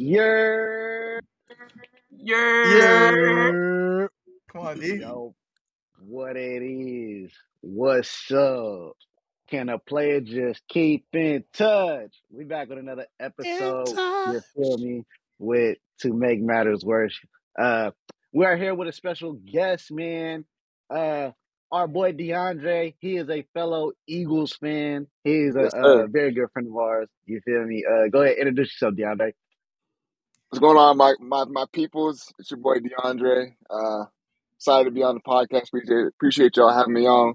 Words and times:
Yer. 0.00 1.18
Yeah. 2.16 4.06
Come 4.52 4.60
on, 4.60 4.78
D. 4.78 4.98
Yo, 5.00 5.34
what 5.98 6.36
it 6.36 6.62
is? 6.62 7.32
What's 7.62 8.30
up? 8.30 8.92
Can 9.50 9.68
a 9.68 9.78
player 9.80 10.20
just 10.20 10.62
keep 10.68 11.06
in 11.12 11.42
touch? 11.52 12.14
We 12.30 12.44
back 12.44 12.68
with 12.68 12.78
another 12.78 13.06
episode. 13.18 13.88
You 13.88 14.40
feel 14.54 14.78
me? 14.78 15.04
With 15.40 15.78
to 16.02 16.12
make 16.12 16.40
matters 16.40 16.84
worse. 16.84 17.18
Uh, 17.58 17.90
we 18.32 18.44
are 18.44 18.56
here 18.56 18.76
with 18.76 18.86
a 18.86 18.92
special 18.92 19.32
guest, 19.32 19.90
man. 19.90 20.44
Uh, 20.88 21.30
our 21.72 21.88
boy 21.88 22.12
Deondre. 22.12 22.94
He 23.00 23.16
is 23.16 23.28
a 23.28 23.44
fellow 23.52 23.92
Eagles 24.06 24.52
fan. 24.52 25.08
He's 25.24 25.56
a, 25.56 25.62
Yes, 25.62 25.74
a 25.74 26.06
very 26.08 26.32
good 26.32 26.50
friend 26.52 26.68
of 26.68 26.76
ours. 26.76 27.08
You 27.26 27.40
feel 27.44 27.64
me? 27.64 27.84
Uh, 27.84 28.08
go 28.12 28.22
ahead, 28.22 28.36
introduce 28.38 28.80
yourself, 28.80 28.94
Deondre. 28.94 29.32
What's 30.50 30.60
going 30.60 30.78
on, 30.78 30.96
my 30.96 31.14
my 31.20 31.44
my 31.44 31.66
peoples? 31.72 32.32
It's 32.38 32.50
your 32.50 32.58
boy 32.58 32.76
Deondre. 32.76 33.52
Uh, 33.68 34.04
excited 34.58 34.86
to 34.86 34.90
be 34.90 35.02
on 35.02 35.14
the 35.16 35.20
podcast. 35.20 35.68
Appreciate 35.68 36.06
appreciate 36.06 36.56
y'all 36.56 36.72
having 36.72 36.94
me 36.94 37.06
on. 37.06 37.34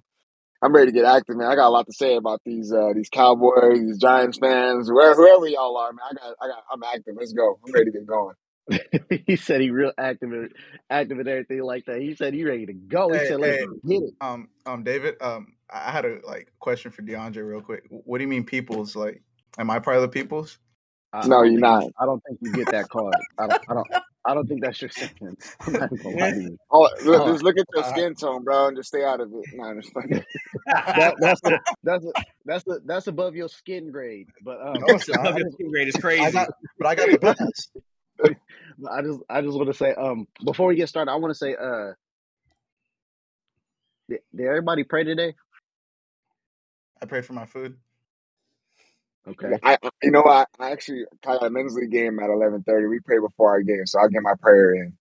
I'm 0.64 0.74
ready 0.74 0.88
to 0.92 0.98
get 0.98 1.06
active, 1.06 1.38
man. 1.38 1.48
I 1.48 1.56
got 1.56 1.68
a 1.68 1.70
lot 1.70 1.86
to 1.86 1.94
say 1.94 2.16
about 2.16 2.42
these 2.46 2.74
uh 2.74 2.94
these 2.96 3.10
Cowboys, 3.10 3.82
these 3.82 4.00
Giants 4.00 4.40
fans, 4.40 4.90
whoever 4.90 5.16
whoever 5.16 5.48
y'all 5.48 5.78
are, 5.78 5.94
man. 5.94 6.06
I 6.10 6.14
got 6.16 6.36
I 6.42 6.48
got 6.48 6.64
I'm 6.72 6.84
active. 6.84 7.16
Let's 7.18 7.34
go. 7.34 7.60
I'm 7.66 7.72
ready 7.72 7.92
to 7.92 8.00
get 8.00 8.08
going. 8.08 8.36
he 9.28 9.36
said 9.36 9.62
he 9.62 9.70
real 9.70 9.92
active 9.98 10.32
and 10.32 10.52
active 10.90 11.20
and 11.20 11.28
everything 11.28 11.62
like 11.64 11.86
that. 11.86 12.02
He 12.02 12.16
said 12.16 12.34
he 12.34 12.46
ready 12.46 12.66
to 12.66 12.74
go. 12.74 13.14
He 13.14 13.20
Hey, 13.20 13.26
said 13.26 13.40
let's 13.40 13.58
hey, 13.58 13.66
get 13.88 14.04
it. 14.04 14.14
um, 14.22 14.50
um, 14.66 14.84
David, 14.84 15.16
um, 15.22 15.54
I 15.70 15.90
I 15.90 15.92
had 15.92 16.06
a 16.06 16.20
like 16.26 16.52
question 16.60 16.92
for 16.92 17.04
Deondre 17.04 17.48
real 17.48 17.62
quick. 17.62 17.84
What 17.90 18.18
do 18.18 18.24
you 18.24 18.28
mean, 18.30 18.44
peoples? 18.46 18.96
Like, 18.96 19.22
am 19.60 19.70
I 19.70 19.80
part 19.80 19.98
of 19.98 20.02
the 20.02 20.08
peoples? 20.10 20.58
I, 21.14 21.20
I 21.20 21.28
No, 21.28 21.44
don't 21.44 21.52
you're 21.52 21.62
not. 21.62 21.86
I 22.00 22.06
don't 22.06 22.22
think 22.28 22.40
you 22.42 22.54
get 22.54 22.72
that 22.72 22.90
card. 22.90 23.16
I 23.40 23.48
don't. 23.48 23.58
I 23.70 23.74
don't. 23.76 23.88
I 24.26 24.34
don't 24.34 24.48
think 24.48 24.62
that's 24.62 24.82
your 24.82 24.90
sentence. 24.92 25.56
I'm 25.68 25.74
not 25.74 25.90
gonna 25.90 26.16
lie 26.16 26.32
to 26.32 26.38
you. 26.38 26.58
Oh, 26.72 26.90
look, 27.04 27.24
Uh, 27.24 27.34
just 27.34 27.44
look 27.44 27.58
at 27.58 27.66
your 27.74 27.84
Uh, 27.84 27.90
skin 27.90 28.16
tone, 28.16 28.44
bro, 28.44 28.68
and 28.68 28.78
just 28.78 28.90
stay 28.90 29.04
out 29.04 29.22
of 29.22 29.32
it. 29.34 29.46
No, 29.54 29.64
I'm 29.66 29.82
just 29.82 29.94
playing. 29.94 30.10
that 30.66 31.16
that's 31.20 31.42
a, 31.46 31.52
that's 31.84 32.06
a, 32.06 32.12
that's 32.46 32.68
a, 32.68 32.80
that's 32.86 33.08
above 33.08 33.36
your 33.36 33.48
skin 33.50 33.92
grade. 33.92 34.28
But 34.44 34.60
um, 34.62 34.82
no, 34.82 34.96
it's 34.96 35.10
I, 35.10 35.14
not. 35.14 35.34
I 35.34 35.40
just 35.40 35.58
grade 35.72 35.88
is 35.88 35.96
I 35.96 36.02
crazy. 36.02 36.34
got, 36.34 36.50
but 36.80 36.88
I 36.88 36.96
got 36.96 37.12
the 37.12 37.18
pass. 37.20 37.70
I 38.92 39.02
just 39.04 39.20
I 39.30 39.42
just 39.42 39.56
want 39.56 39.68
to 39.68 39.74
say 39.74 39.94
um 39.94 40.28
before 40.44 40.68
we 40.68 40.76
get 40.76 40.90
started, 40.90 41.12
I 41.12 41.16
want 41.16 41.32
to 41.32 41.38
say 41.38 41.56
uh 41.56 41.94
did, 44.10 44.20
did 44.36 44.48
everybody 44.48 44.84
pray 44.84 45.04
today? 45.04 45.36
I 47.02 47.06
prayed 47.06 47.26
for 47.26 47.34
my 47.34 47.46
food. 47.46 47.78
Okay. 49.28 49.58
I, 49.64 49.78
I 49.82 49.90
you 50.02 50.12
know 50.12 50.22
what? 50.22 50.50
I 50.60 50.72
actually 50.72 51.06
got 51.24 51.44
a 51.44 51.50
men's 51.50 51.76
league 51.76 51.92
game 51.92 52.20
at 52.20 52.30
11:30. 52.30 52.90
We 52.90 53.00
pray 53.00 53.20
before 53.20 53.52
our 53.52 53.62
game, 53.62 53.86
so 53.86 54.00
I'll 54.00 54.10
get 54.10 54.22
my 54.22 54.34
prayer 54.42 54.76
in. 54.76 54.94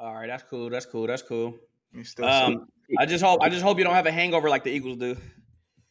All 0.00 0.14
right, 0.14 0.28
that's 0.28 0.44
cool. 0.44 0.70
That's 0.70 0.86
cool. 0.86 1.06
That's 1.06 1.22
cool. 1.22 1.56
You 1.92 2.04
still 2.04 2.30
sick? 2.30 2.56
Um, 2.58 2.66
I 2.98 3.06
just 3.06 3.24
hope 3.24 3.42
I 3.42 3.48
just 3.48 3.62
hope 3.62 3.78
you 3.78 3.84
don't 3.84 3.94
have 3.94 4.06
a 4.06 4.12
hangover 4.12 4.48
like 4.48 4.64
the 4.64 4.70
Eagles 4.70 4.98
do. 4.98 5.16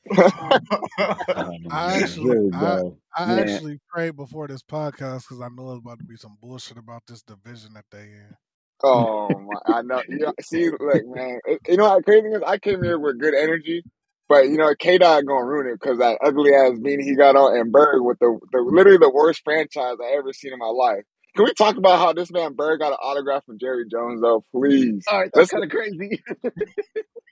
I 0.12 1.98
actually, 2.02 2.30
here 2.30 2.92
I. 3.16 3.24
I 3.26 3.40
actually 3.42 3.80
prayed 3.94 4.16
before 4.16 4.48
this 4.48 4.64
podcast 4.64 5.24
because 5.28 5.42
I 5.42 5.50
know 5.50 5.72
it's 5.72 5.80
about 5.80 6.00
to 6.00 6.06
be 6.06 6.16
some 6.16 6.38
bullshit 6.42 6.78
about 6.78 7.04
this 7.08 7.22
division 7.22 7.74
that 7.74 7.86
they 7.92 8.04
in. 8.04 8.36
Oh 8.82 9.38
my! 9.40 9.60
I 9.66 9.82
know. 9.82 10.02
You 10.08 10.20
know, 10.20 10.34
see, 10.42 10.70
look, 10.70 11.06
man. 11.08 11.40
it- 11.46 11.60
You 11.68 11.78
know 11.78 11.88
how 11.90 12.00
crazy 12.02 12.28
is? 12.30 12.42
I 12.46 12.58
came 12.58 12.82
here 12.82 12.98
with 12.98 13.20
good 13.20 13.34
energy, 13.36 13.84
but 14.30 14.46
you 14.50 14.58
know, 14.58 14.74
K 14.80 15.00
Dot 15.00 15.26
gonna 15.26 15.46
ruin 15.46 15.68
it 15.68 15.80
because 15.82 16.00
that 16.00 16.20
ugly 16.24 16.54
ass 16.54 16.74
beanie 16.80 17.04
he 17.04 17.16
got 17.16 17.36
on 17.36 17.58
and 17.58 17.72
Berg 17.72 18.04
with 18.04 18.20
the, 18.20 18.40
the 18.54 18.60
literally 18.62 19.00
the 19.00 19.12
worst 19.12 19.42
franchise 19.44 19.98
I 20.04 20.16
ever 20.18 20.34
seen 20.34 20.54
in 20.54 20.60
my 20.60 20.68
life. 20.68 21.04
Can 21.36 21.46
we 21.46 21.54
talk 21.54 21.78
about 21.78 22.00
how 22.00 22.14
this 22.14 22.32
man 22.32 22.54
Berg 22.56 22.80
got 22.80 22.94
an 22.94 23.00
autograph 23.02 23.46
from 23.46 23.60
Jerry 23.60 23.86
Jones 23.92 24.22
though? 24.22 24.46
Please, 24.54 25.06
all 25.08 25.20
right, 25.20 25.32
that's 25.34 25.52
kind 25.52 25.64
of 25.66 25.72
crazy. 25.72 26.22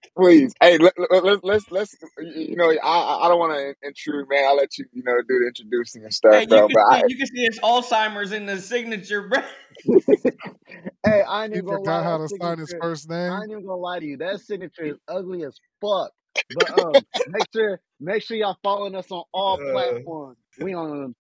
please. 0.17 0.54
Hey, 0.62 0.78
let, 0.80 0.94
let, 1.12 1.23
let's 1.26 1.42
let's 1.44 1.72
let's. 1.72 1.95
You 2.20 2.55
know, 2.58 2.72
I 2.72 2.76
I 2.88 3.26
I 3.26 3.30
don't 3.30 3.39
want 3.39 3.54
to 3.54 3.76
intrude, 3.88 4.27
man. 4.30 4.45
I'll 4.45 4.58
let 4.58 4.77
you 4.77 4.86
you 4.93 5.04
know 5.04 5.16
do 5.27 5.39
the 5.39 5.48
introducing 5.48 6.04
and 6.04 6.14
stuff, 6.14 6.33
Hey, 6.33 6.48
you 6.48 6.48
bro. 6.49 6.67
can 6.67 6.76
But 6.76 6.82
I 6.82 6.98
see 6.98 7.04
you 7.08 7.17
can 7.17 7.27
see 7.27 7.43
it's 7.45 7.60
Alzheimer's 7.60 8.32
in 8.32 8.45
the 8.45 8.60
signature, 8.61 9.27
bro. 9.30 9.42
hey, 11.05 11.23
I 11.27 11.45
ain't 11.45 11.54
He 11.54 11.60
even 11.60 11.66
gonna 11.66 11.82
lie. 11.82 11.83
forgot 11.83 12.04
how 12.04 12.17
to 12.17 12.30
sign 12.30 12.60
his 12.60 12.73
first 12.80 13.10
name. 13.10 13.32
I 13.32 13.42
name. 13.42 13.43
ain't 13.43 13.52
even 13.52 13.66
gonna 13.66 13.77
lie 13.77 13.99
to 13.99 14.05
you. 14.05 14.17
That 14.17 14.42
signature 14.42 14.83
is 14.86 14.98
ugly 15.08 15.43
as 15.43 15.60
fuck. 15.82 16.11
But 16.49 16.71
um, 16.73 17.05
make 17.25 17.48
sure 17.53 17.81
make 17.99 18.23
sure 18.23 18.37
y'all 18.37 18.58
following 18.64 18.95
us 18.95 19.11
on 19.11 19.23
all 19.33 19.61
Uh, 19.61 19.65
platforms. 19.71 20.37
We 20.59 20.75
on 20.75 21.15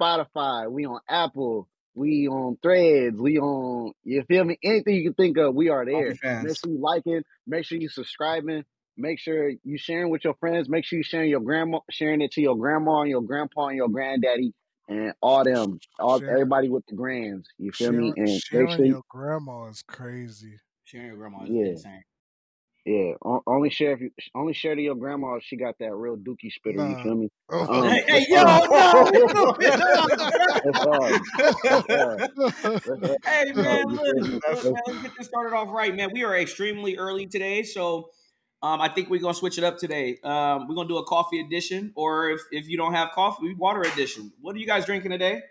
Spotify. 0.00 0.70
We 0.70 0.86
on 0.86 1.00
Apple. 1.08 1.68
We 1.94 2.28
on 2.28 2.58
Threads. 2.62 3.18
We 3.20 3.38
on 3.38 3.92
you 4.04 4.24
feel 4.24 4.44
me? 4.44 4.58
Anything 4.64 4.96
you 4.96 5.04
can 5.04 5.14
think 5.14 5.38
of, 5.38 5.54
we 5.54 5.70
are 5.70 5.84
there. 5.86 6.16
Make 6.40 6.56
OnlyFans. 6.56 6.58
sure 6.58 6.70
you 6.72 6.80
liking. 6.80 7.22
Make 7.46 7.64
sure 7.66 7.78
you 7.78 7.88
subscribing. 7.90 8.64
Make 8.96 9.18
sure 9.20 9.50
you 9.64 9.78
sharing 9.78 10.10
with 10.10 10.24
your 10.24 10.34
friends. 10.34 10.68
Make 10.68 10.84
sure 10.84 10.98
you 10.98 11.04
sharing 11.04 11.30
your 11.30 11.40
grandma, 11.40 11.80
sharing 11.90 12.22
it 12.22 12.32
to 12.32 12.42
your 12.42 12.56
grandma 12.56 13.02
and 13.02 13.10
your 13.10 13.22
grandpa 13.22 13.68
and 13.68 13.76
your 13.76 13.88
granddaddy 13.90 14.54
and 14.88 15.14
all 15.22 15.44
them, 15.44 15.80
all 15.98 16.20
Sharing, 16.20 16.30
everybody 16.30 16.68
with 16.70 16.84
the 16.88 16.96
grands. 16.96 17.48
You 17.58 17.72
feel 17.72 17.92
me? 17.92 18.12
sharing, 18.12 18.16
And 18.16 18.42
make 18.52 18.70
sharing 18.70 18.70
sure, 18.70 18.86
you, 18.86 18.96
your 18.96 19.02
grandma 19.08 19.68
is 19.68 19.82
crazy. 19.82 20.58
Sharing 20.84 21.08
your 21.08 21.16
grandma 21.16 21.44
is 21.44 21.50
yeah, 21.50 21.72
insane. 21.72 22.04
Yeah. 22.84 23.12
O- 23.24 23.42
Only 23.46 23.70
share 23.70 23.92
if 23.92 24.00
you, 24.00 24.10
only 24.34 24.52
share 24.52 24.74
to 24.74 24.80
your 24.82 24.94
grandma 24.94 25.34
if 25.34 25.44
she 25.44 25.56
got 25.56 25.78
that 25.80 25.94
real 25.94 26.16
dookie 26.16 26.50
spitter. 26.52 26.78
You 26.78 26.96
Nah. 26.96 27.02
feel 27.02 27.14
me? 27.14 27.30
Oh. 27.50 27.82
Um, 27.82 27.84
Hey, 27.90 28.02
hey, 28.06 28.26
yo, 28.28 28.42
no, 28.42 29.56
that's 29.60 30.78
hard. 30.78 31.20
That's 31.62 31.86
hard. 31.88 32.20
That's 32.62 32.86
hard. 32.86 33.16
Hey 33.24 33.52
man, 33.52 33.88
you 33.88 33.96
look, 33.96 34.04
feel 34.14 34.24
me? 34.24 34.30
look, 34.32 34.42
That's 34.42 34.64
man, 34.64 34.72
That's, 34.74 34.88
let's 34.88 34.98
get 35.02 35.12
this 35.18 35.26
started 35.28 35.54
off 35.56 35.68
right, 35.70 35.94
man. 35.94 36.10
We 36.12 36.24
are 36.24 36.36
extremely 36.36 36.96
early 36.96 37.26
today, 37.26 37.62
so 37.62 38.10
um, 38.62 38.80
I 38.80 38.88
think 38.88 39.08
we're 39.10 39.20
gonna 39.20 39.34
switch 39.34 39.58
it 39.58 39.64
up 39.64 39.78
today. 39.78 40.18
Um, 40.24 40.68
we're 40.68 40.74
gonna 40.74 40.88
do 40.88 40.98
a 40.98 41.04
coffee 41.04 41.40
edition, 41.40 41.92
or 41.96 42.30
if 42.30 42.40
if 42.52 42.68
you 42.68 42.76
don't 42.76 42.94
have 42.94 43.10
coffee, 43.12 43.54
water 43.54 43.82
edition. 43.82 44.32
What 44.40 44.54
are 44.56 44.58
you 44.58 44.66
guys 44.66 44.84
drinking 44.86 45.10
today? 45.12 45.42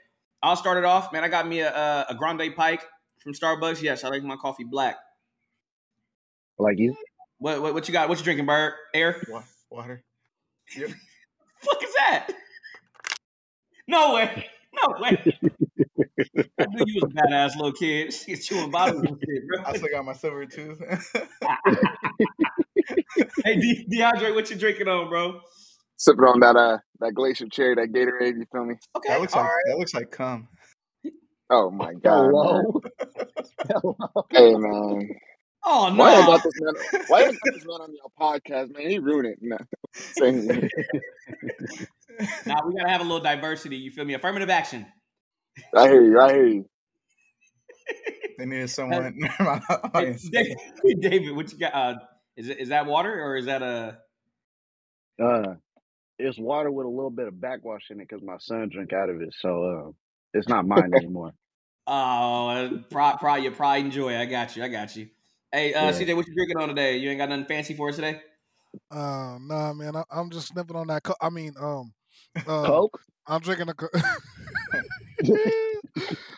I'll 0.41 0.55
start 0.55 0.77
it 0.77 0.85
off, 0.85 1.11
man. 1.11 1.23
I 1.23 1.27
got 1.27 1.47
me 1.47 1.59
a, 1.61 1.69
a, 1.75 2.05
a 2.09 2.15
grande 2.15 2.55
pike 2.55 2.85
from 3.21 3.33
Starbucks. 3.33 3.81
Yes, 3.81 4.03
I 4.03 4.09
like 4.09 4.23
my 4.23 4.35
coffee 4.37 4.63
black. 4.63 4.95
like 6.57 6.77
you. 6.79 6.95
What 7.39 7.61
what, 7.61 7.73
what 7.73 7.87
you 7.87 7.93
got? 7.93 8.09
What 8.09 8.17
you 8.17 8.23
drinking, 8.23 8.45
Bird? 8.45 8.73
Air? 8.93 9.21
Water. 9.71 10.03
Yep. 10.77 10.89
fuck 11.61 11.83
is 11.83 11.93
that? 11.97 12.27
No 13.87 14.13
way. 14.13 14.45
No 14.73 14.95
way. 14.99 15.17
I 16.59 16.65
knew 16.69 16.83
you 16.85 17.01
was 17.01 17.03
a 17.03 17.07
badass 17.07 17.55
little 17.55 17.71
kid. 17.71 18.13
Shit, 18.13 18.43
chewing 18.43 18.69
bottles 18.69 19.03
and 19.03 19.19
shit, 19.19 19.47
bro. 19.47 19.63
I 19.65 19.75
still 19.75 19.89
got 19.91 20.05
my 20.05 20.13
silver 20.13 20.45
tooth. 20.45 20.79
hey, 23.43 23.55
De- 23.55 23.87
Deondre, 23.91 24.35
what 24.35 24.49
you 24.49 24.55
drinking 24.55 24.87
on, 24.87 25.09
bro? 25.09 25.41
sipping 25.99 26.23
on 26.23 26.39
that 26.39 26.55
uh 26.55 26.77
that 26.99 27.13
glacier 27.13 27.47
cherry, 27.47 27.75
that 27.75 27.91
Gatorade. 27.91 28.37
You 28.37 28.45
feel 28.51 28.65
me? 28.65 28.75
Okay, 28.97 29.09
that 29.09 29.21
looks 29.21 29.33
all 29.33 29.41
like 29.41 29.49
right. 29.49 29.63
that 29.67 29.77
looks 29.77 29.93
like 29.93 30.11
cum. 30.11 30.47
Oh 31.49 31.69
my 31.69 31.93
god, 31.93 32.31
man. 32.31 32.33
Hello. 32.33 32.81
Hello. 33.67 33.95
Hey 34.31 34.55
man. 34.55 35.09
Oh 35.65 35.93
Why 35.93 36.13
y'all 36.13 36.21
no. 36.21 36.27
got 36.27 36.43
this 36.43 36.53
man? 36.59 37.03
Why 37.07 37.23
y'all 37.23 37.31
got 37.31 37.53
this 37.53 37.65
man 37.65 37.81
on 37.81 37.93
your 37.93 38.11
podcast, 38.19 38.73
man? 38.73 38.89
He 38.89 38.99
ruined 38.99 39.27
it. 39.27 39.39
No. 39.41 39.57
Saying- 39.93 40.69
Nah, 42.45 42.65
we 42.67 42.75
gotta 42.75 42.89
have 42.89 42.99
a 42.99 43.03
little 43.03 43.21
diversity. 43.21 43.77
You 43.77 43.91
feel 43.91 44.03
me? 44.03 44.13
Affirmative 44.13 44.49
action. 44.49 44.85
I 45.73 45.87
hear 45.87 46.03
you. 46.03 46.19
I 46.19 46.33
hear 46.33 46.47
you. 46.47 46.65
They 48.37 48.45
needed 48.45 48.69
someone. 48.69 49.15
Never 49.17 49.43
mind, 49.43 49.63
I'm 49.69 49.79
not 49.83 49.95
hey, 49.97 50.05
gonna 50.05 50.17
say 50.17 50.29
David, 50.31 51.01
David, 51.01 51.35
what 51.35 51.51
you 51.51 51.59
got? 51.59 51.73
Uh, 51.73 51.95
is 52.37 52.47
it 52.47 52.59
is 52.59 52.69
that 52.69 52.85
water 52.85 53.11
or 53.21 53.35
is 53.35 53.47
that 53.47 53.61
a? 53.61 53.97
Uh, 55.21 55.55
it's 56.17 56.39
water 56.39 56.71
with 56.71 56.85
a 56.85 56.89
little 56.89 57.09
bit 57.09 57.27
of 57.27 57.39
backwash 57.39 57.89
in 57.89 57.99
it 57.99 58.07
because 58.07 58.23
my 58.23 58.37
son 58.39 58.69
drank 58.71 58.93
out 58.93 59.09
of 59.09 59.21
it, 59.21 59.33
so 59.37 59.63
uh, 59.63 59.91
it's 60.33 60.47
not 60.47 60.65
mine 60.65 60.91
anymore. 60.95 61.33
Oh, 61.85 62.79
pride, 62.89 63.17
pride, 63.19 63.43
your 63.43 63.51
pride 63.51 63.83
and 63.83 63.91
joy. 63.91 64.15
I 64.17 64.25
got 64.25 64.55
you. 64.55 64.63
I 64.63 64.69
got 64.69 64.95
you. 64.95 65.09
Hey, 65.51 65.73
uh, 65.73 65.85
Yeah. 65.85 65.91
CJ, 65.91 66.15
what 66.15 66.27
you 66.27 66.35
drinking 66.35 66.57
on 66.57 66.69
today? 66.69 66.97
You 66.97 67.09
ain't 67.09 67.17
got 67.17 67.29
nothing 67.29 67.45
fancy 67.45 67.73
for 67.73 67.89
us 67.89 67.95
today? 67.95 68.21
Uh, 68.91 69.37
nah, 69.41 69.73
man. 69.73 69.95
I, 69.95 70.03
I'm 70.11 70.29
just 70.29 70.49
sniffing 70.49 70.75
on 70.75 70.87
that. 70.87 71.03
Co- 71.03 71.15
I 71.21 71.29
mean, 71.29 71.53
um, 71.59 71.93
um, 72.47 72.65
Coke. 72.65 73.01
I'm 73.25 73.41
drinking 73.41 73.69
a. 73.69 73.73
Co- 73.73 73.87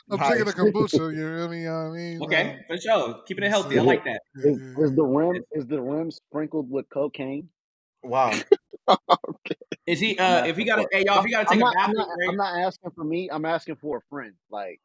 I'm 0.09 0.17
drinking 0.17 0.41
a 0.41 0.45
nice. 0.45 0.53
kombucha. 0.55 1.13
You 1.13 1.19
hear 1.19 1.47
me? 1.49 1.59
You 1.61 1.65
know 1.65 1.83
what 1.83 1.91
I 1.91 1.95
mean? 1.95 2.21
Okay, 2.23 2.49
Um, 2.51 2.59
for 2.67 2.77
sure. 2.77 3.21
Keeping 3.27 3.43
it 3.43 3.49
healthy. 3.49 3.79
I 3.79 3.81
like 3.81 4.03
that. 4.05 4.21
Is, 4.35 4.57
Is, 4.57 4.95
the 4.95 5.03
rim 5.03 5.43
is 5.51 5.67
the 5.67 5.81
rim 5.81 6.09
sprinkled 6.11 6.69
with 6.69 6.89
cocaine? 6.89 7.49
Wow. 8.03 8.33
Is 9.87 9.99
he? 9.99 10.17
Uh, 10.17 10.45
if 10.45 10.57
he 10.57 10.63
got 10.63 10.77
to, 10.77 10.87
hey 10.91 11.03
y'all, 11.05 11.15
if 11.15 11.19
I'm, 11.21 11.25
he 11.25 11.31
got 11.31 11.47
to 11.47 11.53
I'm 11.53 11.57
take 11.57 11.61
a 11.61 11.63
not. 11.63 11.75
I'm 11.77 11.93
not. 11.93 12.07
break, 12.15 12.29
I'm 12.29 12.37
not 12.37 12.57
asking 12.59 12.91
for 12.91 13.03
me. 13.03 13.29
I'm 13.31 13.45
asking 13.45 13.75
for 13.75 13.97
a 13.97 14.01
friend. 14.09 14.33
Like, 14.49 14.79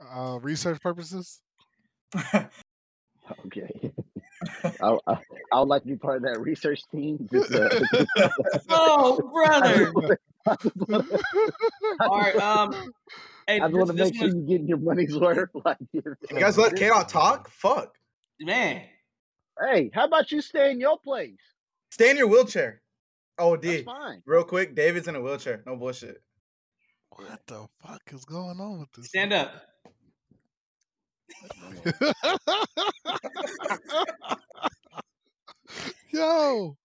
Uh, 0.00 0.38
research 0.40 0.80
purposes. 0.80 1.40
okay, 3.46 3.92
I, 4.80 4.98
I, 5.06 5.18
I 5.52 5.58
would 5.60 5.68
like 5.68 5.82
to 5.82 5.88
be 5.88 5.96
part 5.96 6.16
of 6.16 6.22
that 6.22 6.40
research 6.40 6.80
team. 6.92 7.28
Just, 7.32 7.52
uh, 7.54 7.68
oh 8.70 9.30
brother. 9.32 9.92
All 9.94 10.08
right. 10.08 10.18
I 10.48 10.56
just 10.62 10.76
wanna, 10.76 11.04
I 12.00 12.06
All 12.06 12.22
just 12.22 12.34
right. 12.34 12.36
wanna, 12.36 12.76
Um, 12.76 12.92
Hey, 13.48 13.60
I 13.60 13.68
just 13.68 13.74
want 13.76 13.86
to 13.90 13.92
this, 13.94 14.10
this 14.10 14.20
make 14.20 14.20
sure 14.20 14.28
you 14.28 14.40
get 14.42 14.48
getting 14.48 14.66
your 14.68 14.78
money's 14.78 15.16
worth. 15.20 15.50
Like, 15.64 15.76
you 15.92 16.02
guys 16.30 16.58
let 16.58 16.74
K 16.74 16.88
Dot 16.88 17.08
talk? 17.08 17.48
Fuck. 17.50 17.94
man. 18.40 18.82
hey, 19.72 19.90
how 19.94 20.04
about 20.06 20.32
you 20.32 20.40
stay 20.40 20.72
in 20.72 20.80
your 20.80 20.98
place? 20.98 21.38
Stay 21.92 22.10
in 22.10 22.16
your 22.16 22.26
wheelchair. 22.26 22.82
Oh, 23.38 23.54
That's 23.56 23.76
D. 23.78 23.82
fine. 23.84 24.20
Real 24.26 24.42
quick, 24.42 24.74
David's 24.74 25.06
in 25.06 25.14
a 25.14 25.20
wheelchair. 25.20 25.62
No 25.64 25.76
bullshit. 25.76 26.22
What 27.10 27.40
the 27.46 27.68
fuck 27.80 28.02
is 28.12 28.24
going 28.24 28.58
on 28.60 28.80
with 28.80 28.90
this? 28.96 29.06
Stand 29.06 29.32
up. 29.32 29.52
Yo. 36.12 36.76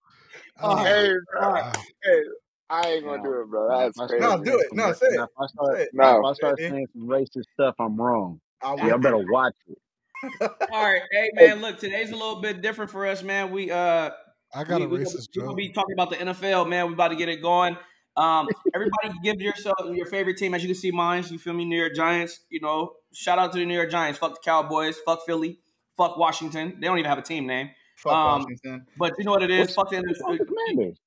Oh, 0.62 0.84
Hey, 0.84 1.14
bro. 1.32 1.42
All 1.42 1.54
right. 1.54 1.64
uh, 1.64 1.74
Hey, 2.04 2.22
I 2.70 2.88
ain't 2.90 3.06
gonna 3.06 3.24
do 3.24 3.42
it, 3.42 3.50
bro. 3.50 3.70
That's 3.70 4.00
I 4.00 4.08
crazy. 4.08 4.22
No, 4.22 4.44
do 4.44 4.58
it. 4.58 4.68
No, 4.74 4.92
say 4.94 5.08
it. 5.08 5.20
If 5.20 5.30
I 5.38 5.48
start, 5.48 5.80
it. 5.80 5.90
No. 5.94 6.20
if 6.20 6.26
I 6.26 6.34
start 6.34 6.60
Ready? 6.60 6.70
saying 6.70 6.88
some 6.94 7.08
racist 7.08 7.44
stuff, 7.54 7.76
I'm 7.80 8.00
wrong. 8.00 8.40
I'm 8.62 8.88
Y'all 8.88 8.98
better 8.98 9.18
watch 9.18 9.56
it. 9.68 9.78
All 10.42 10.84
right, 10.84 11.02
hey 11.12 11.32
man, 11.34 11.62
look, 11.62 11.80
today's 11.80 12.12
a 12.12 12.16
little 12.16 12.42
bit 12.42 12.62
different 12.62 12.92
for 12.92 13.08
us, 13.08 13.24
man. 13.24 13.52
We 13.52 13.72
uh 13.72 14.12
I 14.54 14.64
got 14.64 14.80
we, 14.80 14.86
a 14.86 14.88
we, 14.88 14.98
racist 15.00 15.30
we're 15.36 15.44
gonna 15.44 15.56
be 15.56 15.70
talking 15.70 15.94
about 15.94 16.12
the 16.12 16.18
NFL, 16.18 16.70
man. 16.70 16.86
We're 16.88 16.94
about 16.94 17.08
to 17.10 17.16
get 17.16 17.28
it 17.28 17.42
going. 17.42 17.76
Um, 18.16 18.48
everybody 18.76 19.10
give 19.24 19.42
yourself 19.42 19.78
your 19.92 20.06
favorite 20.06 20.38
team. 20.38 20.54
As 20.54 20.62
you 20.62 20.70
can 20.70 20.76
see, 20.76 20.92
mine. 20.92 21.26
You 21.30 21.40
feel 21.40 21.54
me? 21.54 21.66
New 21.66 21.78
York 21.78 21.96
Giants. 21.96 22.42
You 22.50 22.62
know, 22.62 22.94
shout 23.14 23.40
out 23.40 23.52
to 23.54 23.60
the 23.60 23.66
New 23.66 23.76
York 23.76 23.92
Giants. 23.92 24.20
Fuck 24.20 24.36
the 24.36 24.42
Cowboys. 24.44 24.98
Fuck 25.06 25.26
Philly. 25.26 25.60
Fuck 25.98 26.18
Washington. 26.18 26.78
They 26.80 26.88
don't 26.88 26.98
even 26.98 27.10
have 27.10 27.18
a 27.18 27.22
team 27.24 27.46
name. 27.46 27.70
Fuck 27.98 28.14
Um, 28.14 28.42
Washington. 28.42 28.86
But 28.98 29.14
you 29.18 29.26
know 29.26 29.32
what 29.32 29.44
it 29.44 29.52
is? 29.52 29.60
What's, 29.60 29.76
Fuck 29.76 29.90
the, 29.92 29.98
what's 30.02 30.40
the 30.40 30.46
Commanders? 30.46 30.98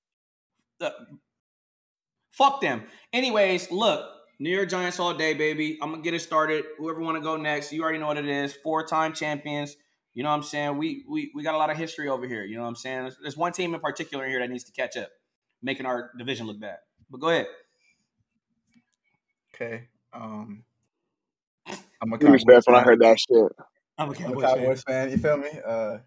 uh, 0.81 0.91
fuck 2.33 2.61
them. 2.61 2.83
Anyways, 3.13 3.71
look, 3.71 4.11
New 4.39 4.51
York 4.51 4.69
Giants 4.69 4.99
all 5.01 5.15
day, 5.15 5.35
baby. 5.35 5.79
I'm 5.81 5.91
gonna 5.91 6.03
get 6.03 6.15
it 6.15 6.21
started. 6.21 6.65
Whoever 6.79 7.01
want 7.01 7.17
to 7.17 7.23
go 7.23 7.37
next, 7.37 7.73
you 7.73 7.83
already 7.83 7.99
know 7.99 8.07
what 8.07 8.19
it 8.19 8.29
is. 8.29 8.55
Four 8.55 8.87
time 8.87 9.13
champions. 9.13 9.77
You 10.13 10.23
know 10.23 10.29
what 10.31 10.37
I'm 10.37 10.43
saying? 10.43 10.77
We 10.77 11.05
we 11.09 11.33
we 11.35 11.43
got 11.43 11.55
a 11.55 11.59
lot 11.59 11.71
of 11.71 11.77
history 11.77 12.09
over 12.09 12.27
here. 12.29 12.45
You 12.45 12.57
know 12.57 12.63
what 12.63 12.69
I'm 12.69 12.77
saying? 12.77 13.03
There's, 13.03 13.19
there's 13.21 13.37
one 13.37 13.53
team 13.53 13.75
in 13.75 13.81
particular 13.81 14.27
here 14.29 14.39
that 14.41 14.51
needs 14.51 14.65
to 14.65 14.73
catch 14.73 14.97
up, 14.97 15.09
making 15.63 15.87
our 15.87 16.11
division 16.19 16.47
look 16.47 16.61
bad. 16.61 16.79
But 17.11 17.21
go 17.21 17.29
ahead. 17.31 17.47
Okay. 19.55 19.89
Um, 20.13 20.65
I'm 22.05 22.13
a 22.13 22.19
Give 22.19 22.29
me 22.31 22.39
Cowboys 22.39 22.43
space 22.43 22.63
when 22.67 22.77
I 22.77 22.83
heard 22.83 23.01
that 23.01 23.19
shit. 23.19 23.53
I'm 23.97 24.11
a 24.11 24.15
I'm 24.25 24.37
a 24.37 24.41
Cowboys 24.43 24.83
fan. 24.83 25.09
Fan. 25.09 25.11
You 25.11 25.17
feel 25.19 25.37
me? 25.39 25.49
Uh, 25.67 25.99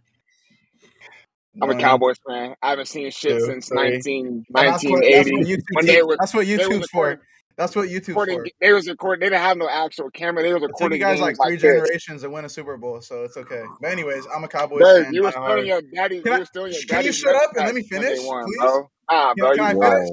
I'm 1.61 1.69
a 1.71 1.75
Cowboys 1.75 2.17
fan. 2.27 2.55
I 2.61 2.69
haven't 2.69 2.88
seen 2.88 3.09
shit 3.09 3.39
two, 3.39 3.45
since 3.45 3.69
three. 3.69 3.91
19, 3.91 4.27
And 4.27 4.45
that's 4.55 4.83
what 4.83 5.01
1980 5.01 5.31
YouTube. 5.51 5.61
when 5.73 5.85
they 5.88 6.01
was 6.03 6.17
That's 6.19 6.33
what 6.35 6.45
YouTube's 6.45 6.89
for. 6.91 7.19
That's 7.57 7.75
what 7.75 7.89
YouTube's 7.89 8.09
recording. 8.09 8.39
for. 8.44 8.45
They 8.61 8.73
was 8.73 8.88
recording. 8.88 9.19
They 9.21 9.29
didn't 9.31 9.41
have 9.41 9.57
no 9.57 9.67
actual 9.67 10.11
camera. 10.11 10.44
They 10.44 10.53
was 10.53 10.61
It 10.61 10.77
took 10.77 10.91
you 10.94 10.99
recording 10.99 10.99
guys 10.99 11.19
games 11.19 11.21
like 11.21 11.39
like 11.39 11.47
three 11.47 11.57
this. 11.57 11.61
generations 11.89 12.21
to 12.21 12.29
win 12.29 12.45
a 12.45 12.50
Super 12.50 12.77
Bowl, 12.77 13.01
so 13.01 13.23
it's 13.23 13.38
okay. 13.38 13.63
But 13.81 13.91
anyways, 13.91 14.27
I'm 14.35 14.43
a 14.43 14.47
Cowboys 14.47 14.83
Dave, 14.83 15.05
fan. 15.05 15.13
you 15.15 15.23
was 15.23 15.33
Die 15.33 15.41
still 15.41 15.63
your 15.65 15.81
daddy. 15.95 16.21
Can 16.21 16.25
You 16.25 16.33
I? 16.33 16.39
was 16.39 16.47
still 16.50 16.65
in 16.65 16.71
your 16.73 16.81
Can 16.88 17.05
you 17.05 17.11
shut 17.11 17.35
up 17.35 17.55
and 17.55 17.65
let 17.65 17.73
me 17.73 17.81
finish, 17.81 18.19
won, 18.23 18.45
please? 18.45 18.57
bro. 18.59 18.88
Ah, 19.09 19.33
Can, 19.35 19.43
bro, 19.45 19.55
can 19.55 19.57
you 19.57 19.63
I 19.63 19.89
finish? 19.89 20.09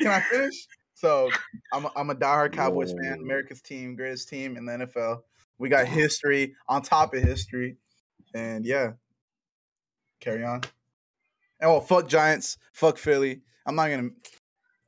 Can 0.00 0.10
I 0.10 0.20
finish? 0.20 0.66
So 1.00 1.30
I'm 1.72 1.86
a, 1.86 1.92
I'm 1.96 2.10
a 2.10 2.14
diehard 2.14 2.52
Cowboys 2.52 2.92
fan. 2.92 3.20
America's 3.22 3.62
team, 3.62 3.96
greatest 3.96 4.28
team 4.28 4.58
in 4.58 4.66
the 4.66 4.72
NFL. 4.72 5.22
We 5.56 5.70
got 5.70 5.86
history 5.86 6.54
on 6.68 6.82
top 6.82 7.14
of 7.14 7.22
history, 7.22 7.78
and 8.34 8.66
yeah, 8.66 8.92
carry 10.20 10.44
on. 10.44 10.60
And 11.58 11.70
well, 11.70 11.80
fuck 11.80 12.06
Giants, 12.06 12.58
fuck 12.74 12.98
Philly. 12.98 13.40
I'm 13.64 13.76
not 13.76 13.88
gonna 13.88 14.08
I'm 14.08 14.12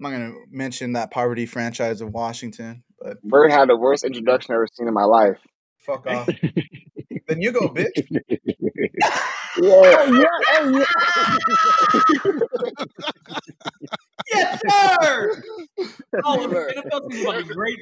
not 0.00 0.10
gonna 0.10 0.34
mention 0.50 0.92
that 0.92 1.10
poverty 1.10 1.46
franchise 1.46 2.02
of 2.02 2.10
Washington, 2.10 2.84
but 3.00 3.22
Bird 3.22 3.50
had 3.50 3.70
the 3.70 3.76
worst 3.78 4.04
introduction 4.04 4.52
I've 4.52 4.56
ever 4.56 4.68
seen 4.70 4.88
in 4.88 4.94
my 4.94 5.04
life. 5.04 5.38
fuck 5.78 6.06
off. 6.06 6.26
then 7.26 7.40
you 7.40 7.52
go, 7.52 7.70
bitch. 7.70 7.88
Yeah. 9.60 10.06
Hey, 10.06 10.12
yeah, 10.12 10.84
yeah. 12.24 12.32
Yes, 14.42 14.60
sir. 15.02 15.42
Oh, 16.24 16.46
the 16.46 16.54
NFL 16.54 17.10
team 17.10 17.18
is 17.18 17.24
about 17.24 17.38
to 17.38 17.44
be 17.44 17.52
great 17.54 17.78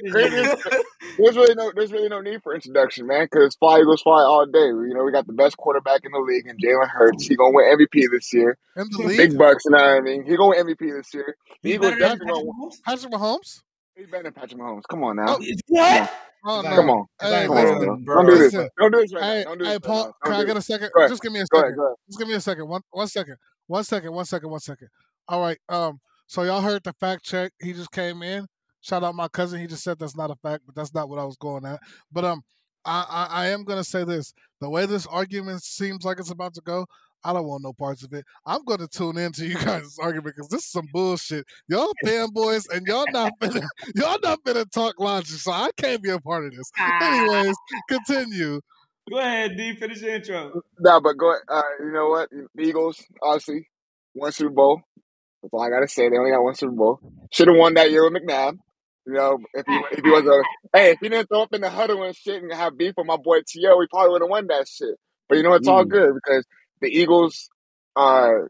there's, 1.17 1.35
really 1.35 1.55
no 1.55 1.71
there's 1.75 1.91
really 1.91 2.09
no 2.09 2.21
need 2.21 2.41
for 2.43 2.53
introduction, 2.55 3.05
man. 3.07 3.25
Because 3.25 3.55
fly 3.55 3.79
Eagles 3.79 4.01
fly 4.01 4.21
all 4.21 4.45
day. 4.45 4.59
You 4.59 4.93
know, 4.95 5.03
we 5.03 5.11
got 5.11 5.27
the 5.27 5.33
best 5.33 5.57
quarterback 5.57 6.01
in 6.05 6.11
the 6.11 6.19
league, 6.19 6.47
and 6.47 6.59
Jalen 6.61 6.87
Hurts. 6.89 7.27
He 7.27 7.35
gonna 7.35 7.51
win 7.53 7.77
MVP 7.77 8.05
this 8.11 8.33
year. 8.33 8.57
The 8.75 9.13
Big 9.17 9.37
bucks, 9.37 9.65
you 9.65 9.71
know 9.71 9.77
what 9.77 9.85
I 9.97 9.99
mean? 10.01 10.23
He 10.25 10.35
gonna 10.37 10.49
win 10.55 10.67
MVP 10.67 10.91
this 10.95 11.13
year. 11.13 11.35
He 11.61 11.69
He's 11.69 11.75
Eagles 11.75 11.91
definitely 11.91 12.07
Patrick 12.07 12.29
gonna. 12.29 12.45
win. 12.45 12.53
Mahomes. 12.69 12.75
Patrick 12.85 13.13
Mahomes. 13.13 13.61
He's 13.95 14.07
better 14.07 14.23
than 14.23 14.33
Patrick 14.33 14.59
Mahomes. 14.61 14.83
Come 14.89 15.03
on 15.03 15.15
now. 15.17 15.35
Oh, 15.35 15.37
Come 15.37 15.43
on. 15.43 15.57
What? 15.67 16.11
oh 16.45 16.55
He's 16.61 16.63
not 16.69 16.75
Come 16.75 16.89
on. 16.89 17.05
Hey, 17.21 17.45
Come 17.45 17.55
better 17.55 17.91
on, 17.91 18.03
bro. 18.03 18.15
Don't 18.15 18.25
do 18.25 18.31
this. 18.37 18.53
listen. 18.53 18.69
Don't 18.79 18.91
do 18.91 19.01
this 19.01 19.13
right 19.13 19.21
now. 19.21 19.43
Don't 19.43 19.57
do 19.59 19.65
hey, 19.65 19.69
this 19.71 19.73
right 19.75 19.83
Paul. 19.83 19.97
now. 20.05 20.11
Can 20.23 20.31
Don't 20.31 20.33
I 20.33 20.41
do 20.41 20.47
get 20.47 20.57
a 20.57 20.61
second? 20.61 20.89
Just 21.09 21.21
give 21.21 21.31
me 21.33 21.39
a 21.41 21.45
Go 21.51 21.57
ahead. 21.59 21.65
second. 21.71 21.75
Go 21.77 21.85
ahead. 21.85 21.95
Just 22.07 22.19
give 22.19 22.27
me 22.29 22.33
a 22.35 22.41
second. 22.41 22.67
One, 22.69 22.81
one 22.91 23.07
second. 23.07 23.35
One 23.67 23.83
second. 23.83 24.11
One 24.13 24.25
second. 24.25 24.49
One 24.49 24.59
second. 24.61 24.87
All 25.27 25.41
right. 25.41 25.57
Um. 25.69 25.99
So 26.31 26.43
y'all 26.43 26.61
heard 26.61 26.85
the 26.85 26.93
fact 26.93 27.25
check. 27.25 27.51
He 27.61 27.73
just 27.73 27.91
came 27.91 28.23
in. 28.23 28.47
Shout 28.79 29.03
out 29.03 29.15
my 29.15 29.27
cousin. 29.27 29.59
He 29.59 29.67
just 29.67 29.83
said 29.83 29.99
that's 29.99 30.15
not 30.15 30.31
a 30.31 30.35
fact, 30.37 30.63
but 30.65 30.73
that's 30.73 30.93
not 30.93 31.09
what 31.09 31.19
I 31.19 31.25
was 31.25 31.35
going 31.35 31.65
at. 31.65 31.81
But 32.09 32.23
um, 32.23 32.41
I 32.85 33.05
I, 33.09 33.43
I 33.43 33.47
am 33.47 33.65
gonna 33.65 33.83
say 33.83 34.05
this. 34.05 34.31
The 34.61 34.69
way 34.69 34.85
this 34.85 35.05
argument 35.07 35.61
seems 35.61 36.05
like 36.05 36.21
it's 36.21 36.31
about 36.31 36.53
to 36.53 36.61
go, 36.61 36.85
I 37.21 37.33
don't 37.33 37.45
want 37.45 37.63
no 37.63 37.73
parts 37.73 38.03
of 38.03 38.13
it. 38.13 38.23
I'm 38.45 38.63
going 38.63 38.79
to 38.79 38.87
tune 38.87 39.17
into 39.17 39.45
you 39.45 39.55
guys' 39.65 39.97
argument 39.99 40.37
because 40.37 40.47
this 40.47 40.61
is 40.61 40.71
some 40.71 40.87
bullshit. 40.93 41.45
Y'all 41.67 41.91
fanboys 42.05 42.63
and 42.73 42.87
y'all 42.87 43.11
not 43.11 43.33
finna, 43.41 43.67
y'all 43.95 44.17
not 44.23 44.41
finna 44.45 44.71
talk 44.71 44.97
logic, 45.01 45.37
so 45.37 45.51
I 45.51 45.69
can't 45.75 46.01
be 46.01 46.11
a 46.11 46.19
part 46.21 46.45
of 46.45 46.55
this. 46.55 46.71
Anyways, 46.79 47.55
continue. 47.89 48.61
Go 49.11 49.19
ahead, 49.19 49.57
D. 49.57 49.75
Finish 49.75 49.99
the 49.99 50.15
intro. 50.15 50.61
No, 50.79 51.01
but 51.01 51.17
go. 51.17 51.35
Uh, 51.49 51.61
you 51.81 51.91
know 51.91 52.07
what? 52.07 52.29
Eagles 52.57 53.03
obviously 53.21 53.67
one 54.13 54.31
Super 54.31 54.51
Bowl. 54.51 54.81
That's 55.41 55.53
all 55.53 55.63
I 55.63 55.69
gotta 55.69 55.87
say. 55.87 56.09
They 56.09 56.17
only 56.17 56.31
got 56.31 56.43
one 56.43 56.55
Super 56.55 56.73
Bowl. 56.73 56.99
Should 57.31 57.47
have 57.47 57.57
won 57.57 57.75
that 57.75 57.91
year 57.91 58.03
with 58.09 58.21
McNabb. 58.21 58.57
You 59.07 59.13
know, 59.13 59.39
if 59.53 59.65
he 59.67 59.79
if 59.91 60.03
he 60.03 60.09
was 60.11 60.25
a 60.25 60.77
hey, 60.77 60.91
if 60.91 60.99
he 61.01 61.09
didn't 61.09 61.27
throw 61.29 61.43
up 61.43 61.53
in 61.53 61.61
the 61.61 61.69
huddle 61.69 62.03
and 62.03 62.15
shit 62.15 62.41
and 62.43 62.51
have 62.53 62.77
beef 62.77 62.93
with 62.97 63.07
my 63.07 63.17
boy 63.17 63.39
T.O., 63.47 63.77
we 63.77 63.87
probably 63.87 64.11
would 64.11 64.21
have 64.21 64.29
won 64.29 64.47
that 64.47 64.67
shit. 64.67 64.95
But 65.29 65.37
you 65.37 65.43
know, 65.43 65.53
it's 65.53 65.67
all 65.67 65.85
Mm. 65.85 65.89
good 65.89 66.13
because 66.15 66.45
the 66.81 66.89
Eagles 66.89 67.49
are 67.95 68.49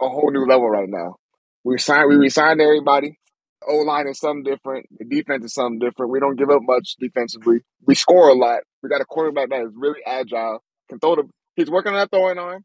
a 0.00 0.08
whole 0.08 0.30
new 0.30 0.46
level 0.46 0.68
right 0.68 0.88
now. 0.88 1.16
We 1.64 1.78
signed 1.78 2.08
we 2.08 2.16
resigned 2.16 2.60
everybody. 2.60 3.18
O 3.68 3.76
line 3.78 4.08
is 4.08 4.18
something 4.20 4.44
different. 4.44 4.86
The 4.98 5.04
defense 5.04 5.44
is 5.44 5.54
something 5.54 5.78
different. 5.80 6.12
We 6.12 6.20
don't 6.20 6.36
give 6.36 6.50
up 6.50 6.62
much 6.62 6.96
defensively. 7.00 7.60
We 7.86 7.94
score 7.94 8.28
a 8.28 8.34
lot. 8.34 8.60
We 8.82 8.88
got 8.88 9.00
a 9.00 9.04
quarterback 9.06 9.50
that 9.50 9.62
is 9.62 9.72
really 9.74 10.00
agile. 10.06 10.62
Can 10.88 11.00
throw 11.00 11.16
the. 11.16 11.24
He's 11.56 11.70
working 11.70 11.92
on 11.92 11.98
that 11.98 12.10
throwing 12.10 12.38
arm. 12.38 12.64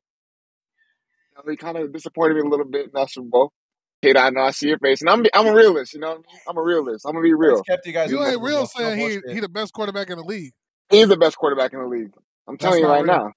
You 1.38 1.44
know, 1.46 1.52
he 1.52 1.58
kind 1.58 1.78
of 1.78 1.94
disappointed 1.94 2.36
me 2.36 2.42
a 2.42 2.46
little 2.50 2.66
bit 2.66 2.86
in 2.86 2.92
that 2.94 3.12
Super 3.12 3.28
Bowl. 3.30 3.52
Kid, 4.04 4.18
I 4.18 4.30
know 4.30 4.42
I 4.42 4.52
see 4.52 4.68
your 4.70 4.80
face, 4.80 5.02
and 5.02 5.10
I'm 5.10 5.26
I'm 5.34 5.48
a 5.48 5.54
realist. 5.54 5.94
You 5.94 6.00
know, 6.02 6.10
what 6.10 6.16
I 6.18 6.34
mean? 6.34 6.40
I'm 6.50 6.58
a 6.58 6.62
realist. 6.64 7.06
I'm 7.06 7.14
gonna 7.14 7.24
be 7.24 7.34
real. 7.34 7.64
kept 7.64 7.86
you 7.88 7.94
guys 7.94 8.12
You 8.12 8.20
the 8.20 8.32
ain't 8.32 8.42
real 8.42 8.66
Bowl. 8.66 8.72
No 8.78 8.90
saying 8.90 9.00
he 9.28 9.34
he 9.34 9.40
the 9.40 9.50
best 9.50 9.74
quarterback 9.74 10.10
in 10.10 10.18
the 10.18 10.24
league. 10.24 10.54
He's 10.90 11.08
the 11.08 11.18
best 11.18 11.38
quarterback 11.38 11.74
in 11.74 11.80
the 11.80 11.88
league. 11.88 12.12
I'm 12.48 12.58
That's 12.60 12.64
telling 12.64 12.82
you 12.82 12.88
right 12.88 13.04
real. 13.04 13.06
now. 13.06 13.32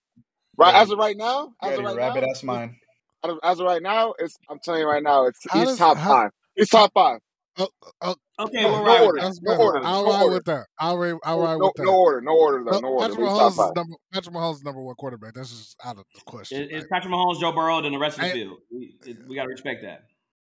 Right 0.56 0.74
Yeah, 0.74 0.82
as 0.82 0.90
of 0.90 0.98
right 0.98 1.16
now, 1.16 1.52
you 1.62 1.70
as 1.70 1.70
got 1.70 1.78
of 1.78 1.84
right 1.84 1.96
rabbit 1.96 2.24
now, 2.24 2.28
ass 2.30 2.42
mind. 2.42 2.76
as 3.24 3.30
of, 3.32 3.38
as 3.42 3.60
of 3.60 3.66
right 3.66 3.82
now, 3.82 4.14
it's 4.18 4.36
I'm 4.50 4.58
telling 4.62 4.80
you 4.82 4.88
right 4.88 5.02
now, 5.02 5.26
it's 5.26 5.40
How 5.48 5.58
he's 5.60 5.64
does 5.64 5.78
top 5.78 5.96
how, 5.96 6.14
five. 6.14 6.30
He's 6.56 6.68
top 6.70 6.92
five. 6.94 7.20
oh, 7.58 7.68
oh, 8.02 8.16
Okay, 8.40 8.62
No, 8.62 8.68
we'll 8.70 8.78
no 8.78 8.84
ride 8.84 9.00
with 9.00 9.06
order, 9.06 9.20
that. 9.20 9.26
that's 9.26 9.42
no 9.42 9.56
order, 9.56 9.84
I'll 9.84 10.04
no 10.04 10.10
ride 10.10 10.22
order, 10.22 10.34
with 10.34 10.44
that. 10.44 10.66
I'll 10.78 10.96
ra- 10.98 11.18
I'll 11.24 11.38
no 11.38 11.44
ride 11.44 11.58
no, 11.58 11.64
with 11.66 11.74
that. 11.74 11.82
no 11.82 11.96
order, 11.96 12.20
no 12.20 12.32
order 12.38 12.64
though, 12.64 12.70
No, 12.72 12.80
no 12.80 12.88
order. 12.88 13.08
Patrick 13.08 13.26
But 13.26 13.32
Mahomes 13.32 13.50
is 13.50 13.72
number 13.74 13.94
Patrick 14.12 14.34
Mahomes 14.34 14.54
is 14.54 14.62
number 14.62 14.80
one 14.80 14.94
quarterback. 14.94 15.34
That's 15.34 15.50
just 15.50 15.76
out 15.84 15.98
of 15.98 16.04
the 16.14 16.20
question. 16.24 16.62
It, 16.62 16.68
it's 16.70 16.82
Like, 16.82 16.90
Patrick 16.90 17.12
Mahomes, 17.14 17.40
Joe 17.40 17.52
Burrow, 17.52 17.78
and 17.84 17.92
the 17.92 17.98
rest 17.98 18.18
of 18.18 18.22
the 18.24 18.28
I, 18.28 18.32
field. 18.32 18.58
We, 18.70 18.96
we 19.26 19.34
got 19.34 19.42
to 19.44 19.48
respect 19.48 19.82
that. 19.82 20.04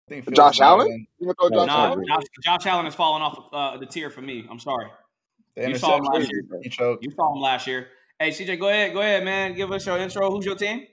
I 0.09 0.11
think 0.11 0.25
Fields 0.27 0.37
Josh 0.37 0.61
Allen? 0.61 0.87
than 0.89 1.07
You 1.19 1.33
gonna 1.39 1.51
No, 1.51 1.57
Josh 1.57 1.67
it's 1.67 1.67
Nah, 1.69 1.77
not 1.77 1.87
Allen? 1.87 1.99
good. 2.01 2.09
Josh, 2.09 2.25
Josh 2.61 2.67
Allen 2.67 2.85
has 2.85 2.95
fallen 2.95 3.23
off 3.23 3.49
uh, 3.53 3.79
the 3.79 3.87
tier 3.87 4.11
for 4.11 4.21
me. 4.21 4.47
I'm 4.51 4.59
sorry. 4.59 4.87
You 5.57 5.77
saw 5.77 5.97
him 5.97 6.05
last 6.05 6.31
year. 6.31 6.43
Crazy. 6.49 6.63
He 6.65 6.69
choked. 6.71 7.05
You 7.05 7.11
saw 7.11 7.35
him 7.35 7.41
last 7.41 7.67
year. 7.67 7.89
Hey, 8.19 8.31
CJ, 8.31 8.59
go 8.61 8.69
ahead. 8.69 8.93
Go 8.93 9.01
ahead, 9.01 9.25
man. 9.25 9.55
Give 9.55 9.71
us 9.73 9.87
your 9.87 9.99
intro. 9.99 10.31
Who's 10.31 10.45
your 10.45 10.57
team? 10.57 10.87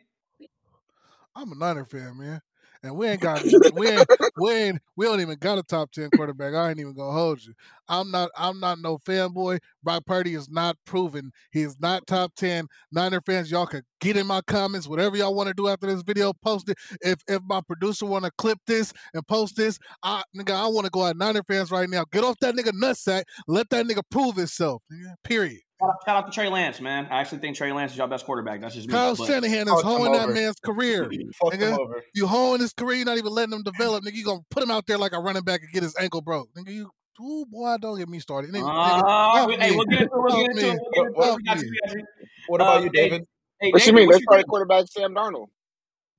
I'm 1.36 1.52
a 1.52 1.56
Niner 1.56 1.86
fan, 1.86 2.18
man, 2.18 2.42
and 2.86 2.96
we 2.96 3.08
ain't 3.08 3.22
got 3.22 3.44
we 3.74 3.90
ain't 3.90 4.08
we 4.38 4.52
ain't 4.52 4.80
we 4.96 5.06
don't 5.06 5.22
even 5.22 5.38
got 5.38 5.58
a 5.58 5.64
top 5.64 5.92
ten 5.92 6.10
quarterback. 6.16 6.54
I 6.54 6.70
ain't 6.70 6.80
even 6.80 6.94
gonna 6.94 7.12
hold 7.12 7.44
you. 7.44 7.54
I'm 7.88 8.12
not 8.12 8.30
I'm 8.38 8.60
not 8.60 8.80
no 8.80 8.98
fanboy. 8.98 9.60
Brock 9.84 10.06
Purdy 10.06 10.36
is 10.36 10.50
not 10.50 10.78
proven. 10.86 11.32
He 11.52 11.62
is 11.62 11.80
not 11.80 12.08
top 12.08 12.34
ten. 12.36 12.68
Niner 12.92 13.22
fans, 13.22 13.52
y'all 13.52 13.66
could 13.66 13.84
get 14.00 14.18
in 14.18 14.28
my 14.28 14.42
comments, 14.42 14.88
whatever 14.88 15.18
y'all 15.18 15.36
want 15.36 15.48
to 15.48 15.54
do 15.54 15.68
after 15.68 15.88
this 15.88 16.04
video. 16.04 16.34
Post 16.34 16.70
it. 16.70 16.78
If 17.02 17.20
if 17.28 17.42
my 17.44 17.62
producer 17.62 18.06
want 18.06 18.26
to 18.26 18.32
clip 18.38 18.60
this 18.68 18.94
and 19.14 19.28
post 19.28 19.56
this, 19.56 19.80
I 20.04 20.24
nigga, 20.36 20.54
I 20.54 20.68
want 20.68 20.86
to 20.86 20.92
go 20.92 21.06
at 21.06 21.18
Niner 21.18 21.44
fans 21.44 21.72
right 21.72 21.90
now. 21.90 22.06
Get 22.12 22.24
off 22.24 22.38
that 22.42 22.56
nigga 22.56 22.72
nutsack. 22.72 23.24
Let 23.48 23.70
that 23.72 23.86
nigga 23.86 24.02
prove 24.10 24.36
himself. 24.36 24.82
Period. 25.24 25.65
Shout 25.82 25.96
out, 26.08 26.26
to 26.28 26.32
Trey 26.32 26.48
Lance, 26.48 26.80
man. 26.80 27.08
I 27.12 27.20
actually 27.20 27.40
think 27.40 27.58
Trey 27.58 27.72
Lance 27.74 27.92
is 27.92 27.98
your 27.98 28.08
best 28.08 28.26
quarterback. 28.26 28.62
That's 28.62 28.76
just 28.76 28.88
me. 28.88 28.94
Kyle 28.94 29.14
But 29.16 29.28
Shanahan 29.28 29.68
is 29.68 29.74
Fucked 29.74 29.84
him 29.86 29.90
hoeing 29.92 30.12
that 30.14 30.30
man's 30.30 30.56
career. 30.64 31.04
Fucked 31.42 31.56
him 31.56 31.74
Nigga, 31.74 32.02
you 32.14 32.28
hoeing 32.28 32.62
his 32.62 32.72
career, 32.72 32.98
you're 32.98 33.06
not 33.06 33.18
even 33.18 33.32
letting 33.34 33.54
him 33.54 33.64
develop. 33.64 34.04
Nigga, 34.06 34.14
you 34.16 34.24
gonna 34.24 34.40
put 34.50 34.64
him 34.64 34.72
out 34.72 34.88
there 34.88 34.98
like 34.98 35.12
a 35.12 35.20
running 35.20 35.44
back 35.44 35.62
and 35.62 35.72
get 35.74 35.84
his 35.84 35.96
ankle 36.00 36.22
broke. 36.22 36.48
Nigga, 36.58 36.72
you 36.74 36.90
Ooh, 37.22 37.46
boy, 37.50 37.76
don't 37.80 37.98
get 37.98 38.10
me 38.10 38.20
started. 38.20 38.52
Nigga, 38.52 38.68
Uh, 38.68 39.04
nigga, 39.38 39.48
we- 39.48 39.56
hey, 39.56 39.70
me. 39.72 39.76
we'll 39.78 39.86
get 39.86 40.02
into 40.02 40.16
it. 40.16 40.22
We'll 40.22 40.36
get 40.36 40.50
into 40.52 40.72
it. 40.72 40.80
We'll 40.82 41.06
get 41.06 41.08
into 41.08 41.22
it. 41.22 41.26
Fuck 41.26 41.38
We 41.38 41.44
got 41.44 41.58
me. 41.58 41.64
you, 41.64 41.70
we 41.72 41.88
got 41.88 41.98
you. 41.98 42.06
What 42.48 42.62
about 42.62 42.78
Uh, 42.78 42.84
you, 42.84 42.90
David? 42.90 43.28
Hey, 43.62 43.72
What 43.72 43.86
you 43.86 43.94
mean? 43.94 44.06
what 44.08 44.12
Let's 44.14 44.20
you 44.22 44.26
start 44.26 44.40
think? 44.40 44.48
quarterback 44.50 44.86
Sam 44.90 45.14
Darnold. 45.16 45.46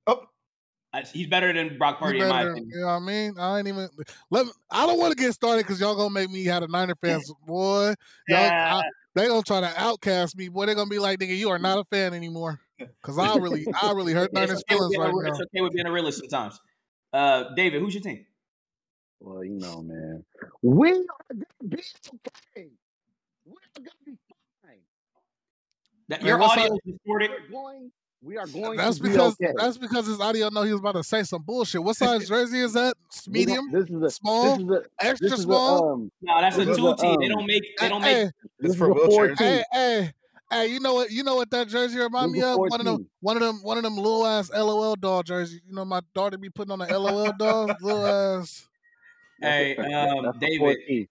Oh, 0.07 0.21
Uh, 0.93 1.01
He's 1.13 1.27
better 1.27 1.53
than 1.53 1.77
Brock 1.77 1.99
He 1.99 2.05
Purdy, 2.05 2.19
in 2.21 2.29
my 2.29 2.41
opinion. 2.43 2.69
you 2.73 2.79
know 2.79 2.87
what 2.87 2.93
I 2.93 2.99
mean? 2.99 3.33
I 3.39 3.59
ain't 3.59 3.67
even 3.67 3.89
let 4.31 4.45
me, 4.47 4.51
I 4.71 4.87
don't 4.87 4.97
want 4.99 5.15
to 5.15 5.21
get 5.23 5.33
started 5.33 5.65
because 5.67 5.79
y'all 5.79 5.95
gonna 5.95 6.09
make 6.09 6.31
me 6.31 6.45
have 6.45 6.63
a 6.63 6.67
Niner 6.67 6.95
fans, 6.99 7.31
boy. 7.45 7.93
Y'all, 8.27 8.39
Yeah. 8.39 8.75
I, 8.77 8.81
they 9.17 9.27
gonna 9.27 9.41
try 9.43 9.61
to 9.61 9.73
outcast 9.77 10.37
me, 10.37 10.49
boy. 10.49 10.65
They 10.65 10.75
gonna 10.75 10.89
be 10.89 10.99
like, 10.99 11.19
nigga, 11.19 11.35
you 11.35 11.49
are 11.49 11.59
not 11.59 11.79
a 11.79 11.83
fan 11.85 12.13
anymore. 12.13 12.59
Cause 13.03 13.17
I 13.17 13.35
really, 13.37 13.65
I 13.81 13.91
really 13.93 14.13
hurt 14.13 14.29
It's 14.33 14.39
okay, 14.39 14.53
with 14.53 14.63
feelings 14.67 14.91
being 14.91 15.01
right 15.01 15.09
a, 15.09 15.23
now. 15.23 15.29
it's 15.29 15.39
okay 15.39 15.61
with 15.61 15.73
being 15.73 15.87
a 15.87 15.91
realist 15.91 16.19
sometimes. 16.19 16.59
Uh, 17.11 17.45
David, 17.55 17.81
who's 17.81 17.93
your 17.95 18.03
team? 18.03 18.25
Well, 19.19 19.43
you 19.43 19.57
know, 19.57 19.81
man. 19.81 20.23
We 20.61 20.91
are 20.91 20.93
gonna 20.93 21.45
be 21.67 21.77
okay. 21.77 22.69
We're 23.45 23.55
gonna 23.77 23.89
be 24.05 24.17
fine. 24.61 24.77
That, 26.09 26.21
Man, 26.21 26.27
your 26.27 26.43
audio 26.43 26.65
is 26.65 26.79
distorted. 26.85 27.31
We're 27.49 27.61
going. 27.61 27.91
We 28.21 28.37
are 28.37 28.47
going 28.47 28.77
That's 28.77 28.97
to 28.97 29.03
be 29.03 29.09
because 29.09 29.35
okay. 29.41 29.53
that's 29.55 29.77
because 29.77 30.07
his 30.07 30.19
audio 30.19 30.49
know 30.49 30.63
he 30.63 30.71
was 30.71 30.79
about 30.79 30.95
to 30.95 31.03
say 31.03 31.21
some 31.23 31.43
bullshit. 31.43 31.83
What 31.83 31.95
size 31.95 32.27
jersey 32.29 32.59
is 32.61 32.73
that? 32.73 32.95
Medium, 33.27 33.69
This 33.71 33.89
is 33.89 34.01
a. 34.01 34.09
small? 34.09 34.43
This 34.57 34.63
is 34.65 34.69
a. 34.71 35.05
extra 35.05 35.29
This 35.29 35.33
is 35.39 35.39
a. 35.39 35.43
small. 35.43 35.93
Um. 35.93 36.11
No, 36.21 36.41
that's 36.41 36.55
a 36.57 36.65
This 36.65 36.69
is 36.69 36.77
two 36.77 36.87
a. 36.89 36.95
T. 36.97 37.01
They 37.03 37.25
Um. 37.25 37.29
don't 37.29 37.45
make. 37.45 37.63
They 37.79 37.89
don't 37.89 38.01
make. 38.01 38.15
hey, 38.17 38.31
This 38.59 38.75
for 38.75 38.89
a 38.91 38.95
four 38.95 39.27
wheelchairs. 39.27 39.37
Hey, 39.37 39.63
hey, 39.71 40.11
hey, 40.51 40.67
you 40.67 40.79
know 40.79 40.95
what? 40.95 41.11
You 41.11 41.23
know 41.23 41.35
what 41.35 41.51
that 41.51 41.67
jersey 41.67 41.99
remind 41.99 42.33
This 42.33 42.33
me 42.33 42.39
is 42.39 42.45
of? 42.45 42.55
four 42.55 42.67
One 42.69 42.79
of 42.79 42.85
them, 42.85 43.09
one 43.21 43.37
of 43.37 43.43
them, 43.43 43.59
one 43.61 43.77
of 43.77 43.83
them 43.83 43.95
little 43.97 44.25
ass 44.25 44.49
LOL 44.51 44.95
doll 44.95 45.21
jerseys. 45.21 45.61
You 45.67 45.75
know, 45.75 45.85
my 45.85 46.01
daughter 46.15 46.37
be 46.39 46.49
putting 46.49 46.71
on 46.71 46.79
the 46.79 46.85
LOL 46.99 47.31
doll, 47.37 47.67
little 47.81 48.05
ass. 48.07 48.67
Hey, 49.39 49.75
that- 49.77 49.85
um, 50.17 50.25
That's 50.25 50.37
a 50.37 50.39
David. 50.39 51.07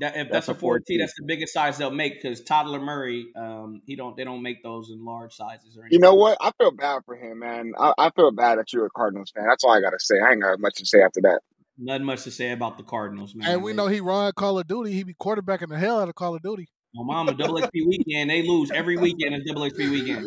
T. 0.00 0.06
That, 0.06 0.16
if 0.16 0.30
That's 0.30 0.46
that's 0.46 0.48
a 0.48 0.52
a 0.52 0.54
four 0.54 0.60
four 0.74 0.78
T, 0.80 0.84
T. 0.94 0.98
that's 0.98 1.14
the 1.18 1.24
biggest 1.26 1.52
size 1.52 1.78
they'll 1.78 1.90
make 1.90 2.20
because 2.22 2.42
Toddler 2.42 2.80
Murray, 2.80 3.26
um, 3.36 3.82
he 3.86 3.96
don't. 3.96 4.16
They 4.16 4.24
don't 4.24 4.42
make 4.42 4.62
those 4.62 4.90
in 4.90 5.04
large 5.04 5.34
sizes 5.34 5.76
or 5.76 5.82
anything. 5.82 5.94
You 5.96 6.00
know 6.00 6.14
what? 6.14 6.38
I 6.40 6.52
feel 6.58 6.70
bad 6.70 7.02
for 7.06 7.16
him, 7.16 7.40
man. 7.40 7.72
I, 7.78 7.92
I 7.98 8.10
feel 8.10 8.30
bad 8.32 8.58
that 8.58 8.72
you're 8.72 8.86
a 8.86 8.90
Cardinals 8.90 9.30
fan. 9.34 9.46
That's 9.48 9.64
all 9.64 9.72
I 9.72 9.80
gotta 9.80 9.98
say. 9.98 10.16
I 10.20 10.32
ain't 10.32 10.42
got 10.42 10.58
much 10.60 10.74
to 10.76 10.86
say 10.86 11.02
after 11.02 11.20
that. 11.22 11.40
Nothing 11.78 12.06
much 12.06 12.24
to 12.24 12.30
say 12.30 12.50
about 12.52 12.76
the 12.76 12.82
Cardinals, 12.84 13.34
man. 13.34 13.48
And 13.50 13.62
we 13.62 13.72
They, 13.72 13.76
know 13.76 13.86
he 13.86 14.00
run 14.00 14.32
Call 14.36 14.58
of 14.58 14.66
Duty. 14.66 14.92
He 14.92 15.04
be 15.04 15.14
quarterbacking 15.14 15.68
the 15.68 15.78
hell 15.78 16.00
out 16.00 16.08
of 16.08 16.14
Call 16.16 16.34
of 16.34 16.42
Duty. 16.42 16.68
my 16.94 17.04
mama, 17.04 17.34
double 17.34 17.54
XP 17.60 17.86
weekend, 17.86 18.30
they 18.30 18.42
lose 18.42 18.70
every 18.72 18.96
weekend 18.96 19.34
in 19.34 19.44
double 19.46 19.62
XP 19.62 19.90
weekend. 19.90 20.26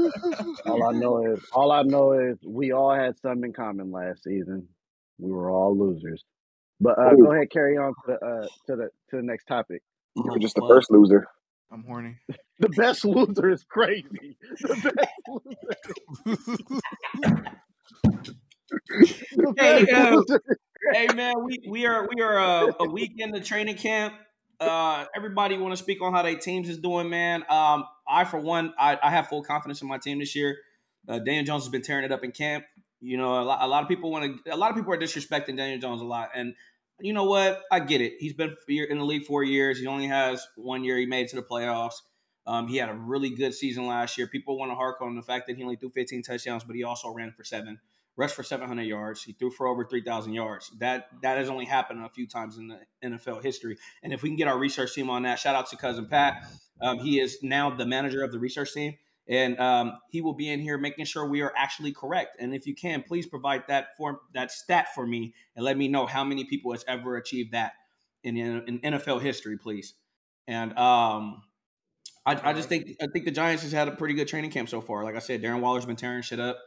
All 0.66 0.84
I 0.84 0.94
know 0.94 1.26
is. 1.34 1.44
All 1.52 1.72
I 1.74 1.82
know 1.84 2.14
is 2.14 2.38
we 2.46 2.72
all 2.72 2.94
had 2.94 3.20
something 3.20 3.46
in 3.46 3.54
common 3.54 3.92
last 3.92 4.24
season. 4.24 4.68
We 5.20 5.32
were 5.32 5.50
all 5.52 5.78
losers. 5.78 6.24
But 6.82 6.98
uh, 6.98 7.14
Ooh, 7.14 7.26
go 7.26 7.32
ahead, 7.32 7.52
carry 7.52 7.78
on 7.78 7.94
to 7.94 8.02
the 8.08 8.14
uh, 8.16 8.48
to 8.68 8.76
the 8.76 8.90
to 9.12 9.18
the 9.18 9.22
next 9.24 9.46
topic. 9.46 9.82
you 10.16 10.24
were 10.24 10.32
Oh 10.32 10.40
just 10.40 10.56
the 10.56 10.66
first 10.68 10.90
loser. 10.92 11.28
I'm 11.72 11.84
horny. 11.84 12.18
The 12.60 12.70
best 12.70 13.06
loser 13.06 13.50
is 13.50 13.64
crazy. 13.68 14.38
The 14.62 14.94
best 14.96 15.12
loser. 15.28 16.38
The 19.36 19.54
Hey, 19.58 19.86
best 19.86 19.92
uh, 19.94 20.16
loser. 20.16 20.42
hey 20.94 21.08
man, 21.10 21.34
we 21.44 21.60
we 21.68 21.86
are 21.86 22.08
we 22.14 22.22
are 22.22 22.40
uh, 22.40 22.72
a 22.80 22.86
week 22.86 23.14
into 23.18 23.40
training 23.42 23.76
camp. 23.78 24.14
Uh, 24.60 25.06
everybody 25.16 25.58
want 25.58 25.72
to 25.76 25.78
speak 25.82 26.02
on 26.04 26.14
how 26.14 26.22
their 26.22 26.38
teams 26.38 26.70
is 26.70 26.78
doing, 26.78 27.10
man. 27.10 27.44
Um, 27.50 27.86
I 28.08 28.26
for 28.26 28.40
one, 28.40 28.74
I, 28.80 28.98
I 29.02 29.10
have 29.10 29.28
full 29.28 29.44
confidence 29.44 29.82
in 29.82 29.88
my 29.88 29.98
team 29.98 30.20
this 30.20 30.36
year. 30.36 30.58
Uh, 31.08 31.18
Daniel 31.18 31.44
Jones 31.46 31.64
has 31.64 31.70
been 31.72 31.82
tearing 31.82 32.06
it 32.06 32.12
up 32.12 32.24
in 32.24 32.32
camp. 32.32 32.64
You 33.02 33.18
know, 33.18 33.42
a 33.42 33.44
lot, 33.44 33.60
a 33.62 33.68
lot 33.68 33.84
of 33.84 33.90
people 33.90 34.12
want 34.12 34.46
to. 34.46 34.54
A 34.54 34.58
lot 34.58 34.70
of 34.70 34.76
people 34.76 34.94
are 34.94 34.98
disrespecting 34.98 35.58
Daniel 35.58 35.80
Jones 35.80 36.02
a 36.02 36.06
lot, 36.06 36.30
and 36.36 36.54
you 37.02 37.14
know 37.14 37.26
what? 37.26 37.64
I 37.72 37.80
get 37.80 38.02
it. 38.02 38.14
He's 38.20 38.34
been 38.34 38.56
in 38.68 38.98
the 38.98 39.06
league 39.06 39.26
four 39.26 39.44
years. 39.44 39.80
He 39.80 39.88
only 39.88 40.08
has 40.08 40.46
one 40.56 40.84
year. 40.84 40.98
He 40.98 41.06
made 41.06 41.24
it 41.24 41.30
to 41.30 41.36
the 41.38 41.42
playoffs. 41.42 41.96
Um, 42.46 42.68
he 42.68 42.78
had 42.78 42.90
a 42.90 42.94
really 42.94 43.30
good 43.30 43.54
season 43.54 43.88
last 43.88 44.18
year. 44.18 44.28
People 44.28 44.58
want 44.58 44.72
to 44.72 44.76
hark 44.76 45.02
on 45.02 45.16
the 45.16 45.22
fact 45.22 45.48
that 45.48 45.58
he 45.58 45.64
only 45.64 45.76
threw 45.76 45.90
15 45.90 46.24
touchdowns, 46.24 46.64
but 46.64 46.76
he 46.76 46.84
also 46.84 47.10
ran 47.14 47.32
for 47.32 47.44
seven, 47.44 47.80
rushed 48.18 48.36
for 48.36 48.44
700 48.44 48.82
yards. 48.84 49.24
He 49.24 49.34
threw 49.34 49.52
for 49.52 49.68
over 49.68 49.86
3,000 49.86 50.34
yards. 50.34 50.72
That 50.80 51.08
that 51.22 51.38
has 51.38 51.50
only 51.50 51.66
happened 51.66 52.04
a 52.04 52.10
few 52.10 52.28
times 52.28 52.58
in 52.58 52.68
the 52.68 52.80
NFL 53.04 53.44
history. 53.44 53.78
And 54.02 54.12
if 54.12 54.24
we 54.24 54.30
can 54.30 54.38
get 54.38 54.48
our 54.48 54.58
research 54.58 54.94
team 54.94 55.10
on 55.10 55.24
that, 55.24 55.40
shout 55.40 55.56
out 55.56 55.70
to 55.70 55.78
cousin 55.78 56.08
Pat. 56.08 56.46
Um, 56.82 56.98
he 57.00 57.20
is 57.20 57.38
now 57.44 57.70
the 57.70 57.86
manager 57.86 58.24
of 58.24 58.32
the 58.32 58.40
research 58.40 58.74
team, 58.74 58.98
and 59.32 59.58
um, 59.62 59.98
he 60.10 60.20
will 60.20 60.34
be 60.34 60.50
in 60.50 60.60
here 60.60 60.78
making 60.78 61.06
sure 61.06 61.26
we 61.26 61.42
are 61.42 61.54
actually 61.56 61.94
correct. 61.94 62.36
And 62.38 62.54
if 62.54 62.68
you 62.68 62.76
can, 62.76 63.02
please 63.02 63.26
provide 63.26 63.64
that 63.70 63.96
form 63.96 64.20
that 64.34 64.52
stat 64.52 64.90
for 64.94 65.08
me 65.08 65.34
and 65.56 65.64
let 65.64 65.78
me 65.78 65.88
know 65.88 66.06
how 66.06 66.26
many 66.26 66.44
people 66.44 66.74
has 66.74 66.84
ever 66.86 67.16
achieved 67.16 67.54
that 67.54 67.72
in, 68.26 68.36
in, 68.36 68.80
NFL 68.80 69.22
history, 69.22 69.58
please. 69.58 69.94
And 70.50 70.78
um, 70.78 71.44
I, 72.26 72.50
I 72.50 72.54
just 72.54 72.68
think 72.68 72.98
I 73.02 73.08
think 73.08 73.24
the 73.24 73.32
Giants 73.32 73.64
has 73.64 73.72
had 73.72 73.88
a 73.88 73.92
pretty 73.92 74.16
good 74.16 74.28
training 74.28 74.52
camp 74.52 74.68
so 74.68 74.82
far. 74.82 75.06
Like 75.06 75.16
I 75.16 75.20
said, 75.20 75.42
Darren 75.42 75.62
Waller's 75.62 75.86
been 75.86 75.96
tearing 75.96 76.24
shit 76.24 76.42
up. 76.42 76.60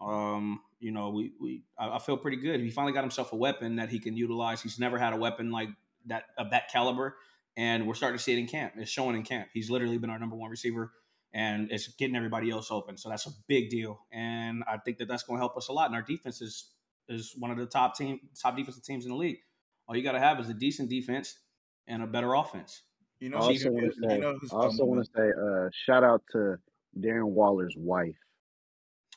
Um, 0.00 0.60
you 0.80 0.92
know, 0.92 1.10
we 1.10 1.32
we 1.38 1.62
I, 1.78 1.96
I 1.96 1.98
feel 1.98 2.16
pretty 2.16 2.38
good. 2.38 2.60
He 2.60 2.70
finally 2.70 2.94
got 2.94 3.02
himself 3.02 3.34
a 3.34 3.36
weapon 3.36 3.76
that 3.76 3.90
he 3.90 3.98
can 3.98 4.16
utilize. 4.16 4.62
He's 4.62 4.78
never 4.78 4.96
had 4.96 5.12
a 5.12 5.16
weapon 5.16 5.50
like 5.50 5.68
that 6.06 6.24
of 6.38 6.52
that 6.52 6.72
caliber, 6.72 7.16
and 7.54 7.86
we're 7.86 7.94
starting 7.94 8.16
to 8.16 8.24
see 8.24 8.32
it 8.32 8.38
in 8.38 8.46
camp. 8.46 8.72
It's 8.78 8.90
showing 8.90 9.14
in 9.14 9.24
camp. 9.24 9.48
He's 9.52 9.68
literally 9.68 9.98
been 9.98 10.08
our 10.08 10.18
number 10.18 10.36
one 10.36 10.50
receiver, 10.50 10.90
and 11.32 11.70
it's 11.70 11.88
getting 11.96 12.16
everybody 12.16 12.50
else 12.50 12.70
open. 12.70 12.96
So 12.96 13.08
that's 13.08 13.26
a 13.26 13.30
big 13.46 13.70
deal, 13.70 14.00
and 14.12 14.64
I 14.66 14.78
think 14.78 14.98
that 14.98 15.08
that's 15.08 15.22
going 15.24 15.38
to 15.38 15.42
help 15.42 15.56
us 15.56 15.68
a 15.68 15.72
lot. 15.72 15.86
And 15.86 15.94
our 15.94 16.02
defense 16.02 16.40
is 16.40 16.70
is 17.08 17.34
one 17.38 17.50
of 17.50 17.56
the 17.58 17.66
top 17.66 17.96
team 17.96 18.20
top 18.40 18.56
defensive 18.56 18.82
teams 18.84 19.04
in 19.04 19.10
the 19.10 19.16
league. 19.16 19.38
All 19.86 19.96
you 19.96 20.02
got 20.02 20.12
to 20.12 20.18
have 20.20 20.38
is 20.40 20.48
a 20.48 20.54
decent 20.54 20.90
defense 20.90 21.38
and 21.86 22.02
a 22.02 22.06
better 22.06 22.34
offense. 22.34 22.82
You 23.20 23.28
I 23.28 23.30
know, 23.30 23.38
also 23.38 23.70
want 23.70 23.92
to 23.94 24.00
you 24.00 24.08
say. 24.10 24.18
know 24.18 24.38
I 24.52 24.54
also 24.56 24.84
want 24.84 25.04
to 25.04 25.10
say. 25.16 25.28
Uh, 25.30 25.68
shout 25.86 26.04
out 26.04 26.22
to 26.32 26.56
Darren 26.98 27.24
Waller's 27.28 27.74
wife. 27.76 28.14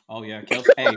Oh 0.09 0.23
yeah, 0.23 0.41
Kelsey. 0.41 0.71
hey, 0.77 0.95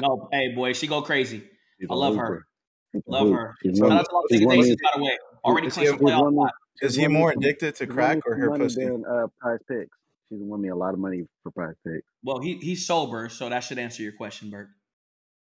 no, 0.00 0.28
hey 0.32 0.54
boy, 0.54 0.72
she 0.72 0.86
go 0.86 1.02
crazy. 1.02 1.42
She's 1.78 1.88
I 1.90 1.94
a 1.94 1.96
love 1.96 2.16
her. 2.16 2.46
She's 2.92 3.02
Love 3.06 3.28
hoop. 3.28 3.36
her. 3.36 3.54
She's 3.62 3.78
Shout 3.78 3.92
out 3.92 4.04
to 4.08 4.14
Las 4.16 4.24
She's 4.30 4.40
Vegas 4.40 4.46
won 4.48 4.56
me. 4.58 4.64
Aces, 4.64 4.76
by 4.82 4.90
the 4.96 5.02
way. 5.04 5.18
Already 5.44 5.66
Is 5.68 5.76
he 5.76 5.84
clinched 5.86 6.02
a- 6.02 6.04
a 6.04 6.08
playoff 6.10 6.22
won 6.24 6.34
me. 6.34 6.40
spot. 6.42 6.52
Is 6.82 6.94
he 6.96 7.06
more 7.08 7.30
addicted 7.30 7.74
to 7.76 7.86
crack 7.86 8.18
or 8.26 8.32
some 8.34 8.40
her 8.40 8.58
pussy? 8.58 8.84
than 8.84 9.04
uh, 9.08 9.26
Prize 9.40 9.60
Picks. 9.68 9.96
She's 10.30 10.40
won 10.40 10.60
me 10.60 10.68
a 10.68 10.76
lot 10.76 10.94
of 10.94 11.00
money 11.00 11.26
for 11.42 11.50
Prize 11.50 11.74
Picks. 11.84 12.06
Well, 12.22 12.38
he 12.38 12.54
he's 12.58 12.86
sober, 12.86 13.28
so 13.28 13.48
that 13.48 13.60
should 13.60 13.78
answer 13.78 14.02
your 14.02 14.12
question, 14.12 14.48
Bert. 14.48 14.68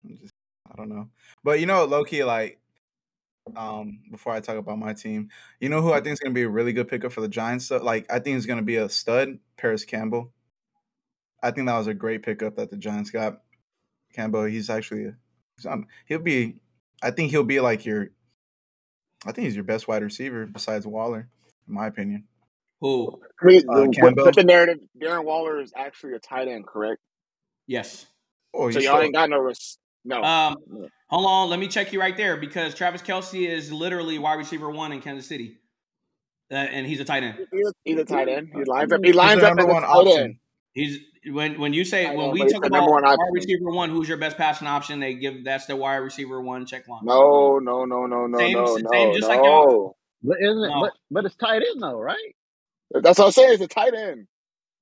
I'm 0.04 0.18
just- 0.18 0.34
I 0.70 0.76
don't 0.76 0.88
know. 0.90 1.08
But 1.42 1.60
you 1.60 1.66
know, 1.66 1.84
low 1.84 2.04
key, 2.04 2.24
like, 2.24 2.60
um, 3.54 4.00
before 4.10 4.32
I 4.32 4.40
talk 4.40 4.56
about 4.56 4.78
my 4.78 4.92
team, 4.92 5.30
you 5.60 5.68
know 5.68 5.80
who 5.80 5.92
I 5.92 6.00
think 6.00 6.12
is 6.14 6.20
gonna 6.20 6.34
be 6.34 6.42
a 6.42 6.48
really 6.48 6.72
good 6.72 6.88
pickup 6.88 7.12
for 7.12 7.20
the 7.22 7.28
Giants? 7.28 7.66
So, 7.66 7.78
like, 7.78 8.04
I 8.12 8.18
think 8.18 8.34
he's 8.34 8.46
gonna 8.46 8.62
be 8.62 8.76
a 8.76 8.88
stud, 8.88 9.38
Parris 9.56 9.84
Campbell. 9.84 10.32
I 11.42 11.52
think 11.52 11.68
that 11.68 11.78
was 11.78 11.86
a 11.86 11.94
great 11.94 12.22
pickup 12.22 12.56
that 12.56 12.70
the 12.70 12.76
Giants 12.76 13.10
got. 13.10 13.42
Campbell, 14.12 14.44
he's 14.44 14.68
actually, 14.68 15.12
he's, 15.56 15.66
um, 15.66 15.86
he'll 16.06 16.18
be. 16.18 16.60
I 17.02 17.10
think 17.10 17.30
he'll 17.30 17.44
be 17.44 17.60
like 17.60 17.84
your. 17.86 18.08
I 19.24 19.32
think 19.32 19.46
he's 19.46 19.54
your 19.54 19.64
best 19.64 19.88
wide 19.88 20.02
receiver 20.02 20.46
besides 20.46 20.86
Waller, 20.86 21.28
in 21.68 21.74
my 21.74 21.86
opinion. 21.86 22.26
Who? 22.80 23.20
I 23.42 23.44
mean, 23.46 23.62
Uh, 23.68 23.74
put, 23.86 23.94
Campbell. 23.94 24.32
the 24.32 24.44
narrative. 24.44 24.78
Darren 25.00 25.24
Waller 25.24 25.60
is 25.60 25.72
actually 25.76 26.14
a 26.14 26.18
tight 26.18 26.48
end, 26.48 26.66
correct? 26.66 27.00
Yes. 27.66 28.06
Oh, 28.54 28.70
So 28.70 28.78
y'all 28.80 28.96
so, 28.96 29.02
ain't 29.02 29.14
got 29.14 29.30
no. 29.30 29.38
Res- 29.38 29.78
no. 30.04 30.22
Um, 30.22 30.56
hold 31.08 31.26
on, 31.26 31.50
let 31.50 31.58
me 31.58 31.68
check 31.68 31.92
you 31.92 32.00
right 32.00 32.16
there 32.16 32.36
because 32.36 32.74
Travis 32.74 33.02
Kelce 33.02 33.48
is 33.48 33.72
literally 33.72 34.18
wide 34.18 34.34
receiver 34.34 34.70
one 34.70 34.92
in 34.92 35.00
Kansas 35.00 35.26
City, 35.26 35.58
uh, 36.50 36.54
and 36.54 36.86
he's 36.86 37.00
a 37.00 37.04
tight 37.04 37.24
end. 37.24 37.38
He's 37.84 37.98
a, 37.98 38.04
tight 38.04 38.28
end. 38.28 38.50
He 38.54 38.64
lines 38.64 38.92
up. 38.92 39.00
He 39.02 39.08
he's 39.08 39.16
lines 39.16 39.40
the 39.40 39.48
up 39.48 39.56
number 39.56 39.62
as 39.62 39.68
a 39.68 39.74
one 39.74 39.82
tight 39.82 39.88
option. 39.88 40.22
end. 40.24 40.36
He's 40.74 40.98
when 41.32 41.58
when 41.58 41.72
you 41.72 41.84
say 41.84 42.06
when 42.06 42.18
know, 42.18 42.28
we 42.28 42.40
but 42.40 42.50
talk 42.50 42.64
about 42.66 42.88
one 42.88 43.02
wide 43.02 43.18
receiver 43.32 43.70
one, 43.70 43.90
who's 43.90 44.08
your 44.08 44.18
best 44.18 44.36
passing 44.36 44.68
option? 44.68 45.00
They 45.00 45.14
give 45.14 45.44
that's 45.44 45.66
the 45.66 45.74
wide 45.74 45.96
receiver 45.96 46.40
one 46.40 46.66
check 46.66 46.86
line. 46.86 47.00
No, 47.04 47.58
no, 47.58 47.84
no, 47.84 48.06
no, 48.06 48.26
no, 48.28 48.38
Same 48.38 48.52
no, 48.52 48.66
same 48.76 48.84
no, 48.92 49.14
just 49.14 49.28
like 49.28 49.42
y'all. 49.42 49.66
no. 49.66 49.96
But 50.22 50.36
isn't 50.40 50.62
it? 50.64 50.68
No, 50.68 50.80
But 50.82 50.92
but 51.10 51.24
it's 51.24 51.34
tight 51.36 51.62
end 51.62 51.82
though, 51.82 51.98
right? 51.98 52.35
That's 52.92 53.18
what 53.18 53.26
I'm 53.26 53.32
saying. 53.32 53.50
He's 53.52 53.60
a 53.60 53.68
tight 53.68 53.94
end. 53.94 54.26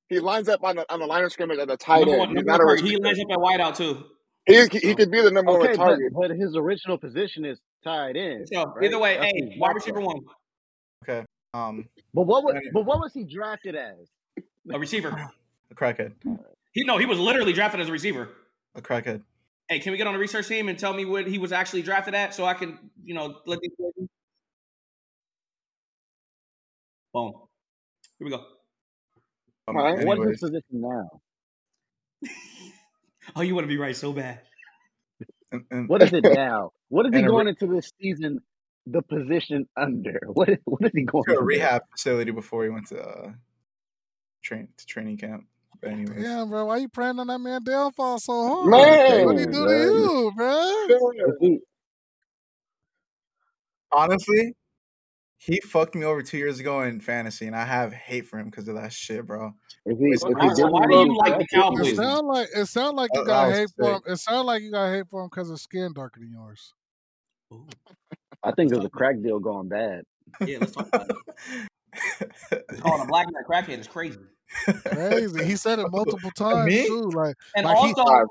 He 0.09 0.21
lines 0.21 0.49
up 0.49 0.63
on 0.63 0.77
the 0.77 0.93
on 0.93 1.01
the 1.01 1.07
line 1.07 1.25
of 1.25 1.33
scrimmage 1.33 1.59
at 1.59 1.71
a 1.71 1.77
tight 1.77 2.01
number 2.01 2.11
end. 2.13 2.19
one 2.21 2.29
He's 2.31 2.37
number 2.45 2.51
not 2.53 2.61
one 2.61 2.75
a 2.75 2.81
target. 2.81 2.91
He 2.91 2.97
lines 2.99 3.19
up 3.21 3.31
at 3.31 3.39
wideout 3.39 3.77
too. 3.77 4.05
He 4.47 4.55
he 4.79 4.91
So 4.91 4.95
could 4.97 5.11
be 5.11 5.23
the 5.23 5.31
number 5.31 5.53
one 5.53 5.63
Okay, 5.63 5.77
but 5.77 5.85
target. 5.85 6.13
but 6.13 6.31
his 6.31 6.55
original 6.57 6.99
position 6.99 7.45
is 7.47 7.59
tight 7.83 8.17
end, 8.17 8.47
so 8.53 8.75
either 8.83 8.99
way, 8.99 9.17
That's 9.17 9.33
hey, 9.33 9.51
his 9.51 9.59
wide 9.61 9.69
backup. 9.69 9.75
receiver 9.77 10.01
one, 10.01 10.21
Okay. 11.03 11.25
Um, 11.55 11.89
But 12.13 12.23
what 12.23 12.45
was 12.45 12.55
but 12.75 12.85
what 12.85 12.99
was 13.01 13.13
he 13.15 13.25
drafted 13.25 13.75
as? 13.75 13.97
a 14.71 14.79
receiver. 14.79 15.09
a 15.71 15.75
crackhead. 15.75 16.13
He 16.73 16.85
no, 16.85 16.99
he 16.99 17.07
was 17.07 17.19
literally 17.19 17.53
drafted 17.55 17.81
as 17.81 17.89
a 17.89 17.93
receiver. 17.93 18.29
A 18.75 18.83
crackhead. 18.83 19.23
Hey, 19.69 19.79
can 19.79 19.93
we 19.93 19.99
get 19.99 20.07
on 20.07 20.13
the 20.13 20.19
research 20.19 20.47
team 20.49 20.69
and 20.69 20.79
tell 20.79 20.93
me 20.93 21.07
what 21.07 21.27
he 21.27 21.39
was 21.39 21.53
actually 21.53 21.81
drafted 21.81 22.15
at 22.15 22.35
so 22.35 22.45
I 22.45 22.53
can, 22.53 22.91
you 23.03 23.15
know, 23.15 23.37
let 23.47 23.61
these 23.61 23.71
Boom. 27.15 27.33
Here 28.19 28.27
we 28.27 28.31
go. 28.31 28.45
Um, 29.67 29.77
All 29.77 29.83
right. 29.85 30.07
What 30.07 30.19
is 30.21 30.29
his 30.29 30.41
position 30.41 30.63
now? 30.73 31.09
Oh, 33.35 33.41
you 33.41 33.55
want 33.55 33.65
to 33.65 33.69
be 33.69 33.79
right 33.79 33.97
so 33.97 34.13
bad. 34.13 34.43
and, 35.51 35.65
and, 35.71 35.89
What 35.89 36.03
is 36.03 36.13
it 36.13 36.23
now? 36.35 36.73
What 36.91 37.07
is 37.07 37.15
he 37.15 37.23
going 37.23 37.47
re- 37.47 37.57
into 37.59 37.75
this 37.75 37.91
season 37.99 38.41
the 38.87 39.01
position 39.01 39.67
under? 39.79 40.21
What 40.27 40.51
is, 40.51 40.59
what 40.67 40.83
is 40.85 40.91
he 40.95 41.05
going 41.05 41.25
to 41.25 41.31
a 41.31 41.37
under? 41.37 41.45
rehab 41.47 41.83
facility 41.91 42.33
before 42.33 42.65
he 42.65 42.69
went 42.69 42.89
to 42.89 43.03
uh, 43.03 43.33
train 44.43 44.69
to 44.77 44.87
training 44.87 45.17
camp. 45.17 45.47
But 45.81 45.93
anyways, 45.93 46.23
Damn, 46.23 46.51
bro, 46.51 46.67
why 46.67 46.77
you 46.77 46.89
praying 46.91 47.19
on 47.19 47.29
that 47.29 47.39
man 47.39 47.63
downfall 47.65 48.19
so 48.19 48.47
hard? 48.47 48.71
Man, 48.71 49.25
what 49.25 49.39
he 49.39 49.47
do 49.47 49.53
to 49.53 49.73
you, 49.73 50.33
bro? 50.37 51.59
Honestly, 53.91 54.55
he 55.45 55.61
fucked 55.61 55.95
me 55.95 56.05
over 56.05 56.23
two 56.23 56.39
years 56.39 56.59
ago 56.61 56.81
in 56.83 57.01
fantasy, 57.01 57.47
and 57.47 57.55
I 57.55 57.65
have 57.65 57.93
hate 57.93 58.27
for 58.27 58.39
him 58.39 58.47
because 58.51 58.67
of 58.69 58.77
that 58.77 58.93
shit, 58.93 59.27
bro. 59.27 59.53
if 59.85 59.99
he, 59.99 60.05
if 60.07 60.21
he 60.23 60.33
why, 60.35 60.55
so 60.55 60.67
why 60.69 60.87
do 60.87 60.95
you 60.95 61.17
like 61.19 61.39
the 61.39 61.47
Cowboys? 61.53 61.89
It 61.89 61.97
sound 61.97 62.27
like 62.27 62.49
it 62.55 62.67
sound 62.67 62.97
like 62.97 63.11
you 63.13 63.21
That- 63.25 63.27
got 63.27 63.43
that 63.43 63.49
was 63.49 63.59
hate 63.59 63.69
for 63.77 63.93
him. 63.97 64.01
It 64.07 64.17
sound 64.17 64.47
like 64.47 64.63
you 64.63 64.71
got 64.71 64.93
hate 64.93 65.07
for 65.11 65.23
him 65.23 65.29
because 65.31 65.49
his 65.51 65.63
skin 65.63 65.93
darker 65.93 66.21
than 66.21 66.31
yours. 66.33 66.73
Ooh, 67.53 67.67
I 68.43 68.53
think 68.53 68.73
it 68.73 68.77
was 68.77 68.87
a 68.87 68.91
crack 68.91 69.21
deal 69.23 69.39
going 69.39 69.69
bad. 69.69 70.05
yeah, 70.47 70.59
let's 70.61 70.73
talk 70.73 70.89
about 70.89 71.11
it. 71.11 72.65
Calling 72.81 73.03
a 73.03 73.07
black 73.07 73.27
man 73.31 73.43
a 73.45 73.49
crackhead 73.53 73.79
is 73.79 73.87
crazy. 73.87 74.19
Crazy. 74.87 75.45
He 75.45 75.57
said 75.57 75.79
it 75.79 75.87
multiple 75.91 76.31
times 76.31 76.67
Me? 76.73 76.87
too. 76.87 77.11
Like 77.15 77.37
And 77.57 77.67
Like 77.67 77.77
also, 77.77 78.05
Five. 78.05 78.27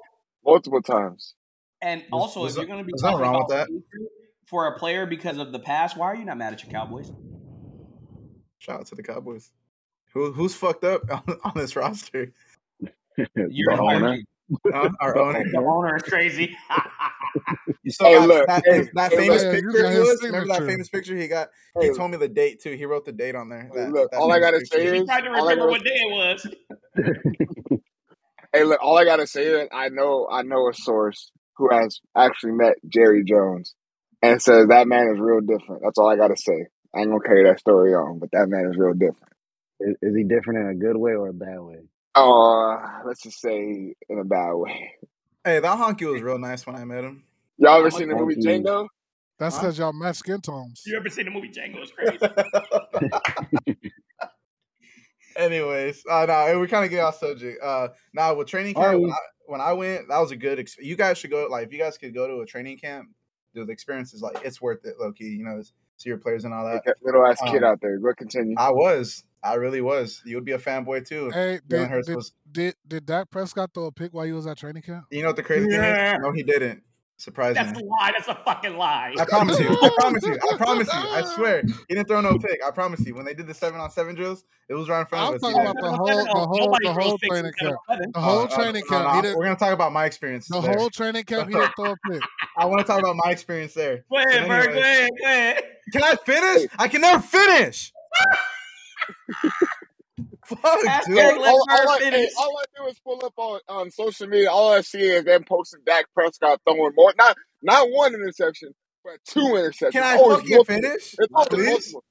multiple 0.45 0.81
times. 0.81 1.35
and 1.81 2.03
also, 2.11 2.41
was 2.41 2.53
if 2.53 2.57
you're 2.57 2.65
going 2.67 2.79
to 2.79 2.85
be 2.85 2.91
was 2.93 3.01
talking 3.01 3.19
wrong 3.19 3.35
about 3.35 3.47
with 3.47 3.57
that? 3.57 3.67
hatred 3.67 4.09
for 4.53 4.67
a 4.67 4.77
player 4.77 5.07
because 5.07 5.39
of 5.39 5.51
the 5.51 5.57
past, 5.57 5.97
why 5.97 6.05
are 6.05 6.15
you 6.15 6.25
not 6.25 6.37
mad 6.37 6.53
at 6.53 6.61
your 6.61 6.71
Cowboys? 6.71 7.11
Shout 8.59 8.81
out 8.81 8.85
to 8.85 8.93
the 8.93 9.01
Cowboys. 9.01 9.51
Who 10.13 10.31
who's 10.31 10.53
fucked 10.53 10.83
up 10.83 11.01
on, 11.11 11.37
on 11.43 11.53
this 11.55 11.75
roster? 11.75 12.31
You're 13.17 13.75
the 13.75 13.81
owner. 13.81 14.19
Huh? 14.71 14.89
Our 14.99 15.15
The 15.15 15.19
owner. 15.21 15.43
The 15.51 15.57
owner 15.59 15.97
is 15.97 16.03
crazy. 16.03 16.55
You 17.85 17.91
saw 17.91 18.05
Hey, 18.05 18.15
that, 18.15 18.27
look, 18.27 18.47
that, 18.47 18.63
hey, 18.65 18.89
that 18.93 19.11
hey, 19.11 19.17
famous 19.17 19.43
look. 19.43 19.51
Picture 19.51 19.81
got 19.81 19.91
he 19.93 19.99
was? 19.99 20.23
Remember 20.23 20.53
that 20.53 20.65
famous 20.65 20.87
picture 20.89 21.17
he 21.17 21.27
got? 21.27 21.49
Hey, 21.77 21.89
He 21.89 21.93
told 21.93 22.11
me 22.11 22.17
the 22.17 22.29
date 22.29 22.61
too. 22.61 22.71
He 22.71 22.85
wrote 22.85 23.03
the 23.03 23.11
date 23.11 23.35
on 23.35 23.49
there. 23.49 23.69
That, 23.73 23.91
look, 23.91 24.11
that 24.11 24.21
all 24.21 24.31
I 24.31 24.39
gotta 24.39 24.59
picture. 24.59 24.79
say 24.79 24.99
he 24.99 25.03
tried 25.03 25.21
to 25.21 25.29
remember 25.31 25.67
what 25.67 25.83
day 25.83 25.91
it 25.91 26.09
was. 26.11 26.47
hey, 28.53 28.63
look, 28.63 28.79
all 28.81 28.97
I 28.97 29.03
gotta 29.03 29.27
say 29.27 29.45
is, 29.45 29.67
I 29.73 29.89
know, 29.89 30.27
I 30.31 30.43
know 30.43 30.69
a 30.69 30.73
source 30.73 31.31
who 31.57 31.67
has 31.73 31.99
actually 32.15 32.53
met 32.53 32.75
Jerry 32.87 33.23
Jones 33.25 33.75
and 34.23 34.41
says 34.41 34.67
that 34.69 34.87
man 34.87 35.11
is 35.13 35.19
real 35.19 35.41
different. 35.41 35.83
That's 35.83 35.99
all 35.99 36.09
I 36.09 36.15
gotta 36.15 36.37
say. 36.37 36.65
I 36.95 36.99
ain't 37.01 37.09
gonna 37.09 37.19
carry 37.23 37.43
that 37.43 37.59
story 37.59 37.93
on, 37.93 38.19
but 38.19 38.29
that 38.31 38.47
man 38.47 38.69
is 38.71 38.77
real 38.77 38.93
different. 38.93 39.33
Is, 39.79 39.95
is 40.01 40.15
he 40.15 40.23
different 40.23 40.61
in 40.61 40.67
a 40.69 40.75
good 40.75 40.95
way 40.97 41.11
or 41.11 41.27
a 41.27 41.33
bad 41.33 41.59
way? 41.59 41.83
Uh, 42.15 43.01
let's 43.05 43.21
just 43.21 43.41
say 43.41 43.93
in 44.09 44.19
a 44.19 44.23
bad 44.23 44.53
way. 44.53 44.91
Hey, 45.43 45.59
that 45.59 45.77
honky 45.77 46.09
was 46.11 46.21
real 46.21 46.39
nice 46.39 46.65
when 46.65 46.75
I 46.75 46.85
met 46.85 47.03
him. 47.03 47.23
Y'all 47.57 47.79
ever 47.79 47.91
seen 47.91 48.07
the 48.07 48.15
movie 48.15 48.35
Thank. 48.41 48.65
Django? 48.65 48.87
that's 49.39 49.57
Huh? 49.57 49.61
because 49.61 49.77
y'all 49.77 49.93
match 49.93 50.17
skin 50.17 50.39
tones. 50.39 50.83
You 50.85 50.95
ever 50.97 51.09
seen 51.09 51.25
the 51.25 51.31
movie 51.31 51.49
Django? 51.49 51.79
It's 51.81 51.91
crazy. 51.91 52.17
Anyways, 55.35 56.03
uh, 56.09 56.25
no, 56.27 56.59
we 56.59 56.67
kind 56.67 56.85
of 56.85 56.91
get 56.91 57.01
off 57.01 57.17
subject. 57.17 57.61
Uh, 57.61 57.89
now 58.13 58.35
with 58.35 58.47
training 58.47 58.75
camp, 58.75 58.99
we? 58.99 59.01
when 59.01 59.11
I, 59.11 59.17
when 59.47 59.61
I 59.61 59.73
went, 59.73 60.07
that 60.07 60.19
was 60.19 60.31
a 60.31 60.35
good. 60.35 60.59
Exp- 60.59 60.81
you 60.83 60.95
guys 60.95 61.17
should 61.17 61.31
go. 61.31 61.47
Like, 61.49 61.65
if 61.67 61.73
you 61.73 61.79
guys 61.79 61.97
could 61.97 62.13
go 62.13 62.27
to 62.27 62.41
a 62.41 62.45
training 62.45 62.77
camp, 62.77 63.09
the 63.53 63.71
experience 63.71 64.13
is 64.13 64.21
like 64.21 64.37
it's 64.43 64.61
worth 64.61 64.85
it, 64.85 64.95
low 64.99 65.11
key. 65.11 65.25
You 65.25 65.43
know, 65.45 65.61
see 65.97 66.09
your 66.09 66.17
players 66.17 66.45
and 66.45 66.53
all 66.53 66.65
that. 66.65 66.83
that 66.85 66.97
little 67.03 67.25
ass 67.25 67.39
kid 67.47 67.63
Um, 67.63 67.71
out 67.71 67.81
there. 67.81 67.97
Go 67.99 68.13
continue. 68.13 68.55
I 68.57 68.71
was, 68.71 69.23
I 69.43 69.55
really 69.55 69.81
was. 69.81 70.21
You 70.25 70.35
would 70.37 70.45
be 70.45 70.53
a 70.53 70.57
fanboy 70.59 71.07
too. 71.07 71.29
Hey, 71.31 71.59
did 71.67 71.89
did, 72.05 72.15
was. 72.15 72.33
did 72.51 72.75
did 72.87 73.05
Dak 73.05 73.29
Prescott 73.29 73.71
throw 73.73 73.85
a 73.85 73.91
pick 73.91 74.13
while 74.13 74.25
you 74.25 74.35
was 74.35 74.47
at 74.47 74.57
training 74.57 74.83
camp? 74.83 75.05
You 75.11 75.21
know 75.21 75.29
what 75.29 75.35
the 75.35 75.43
crazy 75.43 75.67
thing 75.67 75.79
Yeah. 75.81 76.15
is? 76.15 76.19
No, 76.21 76.31
he 76.31 76.43
didn't. 76.43 76.83
That's 77.25 77.79
a 77.79 77.83
lie. 77.83 78.11
That's 78.17 78.27
a 78.27 78.35
fucking 78.35 78.75
lie. 78.75 79.13
I 79.17 79.25
promise 79.25 79.57
you. 79.59 79.69
I 79.69 79.89
promise 79.97 80.23
you. 80.25 80.33
I 80.51 80.57
promise 80.57 80.87
you. 80.91 80.99
I 80.99 81.21
swear. 81.35 81.61
He 81.87 81.95
didn't 81.95 82.07
throw 82.07 82.19
no 82.21 82.37
pick. 82.37 82.59
I 82.65 82.71
promise 82.71 83.05
you. 83.05 83.15
When 83.15 83.23
they 83.23 83.33
did 83.33 83.47
the 83.47 83.53
seven 83.53 83.79
on 83.79 83.89
seven 83.91 84.15
drills, 84.15 84.43
it 84.67 84.73
was 84.73 84.89
right 84.89 85.01
in 85.01 85.05
front 85.05 85.23
I'm 85.27 85.29
of 85.29 85.35
us. 85.35 85.41
talking 85.41 85.61
about 85.61 85.75
the 85.81 85.91
whole, 85.91 86.07
the 86.07 86.47
whole, 86.47 86.77
the 86.81 86.91
whole 86.93 87.17
training 87.19 87.53
camp. 87.59 87.77
The 88.13 88.19
whole 88.19 88.39
uh, 88.43 88.47
training 88.47 88.83
no, 88.89 88.97
camp. 88.97 89.07
no, 89.09 89.15
He 89.15 89.21
didn't. 89.21 89.37
we're 89.37 89.45
gonna 89.45 89.55
talk 89.55 89.73
about 89.73 89.93
my 89.93 90.05
experience. 90.05 90.47
The 90.47 90.59
there. 90.59 90.75
whole 90.75 90.89
training 90.89 91.23
camp. 91.23 91.47
He 91.49 91.55
didn't 91.55 91.71
throw 91.77 91.91
a 91.91 91.97
pick. 92.11 92.21
I 92.57 92.65
want 92.65 92.79
to 92.81 92.85
talk 92.85 92.99
about 92.99 93.15
my 93.15 93.31
experience 93.31 93.73
there. 93.73 93.97
Go 93.97 94.03
But 94.11 94.27
ahead, 94.29 94.47
Berg. 94.47 94.73
Go 94.73 94.79
ahead. 94.79 95.09
Go 95.21 95.27
ahead. 95.27 95.63
can 95.93 96.03
I 96.03 96.15
finish? 96.25 96.69
I 96.77 96.87
can 96.87 97.01
never 97.01 97.21
finish. 97.21 97.93
Fuck, 100.47 101.05
dude. 101.05 101.17
let 101.17 101.37
all, 101.37 101.65
all, 101.69 101.89
I, 101.89 101.99
hey, 101.99 102.29
all 102.39 102.57
I 102.59 102.63
do 102.83 102.87
is 102.89 102.99
pull 102.99 103.21
up 103.25 103.33
on, 103.37 103.59
on 103.69 103.91
social 103.91 104.27
media. 104.27 104.51
All 104.51 104.73
I 104.73 104.81
see 104.81 105.01
is 105.01 105.25
them 105.25 105.43
posting 105.47 105.81
Dak 105.85 106.05
Prescott 106.13 106.61
throwing 106.67 106.93
more, 106.95 107.13
not 107.17 107.37
not 107.61 107.89
one 107.91 108.13
interception, 108.13 108.73
but 109.03 109.17
two 109.27 109.39
interceptions. 109.41 109.91
Can 109.91 110.03
I 110.03 110.15
always 110.17 110.37
fucking 110.39 110.51
multiple. 110.55 110.65
finish, 110.81 111.15
It's 111.17 111.33
always 111.33 111.49
please? 111.49 111.69
multiple. 111.69 112.03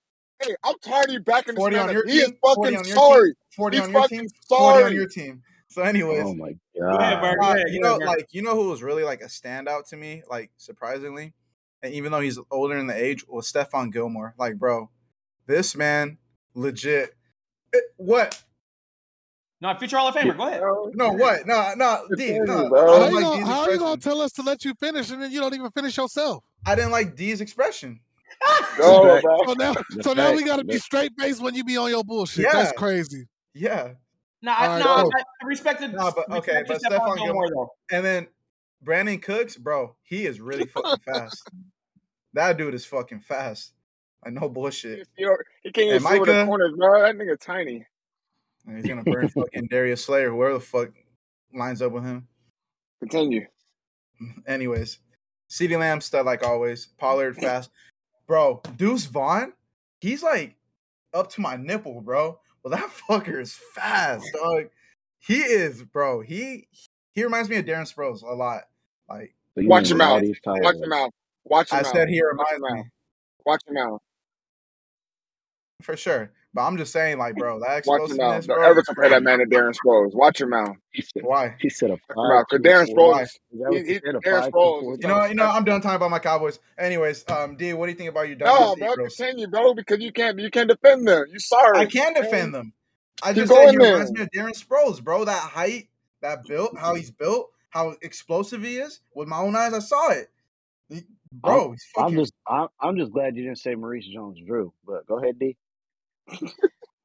Hey, 0.42 0.54
I'm 0.64 0.74
tired 0.84 1.08
of 1.08 1.12
you 1.14 1.20
backing 1.20 1.54
this 1.54 1.64
man 1.68 1.88
up. 1.88 1.92
your 1.92 2.06
He 2.06 2.18
is 2.18 2.32
fucking 2.44 2.84
sorry. 2.84 3.34
Forty 3.56 3.76
He's 3.76 3.86
on 3.86 3.92
your 3.92 4.02
fucking 4.02 4.18
team. 4.20 4.28
Forty 4.48 4.82
on 4.82 4.94
your 4.94 5.06
team. 5.06 5.42
So, 5.68 5.82
anyways, 5.82 6.24
Oh 6.24 6.34
my 6.34 6.52
Go 6.90 6.98
ahead, 6.98 7.20
Berg. 7.20 7.38
god. 7.40 7.56
Go 7.56 7.60
Uh, 7.60 7.64
you 7.70 7.80
know, 7.80 7.96
ahead, 7.96 8.08
like 8.08 8.26
you 8.32 8.42
know 8.42 8.54
who 8.56 8.70
was 8.70 8.82
really 8.82 9.04
like 9.04 9.20
a 9.22 9.26
standout 9.26 9.88
to 9.90 9.96
me, 9.96 10.22
like 10.28 10.50
surprisingly, 10.56 11.34
and 11.82 11.94
even 11.94 12.12
though 12.12 12.20
he's 12.20 12.38
older 12.50 12.76
in 12.76 12.86
the 12.86 12.96
age, 12.96 13.24
was 13.28 13.50
Stephon 13.50 13.92
Gilmore. 13.92 14.34
Like, 14.38 14.58
bro, 14.58 14.90
this 15.46 15.76
man, 15.76 16.18
legit. 16.54 17.14
It- 17.72 17.84
what? 17.96 18.42
No, 19.60 19.72
future 19.76 19.96
Hall 19.96 20.08
of 20.08 20.14
Famer. 20.16 20.36
Go 20.36 20.48
ahead. 20.48 20.60
No, 20.94 21.12
what? 21.12 21.46
No, 21.46 21.72
no, 21.76 22.04
D. 22.16 22.38
No, 22.40 22.68
How 22.74 22.98
didn't 23.08 23.14
you 23.14 23.20
gonna 23.20 23.36
D's 23.36 23.46
how 23.46 23.68
you 23.68 23.78
gonna 23.78 24.00
tell 24.00 24.20
us 24.20 24.32
to 24.32 24.42
let 24.42 24.64
you 24.64 24.74
finish 24.74 25.10
and 25.10 25.22
then 25.22 25.30
you 25.30 25.40
don't 25.40 25.54
even 25.54 25.70
finish 25.70 25.96
yourself? 25.96 26.42
I 26.66 26.74
didn't 26.74 26.90
like 26.90 27.14
D's 27.14 27.40
expression. 27.40 28.00
Go, 28.78 29.04
The 29.04 29.22
fact, 29.22 29.24
bro. 29.24 29.38
So 29.46 29.52
now, 29.54 29.74
so 30.00 30.12
now 30.14 30.32
we 30.34 30.42
gotta 30.44 30.64
be 30.64 30.78
straight 30.78 31.12
faced 31.16 31.40
when 31.40 31.54
you 31.54 31.62
be 31.62 31.76
on 31.76 31.90
your 31.90 32.02
bullshit. 32.02 32.46
That's 32.52 32.72
crazy. 32.72 33.28
yeah. 33.54 33.92
No, 34.44 34.50
I, 34.50 34.66
right, 34.66 34.78
no, 34.80 34.84
go. 34.84 35.10
I, 35.16 35.20
I 35.20 35.46
respected. 35.46 35.92
No, 35.94 36.10
but 36.10 36.28
okay, 36.38 36.62
respected 36.62 36.88
but 36.90 37.00
Stephon 37.00 37.12
Stephon 37.12 37.16
Gilmore 37.18 37.46
Gilmore, 37.46 37.68
though. 37.90 37.96
and 37.96 38.04
then 38.04 38.26
Brandin 38.84 39.22
Cooks, 39.22 39.56
bro, 39.56 39.94
he 40.02 40.26
is 40.26 40.40
really 40.40 40.66
fucking 40.66 40.98
fast. 41.04 41.48
That 42.34 42.56
dude 42.56 42.72
is 42.74 42.84
fucking 42.86 43.20
fast. 43.20 43.72
Like 44.24 44.34
no 44.34 44.48
bullshit. 44.48 45.08
You 45.16 45.36
he 45.62 45.72
can't 45.72 45.84
even 45.86 45.96
And 45.96 46.04
see 46.04 46.14
over 46.16 46.26
the 46.26 46.32
Micah, 46.32 46.46
corners, 46.46 46.72
bro. 46.76 47.02
That 47.02 47.16
nigga 47.16 47.38
tiny. 47.40 47.84
and 48.66 48.76
he's 48.76 48.86
gonna 48.86 49.02
burn 49.02 49.28
fucking 49.28 49.66
Darius 49.70 50.04
Slayer, 50.04 50.30
whoever 50.30 50.54
the 50.54 50.60
fuck 50.60 50.90
lines 51.54 51.82
up 51.82 51.92
with 51.92 52.04
him. 52.04 52.28
Continue. 53.00 53.46
Anyways, 54.46 55.00
CeeDee 55.50 55.78
Lamb 55.78 56.00
stud 56.00 56.24
like 56.26 56.46
always. 56.46 56.86
Pollard 56.98 57.36
fast, 57.40 57.70
bro. 58.28 58.62
Deuce 58.76 59.06
Vaughn, 59.06 59.52
he's 60.00 60.22
like 60.22 60.54
up 61.12 61.30
to 61.32 61.40
my 61.40 61.56
nipple, 61.56 62.00
bro. 62.00 62.38
Well, 62.62 62.70
that 62.70 62.90
fucker 63.08 63.40
is 63.40 63.58
fast, 63.74 64.24
dog. 64.32 64.66
He 65.18 65.38
is, 65.38 65.82
bro. 65.82 66.20
He 66.20 66.68
he 67.14 67.24
reminds 67.24 67.48
me 67.48 67.56
of 67.56 67.64
Darren 67.64 67.92
Sproles 67.92 68.22
a 68.22 68.26
lot. 68.34 68.62
Like 69.08 69.34
so 69.58 69.66
Watch 69.66 69.82
mean 69.84 69.88
your 69.90 69.98
mouth. 69.98 70.22
Watch 70.22 70.38
tired. 70.44 70.76
your 70.78 70.88
mouth. 70.88 71.10
Watch 71.44 71.72
your 71.72 71.80
I 71.80 71.82
mouth. 71.82 71.92
said, 71.92 72.08
he 72.08 72.22
reminds 72.24 72.60
me. 72.60 72.84
Watch 73.44 73.62
your 73.66 73.74
mouth. 73.74 74.00
For 75.82 75.96
sure. 75.96 76.32
But 76.54 76.62
I'm 76.62 76.76
just 76.76 76.92
saying, 76.92 77.18
like, 77.18 77.36
bro, 77.36 77.60
that 77.60 77.78
Watch 77.86 78.08
your 78.08 78.16
mouth. 78.18 78.36
explosiveness, 78.36 78.46
Don't 78.46 78.58
bro, 78.58 78.68
ever 78.70 78.82
compare 78.82 79.08
that 79.10 79.22
man 79.22 79.38
to 79.38 79.46
Darren 79.46 79.74
Sproles. 79.74 80.14
Watch 80.14 80.40
your 80.40 80.48
mouth. 80.48 80.76
Why? 81.22 81.54
he 81.58 81.70
said 81.70 81.90
a 81.90 81.96
five 82.08 82.16
mouth. 82.16 82.46
Because 82.50 82.64
Darren 82.66 82.94
Sproles, 82.94 83.22
Is 83.22 83.88
he, 83.88 83.94
you 83.94 83.94
he, 83.94 84.00
Darren 84.28 84.52
Sproles 84.52 85.00
You 85.00 85.08
know, 85.08 85.24
you 85.24 85.34
know. 85.34 85.46
I'm 85.46 85.64
done 85.64 85.80
talking 85.80 85.96
about 85.96 86.10
my 86.10 86.18
Cowboys. 86.18 86.58
Anyways, 86.78 87.24
um, 87.30 87.56
D, 87.56 87.72
what 87.72 87.86
do 87.86 87.92
you 87.92 87.98
think 87.98 88.10
about 88.10 88.28
your 88.28 88.36
No, 88.36 88.74
WC 88.74 88.78
bro, 88.78 88.92
Eagles? 88.94 89.16
continue, 89.16 89.46
bro, 89.48 89.74
because 89.74 90.00
you 90.00 90.12
can't 90.12 90.38
you 90.38 90.50
can't 90.50 90.68
defend 90.68 91.08
them. 91.08 91.24
You 91.30 91.38
sorry. 91.38 91.78
I 91.80 91.86
can 91.86 92.14
defend 92.14 92.54
them. 92.54 92.72
I 93.22 93.32
just 93.32 93.52
said 93.52 93.70
he 93.70 93.76
reminds 93.78 94.12
me 94.12 94.22
of 94.22 94.28
Darren 94.34 94.50
Sproles, 94.58 95.02
bro. 95.02 95.24
That 95.24 95.40
height, 95.40 95.88
that 96.20 96.46
built, 96.46 96.76
how 96.78 96.94
he's 96.94 97.10
built, 97.10 97.50
how 97.70 97.94
explosive 98.02 98.62
he 98.62 98.76
is. 98.76 99.00
With 99.14 99.28
my 99.28 99.38
own 99.38 99.56
eyes, 99.56 99.72
I 99.72 99.78
saw 99.78 100.10
it. 100.10 100.28
He- 100.88 101.04
I'm 101.44 101.50
Bro, 101.50 101.70
he's 101.72 101.86
I'm 101.96 102.14
just 102.14 102.32
I'm, 102.46 102.68
I'm 102.80 102.96
just 102.98 103.12
glad 103.12 103.36
you 103.36 103.44
didn't 103.44 103.58
say 103.58 103.74
Maurice 103.74 104.06
Jones 104.06 104.38
Drew. 104.46 104.72
But 104.86 105.06
go 105.06 105.18
ahead, 105.18 105.38
D. 105.38 105.56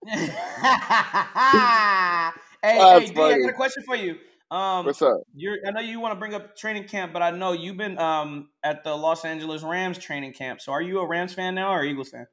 hey, 0.07 0.31
hey, 2.63 3.11
D, 3.13 3.21
I 3.21 3.39
got 3.39 3.49
a 3.49 3.53
question 3.53 3.83
for 3.85 3.95
you. 3.95 4.17
Um, 4.49 4.85
What's 4.85 5.01
up? 5.01 5.21
you're 5.35 5.57
I 5.65 5.71
know 5.71 5.81
you 5.81 5.99
want 5.99 6.13
to 6.13 6.19
bring 6.19 6.33
up 6.33 6.55
training 6.55 6.85
camp, 6.85 7.11
but 7.11 7.21
I 7.21 7.31
know 7.31 7.51
you've 7.51 7.77
been 7.77 7.97
um 7.99 8.49
at 8.63 8.83
the 8.83 8.95
Los 8.95 9.25
Angeles 9.25 9.63
Rams 9.63 9.97
training 9.97 10.33
camp. 10.33 10.61
So 10.61 10.71
are 10.71 10.81
you 10.81 10.99
a 10.99 11.07
Rams 11.07 11.33
fan 11.33 11.55
now 11.55 11.73
or 11.73 11.83
Eagles 11.83 12.09
fan? 12.09 12.27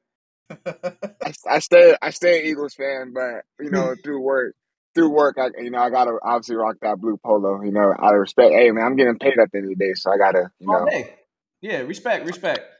I, 1.24 1.32
I 1.50 1.58
stay 1.58 1.96
I 2.00 2.10
stay 2.10 2.40
an 2.40 2.46
Eagles 2.46 2.74
fan, 2.74 3.12
but 3.12 3.44
you 3.64 3.70
know 3.70 3.94
through 4.04 4.20
work 4.20 4.54
through 4.94 5.10
work 5.10 5.36
I 5.38 5.50
you 5.60 5.70
know 5.70 5.80
I 5.80 5.90
gotta 5.90 6.16
obviously 6.22 6.56
rock 6.56 6.76
that 6.82 7.00
blue 7.00 7.18
polo. 7.24 7.62
You 7.62 7.72
know 7.72 7.92
out 7.98 8.14
of 8.14 8.20
respect. 8.20 8.52
Hey 8.52 8.70
man, 8.70 8.84
I'm 8.84 8.96
getting 8.96 9.18
paid 9.18 9.38
at 9.40 9.50
the 9.50 9.58
end 9.58 9.72
of 9.72 9.78
the 9.78 9.84
day, 9.84 9.94
so 9.94 10.12
I 10.12 10.16
gotta 10.16 10.50
you 10.60 10.68
know. 10.68 10.86
day. 10.88 11.16
Yeah, 11.60 11.78
respect, 11.78 12.26
respect. 12.26 12.73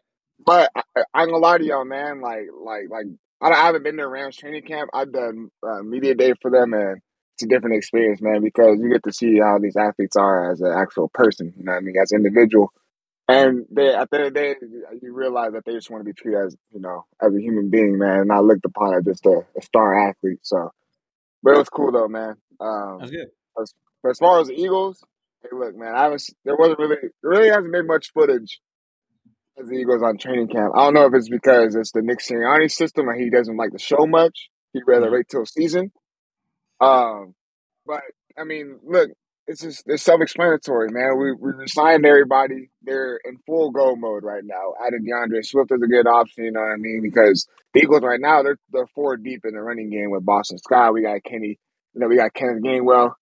But 0.45 0.71
I, 0.75 0.83
I 1.13 1.23
ain't 1.23 1.31
gonna 1.31 1.39
lie 1.39 1.59
to 1.59 1.65
y'all, 1.65 1.85
man. 1.85 2.21
Like 2.21 2.47
like 2.59 2.85
like 2.91 3.07
I, 3.41 3.51
I 3.51 3.67
haven't 3.67 3.83
been 3.83 3.97
to 3.99 4.09
Rams 4.09 4.37
training 4.37 4.63
camp. 4.63 4.91
I've 4.93 5.13
done 5.13 5.51
uh, 5.67 5.83
media 5.83 6.15
day 6.15 6.35
for 6.41 6.51
them, 6.51 6.73
and 6.75 7.01
it's 7.35 7.43
a 7.43 7.47
different 7.47 7.77
experience, 7.77 8.21
man, 8.21 8.43
because 8.43 8.79
you 8.81 8.91
get 8.91 9.03
to 9.05 9.13
see 9.13 9.39
how 9.39 9.59
these 9.59 9.77
athletes 9.77 10.17
are 10.17 10.53
as 10.53 10.61
an 10.61 10.73
actual 10.73 11.09
person. 11.09 11.53
You 11.57 11.65
know 11.65 11.73
what 11.73 11.79
I 11.79 11.81
mean? 11.81 11.97
As 12.01 12.13
an 12.13 12.25
individual. 12.25 12.73
And 13.27 13.65
they 13.71 13.95
at 13.95 14.11
the 14.11 14.17
end 14.19 14.27
of 14.27 14.35
the 14.35 14.41
day, 14.41 14.55
you 15.01 15.15
realize 15.15 15.53
that 15.53 15.65
they 15.65 15.73
just 15.73 15.91
want 15.91 16.03
to 16.03 16.05
be 16.05 16.13
treated 16.13 16.45
as 16.45 16.57
you 16.73 16.81
know 16.81 17.07
as 17.23 17.35
a 17.35 17.41
human 17.41 17.71
being, 17.71 17.99
man, 17.99 18.21
and 18.21 18.29
not 18.29 18.45
looked 18.45 18.67
upon 18.67 18.95
as 18.95 19.05
just 19.05 19.25
a, 19.25 19.45
a 19.57 19.63
star 19.63 20.09
athlete. 20.09 20.41
So, 20.43 20.71
but 21.43 21.55
it 21.55 21.59
was 21.59 21.71
cool 21.71 21.91
though, 21.91 22.09
man. 22.09 22.37
Um, 22.61 22.99
That's 23.01 23.11
good. 23.11 23.29
as, 23.61 23.75
but 24.03 24.11
as 24.11 24.19
far 24.19 24.41
as 24.41 24.49
the 24.49 24.61
Eagles, 24.61 25.03
hey, 25.43 25.49
look, 25.53 25.75
man, 25.75 25.95
I 25.95 26.03
haven't. 26.03 26.23
There 26.45 26.57
wasn't 26.57 26.79
really, 26.79 26.97
there 27.23 27.31
really 27.31 27.49
hasn't 27.49 27.73
been 27.73 27.87
much 27.87 28.13
footage 28.13 28.61
as 29.61 29.69
the 29.69 29.75
Eagles 29.75 30.03
on 30.03 30.19
training 30.19 30.49
camp. 30.49 30.73
I 30.75 30.85
don't 30.85 30.95
know 30.95 31.07
if 31.07 31.15
it's 31.15 31.29
because 31.29 31.75
it's 31.75 31.93
the 31.93 32.03
Nick 32.03 32.19
Sirianni 32.19 32.71
system 32.71 33.09
and 33.09 33.21
he 33.21 33.31
doesn't 33.31 33.57
like 33.57 33.73
to 33.73 33.79
show 33.79 34.07
much. 34.07 34.51
He'd 34.73 34.83
rather 34.87 35.11
wait 35.11 35.29
till 35.29 35.47
season. 35.47 35.93
Um, 36.81 37.35
but 37.87 38.03
I 38.37 38.45
mean, 38.45 38.81
look, 38.85 39.11
it's 39.47 39.61
just 39.61 39.85
it's 39.87 40.03
self-explanatory, 40.03 40.89
man. 40.91 41.19
We 41.19 41.33
we 41.33 41.53
resigned 41.53 42.07
everybody. 42.07 42.71
They're 42.83 43.21
in 43.25 43.37
full 43.47 43.71
go 43.71 43.95
mode 43.95 44.25
right 44.25 44.43
now. 44.45 44.75
Adding 44.85 45.07
DeAndre 45.07 45.45
Swift 45.45 45.71
is 45.71 45.83
a 45.83 45.87
good 45.87 46.07
option. 46.07 46.45
You 46.45 46.53
know 46.53 46.61
what 46.61 46.73
I 46.73 46.77
mean? 46.77 47.01
Because 47.03 47.47
the 47.73 47.81
Eagles 47.81 48.03
right 48.03 48.21
now 48.21 48.43
they're 48.43 48.59
they're 48.73 48.87
four 48.95 49.17
deep 49.17 49.43
in 49.45 49.55
the 49.55 49.61
running 49.61 49.91
game 49.91 50.11
with 50.11 50.25
Boston 50.25 50.59
Scott. 50.59 50.95
We 50.95 51.03
got 51.03 51.23
Kenny. 51.23 51.59
You 51.95 52.01
know, 52.01 52.09
we 52.09 52.17
got 52.17 52.35
Kenneth 52.35 52.63
Gainwell. 52.63 53.13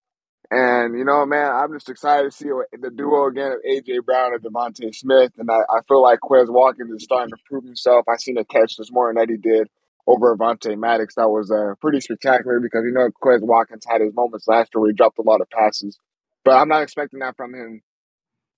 And 0.55 0.99
you 0.99 1.07
know, 1.07 1.25
man, 1.25 1.51
I'm 1.51 1.73
just 1.73 1.89
excited 1.89 2.31
to 2.31 2.37
see 2.37 2.51
the 2.79 2.91
duo 2.91 3.27
again 3.29 3.53
of 3.53 3.61
AJ 3.67 4.05
Brown 4.05 4.35
and 4.35 4.43
DeVonta 4.43 4.95
Smith. 4.95 5.33
And 5.39 5.51
I, 5.51 5.61
I 5.61 5.81
feel 5.89 6.03
like 6.03 6.19
Quez 6.21 6.51
Watkins 6.51 6.93
is 6.93 7.05
starting 7.05 7.31
to 7.31 7.43
prove 7.47 7.65
himself. 7.65 8.05
I 8.07 8.19
seen 8.19 8.37
a 8.37 8.45
catch 8.45 8.77
this 8.77 8.93
morning 8.93 9.19
that 9.19 9.31
he 9.31 9.39
did 9.39 9.69
over 10.07 10.37
Avonte 10.37 10.79
Maddox. 10.79 11.15
That 11.15 11.31
was 11.31 11.51
uh, 11.51 11.75
pretty 11.81 12.01
spectacular 12.01 12.61
because 12.61 12.83
you 12.85 12.93
know 12.93 13.09
Quez 13.23 13.41
Watkins 13.41 13.87
had 13.89 14.03
his 14.03 14.13
moments 14.15 14.47
last 14.47 14.73
year 14.75 14.83
where 14.83 14.91
he 14.91 14.95
dropped 14.95 15.19
a 15.19 15.23
lot 15.23 15.41
of 15.41 15.49
passes. 15.49 15.97
But 16.45 16.59
I'm 16.59 16.69
not 16.69 16.83
expecting 16.83 17.21
that 17.21 17.39
from 17.39 17.55
him 17.55 17.81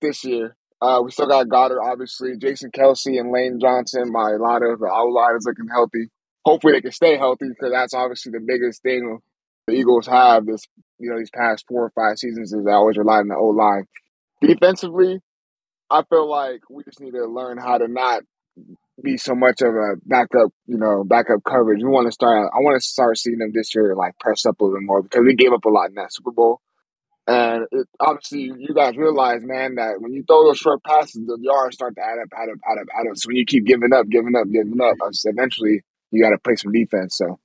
this 0.00 0.24
year. 0.24 0.56
Uh, 0.82 1.00
we 1.00 1.12
still 1.12 1.28
got 1.28 1.48
Goddard, 1.48 1.80
obviously, 1.80 2.36
Jason 2.36 2.72
Kelce 2.72 3.20
and 3.20 3.30
Lane 3.30 3.60
Johnson. 3.60 4.10
My 4.10 4.32
lot 4.32 4.64
of 4.64 4.80
the 4.80 4.86
outline 4.86 5.36
is 5.36 5.46
looking 5.46 5.68
healthy. 5.72 6.08
Hopefully, 6.44 6.72
they 6.72 6.80
can 6.80 6.90
stay 6.90 7.16
healthy 7.16 7.50
because 7.50 7.70
that's 7.70 7.94
obviously 7.94 8.32
the 8.32 8.44
biggest 8.44 8.82
thing 8.82 9.20
the 9.66 9.74
Eagles 9.74 10.06
have 10.06 10.46
this, 10.46 10.62
you 10.98 11.10
know, 11.10 11.18
these 11.18 11.30
past 11.30 11.64
four 11.68 11.84
or 11.84 11.90
five 11.90 12.18
seasons 12.18 12.52
is 12.52 12.64
they 12.64 12.72
always 12.72 12.96
rely 12.96 13.18
on 13.18 13.28
the 13.28 13.36
O 13.36 13.48
line. 13.48 13.86
Defensively, 14.40 15.20
I 15.90 16.02
feel 16.08 16.28
like 16.28 16.60
we 16.70 16.84
just 16.84 17.00
need 17.00 17.12
to 17.12 17.26
learn 17.26 17.58
how 17.58 17.78
to 17.78 17.88
not 17.88 18.22
be 19.02 19.16
so 19.16 19.34
much 19.34 19.60
of 19.60 19.74
a 19.74 19.96
backup, 20.04 20.50
you 20.66 20.78
know, 20.78 21.04
backup 21.04 21.42
coverage. 21.44 21.82
We 21.82 21.88
want 21.88 22.06
to 22.06 22.12
start. 22.12 22.50
I 22.54 22.58
want 22.60 22.80
to 22.80 22.86
start 22.86 23.18
seeing 23.18 23.38
them 23.38 23.52
this 23.52 23.74
year 23.74 23.94
like 23.96 24.18
press 24.18 24.46
up 24.46 24.60
a 24.60 24.64
little 24.64 24.80
more 24.82 25.02
because 25.02 25.22
we 25.24 25.34
gave 25.34 25.52
up 25.52 25.64
a 25.64 25.68
lot 25.68 25.88
in 25.88 25.94
that 25.94 26.12
Super 26.12 26.30
Bowl. 26.30 26.60
And 27.26 27.66
it, 27.72 27.88
obviously, 27.98 28.52
you 28.58 28.74
guys 28.74 28.96
realize, 28.96 29.42
man, 29.42 29.76
that 29.76 30.00
when 30.00 30.12
you 30.12 30.24
throw 30.24 30.44
those 30.44 30.58
short 30.58 30.84
passes, 30.84 31.26
the 31.26 31.38
yards 31.40 31.76
start 31.76 31.94
to 31.96 32.02
add 32.02 32.18
up, 32.20 32.28
add 32.36 32.50
up, 32.50 32.58
add 32.70 32.78
up, 32.78 32.86
add 32.94 33.10
up. 33.10 33.16
So 33.16 33.28
when 33.28 33.36
you 33.36 33.46
keep 33.46 33.64
giving 33.64 33.94
up, 33.94 34.08
giving 34.08 34.36
up, 34.36 34.46
giving 34.52 34.78
up, 34.80 34.96
eventually 35.24 35.82
you 36.10 36.22
got 36.22 36.30
to 36.30 36.38
play 36.38 36.56
some 36.56 36.72
defense. 36.72 37.16
So, 37.16 37.40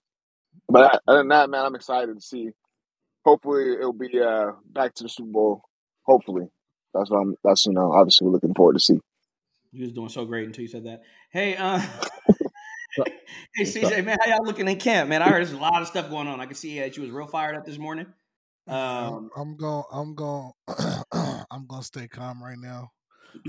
but 0.69 1.01
other 1.07 1.19
than 1.19 1.27
that, 1.29 1.49
man, 1.49 1.65
I'm 1.65 1.75
excited 1.75 2.15
to 2.15 2.21
see. 2.21 2.49
Hopefully, 3.25 3.73
it'll 3.73 3.93
be 3.93 4.19
uh, 4.19 4.51
back 4.65 4.93
to 4.95 5.03
the 5.03 5.09
Super 5.09 5.31
Bowl. 5.31 5.63
Hopefully, 6.03 6.47
that's 6.93 7.09
what 7.11 7.19
I'm. 7.19 7.35
That's 7.43 7.65
you 7.65 7.73
know, 7.73 7.91
obviously, 7.91 8.25
we're 8.25 8.33
looking 8.33 8.53
forward 8.53 8.73
to 8.73 8.79
see. 8.79 8.99
You 9.71 9.83
was 9.83 9.93
doing 9.93 10.09
so 10.09 10.25
great 10.25 10.47
until 10.47 10.63
you 10.63 10.67
said 10.67 10.85
that. 10.85 11.01
Hey, 11.31 11.55
uh, 11.55 11.79
hey 13.55 13.63
CJ, 13.63 14.03
man, 14.03 14.17
how 14.21 14.29
y'all 14.29 14.45
looking 14.45 14.67
in 14.67 14.77
camp, 14.77 15.09
man? 15.09 15.21
I 15.21 15.29
heard 15.29 15.45
there's 15.45 15.51
a 15.51 15.57
lot 15.57 15.81
of 15.81 15.87
stuff 15.87 16.09
going 16.09 16.27
on. 16.27 16.39
I 16.39 16.45
can 16.45 16.55
see 16.55 16.79
that 16.79 16.97
you 16.97 17.03
was 17.03 17.11
real 17.11 17.27
fired 17.27 17.55
up 17.55 17.65
this 17.65 17.77
morning. 17.77 18.07
I'm, 18.67 18.75
Um, 18.75 19.29
I'm 19.35 19.57
going. 19.57 19.83
I'm 19.91 20.15
going. 20.15 20.51
I'm 21.51 21.67
going 21.67 21.81
to 21.81 21.85
stay 21.85 22.07
calm 22.07 22.43
right 22.43 22.57
now, 22.57 22.91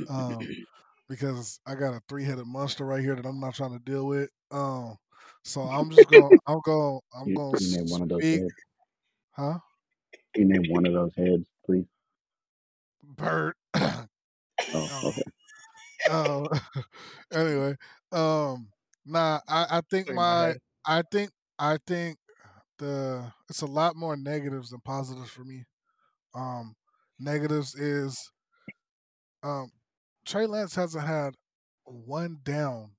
um, 0.09 0.39
because 1.09 1.61
I 1.67 1.75
got 1.75 1.95
a 1.95 2.03
three-headed 2.09 2.47
monster 2.47 2.85
right 2.85 3.03
here 3.03 3.15
that 3.15 3.27
I'm 3.27 3.41
not 3.41 3.55
trying 3.55 3.79
to 3.79 3.85
deal 3.85 4.07
with. 4.07 4.31
Um, 4.51 4.97
so 5.43 5.63
I'm 5.63 5.91
just 5.91 6.09
going. 6.09 6.39
I'm 6.47 6.61
going. 6.65 7.01
I'm 7.15 7.35
going 7.35 7.55
you 7.59 7.77
name 7.77 7.87
one 7.89 8.03
of 8.03 8.09
those 8.09 8.23
heads. 8.23 8.53
Huh? 9.33 9.59
Can 10.35 10.49
you 10.49 10.61
name 10.61 10.73
one 10.73 10.87
of 10.87 10.93
those 10.93 11.13
heads, 11.17 11.45
please? 11.65 11.87
Bird. 13.17 13.55
Oh, 13.75 14.07
um, 14.75 14.89
okay. 15.05 15.23
um, 16.11 16.85
anyway, 17.33 17.77
um, 18.13 18.69
nah, 19.07 19.41
I, 19.49 19.67
I 19.71 19.81
think 19.91 20.09
my 20.09 20.15
my. 20.15 20.55
I 20.87 21.03
think, 21.11 21.31
I 21.59 21.79
think 21.87 22.19
the 22.79 23.33
it's 23.49 23.63
a 23.63 23.67
lot 23.67 23.97
more 23.97 24.17
negatives 24.17 24.71
than 24.71 24.81
positives 24.81 25.31
for 25.31 25.45
me. 25.45 25.65
Um, 26.35 26.75
negatives 27.19 27.75
is, 27.75 28.31
um, 29.43 29.71
Trey 30.25 30.47
Lance 30.47 30.75
hasn't 30.75 31.07
had 31.07 31.35
one 31.85 32.39
down 32.45 32.91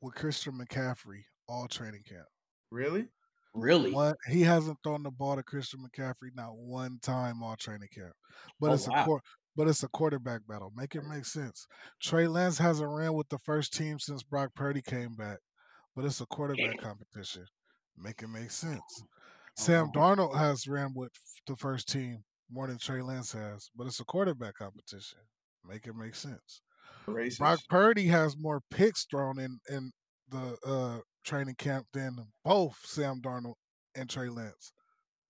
with 0.00 0.14
Christian 0.14 0.54
McCaffrey 0.54 1.24
all 1.48 1.68
training 1.68 2.02
camp. 2.08 2.26
Really? 2.70 3.08
really? 3.54 3.92
One, 3.92 4.14
he 4.28 4.42
hasn't 4.42 4.78
thrown 4.82 5.02
the 5.02 5.10
ball 5.10 5.36
to 5.36 5.42
Christian 5.42 5.80
McCaffrey 5.80 6.30
not 6.34 6.56
one 6.56 6.98
time 7.02 7.42
all 7.42 7.56
training 7.56 7.88
camp. 7.94 8.12
But 8.60 8.70
Oh, 8.70 8.74
it's 8.74 8.86
a 8.86 8.92
wow. 8.92 9.20
but 9.56 9.68
it's 9.68 9.82
a 9.82 9.88
quarterback 9.88 10.46
battle. 10.46 10.72
Make 10.76 10.94
it 10.94 11.02
make 11.04 11.24
sense. 11.24 11.66
Trey 12.00 12.28
Lance 12.28 12.58
hasn't 12.58 12.90
ran 12.90 13.14
with 13.14 13.28
the 13.28 13.38
first 13.38 13.72
team 13.74 13.98
since 13.98 14.22
Brock 14.22 14.54
Purdy 14.54 14.82
came 14.82 15.14
back, 15.16 15.38
but 15.96 16.04
it's 16.04 16.20
a 16.20 16.26
quarterback 16.26 16.78
competition. 16.78 17.46
Make 17.96 18.22
it 18.22 18.28
make 18.28 18.50
sense. 18.50 19.02
Sam 19.56 19.90
wow. 19.94 20.14
Darnold 20.14 20.36
has 20.36 20.68
ran 20.68 20.92
with 20.94 21.12
the 21.46 21.56
first 21.56 21.88
team 21.88 22.24
more 22.50 22.66
than 22.68 22.78
Trey 22.78 23.02
Lance 23.02 23.32
has, 23.32 23.70
but 23.74 23.86
it's 23.86 24.00
a 24.00 24.04
quarterback 24.04 24.54
competition. 24.56 25.18
Make 25.64 25.86
it 25.86 25.94
make 25.96 26.14
sense. 26.14 26.62
Racist. 27.08 27.38
Brock 27.38 27.60
Purdy 27.68 28.06
has 28.06 28.36
more 28.38 28.60
picks 28.70 29.04
thrown 29.06 29.38
in 29.38 29.58
in 29.68 29.92
the 30.28 30.56
uh, 30.64 31.00
training 31.28 31.56
camp 31.56 31.86
than 31.92 32.16
both 32.44 32.78
Sam 32.84 33.20
Darnold 33.20 33.54
and 33.94 34.08
Trey 34.08 34.28
Lance, 34.28 34.72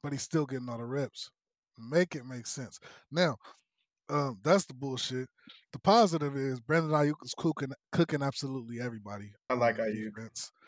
but 0.02 0.12
he's 0.12 0.22
still 0.22 0.46
getting 0.46 0.68
all 0.68 0.78
the 0.78 0.84
reps. 0.84 1.30
Make 1.78 2.14
it 2.14 2.24
make 2.24 2.46
sense. 2.46 2.78
Now, 3.10 3.36
um, 4.08 4.38
that's 4.42 4.64
the 4.64 4.74
bullshit. 4.74 5.28
The 5.72 5.78
positive 5.80 6.36
is 6.36 6.60
Brandon 6.60 6.92
Aiyuk 6.92 7.14
is 7.24 7.34
cooking 7.36 7.68
cooking 7.92 8.22
absolutely 8.22 8.80
everybody. 8.80 9.32
I 9.50 9.54
like 9.54 9.76
Aiyuk. 9.76 10.12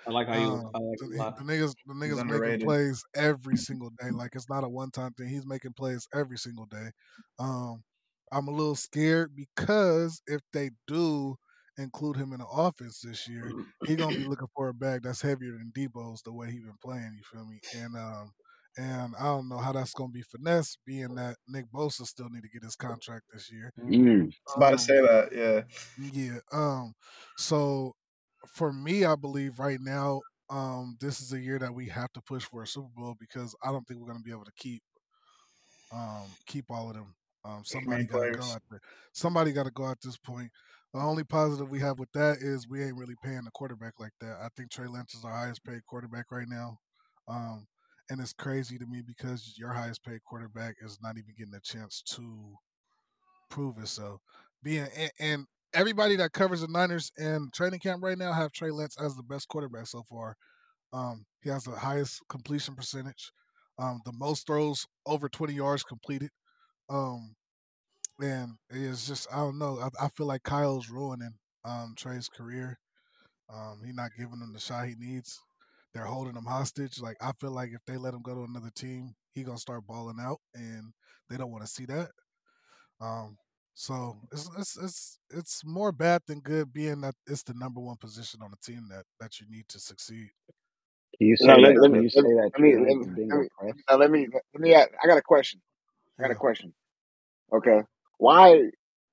I 0.06 0.10
like 0.10 0.28
how 0.28 0.38
you. 0.38 0.52
Um, 0.52 0.70
I 0.74 0.78
like 0.78 0.98
the, 0.98 1.06
it 1.06 1.36
the 1.38 1.52
niggas, 1.52 1.74
the 1.86 1.94
niggas 1.94 2.40
making 2.40 2.66
plays 2.66 3.02
every 3.14 3.56
single 3.56 3.90
day. 4.00 4.10
Like 4.10 4.32
it's 4.34 4.50
not 4.50 4.64
a 4.64 4.68
one 4.68 4.90
time 4.90 5.12
thing. 5.12 5.28
He's 5.28 5.46
making 5.46 5.72
plays 5.72 6.06
every 6.14 6.38
single 6.38 6.66
day. 6.66 6.90
Um, 7.38 7.82
I'm 8.32 8.48
a 8.48 8.52
little 8.52 8.76
scared 8.76 9.34
because 9.34 10.20
if 10.26 10.40
they 10.52 10.70
do 10.86 11.36
include 11.78 12.16
him 12.16 12.32
in 12.32 12.38
the 12.40 12.46
offense 12.46 13.00
this 13.00 13.26
year, 13.28 13.54
he 13.84 13.96
gonna 13.96 14.12
be 14.16 14.24
looking 14.24 14.48
for 14.54 14.68
a 14.68 14.74
bag 14.74 15.02
that's 15.02 15.22
heavier 15.22 15.52
than 15.52 15.72
Deebo's 15.76 16.22
the 16.22 16.32
way 16.32 16.50
he 16.50 16.58
been 16.60 16.76
playing. 16.82 17.14
You 17.16 17.22
feel 17.24 17.46
me? 17.46 17.60
And 17.74 17.96
um, 17.96 18.32
and 18.76 19.14
I 19.18 19.24
don't 19.24 19.48
know 19.48 19.58
how 19.58 19.72
that's 19.72 19.94
gonna 19.94 20.12
be 20.12 20.22
finesse, 20.22 20.76
being 20.86 21.14
that 21.16 21.36
Nick 21.48 21.66
Bosa 21.72 22.06
still 22.06 22.28
need 22.30 22.42
to 22.42 22.48
get 22.48 22.62
his 22.64 22.76
contract 22.76 23.24
this 23.32 23.50
year. 23.50 23.72
Mm. 23.78 24.32
Was 24.46 24.56
about 24.56 24.70
to 24.70 24.72
Um, 24.72 24.78
say 24.78 25.00
that. 25.00 25.28
Yeah. 25.32 25.62
yeah. 25.96 26.38
Um. 26.52 26.94
So 27.36 27.94
for 28.48 28.72
me, 28.72 29.04
I 29.04 29.16
believe 29.16 29.58
right 29.58 29.80
now, 29.80 30.22
um, 30.48 30.96
this 31.00 31.20
is 31.20 31.32
a 31.32 31.40
year 31.40 31.58
that 31.58 31.74
we 31.74 31.88
have 31.88 32.12
to 32.12 32.22
push 32.22 32.44
for 32.44 32.62
a 32.62 32.66
Super 32.66 32.88
Bowl 32.96 33.16
because 33.18 33.54
I 33.62 33.70
don't 33.72 33.86
think 33.86 34.00
we're 34.00 34.08
gonna 34.08 34.20
be 34.24 34.32
able 34.32 34.44
to 34.44 34.52
keep 34.56 34.82
um 35.92 36.26
keep 36.46 36.64
all 36.70 36.88
of 36.90 36.96
them. 36.96 37.14
Um, 37.44 37.62
somebody 37.64 38.04
got 38.04 38.20
to 38.20 38.30
go 38.32 38.42
out 38.44 38.62
there. 38.70 38.80
Somebody 39.14 39.52
got 39.52 39.64
to 39.64 39.70
go 39.70 39.88
at 39.90 39.98
this 40.02 40.18
point. 40.18 40.50
The 40.92 41.00
only 41.00 41.22
positive 41.22 41.70
we 41.70 41.78
have 41.80 41.98
with 41.98 42.10
that 42.12 42.38
is 42.38 42.68
we 42.68 42.82
ain't 42.82 42.96
really 42.96 43.14
paying 43.22 43.44
the 43.44 43.50
quarterback 43.52 43.94
like 44.00 44.12
that. 44.20 44.38
I 44.42 44.48
think 44.56 44.70
Trey 44.70 44.88
Lance 44.88 45.14
is 45.14 45.24
our 45.24 45.30
highest 45.30 45.64
paid 45.64 45.86
quarterback 45.86 46.26
right 46.32 46.48
now. 46.48 46.78
Um, 47.28 47.66
and 48.10 48.20
it's 48.20 48.32
crazy 48.32 48.76
to 48.76 48.86
me 48.86 49.02
because 49.06 49.54
your 49.56 49.72
highest 49.72 50.04
paid 50.04 50.20
quarterback 50.24 50.74
is 50.82 50.98
not 51.00 51.16
even 51.16 51.32
getting 51.38 51.54
a 51.54 51.60
chance 51.60 52.02
to 52.14 52.54
prove 53.50 53.78
itself. 53.78 54.20
Being 54.64 54.88
and, 54.96 55.10
and 55.20 55.46
everybody 55.74 56.16
that 56.16 56.32
covers 56.32 56.62
the 56.62 56.68
Niners 56.68 57.12
in 57.16 57.50
training 57.54 57.78
camp 57.80 58.02
right 58.02 58.18
now 58.18 58.32
have 58.32 58.50
Trey 58.50 58.72
Lance 58.72 58.96
as 59.00 59.14
the 59.14 59.22
best 59.22 59.46
quarterback 59.46 59.86
so 59.86 60.02
far. 60.02 60.34
Um, 60.92 61.24
he 61.42 61.50
has 61.50 61.62
the 61.62 61.70
highest 61.70 62.20
completion 62.28 62.74
percentage, 62.74 63.30
um, 63.78 64.00
the 64.04 64.12
most 64.18 64.44
throws 64.44 64.84
over 65.06 65.28
20 65.28 65.52
yards 65.52 65.84
completed. 65.84 66.30
Um, 66.88 67.36
and 68.22 68.54
it's 68.70 69.06
just 69.08 69.28
I 69.32 69.38
don't 69.38 69.58
know. 69.58 69.80
I, 69.80 70.06
I 70.06 70.08
feel 70.10 70.26
like 70.26 70.42
Kyle's 70.44 70.90
ruining 70.90 71.34
um, 71.64 71.94
Trey's 71.96 72.28
career. 72.28 72.78
Um, 73.52 73.82
he's 73.84 73.94
not 73.94 74.12
giving 74.18 74.40
him 74.40 74.52
the 74.54 74.60
shot 74.60 74.88
he 74.88 74.96
needs. 74.98 75.40
They're 75.94 76.04
holding 76.04 76.36
him 76.36 76.46
hostage. 76.46 77.00
Like 77.00 77.16
I 77.22 77.32
feel 77.40 77.52
like 77.52 77.70
if 77.72 77.80
they 77.86 77.98
let 77.98 78.14
him 78.14 78.22
go 78.22 78.34
to 78.34 78.44
another 78.44 78.70
team, 78.76 79.14
he 79.34 79.44
gonna 79.44 79.58
start 79.58 79.86
balling 79.86 80.18
out, 80.20 80.38
and 80.54 80.92
they 81.30 81.36
don't 81.38 81.52
want 81.52 81.64
to 81.64 81.70
see 81.70 81.86
that. 81.86 82.10
Um, 83.00 83.36
so 83.74 84.18
it's, 84.32 84.50
it's 84.58 84.78
it's 84.78 85.18
it's 85.30 85.62
more 85.64 85.92
bad 85.92 86.22
than 86.26 86.40
good, 86.40 86.72
being 86.72 87.02
that 87.02 87.14
it's 87.26 87.42
the 87.44 87.54
number 87.54 87.80
one 87.80 87.96
position 87.96 88.40
on 88.42 88.50
the 88.52 88.72
team 88.72 88.88
that 88.90 89.04
that 89.20 89.40
you 89.40 89.46
need 89.50 89.68
to 89.68 89.80
succeed. 89.80 90.30
Can 91.18 91.28
you 91.28 91.36
say 91.36 91.48
No, 91.48 91.56
that? 91.56 91.76
let 91.80 91.90
me 91.92 92.00
you 92.00 92.10
let 92.14 92.22
say 92.22 92.24
me 92.24 92.34
that 92.36 92.52
let 92.54 92.62
me 92.62 92.76
let 92.78 92.96
me 92.96 93.06
let 93.30 93.38
me, 93.40 93.48
let 93.98 94.10
me 94.10 94.28
let 94.54 94.62
me. 94.62 94.76
I 94.76 95.08
got 95.08 95.18
a 95.18 95.22
question. 95.22 95.60
I 96.18 96.22
got 96.24 96.30
Yeah. 96.30 96.32
a 96.32 96.36
question. 96.36 96.74
Okay, 97.54 97.80
why 98.20 98.70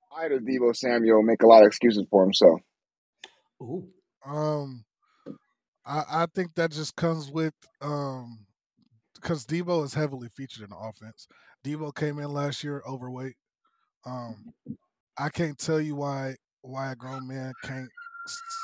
Why 0.10 0.28
does 0.28 0.42
Deebo 0.42 0.76
Samuel 0.76 1.22
make 1.24 1.44
a 1.44 1.48
lot 1.48 1.64
of 1.64 1.68
excuses 1.68 2.06
for 2.10 2.24
himself? 2.24 2.60
Ooh. 3.62 3.88
Um, 4.26 4.84
I 5.86 6.04
I 6.10 6.26
think 6.34 6.56
that 6.56 6.72
just 6.72 6.96
comes 6.96 7.32
with 7.32 7.54
um 7.82 8.46
because 9.16 9.46
Deebo 9.46 9.84
is 9.84 9.94
heavily 9.94 10.30
featured 10.36 10.64
in 10.64 10.70
the 10.70 10.78
offense. 10.78 11.28
Deebo 11.64 11.96
came 11.96 12.20
in 12.20 12.32
last 12.32 12.64
year 12.64 12.84
overweight. 12.88 13.36
Um, 14.06 14.54
I 15.18 15.30
can't 15.30 15.58
tell 15.58 15.82
you 15.82 15.96
why 15.96 16.36
why 16.62 16.92
a 16.92 16.96
grown 16.96 17.28
man 17.28 17.54
can't 17.64 17.90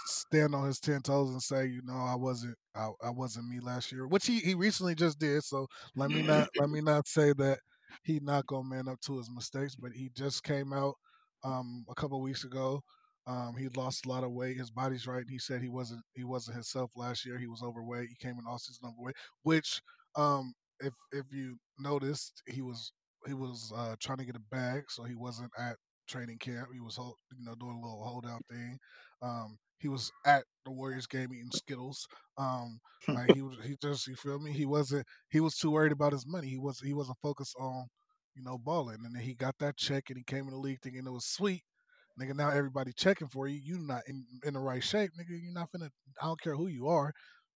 stand 0.06 0.54
on 0.54 0.66
his 0.66 0.80
ten 0.80 1.02
toes 1.02 1.30
and 1.30 1.42
say, 1.42 1.68
you 1.68 1.82
know, 1.84 1.94
I 1.94 2.16
wasn't 2.16 2.56
I, 2.76 2.90
I 3.04 3.10
wasn't 3.10 3.48
me 3.48 3.60
last 3.60 3.92
year, 3.92 4.08
which 4.08 4.26
he, 4.26 4.40
he 4.40 4.56
recently 4.56 4.96
just 4.96 5.20
did. 5.20 5.44
So 5.44 5.68
let 5.96 6.12
me 6.12 6.22
not 6.24 6.50
let 6.60 6.70
me 6.70 6.82
not 6.82 7.08
say 7.08 7.34
that 7.34 7.60
he 8.04 8.20
not 8.20 8.48
gonna 8.48 8.68
man 8.68 8.88
up 8.88 9.00
to 9.02 9.18
his 9.18 9.30
mistakes, 9.30 9.76
but 9.76 9.92
he 9.94 10.10
just 10.16 10.44
came 10.44 10.74
out 10.74 10.96
um 11.44 11.86
a 11.90 11.96
couple 11.96 12.22
weeks 12.22 12.44
ago. 12.44 12.82
Um, 13.26 13.56
he 13.58 13.70
lost 13.70 14.06
a 14.06 14.10
lot 14.10 14.24
of 14.26 14.32
weight. 14.32 14.58
His 14.58 14.70
body's 14.72 15.08
right. 15.08 15.24
He 15.30 15.40
said 15.40 15.62
he 15.62 15.70
wasn't 15.70 16.02
he 16.14 16.24
wasn't 16.24 16.56
himself 16.56 16.92
last 16.96 17.26
year. 17.26 17.38
He 17.38 17.48
was 17.48 17.62
overweight. 17.64 18.10
He 18.10 18.16
came 18.16 18.38
in 18.38 18.46
all 18.48 18.60
season 18.60 18.90
overweight, 18.90 19.16
which 19.44 19.82
um 20.16 20.54
if 20.80 20.94
if 21.12 21.26
you 21.32 21.58
noticed, 21.80 22.42
he 22.48 22.62
was 22.62 22.92
he 23.26 23.34
was 23.34 23.72
uh, 23.76 23.96
trying 24.02 24.18
to 24.18 24.26
get 24.26 24.36
a 24.36 24.42
bag, 24.52 24.84
so 24.90 25.04
he 25.04 25.16
wasn't 25.16 25.52
at 25.58 25.78
training 26.08 26.38
camp. 26.40 26.68
He 26.74 26.82
was 26.82 26.98
you 26.98 27.46
know 27.46 27.56
doing 27.56 27.78
a 27.78 27.82
little 27.82 28.04
holdout 28.04 28.44
thing. 28.50 28.78
Um, 29.22 29.58
he 29.84 29.90
was 29.90 30.12
at 30.26 30.46
the 30.66 30.72
Warriors 30.72 31.06
game 31.06 31.34
eating 31.34 31.52
Skittles. 31.54 32.08
Um, 32.38 32.80
like 33.08 33.36
he 33.36 33.42
was 33.42 33.58
he 33.64 33.76
just 33.82 34.08
you 34.08 34.16
feel 34.16 34.40
me? 34.40 34.54
He 34.54 34.66
wasn't 34.66 35.06
he 35.30 35.40
was 35.42 35.56
too 35.56 35.72
worried 35.72 35.92
about 35.92 36.14
his 36.14 36.26
money. 36.26 36.48
He 36.48 36.58
was 36.58 36.80
he 36.80 36.94
wasn't 36.94 37.18
focused 37.22 37.56
on 37.60 37.86
you 38.36 38.44
know 38.44 38.58
balling. 38.58 39.00
And 39.04 39.14
then 39.14 39.22
he 39.22 39.36
got 39.36 39.56
that 39.60 39.78
check 39.78 40.06
and 40.08 40.18
he 40.18 40.24
came 40.24 40.46
in 40.46 40.52
the 40.52 40.58
league 40.58 40.80
thinking 40.82 41.06
it 41.06 41.12
was 41.12 41.26
sweet. 41.26 41.64
Nigga, 42.20 42.36
now 42.36 42.50
everybody 42.50 42.94
checking 42.96 43.28
for 43.28 43.48
you. 43.48 43.60
You 43.62 43.78
not 43.80 44.04
in, 44.08 44.24
in 44.46 44.54
the 44.54 44.60
right 44.60 44.84
shape, 44.84 45.12
nigga. 45.20 45.30
You're 45.30 45.54
not 45.54 45.70
finna. 45.72 45.90
I 46.22 46.26
don't 46.28 46.42
care 46.42 46.56
who 46.56 46.68
you 46.68 46.88
are 46.88 47.12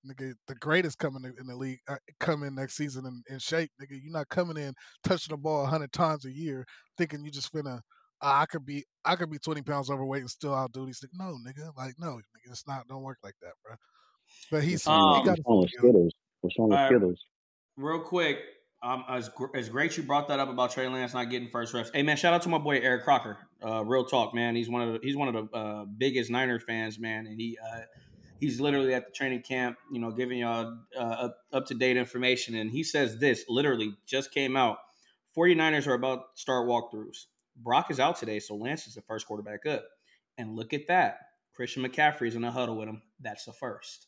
nigga, 0.06 0.34
the 0.48 0.56
greatest 0.56 1.00
coming 1.00 1.24
in 1.26 1.48
the 1.48 1.56
league, 1.56 1.80
uh, 1.88 1.98
coming 2.20 2.56
next 2.56 2.76
season 2.76 3.06
in, 3.06 3.22
in 3.30 3.40
shape, 3.40 3.70
nigga. 3.82 4.00
You're 4.02 4.14
not 4.14 4.30
coming 4.30 4.58
in 4.58 4.74
touching 5.04 5.34
the 5.34 5.38
ball 5.38 5.66
hundred 5.66 5.92
times 5.92 6.26
a 6.26 6.32
year, 6.32 6.66
thinking 6.98 7.24
you 7.24 7.32
just 7.32 7.54
finna. 7.54 7.82
Uh, 8.22 8.42
I 8.42 8.46
could 8.46 8.66
be, 8.66 8.86
I 9.06 9.16
could 9.16 9.30
be 9.30 9.38
20 9.38 9.62
pounds 9.62 9.90
overweight 9.90 10.22
and 10.22 10.30
still 10.30 10.54
outdo 10.54 10.86
these. 10.86 11.00
Things. 11.00 11.14
No, 11.16 11.38
nigga, 11.48 11.76
like 11.78 11.94
no, 12.00 12.16
nigga, 12.16 12.52
it's 12.52 12.68
not. 12.68 12.88
Don't 12.88 13.04
work 13.04 13.20
like 13.24 13.36
that, 13.42 13.52
bro. 13.64 13.76
But 14.52 14.64
he's 14.64 14.86
What's 14.86 14.88
wrong, 14.88 15.14
he 15.14 15.20
Um, 15.20 15.26
got 15.26 15.32
what's 15.38 15.48
wrong 15.48 15.58
with 15.60 15.70
his 15.70 15.78
skill. 15.78 15.90
Skittles? 15.92 16.14
What's 16.42 16.60
wrong 16.60 16.70
with 16.70 16.78
All 16.78 16.84
right. 16.84 16.92
Skittles? 16.92 17.26
Real 17.78 18.00
quick, 18.00 18.40
um, 18.84 19.04
as 19.08 19.30
as 19.56 19.70
great 19.70 19.96
you 19.98 20.04
brought 20.04 20.28
that 20.30 20.40
up 20.40 20.50
about 20.50 20.72
Trey 20.72 20.88
Lance 20.88 21.14
not 21.14 21.30
getting 21.30 21.50
first 21.50 21.74
reps. 21.74 21.92
Hey 21.94 22.04
man, 22.04 22.18
shout 22.18 22.34
out 22.34 22.42
to 22.44 22.50
my 22.50 22.58
boy 22.58 22.80
Eric 22.80 23.04
Crocker. 23.04 23.38
Uh, 23.64 23.84
real 23.86 24.06
talk, 24.06 24.34
man. 24.34 24.56
He's 24.56 24.70
one 24.70 24.82
of 24.82 24.94
the, 24.94 25.00
he's 25.02 25.16
one 25.16 25.34
of 25.34 25.50
the 25.52 25.58
uh, 25.58 25.86
biggest 25.86 26.30
Niner 26.32 26.60
fans, 26.60 27.00
man, 27.00 27.28
and 27.28 27.40
he 27.40 27.58
uh, 27.64 27.82
he's 28.40 28.60
literally 28.60 28.94
at 28.94 29.06
the 29.06 29.12
training 29.12 29.42
camp, 29.42 29.78
you 29.92 30.00
know, 30.00 30.12
giving 30.12 30.40
y'all 30.40 30.78
uh, 30.98 31.30
up 31.54 31.66
to 31.68 31.74
date 31.74 31.98
information. 31.98 32.56
And 32.56 32.70
he 32.72 32.84
says 32.84 33.18
this 33.18 33.46
literally 33.48 33.96
just 34.06 34.32
came 34.32 34.56
out. 34.56 34.78
49ers 35.36 35.88
are 35.88 35.94
about 35.94 36.36
to 36.36 36.42
start 36.42 36.68
walkthroughs. 36.68 37.26
Brock 37.58 37.92
is 37.92 38.00
out 38.00 38.18
today, 38.18 38.40
so 38.40 38.56
Lance 38.56 38.88
is 38.88 38.96
the 38.96 39.02
first 39.02 39.28
quarterback 39.28 39.66
up. 39.66 39.84
And 40.38 40.56
look 40.56 40.74
at 40.74 40.88
that. 40.88 41.20
Christian 41.56 41.84
McCaffrey's 41.84 42.36
in 42.36 42.44
the 42.44 42.52
huddle 42.52 42.78
with 42.78 42.88
him. 42.88 43.02
That's 43.20 43.46
the 43.46 43.54
first. 43.54 44.08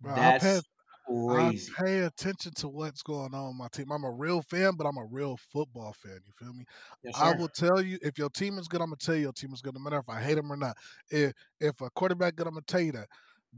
Bro, 0.00 0.12
I 0.12 0.16
That's 0.16 0.44
pay, 0.44 0.60
I 1.08 1.58
pay 1.78 1.98
attention 2.00 2.52
to 2.56 2.68
what's 2.68 3.02
going 3.02 3.32
on 3.32 3.48
with 3.48 3.56
my 3.56 3.68
team. 3.72 3.90
I'm 3.90 4.04
a 4.04 4.10
real 4.10 4.42
fan, 4.42 4.72
but 4.76 4.86
I'm 4.86 4.98
a 4.98 5.06
real 5.06 5.38
football 5.52 5.94
fan. 5.94 6.18
You 6.26 6.32
feel 6.38 6.52
me? 6.52 6.64
Yes, 7.02 7.14
I 7.18 7.32
will 7.32 7.48
tell 7.48 7.80
you 7.80 7.98
if 8.02 8.18
your 8.18 8.28
team 8.30 8.58
is 8.58 8.68
good. 8.68 8.82
I'm 8.82 8.88
gonna 8.88 8.96
tell 8.96 9.14
you 9.14 9.22
your 9.22 9.32
team 9.32 9.54
is 9.54 9.62
good, 9.62 9.74
no 9.74 9.80
matter 9.80 9.98
if 9.98 10.08
I 10.08 10.20
hate 10.20 10.34
them 10.34 10.52
or 10.52 10.56
not. 10.56 10.76
If 11.10 11.32
if 11.60 11.80
a 11.80 11.88
quarterback 11.90 12.36
good, 12.36 12.46
I'm 12.46 12.54
gonna 12.54 12.64
tell 12.66 12.80
you 12.80 12.92
that. 12.92 13.08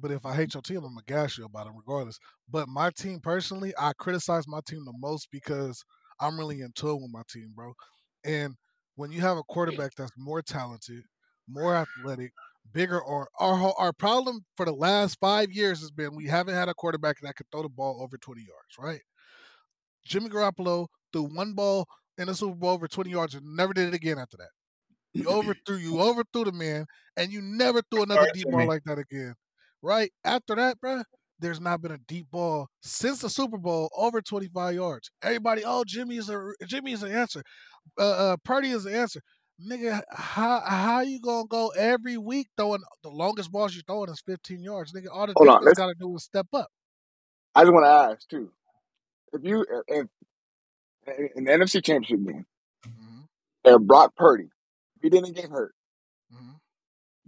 But 0.01 0.13
if 0.13 0.25
I 0.25 0.35
hate 0.35 0.55
your 0.55 0.63
team, 0.63 0.79
I'm 0.79 0.95
gonna 0.95 1.01
gas 1.07 1.37
you 1.37 1.47
about 1.47 1.67
it 1.67 1.73
regardless. 1.75 2.21
But 2.49 2.69
my 2.69 2.91
team 2.91 3.19
personally, 3.19 3.75
I 3.79 3.93
criticize 3.95 4.47
my 4.47 4.61
team 4.67 4.85
the 4.85 4.95
most 4.97 5.29
because 5.33 5.85
I'm 6.21 6.39
really 6.39 6.61
in 6.61 6.71
tune 6.73 7.03
with 7.03 7.11
my 7.11 7.23
team, 7.29 7.53
bro. 7.57 7.73
And 8.25 8.55
when 8.99 9.13
you 9.13 9.21
have 9.21 9.37
a 9.37 9.45
quarterback 9.45 9.95
that's 9.97 10.11
more 10.19 10.43
talented, 10.43 11.05
more 11.49 11.77
athletic, 11.77 12.33
bigger, 12.73 13.01
or 13.01 13.29
our 13.39 13.73
our 13.79 13.93
problem 13.93 14.45
for 14.57 14.67
the 14.67 14.73
last 14.73 15.19
five 15.21 15.53
years 15.53 15.79
has 15.79 15.93
been 15.93 16.17
we 16.17 16.27
haven't 16.27 16.57
had 16.57 16.69
a 16.69 16.75
quarterback 16.75 17.17
that 17.23 17.37
could 17.37 17.47
throw 17.53 17.63
the 17.63 17.69
ball 17.69 18.03
over 18.03 18.19
20 18.19 18.41
yards, 18.41 18.77
right? 18.77 19.01
Jimmy 20.05 20.29
Garoppolo 20.29 20.89
threw 21.13 21.23
one 21.23 21.53
ball 21.53 21.87
in 22.19 22.27
the 22.27 22.35
Super 22.35 22.57
Bowl 22.57 22.71
over 22.71 22.89
20 22.89 23.09
yards 23.09 23.37
and 23.37 23.57
never 23.57 23.73
did 23.73 23.87
it 23.87 23.95
again 23.95 24.19
after 24.19 24.37
that. 24.37 24.51
You 25.15 25.29
overthrew, 25.29 25.77
you 25.77 26.01
overthrew 26.01 26.45
the 26.45 26.53
man, 26.53 26.85
and 27.17 27.31
you 27.31 27.41
never 27.41 27.83
threw 27.93 28.03
another 28.03 28.29
deep 28.35 28.51
ball 28.51 28.67
like 28.67 28.83
that 28.85 28.99
again. 28.99 29.35
Right? 29.81 30.11
After 30.25 30.57
that, 30.57 30.81
bruh, 30.81 31.05
there's 31.41 31.61
not 31.61 31.81
been 31.81 31.93
a 31.93 31.99
deep 32.09 32.31
ball 32.31 32.69
since 32.83 33.21
the 33.21 33.31
Super 33.31 33.59
Bowl 33.59 33.91
over 33.97 34.21
25 34.21 34.75
yards. 34.75 35.11
Everybody, 35.23 35.63
oh, 35.65 35.85
Jimmy 35.87 36.17
is 36.17 36.29
a 36.29 36.53
Jimmy 36.67 36.93
is 36.93 37.01
the 37.01 37.13
answer. 37.13 37.43
Uh, 37.99 38.33
uh 38.33 38.37
Purdy 38.45 38.71
is 38.71 38.85
the 38.85 38.97
answer. 38.97 39.21
Nigga, 39.61 40.03
how 40.11 40.61
how 40.61 41.01
you 41.01 41.21
gonna 41.21 41.47
go 41.49 41.69
every 41.77 42.17
week 42.17 42.47
throwing 42.57 42.83
the 43.03 43.09
longest 43.09 43.51
balls 43.51 43.75
you're 43.75 43.83
throwing 43.87 44.11
is 44.11 44.23
15 44.25 44.63
yards? 44.63 44.93
Nigga, 44.93 45.07
all 45.13 45.27
the 45.27 45.35
Hold 45.37 45.49
on, 45.49 45.73
gotta 45.75 45.95
do 45.99 46.15
is 46.17 46.25
step 46.25 46.47
up. 46.53 46.69
I 47.55 47.63
just 47.63 47.73
want 47.73 47.85
to 47.85 47.89
ask 47.91 48.29
too. 48.29 48.51
If 49.33 49.43
you 49.43 49.67
if 49.89 50.07
in 51.37 51.45
the 51.45 51.51
NFC 51.53 51.85
Championship 51.85 52.25
game, 52.25 52.47
hmm 52.85 53.21
if 53.65 53.81
Brock 53.83 54.15
Purdy, 54.17 54.45
if 54.97 55.03
he 55.03 55.11
didn't 55.11 55.35
get 55.35 55.51
hurt, 55.51 55.75
hmm 56.33 56.53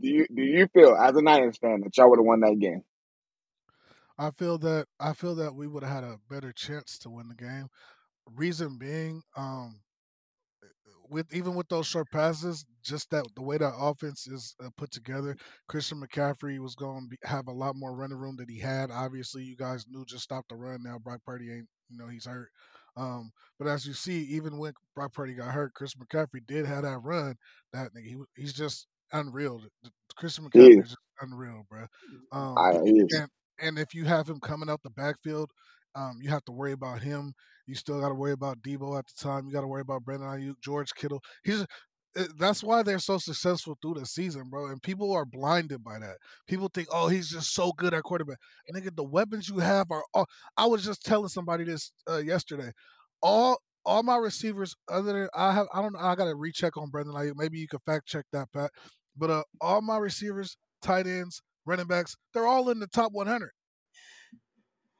do 0.00 0.08
you 0.08 0.26
do 0.32 0.42
you 0.42 0.68
feel 0.72 0.94
as 0.94 1.16
a 1.16 1.22
Niners 1.22 1.58
fan 1.58 1.80
that 1.80 1.96
y'all 1.96 2.10
would 2.10 2.20
have 2.20 2.26
won 2.26 2.40
that 2.40 2.58
game? 2.60 2.84
I 4.20 4.30
feel 4.32 4.58
that 4.58 4.86
I 5.00 5.14
feel 5.14 5.34
that 5.36 5.54
we 5.54 5.66
would 5.66 5.82
have 5.82 5.92
had 5.92 6.04
a 6.04 6.18
better 6.28 6.52
chance 6.52 6.98
to 6.98 7.10
win 7.10 7.28
the 7.28 7.34
game. 7.34 7.68
Reason 8.36 8.76
being, 8.76 9.22
um, 9.34 9.80
with 11.08 11.34
even 11.34 11.54
with 11.54 11.68
those 11.68 11.86
short 11.86 12.06
passes, 12.12 12.66
just 12.84 13.08
that 13.10 13.24
the 13.34 13.42
way 13.42 13.56
that 13.56 13.72
offense 13.78 14.26
is 14.26 14.54
uh, 14.62 14.68
put 14.76 14.90
together, 14.90 15.36
Christian 15.68 16.02
McCaffrey 16.02 16.58
was 16.58 16.74
going 16.74 17.04
to 17.04 17.08
be, 17.08 17.16
have 17.24 17.48
a 17.48 17.52
lot 17.52 17.76
more 17.76 17.96
running 17.96 18.18
room 18.18 18.36
than 18.36 18.46
he 18.46 18.58
had. 18.58 18.90
Obviously, 18.90 19.42
you 19.42 19.56
guys 19.56 19.86
knew 19.88 20.04
just 20.04 20.24
stop 20.24 20.44
the 20.50 20.54
run. 20.54 20.82
Now 20.82 20.98
Brock 20.98 21.20
Purdy 21.24 21.50
ain't, 21.50 21.66
you 21.88 21.96
know, 21.96 22.08
he's 22.08 22.26
hurt. 22.26 22.50
Um, 22.98 23.30
but 23.58 23.68
as 23.68 23.86
you 23.86 23.94
see, 23.94 24.20
even 24.24 24.58
when 24.58 24.74
Brock 24.94 25.14
Purdy 25.14 25.32
got 25.32 25.54
hurt, 25.54 25.72
Chris 25.72 25.94
McCaffrey 25.94 26.46
did 26.46 26.66
have 26.66 26.82
that 26.82 26.98
run. 27.02 27.36
That 27.72 27.94
nigga, 27.94 28.04
he, 28.06 28.16
he's 28.36 28.52
just 28.52 28.86
unreal. 29.12 29.62
Christian 30.16 30.44
McCaffrey 30.44 30.72
is. 30.72 30.84
is 30.84 30.88
just 30.90 30.98
unreal, 31.22 31.64
bro. 31.70 31.86
Um, 32.32 32.58
I, 32.58 32.72
he 32.84 33.00
is. 33.00 33.14
and 33.14 33.28
and 33.60 33.78
if 33.78 33.94
you 33.94 34.04
have 34.04 34.28
him 34.28 34.40
coming 34.40 34.70
out 34.70 34.82
the 34.82 34.90
backfield, 34.90 35.50
um, 35.94 36.18
you 36.20 36.30
have 36.30 36.44
to 36.44 36.52
worry 36.52 36.72
about 36.72 37.02
him. 37.02 37.32
You 37.66 37.74
still 37.74 38.00
got 38.00 38.08
to 38.08 38.14
worry 38.14 38.32
about 38.32 38.62
Deebo 38.62 38.98
at 38.98 39.06
the 39.06 39.22
time. 39.22 39.46
You 39.46 39.52
got 39.52 39.62
to 39.62 39.66
worry 39.66 39.82
about 39.82 40.04
Brandon 40.04 40.28
Aiyuk, 40.28 40.54
George 40.62 40.92
Kittle. 40.94 41.20
He's 41.44 41.64
uh, 42.16 42.24
that's 42.38 42.62
why 42.62 42.82
they're 42.82 42.98
so 42.98 43.18
successful 43.18 43.76
through 43.80 43.94
the 43.94 44.06
season, 44.06 44.48
bro. 44.50 44.66
And 44.66 44.82
people 44.82 45.12
are 45.12 45.24
blinded 45.24 45.84
by 45.84 45.98
that. 46.00 46.16
People 46.48 46.68
think, 46.72 46.88
oh, 46.90 47.08
he's 47.08 47.30
just 47.30 47.54
so 47.54 47.72
good 47.72 47.94
at 47.94 48.02
quarterback. 48.02 48.38
Nigga, 48.74 48.94
the 48.94 49.04
weapons 49.04 49.48
you 49.48 49.58
have 49.58 49.86
are. 49.90 50.02
All, 50.14 50.26
I 50.56 50.66
was 50.66 50.84
just 50.84 51.04
telling 51.04 51.28
somebody 51.28 51.64
this 51.64 51.92
uh, 52.08 52.18
yesterday. 52.18 52.72
All 53.22 53.58
all 53.86 54.02
my 54.02 54.16
receivers, 54.16 54.74
other 54.90 55.12
than 55.12 55.28
I 55.34 55.52
have, 55.52 55.66
I 55.72 55.80
don't 55.80 55.94
know. 55.94 56.00
I 56.00 56.14
got 56.14 56.26
to 56.26 56.34
recheck 56.34 56.76
on 56.76 56.90
Brandon 56.90 57.14
Aiyuk. 57.14 57.32
Maybe 57.36 57.58
you 57.58 57.68
can 57.68 57.78
fact 57.86 58.06
check 58.06 58.24
that, 58.32 58.48
Pat. 58.52 58.70
But 59.16 59.30
uh, 59.30 59.42
all 59.60 59.80
my 59.80 59.98
receivers, 59.98 60.56
tight 60.82 61.06
ends, 61.06 61.40
running 61.66 61.86
backs, 61.86 62.16
they're 62.32 62.46
all 62.46 62.70
in 62.70 62.78
the 62.78 62.86
top 62.88 63.12
100. 63.12 63.50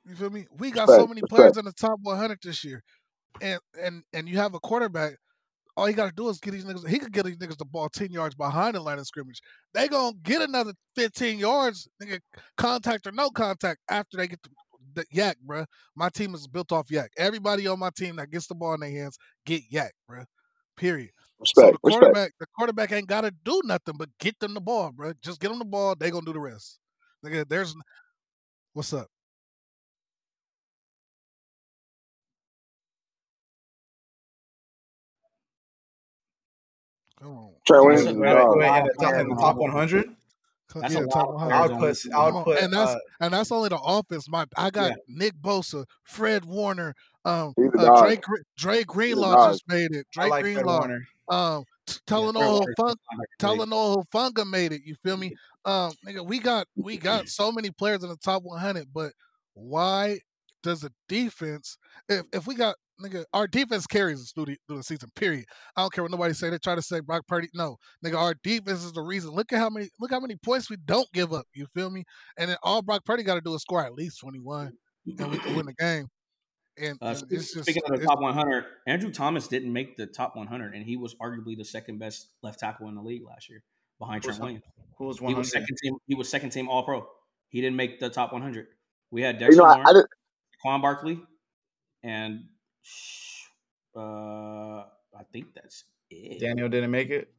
You 0.07 0.15
feel 0.15 0.31
me? 0.31 0.47
We 0.59 0.71
got 0.71 0.89
so 0.89 1.07
many 1.07 1.23
players 1.23 1.57
in 1.57 1.65
the 1.65 1.73
top 1.73 1.99
100 2.03 2.39
this 2.43 2.65
year, 2.65 2.83
and 3.41 3.61
and 3.81 4.03
and 4.13 4.29
you 4.29 4.39
have 4.39 4.55
a 4.55 4.61
quarterback. 4.61 5.17
All 5.77 5.89
you 5.89 5.95
got 5.95 6.09
to 6.09 6.15
do 6.15 6.29
is 6.29 6.41
get 6.41 6.51
these 6.51 6.65
niggas. 6.65 6.87
He 6.89 6.99
could 6.99 7.13
get 7.13 7.25
these 7.25 7.37
niggas 7.37 7.57
the 7.57 7.65
ball 7.65 7.89
ten 7.89 8.11
yards 8.11 8.35
behind 8.35 8.75
the 8.75 8.81
line 8.81 8.99
of 8.99 9.07
scrimmage. 9.07 9.41
They 9.73 9.89
gonna 9.89 10.17
get 10.23 10.43
another 10.43 10.73
fifteen 10.97 11.39
yards, 11.39 11.89
nigga, 12.03 12.19
contact 12.57 13.07
or 13.07 13.13
no 13.13 13.31
contact 13.31 13.81
after 13.89 14.17
they 14.17 14.27
get 14.27 14.43
the, 14.43 14.51
the 14.95 15.05
yak, 15.13 15.37
bruh. 15.47 15.67
My 15.97 16.09
team 16.09 16.35
is 16.35 16.49
built 16.49 16.73
off 16.73 16.91
yak. 16.91 17.11
Everybody 17.17 17.67
on 17.67 17.79
my 17.79 17.91
team 17.97 18.17
that 18.17 18.31
gets 18.31 18.47
the 18.47 18.55
ball 18.55 18.75
in 18.75 18.81
their 18.81 18.91
hands 18.91 19.17
get 19.47 19.63
yak, 19.71 19.93
bruh. 20.11 20.25
Period. 20.81 21.11
So 21.13 21.41
Respect. 21.41 21.73
the 21.73 21.79
Respect. 21.85 22.01
quarterback, 22.01 22.33
the 22.41 22.47
quarterback 22.57 22.93
ain't 22.93 23.07
got 23.07 23.21
to 23.21 23.31
do 23.45 23.61
nothing 23.65 23.97
but 23.99 24.09
get 24.19 24.39
them 24.41 24.55
the 24.55 24.63
ball, 24.63 24.91
bro. 24.93 25.13
Just 25.23 25.39
get 25.39 25.51
them 25.51 25.59
the 25.59 25.65
ball. 25.67 25.95
They 25.95 26.11
gonna 26.11 26.25
do 26.25 26.33
the 26.33 26.41
rest. 26.41 26.79
Nigga, 27.25 27.47
there's 27.47 27.75
what's 28.73 28.95
up. 28.95 29.07
Come 37.21 37.37
on, 37.37 37.51
Trey 37.67 37.77
come 37.77 37.87
Williams 37.89 38.07
That's 38.07 38.09
on, 38.09 38.09
a, 38.09 38.11
is 38.13 38.17
a 38.17 38.21
man. 38.21 38.37
Wait, 38.37 38.43
dog. 38.43 38.57
wait, 38.57 38.79
in 38.79 38.85
the 38.87 38.95
top, 38.95 39.11
players 39.11 39.21
in 39.21 39.29
the 39.29 39.35
on 39.35 39.39
top 39.39 39.57
week 39.57 39.61
one. 39.61 39.73
100, 39.75 40.17
Co- 40.69 40.81
That's 40.81 40.95
yeah, 40.95 41.01
lot 41.01 41.13
top 41.13 41.31
100. 41.35 41.53
I 41.55 41.69
players 41.79 42.03
put 42.05 42.15
I 42.15 42.31
Come 42.31 42.45
put 42.45 42.59
and 42.59 42.73
that's 42.73 42.91
uh, 42.91 42.99
and 43.21 43.35
that's 43.35 43.53
only 43.53 43.69
the 43.69 43.79
offense. 43.79 44.29
My 44.31 44.47
I 44.57 44.65
Yeah. 44.67 44.71
got 44.71 44.93
Nick 45.09 45.35
Bosa, 45.43 45.85
Fred 46.05 46.47
Warner, 46.47 46.95
um, 47.25 47.55
uh. 47.79 48.03
Drake 48.03 48.23
Gre- 48.23 48.37
Drake 48.57 48.87
Greenlaw 48.87 49.51
just 49.51 49.65
made 49.69 49.95
it. 49.95 50.07
Drake 50.13 50.31
like 50.31 50.43
Fred 50.43 50.55
Greenlaw, 50.55 50.89
um, 51.29 51.65
telling 52.07 52.35
third 52.35 52.43
all 52.43 52.59
largest 52.59 52.77
Fun, 52.77 52.89
linebacker 52.89 52.93
in 52.93 53.17
the 53.17 53.19
league. 53.19 53.29
telling 53.39 53.73
all 53.73 54.07
Funga 54.15 54.51
made 54.51 54.73
it. 54.73 54.83
You 54.85 54.95
feel 55.03 55.17
me? 55.17 55.35
Um, 55.65 55.93
nigga, 56.07 56.25
we 56.25 56.39
got 56.39 56.67
we 56.77 56.97
got 56.97 57.29
so 57.29 57.53
many 57.53 57.71
players 57.71 58.03
in 58.03 58.09
the 58.09 58.17
top 58.17 58.43
100, 58.43 58.87
but 58.93 59.13
why 59.55 60.19
does 60.63 60.81
the 60.81 60.93
defense? 61.09 61.77
If 62.09 62.25
if 62.33 62.47
we 62.47 62.55
got 62.55 62.77
nigga, 63.01 63.25
our 63.33 63.47
defense 63.47 63.87
carries 63.87 64.21
us 64.21 64.33
through 64.33 64.47
the 64.47 64.57
through 64.67 64.79
the 64.79 64.83
season. 64.83 65.11
Period. 65.17 65.45
I 65.77 65.83
don't 65.83 65.93
care 65.93 66.05
what 66.05 66.11
nobody 66.11 66.35
say. 66.35 66.51
They 66.51 66.59
try 66.59 66.75
to 66.75 66.83
say 66.83 67.01
Brock 67.01 67.27
Purdy. 67.27 67.49
No, 67.55 67.77
nigga, 68.05 68.17
our 68.17 68.35
defense 68.43 68.85
is 68.85 68.93
the 68.93 69.03
reason. 69.03 69.31
Look 69.31 69.53
at 69.53 69.59
how 69.59 69.71
many 69.71 69.89
look 70.01 70.11
how 70.11 70.21
many 70.21 70.37
points 70.37 70.71
we 70.71 70.77
don't 70.85 71.11
give 71.13 71.33
up. 71.33 71.47
You 71.55 71.67
feel 71.75 71.91
me? 71.91 72.05
And 72.39 72.51
then 72.51 72.57
all 72.63 72.83
Brock 72.83 73.05
Purdy 73.05 73.23
got 73.23 73.35
to 73.35 73.41
do 73.41 73.55
is 73.55 73.63
score 73.63 73.85
at 73.85 73.95
least 73.95 74.21
21, 74.21 74.73
and 75.19 75.31
we 75.31 75.39
can 75.39 75.57
win 75.57 75.67
the 75.67 75.75
game. 75.75 76.09
And, 76.81 76.99
Uh, 77.03 77.07
and 77.07 77.19
spe- 77.19 77.33
it's 77.33 77.53
just 77.53 77.65
speaking 77.65 77.83
of 77.85 77.91
the 77.91 78.03
it's, 78.03 78.07
top 78.07 78.21
100, 78.21 78.65
Andrew 78.87 79.11
Thomas 79.13 79.49
didn't 79.49 79.73
make 79.73 79.97
the 79.97 80.07
top 80.07 80.37
100, 80.37 80.75
and 80.75 80.85
he 80.85 80.97
was 80.97 81.15
arguably 81.17 81.57
the 81.57 81.65
second 81.65 81.99
best 81.99 82.29
left 82.43 82.59
tackle 82.61 82.89
in 82.89 82.95
the 82.95 83.03
league 83.03 83.25
last 83.25 83.49
year, 83.51 83.63
behind 83.99 84.25
Who's 84.25 84.37
Trent 84.37 84.41
Williams. 84.41 84.65
Who 84.99 85.05
was 85.07 85.19
He 85.19 85.35
was 85.35 85.51
second 85.51 85.77
team. 85.83 85.97
He 86.07 86.15
was 86.15 86.29
second 86.29 86.51
team 86.51 86.69
All 86.69 86.83
Pro. 86.85 87.07
He 87.49 87.61
didn't 87.61 87.77
make 87.77 88.01
the 88.01 88.11
top 88.11 88.33
100. 88.33 88.67
We 89.11 89.23
had 89.23 89.37
You 89.37 89.47
Dexter 89.47 89.63
know, 89.63 89.65
I, 89.65 89.83
I 89.83 89.91
Lawrence, 89.91 90.09
Quan 90.63 90.81
Barkley, 90.81 91.21
and 92.03 92.45
uh, 93.97 94.01
I 94.01 95.25
think 95.33 95.47
that's 95.55 95.85
it. 96.11 96.41
Daniel 96.41 96.69
didn't 96.69 96.91
make 96.91 97.11
it. 97.11 97.33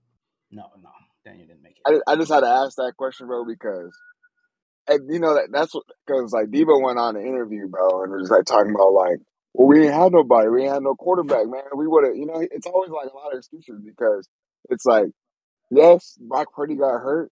No, 0.52 0.64
no, 0.82 0.90
Daniel 1.24 1.48
didn't 1.48 1.64
make 1.64 1.78
it. 1.86 2.02
I, 2.08 2.12
I 2.12 2.16
just 2.16 2.32
had 2.32 2.42
to 2.42 2.48
ask 2.48 2.76
that 2.76 2.94
question, 2.98 3.28
bro, 3.28 3.46
because 3.46 3.92
and 4.88 5.14
you 5.14 5.20
know 5.20 5.36
that 5.36 5.50
that's 5.52 5.74
what 5.74 5.84
because 6.06 6.34
like 6.34 6.48
Deebo 6.48 6.82
went 6.82 7.00
on 7.00 7.16
an 7.16 7.26
interview, 7.26 7.68
bro, 7.68 8.04
and 8.04 8.12
was 8.14 8.30
like 8.30 8.46
talking 8.46 8.74
about 8.74 8.94
like, 8.94 9.20
well, 9.54 9.68
we 9.68 9.84
ain't 9.86 9.94
had 9.94 10.12
nobody, 10.12 10.50
we 10.50 10.64
ain't 10.64 10.74
had 10.74 10.84
no 10.84 10.96
quarterback, 10.96 11.46
man. 11.48 11.64
We 11.76 11.88
would 11.88 12.06
have, 12.06 12.16
you 12.16 12.26
know, 12.26 12.40
it's 12.52 12.68
always 12.68 12.90
like 12.92 13.10
a 13.12 13.16
lot 13.16 13.34
of 13.34 13.38
excuses 13.38 13.82
because 13.86 14.28
it's 14.70 14.86
like, 14.86 15.08
yes, 15.70 16.18
Brock 16.22 16.48
Purdy 16.56 16.76
got 16.76 17.00
hurt, 17.02 17.32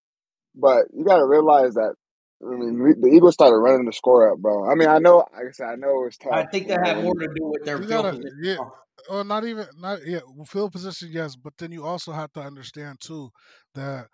but 0.54 0.86
you 0.92 1.04
got 1.04 1.18
to 1.18 1.26
realize 1.26 1.74
that. 1.74 1.94
I 2.42 2.54
mean, 2.56 2.82
we, 2.82 2.94
the 2.94 3.08
Eagles 3.14 3.34
started 3.34 3.56
running 3.58 3.84
the 3.84 3.92
score 3.92 4.32
up, 4.32 4.38
bro. 4.38 4.70
I 4.70 4.74
mean, 4.74 4.88
I 4.88 4.98
know, 4.98 5.18
like 5.18 5.48
I 5.48 5.52
said, 5.52 5.66
I 5.68 5.74
know 5.74 6.04
it's 6.06 6.16
tough. 6.16 6.32
I 6.32 6.44
think 6.46 6.68
you 6.68 6.74
that 6.74 6.86
had 6.86 7.04
more 7.04 7.14
to 7.14 7.26
do 7.26 7.34
with 7.50 7.64
their 7.64 7.76
You 7.80 7.86
field 7.88 8.02
gotta- 8.04 8.16
position. 8.16 8.38
yeah. 8.42 8.56
or 9.10 9.24
not 9.24 9.44
even 9.44 9.66
not 9.78 9.98
yeah 10.06 10.20
field 10.46 10.72
position 10.72 11.08
yes 11.10 11.34
but 11.34 11.54
then 11.58 11.72
you 11.72 11.84
also 11.86 12.12
have 12.12 12.30
to 12.32 12.40
understand 12.40 13.00
too 13.00 13.30
that 13.74 14.08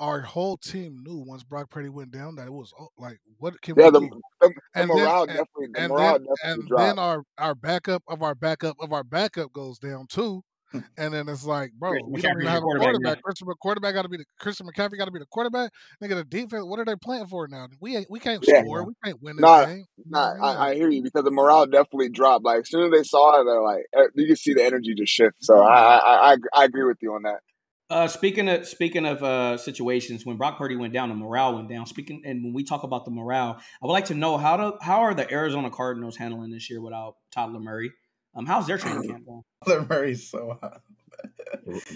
our 0.00 0.20
whole 0.20 0.56
team 0.58 1.02
knew 1.04 1.18
once 1.26 1.42
Brock 1.42 1.70
Purdy 1.70 1.88
went 1.88 2.10
down 2.10 2.36
that 2.36 2.46
it 2.46 2.52
was 2.52 2.72
oh, 2.78 2.88
like 2.98 3.18
what 3.38 3.60
can 3.62 3.74
yeah, 3.78 3.86
we 3.86 3.90
the, 3.92 4.00
do 4.00 4.20
the, 4.40 4.48
the 4.48 4.54
And 4.74 4.90
then- 4.90 4.96
morale 4.98 5.22
and- 5.22 5.28
definitely, 5.30 5.66
the 5.72 5.80
and 5.80 5.88
morale 5.92 6.12
then 6.12 6.26
definitely 6.26 6.36
and 6.60 6.68
dropped. 6.68 6.82
then 6.82 6.98
our 6.98 7.22
our 7.38 7.54
backup 7.54 8.02
of 8.08 8.22
our 8.22 8.34
backup 8.34 8.76
of 8.80 8.92
our 8.92 9.04
backup 9.04 9.52
goes 9.52 9.78
down 9.78 10.06
too 10.08 10.42
and 10.98 11.14
then 11.14 11.28
it's 11.28 11.44
like 11.44 11.70
bro 11.78 11.92
Christian 11.92 12.12
we 12.12 12.20
don't 12.20 12.36
even 12.42 12.46
have 12.48 12.58
a 12.58 12.60
quarterback 12.62 12.82
quarterback 12.92 13.22
Christian 13.22 13.46
Mc- 13.48 13.58
quarterback 13.60 13.94
got 13.94 14.02
to 14.02 14.08
be 14.08 14.16
the 14.16 14.24
Christian 14.40 14.66
McCaffrey 14.66 14.98
got 14.98 15.04
to 15.04 15.12
be 15.12 15.20
the 15.20 15.26
quarterback 15.30 15.70
nigga 16.02 16.16
the 16.16 16.24
defense 16.24 16.64
what 16.66 16.78
are 16.80 16.84
they 16.84 16.96
playing 16.96 17.26
for 17.28 17.46
now 17.48 17.68
we 17.80 18.04
we 18.10 18.18
can't 18.18 18.44
Yeah. 18.46 18.62
score 18.62 18.84
we 18.84 18.92
can't 19.04 19.22
win 19.22 19.36
this 19.36 19.42
Nah, 19.42 19.64
game 19.64 19.84
Nah, 20.04 20.34
what 20.34 20.42
I? 20.42 20.52
I, 20.66 20.70
I 20.70 20.74
hear 20.74 20.88
you 20.90 21.02
because 21.02 21.22
the 21.24 21.30
morale 21.30 21.66
definitely 21.66 22.08
dropped. 22.10 22.44
Like 22.44 22.60
as 22.60 22.68
soon 22.68 22.84
as 22.84 22.90
they 22.90 23.02
saw 23.04 23.40
it, 23.40 23.44
they're 23.44 23.62
like, 23.62 23.84
eh, 23.96 24.08
you 24.14 24.26
can 24.26 24.36
see 24.36 24.54
the 24.54 24.62
energy 24.64 24.94
just 24.94 25.12
shift. 25.12 25.36
So 25.40 25.62
I, 25.62 25.96
I, 25.96 26.32
I, 26.32 26.36
I 26.54 26.64
agree 26.64 26.84
with 26.84 26.98
you 27.00 27.14
on 27.14 27.22
that. 27.22 27.40
Uh, 27.88 28.08
speaking 28.08 28.48
of 28.48 28.66
speaking 28.66 29.06
of 29.06 29.22
uh, 29.22 29.56
situations 29.56 30.26
when 30.26 30.36
Brock 30.36 30.58
Purdy 30.58 30.74
went 30.74 30.92
down, 30.92 31.08
the 31.08 31.14
morale 31.14 31.54
went 31.54 31.68
down. 31.68 31.86
Speaking 31.86 32.22
and 32.24 32.42
when 32.42 32.52
we 32.52 32.64
talk 32.64 32.82
about 32.82 33.04
the 33.04 33.12
morale, 33.12 33.58
I 33.80 33.86
would 33.86 33.92
like 33.92 34.06
to 34.06 34.14
know 34.14 34.36
how 34.36 34.56
do 34.56 34.76
how 34.82 35.02
are 35.02 35.14
the 35.14 35.30
Arizona 35.32 35.70
Cardinals 35.70 36.16
handling 36.16 36.50
this 36.50 36.68
year 36.68 36.80
without 36.80 37.14
Toddler 37.30 37.60
Murray? 37.60 37.92
Um, 38.34 38.44
how's 38.44 38.66
their 38.66 38.76
training 38.76 39.08
camp 39.08 39.24
going? 39.24 39.42
Kyler 39.64 39.88
Murray's 39.88 40.28
so 40.30 40.58
hot. 40.60 40.80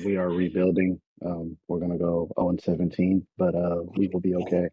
We 0.04 0.16
are 0.16 0.28
rebuilding. 0.30 1.00
Um, 1.24 1.56
we're 1.68 1.80
gonna 1.80 1.98
go 1.98 2.30
0 2.38 2.50
and 2.50 2.60
17, 2.62 3.26
but 3.36 3.54
uh, 3.54 3.82
we 3.96 4.08
will 4.12 4.20
be 4.20 4.34
okay. 4.36 4.68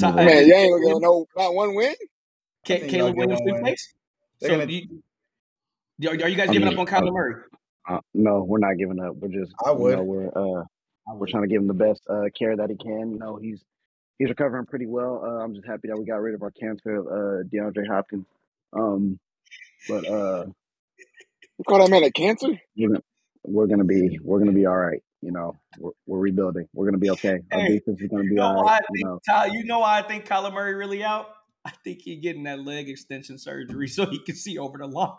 Ta- 0.00 0.12
Man, 0.12 0.24
Man, 0.24 0.46
you 0.46 0.54
ain't 0.54 0.82
gonna 0.84 1.00
no 1.00 1.26
not 1.36 1.54
one 1.54 1.74
win. 1.74 1.94
Ca- 2.66 2.84
I 2.84 2.88
Caleb 2.88 3.16
Williams 3.16 3.40
one 3.40 3.46
win. 3.46 3.54
replaced. 3.56 3.94
They're 4.40 4.50
So 4.50 4.58
gonna- 4.58 4.72
you, 5.98 6.08
are, 6.08 6.12
are 6.14 6.28
you 6.28 6.36
guys 6.36 6.48
I 6.48 6.52
giving 6.52 6.68
mean, 6.68 6.78
up 6.78 6.80
on 6.80 6.86
Kyler 6.86 7.08
uh, 7.08 7.12
Murray? 7.12 7.34
Uh, 7.90 8.00
no, 8.14 8.42
we're 8.44 8.58
not 8.58 8.76
giving 8.78 9.00
up. 9.00 9.16
We're 9.16 9.28
just, 9.28 9.52
I 9.64 9.72
you 9.72 9.78
would. 9.78 9.98
know, 9.98 10.02
we're 10.04 10.28
uh, 10.28 10.62
I 11.08 11.14
we're 11.14 11.26
would. 11.26 11.28
trying 11.28 11.42
to 11.44 11.48
give 11.48 11.60
him 11.60 11.68
the 11.68 11.74
best 11.74 12.02
uh, 12.08 12.24
care 12.38 12.56
that 12.56 12.70
he 12.70 12.76
can. 12.76 13.12
You 13.12 13.18
know, 13.18 13.36
he's 13.36 13.62
he's 14.18 14.28
recovering 14.28 14.66
pretty 14.66 14.86
well. 14.86 15.22
Uh, 15.24 15.42
I'm 15.44 15.54
just 15.54 15.66
happy 15.66 15.88
that 15.88 15.98
we 15.98 16.04
got 16.04 16.20
rid 16.20 16.34
of 16.34 16.42
our 16.42 16.50
cancer 16.52 16.96
of 16.96 17.06
uh, 17.06 17.48
DeAndre 17.52 17.86
Hopkins. 17.88 18.26
Um, 18.72 19.18
but 19.88 20.06
uh, 20.06 20.46
You 21.58 21.64
call 21.66 21.78
that 21.78 21.90
man 21.90 22.04
a 22.04 22.10
cancer? 22.10 22.48
we're 22.76 22.88
gonna, 22.88 23.00
we're 23.44 23.66
gonna 23.66 23.84
be 23.84 24.18
we're 24.22 24.38
gonna 24.38 24.52
be 24.52 24.66
all 24.66 24.76
right. 24.76 25.02
You 25.22 25.32
know, 25.32 25.58
we're, 25.78 25.90
we're 26.06 26.18
rebuilding. 26.18 26.66
We're 26.72 26.86
gonna 26.86 26.98
be 26.98 27.10
okay. 27.10 27.40
Our 27.52 27.60
Hey, 27.60 27.68
defense 27.78 28.00
is 28.00 28.08
gonna 28.08 28.24
You 28.24 28.30
be 28.30 28.36
know 28.36 28.42
all 28.44 28.64
why 28.64 28.76
I. 28.76 28.80
You 28.90 28.96
think 28.96 29.06
know, 29.06 29.20
Ty, 29.28 29.46
you 29.46 29.64
know 29.64 29.80
why 29.80 29.98
I 29.98 30.02
think 30.02 30.26
Kyler 30.26 30.52
Murray 30.52 30.74
really 30.74 31.02
out? 31.02 31.26
I 31.64 31.72
think 31.84 32.00
he 32.02 32.16
getting 32.16 32.44
that 32.44 32.60
leg 32.64 32.88
extension 32.88 33.36
surgery 33.36 33.88
so 33.96 34.06
he 34.06 34.18
can 34.20 34.34
see 34.36 34.58
over 34.58 34.78
the 34.78 34.86
line. 34.86 35.16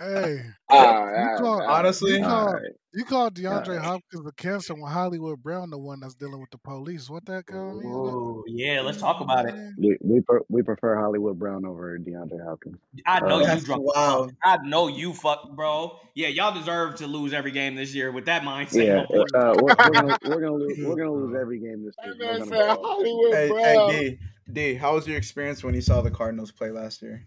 Hey 0.00 0.40
you 0.68 1.36
call. 1.38 1.62
Honestly, 1.62 2.16
you 2.18 2.24
all 2.24 2.30
call 2.30 2.52
right. 2.54 2.62
You 2.94 3.04
call 3.04 3.30
DeAndre 3.30 3.68
Alright. 3.68 3.80
Hopkins 3.80 4.26
a 4.26 4.32
cancer 4.32 4.74
when 4.74 4.90
Hollywood 4.90 5.42
Brown 5.42 5.70
the 5.70 5.78
one 5.78 6.00
that's 6.00 6.14
dealing 6.14 6.40
with 6.40 6.50
the 6.50 6.58
police. 6.58 7.10
What 7.10 7.24
that 7.26 7.46
call 7.46 7.74
mean? 7.74 7.86
Ooh, 7.92 8.44
yeah, 8.46 8.80
let's 8.82 8.98
talk 8.98 9.20
about 9.20 9.46
it. 9.48 9.54
We 9.76 9.96
we, 10.00 10.20
pre- 10.20 10.40
we 10.48 10.62
prefer 10.62 10.96
Hollywood 10.96 11.38
Brown 11.38 11.64
over 11.64 11.98
DeAndre 11.98 12.44
Hopkins. 12.44 12.78
I 13.06 13.20
know 13.20 13.40
Uh, 13.44 13.54
you 13.54 13.60
drunk. 13.60 13.82
wild. 13.84 14.32
I 14.44 14.58
know 14.64 14.88
you 14.88 15.12
fuck, 15.12 15.54
bro. 15.56 15.98
Yeah, 16.14 16.28
y'all 16.28 16.54
deserve 16.54 16.96
to 16.96 17.06
lose 17.06 17.32
every 17.32 17.50
game 17.50 17.74
this 17.74 17.94
year 17.94 18.12
with 18.12 18.26
that 18.26 18.42
mindset. 18.42 18.84
yeah, 18.86 19.00
uh, 19.40 19.54
we're, 19.60 19.74
we're 19.76 19.76
gonna 19.76 20.18
we're 20.24 20.40
gonna 20.40 20.54
lose 20.54 20.78
we're 20.80 20.96
gonna 20.96 21.12
lose 21.12 21.36
every 21.40 21.58
game 21.58 21.84
this 21.84 21.94
year. 22.04 22.14
season. 22.14 22.26
Man 22.26 22.38
gonna 22.38 22.50
said 22.50 22.58
go 22.58 22.72
up. 22.72 22.80
Hollywood 22.82 23.32
Hey, 23.32 23.48
Brown. 23.48 23.90
hey, 23.90 24.10
D, 24.10 24.18
D, 24.52 24.74
how 24.74 24.94
was 24.94 25.06
your 25.06 25.16
experience 25.16 25.62
when 25.64 25.74
you 25.74 25.80
saw 25.80 26.00
the 26.00 26.10
Cardinals 26.10 26.52
play 26.52 26.70
last 26.70 27.02
year? 27.02 27.26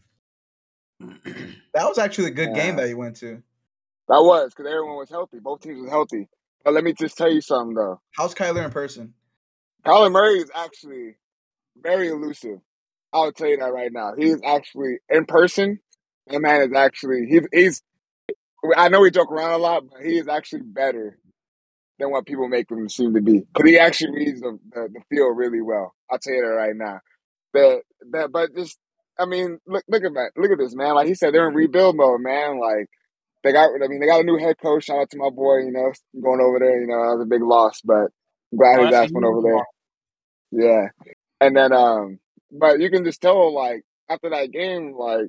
That 1.74 1.88
was 1.88 2.00
actually 2.00 2.30
a 2.30 2.32
good 2.32 2.56
game 2.56 2.76
that 2.78 2.90
you 2.90 2.98
went 2.98 3.18
to. 3.18 3.44
That 4.08 4.22
was 4.22 4.50
because 4.50 4.66
everyone 4.66 4.98
was 4.98 5.10
healthy. 5.10 5.38
Both 5.40 5.62
teams 5.62 5.82
was 5.82 5.92
healthy. 5.92 6.28
But 6.64 6.74
let 6.74 6.84
me 6.84 6.94
just 6.94 7.18
tell 7.18 7.32
you 7.32 7.42
something 7.42 7.76
though. 7.76 8.02
How's 8.16 8.34
Kyler 8.34 8.66
in 8.66 8.72
person? 8.72 9.14
Kyler 9.86 10.12
Murray 10.12 10.40
is 10.40 10.50
actually 10.56 11.18
very 11.82 12.10
elusive. 12.10 12.60
I'll 13.14 13.32
tell 13.32 13.48
you 13.48 13.58
that 13.58 13.74
right 13.74 13.92
now. 13.92 14.14
He's 14.18 14.42
actually 14.44 14.98
in 15.10 15.26
person. 15.26 15.80
That 16.28 16.42
man 16.42 16.62
is 16.62 16.74
actually 16.76 17.28
he's 17.30 17.48
he's. 17.54 17.84
I 18.76 18.90
know 18.90 19.02
we 19.02 19.12
joke 19.12 19.32
around 19.32 19.52
a 19.54 19.58
lot, 19.58 19.84
but 19.90 20.02
he 20.04 20.18
is 20.18 20.28
actually 20.28 20.64
better 20.64 21.20
than 22.00 22.12
what 22.12 22.26
people 22.26 22.48
make 22.48 22.70
him 22.72 22.90
seem 22.90 23.14
to 23.14 23.22
be. 23.22 23.44
Because 23.54 23.70
he 23.70 23.78
actually 23.78 24.12
reads 24.12 24.42
the, 24.42 24.58
the 24.72 24.90
the 24.94 25.02
field 25.10 25.38
really 25.38 25.62
well. 25.62 25.94
I'll 26.10 26.20
tell 26.20 26.34
you 26.34 26.42
that 26.42 26.48
right 26.48 26.76
now. 26.76 27.00
That 27.54 27.82
that, 28.12 28.32
but 28.32 28.56
just 28.56 28.78
I 29.20 29.26
mean, 29.26 29.60
look 29.68 29.84
look 29.88 30.04
at 30.04 30.14
that. 30.14 30.32
Look 30.36 30.52
at 30.52 30.58
this 30.58 30.76
man. 30.76 30.96
Like 30.96 31.08
he 31.08 31.16
said, 31.16 31.34
they're 31.34 31.48
in 31.48 31.56
rebuild 31.56 31.96
mode, 31.96 32.22
man. 32.22 32.60
Like 32.60 32.88
they 33.44 33.52
got. 33.52 33.70
I 33.84 33.88
mean, 33.88 34.00
they 34.00 34.08
got 34.08 34.22
a 34.22 34.24
new 34.24 34.38
head 34.38 34.58
coach. 34.62 34.86
Shout 34.86 35.00
out 35.00 35.10
to 35.12 35.18
my 35.18 35.30
boy. 35.30 35.60
You 35.60 35.72
know, 35.72 35.92
going 36.22 36.42
over 36.42 36.60
there. 36.60 36.80
You 36.80 36.88
know, 36.88 37.02
that 37.02 37.18
was 37.18 37.24
a 37.24 37.30
big 37.30 37.42
loss, 37.42 37.82
but 37.82 38.12
I'm 38.52 38.58
glad 38.58 38.86
his 38.86 38.94
ass 38.94 39.12
went 39.12 39.26
over 39.26 39.42
there. 39.42 39.66
Yeah. 40.52 40.88
And 41.42 41.56
then 41.56 41.74
um 41.74 42.20
but 42.52 42.80
you 42.80 42.90
can 42.90 43.04
just 43.04 43.22
tell 43.22 43.54
like 43.54 43.84
after 44.10 44.30
that 44.30 44.52
game, 44.52 44.94
like 44.98 45.28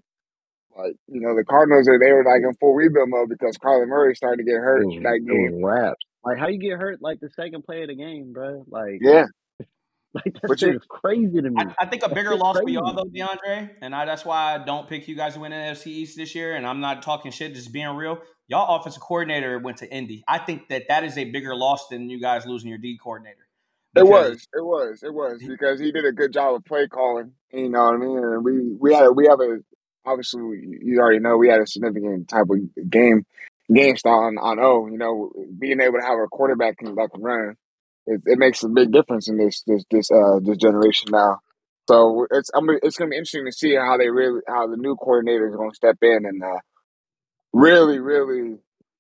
like, 0.77 0.94
you 1.09 1.20
know, 1.20 1.35
the 1.35 1.44
Cardinals 1.44 1.87
they 1.87 2.12
were 2.12 2.24
like 2.24 2.42
in 2.42 2.55
full 2.61 2.74
rebuild 2.74 3.09
mode 3.11 3.29
because 3.29 3.59
Kyler 3.59 3.88
Murray 3.88 4.14
started 4.14 4.38
to 4.38 4.44
get 4.44 4.59
hurt 4.59 4.87
was 4.87 5.03
that 5.03 5.24
game. 5.27 5.61
was 5.61 5.62
wraps. 5.64 6.05
Like 6.24 6.38
how 6.38 6.48
you 6.48 6.59
get 6.59 6.79
hurt 6.79 6.98
like 7.01 7.20
the 7.20 7.31
second 7.31 7.64
play 7.64 7.83
of 7.83 7.88
the 7.88 7.96
game, 7.96 8.33
bro? 8.33 8.64
Like 8.68 8.98
Yeah. 9.01 9.24
like 10.14 10.25
that 10.25 10.49
But 10.49 10.62
you 10.62 10.73
is 10.73 10.83
crazy 10.88 11.42
to 11.42 11.51
me. 11.51 11.57
I, 11.59 11.85
I 11.85 11.87
think 11.87 12.03
a 12.03 12.09
bigger 12.09 12.31
shit 12.31 12.38
loss 12.38 12.59
for 12.59 12.68
y'all 12.68 12.94
though, 12.94 13.05
DeAndre, 13.05 13.71
and 13.83 13.94
I, 13.94 14.05
that's 14.05 14.25
why 14.25 14.55
I 14.55 14.64
don't 14.64 14.88
pick 14.88 15.07
you 15.07 15.14
guys 15.14 15.35
to 15.35 15.40
win 15.40 15.51
the 15.51 15.57
NFC 15.57 15.88
East 15.88 16.16
this 16.16 16.35
year. 16.35 16.57
And 16.57 16.66
I'm 16.66 16.81
not 16.81 17.03
talking 17.03 17.31
shit, 17.31 17.55
just 17.55 17.73
being 17.73 17.88
real. 17.88 18.18
Y'all 18.47 18.77
offensive 18.77 19.03
coordinator 19.03 19.59
went 19.59 19.79
to 19.79 19.92
Indy. 19.92 20.25
I 20.27 20.38
think 20.38 20.68
that 20.68 20.85
that 20.88 21.05
is 21.05 21.18
a 21.18 21.25
bigger 21.25 21.55
loss 21.55 21.88
than 21.88 22.09
you 22.09 22.21
guys 22.21 22.47
losing 22.47 22.71
your 22.71 22.79
D 22.79 22.99
coordinator. 23.03 23.47
it 23.94 24.07
was. 24.07 24.49
It 24.55 24.64
was. 24.64 25.02
It 25.02 25.13
was 25.13 25.42
because 25.46 25.81
he 25.81 25.92
did 25.92 26.04
a 26.04 26.13
good 26.13 26.33
job 26.33 26.54
of 26.54 26.65
play 26.65 26.87
calling. 26.88 27.33
You 27.52 27.69
know 27.69 27.85
what 27.85 27.94
I 27.94 27.98
mean? 27.98 28.19
And 28.19 28.44
we 28.44 28.73
we 28.79 28.94
had 28.94 29.06
a, 29.06 29.13
we 29.13 29.27
have 29.27 29.40
a 29.40 29.59
obviously 30.06 30.40
you 30.83 30.98
already 30.98 31.19
know 31.19 31.37
we 31.37 31.48
had 31.48 31.61
a 31.61 31.67
significant 31.67 32.29
type 32.29 32.46
of 32.50 32.90
game 32.90 33.27
game 33.73 33.96
style 33.96 34.21
on, 34.21 34.38
on 34.38 34.59
O. 34.59 34.87
You 34.87 34.98
know, 34.98 35.33
being 35.59 35.81
able 35.81 35.98
to 35.98 36.06
have 36.06 36.19
a 36.19 36.29
quarterback 36.29 36.79
can, 36.79 36.94
that 36.94 37.11
can 37.13 37.23
run, 37.23 37.56
it, 38.09 38.23
it 38.25 38.38
makes 38.38 38.63
a 38.63 38.69
big 38.69 38.90
difference 38.90 39.29
in 39.29 39.37
this 39.37 39.63
this 39.67 39.85
this 39.90 40.11
uh 40.11 40.38
this 40.40 40.56
generation 40.56 41.09
now. 41.13 41.40
So 41.88 42.27
it's 42.31 42.50
I'm 42.54 42.69
it's 42.83 42.96
gonna 42.96 43.11
be 43.11 43.17
interesting 43.17 43.46
to 43.46 43.52
see 43.52 43.75
how 43.75 43.96
they 43.96 44.09
really 44.09 44.40
how 44.48 44.67
the 44.67 44.77
new 44.77 44.96
coordinator 44.96 45.48
is 45.48 45.56
gonna 45.56 45.75
step 45.75 45.98
in 46.02 46.25
and 46.25 46.42
uh, 46.42 46.61
really 47.52 47.98
really 47.98 48.56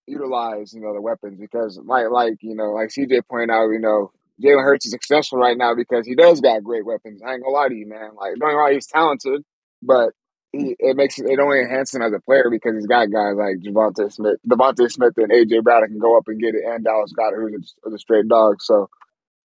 utilize 0.06 0.72
you 0.72 0.80
know 0.80 0.94
the 0.94 1.00
weapons 1.00 1.38
because 1.38 1.78
like 1.84 2.10
like 2.10 2.34
you 2.40 2.54
know 2.54 2.72
like 2.72 2.88
CJ 2.88 3.22
pointed 3.30 3.50
out 3.50 3.68
you 3.68 3.80
know 3.80 4.10
Jalen 4.42 4.62
Hurts 4.62 4.86
is 4.86 4.92
successful 4.92 5.38
right 5.38 5.56
now 5.56 5.74
because 5.74 6.06
he 6.06 6.14
does 6.14 6.40
got 6.40 6.62
great 6.62 6.86
weapons. 6.86 7.20
I 7.26 7.34
ain't 7.34 7.42
gonna 7.42 7.54
lie 7.54 7.68
to 7.68 7.74
you, 7.74 7.88
man. 7.88 8.10
Like 8.16 8.36
don't 8.38 8.50
me 8.50 8.54
wrong, 8.54 8.72
he's 8.72 8.86
talented, 8.86 9.42
but 9.82 10.12
he, 10.52 10.76
it 10.78 10.96
makes 10.96 11.18
it 11.18 11.38
only 11.40 11.60
enhances 11.60 11.94
him 11.94 12.02
as 12.02 12.12
a 12.12 12.20
player 12.20 12.48
because 12.50 12.74
he's 12.74 12.86
got 12.86 13.10
guys 13.12 13.36
like 13.36 13.58
Javante 13.58 14.12
Smith, 14.12 14.38
DeVonta 14.48 14.90
Smith, 14.90 15.14
and 15.18 15.30
AJ 15.30 15.62
Brown 15.62 15.82
that 15.82 15.88
can 15.88 15.98
go 15.98 16.16
up 16.16 16.28
and 16.28 16.40
get 16.40 16.54
it, 16.54 16.64
and 16.66 16.84
Dallas 16.84 17.12
Goedert, 17.12 17.50
who's 17.52 17.74
a, 17.86 17.90
a 17.94 17.98
straight 17.98 18.28
dog. 18.28 18.62
So 18.62 18.88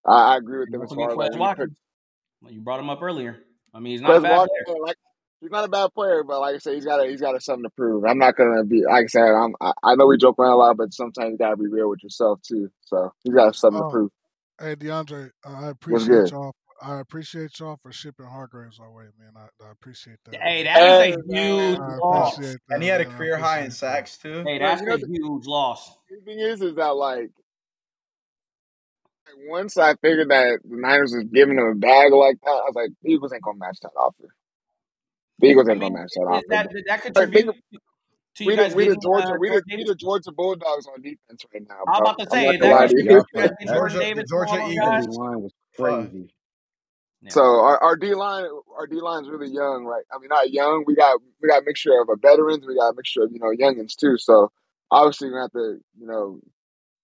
I, 0.06 0.34
I 0.34 0.36
agree 0.38 0.60
with 0.60 0.70
them 0.70 0.82
as 0.82 0.92
far 0.92 1.10
as 1.10 1.16
like, 1.16 1.32
Watkins. 1.38 1.76
You 2.48 2.60
brought 2.60 2.80
him 2.80 2.90
up 2.90 3.02
earlier. 3.02 3.38
I 3.74 3.80
mean, 3.80 3.92
he's 3.92 4.00
not 4.02 4.16
a 4.16 4.20
bad 4.20 4.30
Walker, 4.30 4.50
player. 4.66 4.78
like 4.82 4.96
he's 5.40 5.50
not 5.50 5.64
a 5.64 5.68
bad 5.68 5.92
player, 5.94 6.22
but 6.24 6.40
like 6.40 6.56
I 6.56 6.58
said, 6.58 6.74
he's 6.74 6.84
got 6.84 7.04
a, 7.04 7.08
he's 7.08 7.20
got 7.20 7.36
a 7.36 7.40
something 7.40 7.64
to 7.64 7.70
prove. 7.70 8.04
I'm 8.04 8.18
not 8.18 8.36
gonna 8.36 8.64
be 8.64 8.84
like 8.84 9.04
I 9.04 9.06
said. 9.08 9.22
I'm 9.22 9.54
I, 9.60 9.72
I 9.82 9.94
know 9.96 10.06
we 10.06 10.16
joke 10.18 10.38
around 10.38 10.52
a 10.52 10.56
lot, 10.56 10.76
but 10.76 10.94
sometimes 10.94 11.32
you 11.32 11.38
gotta 11.38 11.56
be 11.56 11.68
real 11.68 11.90
with 11.90 12.02
yourself 12.02 12.40
too. 12.42 12.70
So 12.86 13.12
he's 13.24 13.34
got 13.34 13.54
something 13.56 13.80
to 13.80 13.84
Oh, 13.84 13.90
prove. 13.90 14.10
hey 14.60 14.76
DeAndre, 14.76 15.30
uh, 15.46 15.50
I 15.50 15.68
appreciate 15.70 16.08
good? 16.08 16.30
y'all. 16.30 16.54
I 16.82 17.00
appreciate 17.00 17.58
y'all 17.60 17.78
for 17.82 17.92
shipping 17.92 18.26
Hargraves 18.26 18.78
our 18.80 18.92
way, 18.92 19.06
man. 19.18 19.32
I, 19.36 19.64
I 19.66 19.70
appreciate 19.72 20.18
that. 20.26 20.40
Hey, 20.42 20.64
man. 20.64 20.64
that 20.64 20.84
is 20.84 21.00
Hey, 21.00 21.12
a 21.12 21.16
huge 21.28 21.80
loss. 22.00 22.38
appreciate 22.38 22.60
And 22.70 22.82
he 22.82 22.88
had 22.88 23.00
a 23.00 23.06
man. 23.06 23.06
Career 23.06 23.38
high 23.38 23.62
in 23.64 23.70
appreciate 23.70 23.80
that. 23.88 24.00
sacks 24.00 24.18
too. 24.18 24.48
Hey, 24.48 24.58
Look, 24.60 24.76
that's 24.76 24.82
you 24.82 24.86
know 24.88 24.96
a 24.96 24.98
huge 24.98 25.46
loss. 25.46 25.96
the 26.10 26.16
thing 26.24 26.40
is, 26.40 26.62
is 26.62 26.76
that 26.76 26.96
like 26.96 27.30
once 29.48 29.78
I 29.78 29.94
figured 29.96 30.30
that 30.30 30.60
the 30.64 30.76
Niners 30.76 31.12
was 31.14 31.24
giving 31.32 31.58
him 31.58 31.66
a 31.66 31.74
bag 31.74 32.12
like 32.12 32.36
that, 32.44 32.50
I 32.50 32.64
was 32.66 32.74
like, 32.76 32.90
the 33.02 33.10
Eagles 33.12 33.32
ain't 33.32 33.42
gonna 33.42 33.58
match 33.58 33.78
that 33.82 33.90
offer. 33.98 34.34
The 35.40 35.48
Eagles 35.48 35.68
I 35.70 35.74
ain't 35.74 35.80
mean, 35.80 35.80
gonna 35.80 35.98
match 35.98 36.12
that 36.14 36.22
is 36.30 36.42
offer. 36.42 36.46
that 36.50 36.70
did 36.72 36.84
that 36.88 37.02
Like, 37.14 37.28
contribute 37.28 37.48
of, 37.48 37.56
to 38.36 38.44
we 38.44 38.56
you 38.56 38.56
the 38.56 38.70
we 38.74 38.86
the 38.86 38.96
Georgia 38.96 39.32
uh, 39.32 39.38
we 39.38 39.50
the 39.50 39.62
we 39.76 39.84
the 39.84 39.96
Georgia 39.96 40.32
Bulldogs 40.32 40.86
on 40.88 41.02
defense 41.02 41.44
right 41.54 41.62
now, 41.68 41.86
I 41.86 41.90
was 41.92 41.98
bro. 41.98 42.06
about 42.06 42.18
to 42.20 42.28
I'm 42.30 42.40
say, 42.40 42.42
not 42.42 42.56
that 42.58 42.60
lie 42.60 42.86
to 42.88 42.94
you. 42.94 43.04
contribute 43.04 43.08
to 43.08 43.14
you 43.16 43.22
Y'all 43.22 43.24
guys 43.36 43.50
put 43.52 43.52
getting 43.60 43.72
Jordan 43.72 43.98
Georgia, 43.98 44.06
the 44.14 44.24
Davis 44.24 44.24
Georgia 44.24 44.56
Eagles. 44.58 45.20
line 45.20 45.42
was 45.42 45.52
Fuck. 45.76 46.12
crazy. 46.12 46.33
Yeah. 47.24 47.30
So 47.30 47.40
our, 47.40 47.82
our 47.82 47.96
D 47.96 48.14
line 48.14 48.44
our 48.78 48.86
D 48.86 49.00
line's 49.00 49.28
really 49.28 49.48
young, 49.48 49.84
right? 49.84 50.04
I 50.14 50.18
mean 50.18 50.28
not 50.28 50.52
young. 50.52 50.84
We 50.86 50.94
got 50.94 51.18
we 51.42 51.48
got 51.48 51.62
a 51.62 51.64
mixture 51.64 51.98
of 52.00 52.08
a 52.10 52.16
veterans, 52.16 52.66
we 52.66 52.76
got 52.76 52.90
a 52.90 52.94
mixture 52.94 53.22
of, 53.22 53.32
you 53.32 53.38
know, 53.38 53.50
youngins 53.50 53.96
too. 53.96 54.18
So 54.18 54.52
obviously 54.90 55.28
we're 55.28 55.34
gonna 55.34 55.44
have 55.44 55.52
to, 55.52 55.80
you 55.98 56.06
know, 56.06 56.40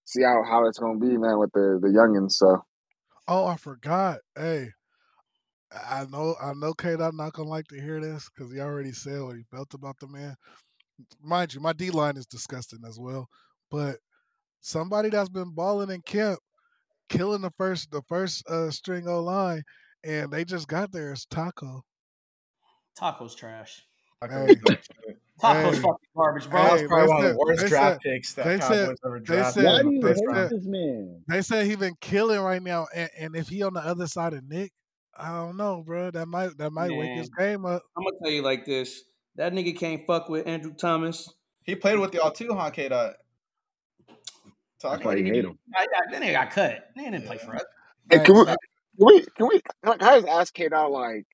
see 0.04 0.22
how, 0.22 0.44
how 0.46 0.66
it's 0.66 0.78
gonna 0.78 0.98
be, 0.98 1.16
man, 1.16 1.38
with 1.38 1.52
the, 1.52 1.78
the 1.80 1.88
youngins. 1.88 2.32
So 2.32 2.62
Oh, 3.28 3.46
I 3.46 3.56
forgot. 3.56 4.18
Hey, 4.36 4.70
I 5.72 6.04
know, 6.10 6.34
I 6.42 6.52
know, 6.52 6.74
Kate. 6.74 7.00
I'm 7.00 7.16
not 7.16 7.32
gonna 7.32 7.48
like 7.48 7.68
to 7.68 7.80
hear 7.80 8.00
this 8.00 8.28
because 8.28 8.52
he 8.52 8.60
already 8.60 8.92
said 8.92 9.22
what 9.22 9.36
he 9.36 9.42
felt 9.50 9.72
about 9.72 9.98
the 10.00 10.08
man. 10.08 10.36
Mind 11.22 11.54
you, 11.54 11.60
my 11.60 11.72
D 11.72 11.90
line 11.90 12.16
is 12.16 12.26
disgusting 12.26 12.80
as 12.86 12.98
well. 12.98 13.28
But 13.70 13.98
somebody 14.60 15.08
that's 15.08 15.28
been 15.28 15.54
balling 15.54 15.90
in 15.90 16.02
camp, 16.02 16.40
killing 17.08 17.40
the 17.40 17.52
first, 17.56 17.90
the 17.90 18.02
first 18.08 18.46
uh, 18.50 18.70
string 18.70 19.08
O 19.08 19.22
line, 19.22 19.62
and 20.04 20.30
they 20.30 20.44
just 20.44 20.68
got 20.68 20.92
there 20.92 21.12
is 21.12 21.26
Taco. 21.26 21.82
Taco's 22.96 23.34
trash. 23.34 23.82
Hey. 24.22 24.54
Taco's 25.40 25.76
hey, 25.76 25.82
fucking 25.82 25.96
garbage, 26.14 26.50
bro. 26.50 26.62
That 26.62 26.72
was 26.72 26.80
hey. 26.82 26.86
probably 26.86 27.06
They 27.06 27.08
one 27.08 27.24
of 27.24 27.32
the 27.32 27.38
worst 27.38 27.66
draft 27.66 28.02
said, 28.02 28.12
picks 28.12 28.34
that 28.34 28.44
they 28.44 28.60
said, 28.60 28.84
Cowboys 28.84 28.98
ever 29.06 29.18
they 29.20 29.24
drafted 29.24 29.64
Why 29.64 29.70
said, 29.72 29.80
in 29.80 29.88
do 29.88 29.94
you 29.94 30.02
they 30.02 30.08
hate 30.08 30.18
said, 30.34 30.50
this 30.50 30.66
man? 30.66 31.22
they 31.28 31.42
said 31.42 31.66
he 31.66 31.76
been 31.76 31.96
killing 32.00 32.40
right 32.40 32.62
now, 32.62 32.86
and, 32.94 33.10
and 33.18 33.36
if 33.36 33.48
he 33.48 33.62
on 33.62 33.72
the 33.72 33.80
other 33.80 34.06
side 34.06 34.34
of 34.34 34.44
Nick, 34.44 34.72
I 35.16 35.28
don't 35.30 35.56
know, 35.56 35.82
bro. 35.86 36.10
That 36.10 36.26
might, 36.26 36.56
that 36.58 36.70
might 36.72 36.90
wake 36.90 37.16
his 37.16 37.30
game 37.30 37.64
up. 37.64 37.82
I'm 37.96 38.04
gonna 38.04 38.16
tell 38.22 38.32
you 38.32 38.42
like 38.42 38.66
this: 38.66 39.02
that 39.36 39.54
nigga 39.54 39.78
can't 39.78 40.06
fuck 40.06 40.28
with 40.28 40.46
Andrew 40.46 40.74
Thomas. 40.74 41.32
He 41.62 41.74
played 41.74 41.98
with 41.98 42.12
y'all 42.14 42.30
too, 42.30 42.54
huh, 42.54 42.70
K 42.70 42.88
Dot? 42.88 43.14
That's 44.82 44.94
Taco. 44.96 45.08
why 45.08 45.16
you 45.16 45.24
hate 45.24 45.44
him. 45.44 45.58
I, 45.74 45.82
I, 45.82 46.12
that 46.12 46.22
nigga 46.22 46.32
got 46.32 46.50
cut. 46.50 46.88
That 46.96 47.02
nigga 47.02 47.12
didn't 47.12 47.26
play 47.26 47.38
for 47.38 47.54
us. 47.54 47.64
hey, 48.10 48.18
Hey, 48.18 48.24
can 48.24 48.34
we 48.34 48.40
hey, 48.40 48.46
can 48.46 48.56
we 49.00 49.24
can 49.34 49.48
we 49.48 49.60
can 49.60 49.92
I 49.92 49.96
can 49.96 50.08
I 50.08 50.20
just 50.20 50.28
ask 50.28 50.54
K 50.54 50.68
Dot 50.68 50.90
like 50.90 51.26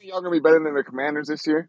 y'all 0.00 0.20
gonna 0.20 0.30
be 0.30 0.40
better 0.40 0.62
than 0.62 0.74
the 0.74 0.82
commanders 0.82 1.28
this 1.28 1.46
year? 1.46 1.68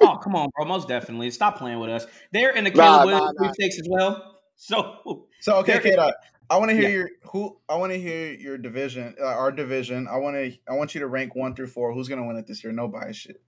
Oh, 0.00 0.16
come 0.16 0.34
on, 0.34 0.48
bro. 0.56 0.64
Most 0.64 0.88
definitely. 0.88 1.30
Stop 1.30 1.58
playing 1.58 1.78
with 1.80 1.90
us. 1.90 2.06
They're 2.32 2.50
in 2.50 2.64
the 2.64 2.70
Nah, 2.70 2.76
Caleb 2.76 2.98
nah, 2.98 3.04
Williams 3.04 3.34
nah. 3.38 3.44
sweepstakes 3.44 3.78
as 3.78 3.86
well. 3.90 4.40
So 4.56 5.26
So 5.40 5.56
okay, 5.56 5.74
they're 5.74 5.82
K 5.82 5.96
Dot. 5.96 6.14
I 6.48 6.56
want 6.56 6.70
to 6.70 6.74
hear 6.74 6.88
yeah. 6.88 6.96
your 6.96 7.10
who. 7.24 7.58
I 7.68 7.76
want 7.76 7.92
to 7.92 8.00
hear 8.00 8.32
your 8.32 8.58
division, 8.58 9.14
uh, 9.20 9.26
our 9.26 9.52
division. 9.52 10.08
I 10.08 10.16
want 10.16 10.36
to. 10.36 10.52
I 10.68 10.74
want 10.74 10.94
you 10.94 11.00
to 11.00 11.06
rank 11.06 11.34
one 11.36 11.54
through 11.54 11.68
four. 11.68 11.92
Who's 11.92 12.08
gonna 12.08 12.26
win 12.26 12.36
it 12.36 12.46
this 12.46 12.64
year? 12.64 12.72
No 12.72 12.88
bias 12.88 13.16
shit. 13.16 13.40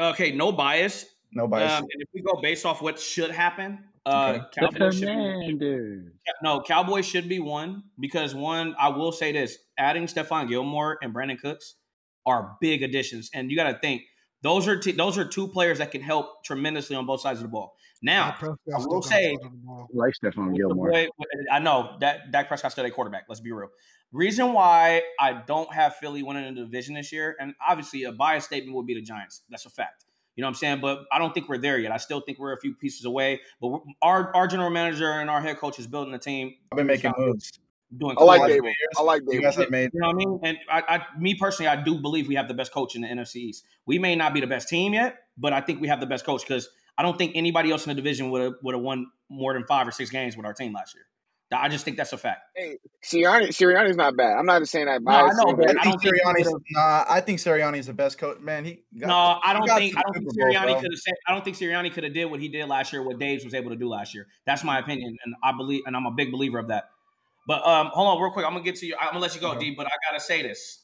Okay, 0.00 0.32
no 0.32 0.52
bias. 0.52 1.04
No 1.32 1.46
bias 1.46 1.72
Um, 1.72 1.82
and 1.82 2.02
if 2.02 2.08
we 2.14 2.22
go 2.22 2.40
based 2.40 2.64
off 2.64 2.80
what 2.80 2.98
should 2.98 3.30
happen, 3.30 3.84
uh, 4.06 4.38
Okay. 4.38 4.44
The 4.54 4.60
Cowboys 4.60 4.98
should 4.98 5.58
be 5.58 6.08
no 6.42 6.60
Cowboys 6.62 7.06
should 7.06 7.28
be 7.28 7.40
one 7.40 7.82
because 7.98 8.34
one. 8.34 8.74
I 8.78 8.88
will 8.88 9.12
say 9.12 9.32
this: 9.32 9.58
adding 9.78 10.06
Stephon 10.06 10.48
Gilmore 10.48 10.98
and 11.02 11.14
Brandin 11.14 11.40
Cooks 11.40 11.74
are 12.24 12.56
big 12.60 12.82
additions, 12.82 13.30
and 13.34 13.50
you 13.50 13.56
got 13.56 13.70
to 13.70 13.78
think 13.78 14.02
those 14.42 14.68
are 14.68 14.78
t- 14.78 14.92
those 14.92 15.18
are 15.18 15.26
two 15.26 15.48
players 15.48 15.78
that 15.78 15.90
can 15.90 16.02
help 16.02 16.44
tremendously 16.44 16.96
on 16.96 17.06
both 17.06 17.20
sides 17.20 17.40
of 17.40 17.44
the 17.44 17.48
ball. 17.50 17.74
Now, 18.02 18.26
Dak 18.26 18.34
I 18.34 18.38
Prescott 18.38 18.58
still 18.80 18.88
will 18.88 19.00
got 19.00 19.08
say 19.08 19.32
to 19.32 19.38
throw 19.40 19.50
the 19.50 19.56
ball. 19.56 19.88
I 19.92 19.96
like 19.96 20.14
Stephon 20.22 20.56
Gilmore. 20.56 20.90
boy, 20.90 21.08
I 21.50 21.58
know 21.58 21.96
that 22.00 22.30
Dak 22.30 22.48
Prescott's 22.48 22.74
still 22.74 22.84
a 22.84 22.90
quarterback. 22.90 23.24
Let's 23.28 23.40
be 23.40 23.52
real. 23.52 23.68
Reason 24.12 24.52
why 24.52 25.02
I 25.18 25.32
don't 25.32 25.72
have 25.74 25.96
Philly 25.96 26.22
winning 26.22 26.54
the 26.54 26.62
division 26.62 26.94
this 26.94 27.12
year, 27.12 27.36
and 27.40 27.54
obviously 27.66 28.04
a 28.04 28.12
bias 28.12 28.44
statement 28.44 28.74
would 28.76 28.86
be 28.86 28.94
the 28.94 29.02
Giants. 29.02 29.42
That's 29.50 29.66
a 29.66 29.70
fact. 29.70 30.05
You 30.36 30.42
know 30.42 30.46
what 30.46 30.50
I'm 30.50 30.54
saying? 30.56 30.80
But 30.80 31.06
I 31.10 31.18
don't 31.18 31.32
think 31.34 31.48
we're 31.48 31.58
there 31.58 31.78
yet. 31.78 31.90
I 31.92 31.96
still 31.96 32.20
think 32.20 32.38
we're 32.38 32.52
a 32.52 32.58
few 32.60 32.74
pieces 32.74 33.04
away. 33.06 33.40
But 33.60 33.80
our 34.02 34.34
our 34.36 34.46
general 34.46 34.70
manager 34.70 35.10
and 35.10 35.28
our 35.30 35.40
head 35.40 35.56
coach 35.58 35.78
is 35.78 35.86
building 35.86 36.12
a 36.14 36.18
team, 36.18 36.54
I've 36.70 36.76
been 36.76 36.86
making 36.86 37.12
moves. 37.16 37.52
doing 37.96 38.16
I 38.18 38.24
like 38.24 38.40
Last 38.42 38.50
Daboll. 38.50 38.60
few 38.62 38.74
I 38.98 39.02
like 39.02 39.22
You 39.26 39.40
Daboll. 39.40 39.42
guys 39.42 39.56
have 39.56 39.70
made. 39.70 39.90
You 39.94 40.00
know 40.00 40.08
what 40.08 40.14
I 40.14 40.18
mean? 40.18 40.40
And 40.42 40.58
I, 40.70 40.82
I, 40.86 41.18
me 41.18 41.34
personally, 41.34 41.68
I 41.68 41.82
do 41.82 41.98
believe 41.98 42.28
we 42.28 42.34
have 42.34 42.48
the 42.48 42.54
best 42.54 42.72
coach 42.72 42.94
in 42.94 43.02
the 43.02 43.08
NFC 43.08 43.36
East. 43.36 43.64
We 43.86 43.98
may 43.98 44.14
not 44.14 44.34
be 44.34 44.40
the 44.40 44.46
best 44.46 44.68
team 44.68 44.92
yet, 44.94 45.16
but 45.38 45.52
I 45.52 45.60
think 45.62 45.80
we 45.80 45.88
have 45.88 46.00
the 46.00 46.06
best 46.06 46.26
coach 46.26 46.42
because 46.42 46.68
I 46.98 47.02
don't 47.02 47.16
think 47.16 47.32
anybody 47.34 47.70
else 47.70 47.86
in 47.86 47.90
the 47.90 47.94
division 47.94 48.30
would 48.30 48.42
have 48.42 48.52
would 48.62 48.74
have 48.74 48.82
won 48.82 49.06
more 49.30 49.54
than 49.54 49.64
five 49.64 49.88
or 49.88 49.90
six 49.90 50.10
games 50.10 50.36
with 50.36 50.44
our 50.46 50.52
team 50.54 50.72
last 50.74 50.94
year. 50.94 51.04
I 51.52 51.68
just 51.68 51.84
think 51.84 51.96
that's 51.96 52.12
a 52.12 52.18
fact. 52.18 52.40
Hey, 52.56 52.78
Sirianni, 53.04 53.48
Sirianni's 53.48 53.96
not 53.96 54.16
bad. 54.16 54.36
I'm 54.36 54.46
not 54.46 54.60
just 54.60 54.72
saying 54.72 54.86
that 54.86 55.00
No, 55.02 55.12
I 55.12 55.32
know, 55.32 55.54
but 55.54 55.70
I 55.78 55.82
think 55.82 56.02
don't 56.02 56.02
think 56.02 56.14
Sirianni's. 56.14 56.54
Nah, 56.70 57.04
I 57.08 57.20
think 57.20 57.38
Sirianni's 57.38 57.86
the 57.86 57.92
best 57.92 58.18
coach. 58.18 58.40
Man, 58.40 58.64
he 58.64 58.82
got. 58.98 59.06
No, 59.06 59.40
I 59.44 59.52
don't 59.52 59.68
think 59.68 59.94
to 59.94 59.98
I 60.00 60.02
don't 60.02 60.14
think 60.14 60.32
Sirianni 60.34 60.80
could 60.80 60.90
have 60.90 60.98
said 60.98 61.14
I 61.28 61.32
don't 61.32 61.44
think 61.44 61.56
Sirianni 61.56 61.92
could 61.92 62.02
have 62.02 62.12
did 62.12 62.24
what 62.24 62.40
he 62.40 62.48
did 62.48 62.68
last 62.68 62.92
year, 62.92 63.02
what 63.02 63.18
Daves 63.18 63.44
was 63.44 63.54
able 63.54 63.70
to 63.70 63.76
do 63.76 63.88
last 63.88 64.12
year. 64.12 64.26
That's 64.44 64.64
my 64.64 64.80
opinion, 64.80 65.16
and 65.24 65.34
I 65.44 65.52
believe, 65.56 65.82
and 65.86 65.96
I'm 65.96 66.06
a 66.06 66.10
big 66.10 66.32
believer 66.32 66.58
of 66.58 66.68
that. 66.68 66.90
But 67.46 67.64
um, 67.64 67.90
hold 67.92 68.08
on, 68.08 68.22
real 68.22 68.32
quick. 68.32 68.44
I'm 68.44 68.52
gonna 68.52 68.64
get 68.64 68.76
to 68.76 68.86
you. 68.86 68.96
I'm 69.00 69.08
gonna 69.08 69.20
let 69.20 69.36
you 69.36 69.40
go, 69.40 69.52
Okay. 69.52 69.70
D. 69.70 69.74
But 69.76 69.86
I 69.86 69.90
gotta 70.10 70.20
say 70.20 70.42
this: 70.42 70.82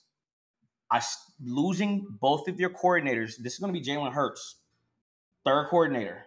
I 0.93 1.01
losing 1.45 2.07
both 2.21 2.47
of 2.47 2.61
your 2.61 2.71
coordinators. 2.71 3.37
This 3.37 3.55
is 3.55 3.59
gonna 3.59 3.73
be 3.73 3.83
Jalen 3.83 4.13
Hurts, 4.13 4.57
third 5.45 5.67
coordinator. 5.71 6.25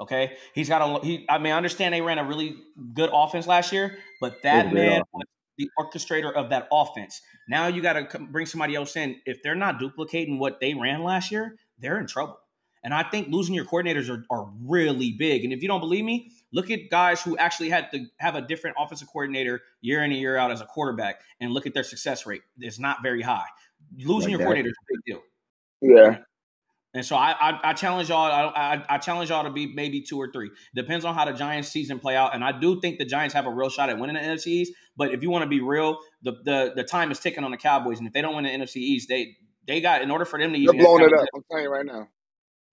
Okay, 0.00 0.36
he's 0.54 0.68
got 0.68 0.82
a. 0.82 1.04
He, 1.04 1.24
I 1.28 1.38
mean, 1.38 1.52
I 1.52 1.56
understand 1.56 1.94
they 1.94 2.00
ran 2.00 2.18
a 2.18 2.24
really 2.24 2.56
good 2.94 3.10
offense 3.12 3.46
last 3.46 3.72
year, 3.72 3.98
but 4.20 4.42
that 4.42 4.72
man 4.72 5.02
offense. 5.02 5.08
was 5.12 5.24
the 5.56 5.70
orchestrator 5.78 6.32
of 6.32 6.50
that 6.50 6.66
offense. 6.72 7.22
Now 7.48 7.68
you 7.68 7.80
got 7.80 7.92
to 8.10 8.18
bring 8.18 8.46
somebody 8.46 8.74
else 8.74 8.96
in. 8.96 9.20
If 9.24 9.42
they're 9.42 9.54
not 9.54 9.78
duplicating 9.78 10.38
what 10.38 10.58
they 10.60 10.74
ran 10.74 11.04
last 11.04 11.30
year, 11.30 11.56
they're 11.78 12.00
in 12.00 12.06
trouble. 12.08 12.38
And 12.82 12.92
I 12.92 13.02
think 13.02 13.28
losing 13.28 13.54
your 13.54 13.64
coordinators 13.64 14.10
are, 14.10 14.24
are 14.30 14.50
really 14.62 15.12
big. 15.12 15.44
And 15.44 15.52
if 15.54 15.62
you 15.62 15.68
don't 15.68 15.80
believe 15.80 16.04
me, 16.04 16.32
look 16.52 16.70
at 16.70 16.90
guys 16.90 17.22
who 17.22 17.36
actually 17.38 17.70
had 17.70 17.90
to 17.92 18.04
have 18.18 18.34
a 18.34 18.42
different 18.42 18.76
offensive 18.78 19.08
coordinator 19.08 19.62
year 19.80 20.04
in 20.04 20.10
and 20.12 20.20
year 20.20 20.36
out 20.36 20.50
as 20.50 20.60
a 20.60 20.66
quarterback 20.66 21.20
and 21.40 21.52
look 21.52 21.66
at 21.66 21.72
their 21.72 21.82
success 21.84 22.26
rate. 22.26 22.42
It's 22.58 22.78
not 22.78 22.98
very 23.02 23.22
high. 23.22 23.46
Losing 23.96 24.14
Like 24.14 24.30
your 24.32 24.38
that. 24.38 24.44
coordinator 24.44 24.68
is 24.68 24.74
a 24.74 24.92
big 24.92 25.00
deal. 25.06 25.22
yeah, 25.80 26.18
And 26.94 27.04
so 27.04 27.16
I, 27.16 27.32
I, 27.32 27.60
I 27.70 27.72
challenge 27.72 28.08
y'all. 28.08 28.30
I, 28.30 28.44
I, 28.54 28.84
I 28.94 28.98
challenge 28.98 29.30
y'all 29.30 29.42
to 29.42 29.50
be 29.50 29.66
maybe 29.74 30.00
two 30.00 30.16
or 30.16 30.30
three. 30.30 30.50
Depends 30.76 31.04
on 31.04 31.14
how 31.14 31.24
the 31.24 31.32
Giants 31.32 31.68
season 31.68 31.98
play 31.98 32.14
out. 32.14 32.34
And 32.34 32.44
I 32.44 32.58
do 32.58 32.80
think 32.80 32.98
the 32.98 33.04
Giants 33.04 33.34
have 33.34 33.46
a 33.46 33.50
real 33.50 33.68
shot 33.68 33.90
at 33.90 33.98
winning 33.98 34.14
the 34.14 34.22
NFC 34.22 34.46
East. 34.46 34.72
But 34.96 35.12
if 35.12 35.20
you 35.22 35.30
want 35.30 35.42
to 35.42 35.48
be 35.48 35.60
real, 35.60 35.98
the, 36.22 36.32
the 36.44 36.72
the 36.76 36.84
time 36.84 37.10
is 37.10 37.18
ticking 37.18 37.42
on 37.42 37.50
the 37.50 37.56
Cowboys. 37.56 37.98
And 37.98 38.06
if 38.06 38.12
they 38.12 38.22
don't 38.22 38.36
win 38.36 38.44
the 38.44 38.50
NFC 38.50 38.76
East, 38.76 39.08
they 39.08 39.36
they 39.66 39.80
got 39.80 40.02
in 40.02 40.10
order 40.12 40.24
for 40.24 40.38
them 40.38 40.52
to 40.52 40.58
they're 40.58 40.74
even 40.74 40.78
blowing 40.78 41.02
it 41.02 41.12
up. 41.12 41.26
I'm 41.34 41.42
telling 41.50 41.64
you 41.64 41.70
right 41.70 41.84
now. 41.84 42.08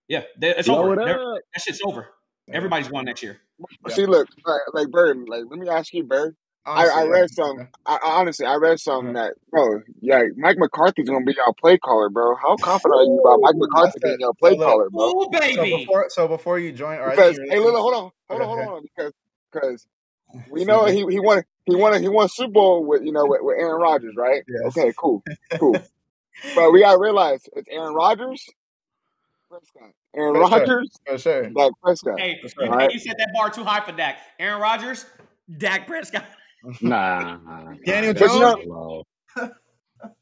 Yeah, 0.06 0.22
they, 0.38 0.54
it's 0.54 0.68
Blow 0.68 0.84
over. 0.84 1.00
it 1.00 1.08
up. 1.08 1.38
That 1.54 1.60
shit's 1.60 1.80
over. 1.84 2.08
Everybody's 2.52 2.88
going 2.88 3.06
next 3.06 3.22
year. 3.22 3.40
See, 3.88 4.06
look, 4.06 4.28
like, 4.44 4.60
like 4.72 4.90
Bird, 4.90 5.16
like 5.28 5.44
let 5.48 5.58
me 5.58 5.68
ask 5.68 5.92
you, 5.94 6.04
Bird. 6.04 6.36
I, 6.64 6.70
Honestly, 6.70 6.94
I 7.00 7.04
yeah. 7.04 7.10
read 7.10 7.30
some. 7.30 7.58
Yeah. 7.58 7.66
I, 7.86 7.94
I 7.96 8.10
honestly, 8.20 8.46
I 8.46 8.54
read 8.56 8.78
some 8.80 9.06
Yeah. 9.08 9.12
that 9.14 9.34
bro, 9.50 9.80
yeah, 10.00 10.22
Mike 10.36 10.58
McCarthy's 10.58 11.08
gonna 11.08 11.24
be 11.24 11.34
our 11.44 11.52
play 11.54 11.76
caller, 11.78 12.08
bro. 12.08 12.36
How 12.36 12.56
confident 12.56 13.00
are 13.00 13.04
you 13.04 13.20
about 13.24 13.40
Mike 13.42 13.54
McCarthy 13.56 13.98
being 14.02 14.20
your 14.20 14.34
play 14.34 14.56
so 14.56 14.64
caller, 14.64 14.88
bro? 14.90 15.12
Oh 15.14 15.28
So 15.30 15.40
baby. 15.40 15.84
before, 15.84 16.06
so 16.08 16.28
before 16.28 16.58
you 16.60 16.72
join, 16.72 16.98
or 16.98 17.08
I 17.08 17.10
Because 17.16 17.36
think 17.36 17.50
hey, 17.50 17.56
you're 17.56 17.66
Lila, 17.66 17.80
hold 17.80 17.94
on, 17.94 18.10
hold 18.30 18.42
on, 18.42 18.48
hold 18.48 18.60
on, 18.76 18.82
because 18.82 19.12
because 19.52 19.86
we 20.50 20.64
know 20.66 20.86
he 20.86 21.04
he 21.10 21.18
won 21.18 21.42
he 21.66 21.74
won 21.74 22.00
he 22.00 22.08
won 22.08 22.28
Super 22.28 22.52
Bowl 22.52 22.86
with 22.86 23.02
you 23.02 23.10
know 23.12 23.26
with, 23.26 23.40
with 23.42 23.58
Aaron 23.58 23.80
Rodgers, 23.80 24.14
right? 24.16 24.42
Yes. 24.46 24.76
Okay, 24.76 24.92
cool, 24.96 25.24
cool. 25.58 25.72
but 26.54 26.70
we 26.70 26.80
gotta 26.80 26.98
realize 26.98 27.42
it's 27.56 27.68
Aaron 27.68 27.94
Rodgers, 27.94 28.44
Prescott. 29.50 29.90
Aaron 30.16 30.34
For 30.34 30.48
sure. 30.48 30.58
Rodgers, 30.60 30.90
for 31.06 31.18
sure. 31.18 31.50
Dak 31.50 31.72
Prescott. 31.82 32.20
Hey, 32.20 32.38
That's 32.40 32.54
you, 32.56 32.70
right. 32.70 32.88
Hey, 32.88 32.94
you 32.94 33.00
set 33.00 33.18
that 33.18 33.30
bar 33.34 33.50
too 33.50 33.64
high 33.64 33.80
for 33.84 33.92
Dak. 33.92 34.18
Aaron 34.38 34.60
Rodgers, 34.60 35.06
Dak 35.58 35.86
Prescott. 35.88 36.24
Nah. 36.80 37.38
Daniel 37.84 38.14
that's 38.14 38.32
Jones? 38.32 38.66
low. 38.66 39.04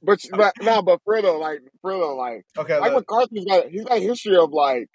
but 0.02 0.20
but 0.36 0.52
no, 0.62 0.82
but 0.82 1.00
for 1.04 1.20
like 1.20 1.60
for 1.82 1.94
like 2.14 2.44
Okay, 2.58 2.78
Mike 2.80 2.92
look, 2.92 3.00
McCarthy's 3.08 3.44
got 3.44 3.68
he's 3.68 3.84
got 3.84 3.98
a 3.98 4.00
history 4.00 4.36
of 4.36 4.50
like 4.52 4.88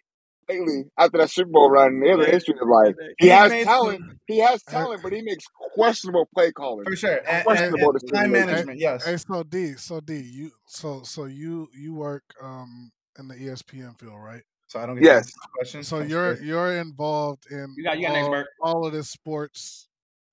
lately 0.47 0.83
after 0.97 1.17
that 1.17 1.29
Super 1.31 1.49
Bowl 1.51 1.69
run. 1.71 2.01
He 2.03 2.09
has 2.09 2.19
a 2.19 2.29
history 2.31 2.55
of 2.61 2.67
like 2.67 2.95
he 3.17 3.25
He's 3.27 3.31
has 3.31 3.63
talent. 3.63 3.99
some- 3.99 4.19
He 4.27 4.39
has 4.39 4.63
talent, 4.63 5.01
but 5.03 5.11
he 5.13 5.21
makes 5.21 5.45
questionable 5.73 6.27
play 6.35 6.51
calling. 6.51 6.85
for 6.85 6.95
sure. 6.95 7.17
And, 7.17 7.27
and, 7.27 7.45
Questionable 7.45 7.89
and 7.91 7.99
decision 7.99 8.15
time 8.15 8.31
making. 8.31 8.47
management, 8.47 8.79
yes. 8.79 9.05
Hey, 9.05 9.17
so 9.17 9.43
D, 9.43 9.73
so 9.73 9.99
D, 9.99 10.17
you 10.19 10.51
so 10.67 11.01
so 11.03 11.25
you 11.25 11.67
you 11.75 11.93
work 11.95 12.23
um 12.41 12.91
in 13.17 13.27
the 13.27 13.35
ESPN 13.35 13.97
field, 13.99 14.19
right? 14.19 14.43
So 14.67 14.79
I 14.79 14.85
don't 14.85 14.95
get 14.95 15.03
Yes. 15.05 15.25
yes. 15.27 15.33
questions. 15.55 15.87
So 15.87 15.99
you're 15.99 16.41
you're 16.43 16.77
involved 16.77 17.45
in 17.51 17.73
You 17.77 17.83
got- 17.83 17.97
you 17.99 18.07
got 18.07 18.17
all, 18.17 18.29
Bert. 18.31 18.47
all 18.61 18.85
of 18.85 18.93
this 18.93 19.09
sports. 19.09 19.87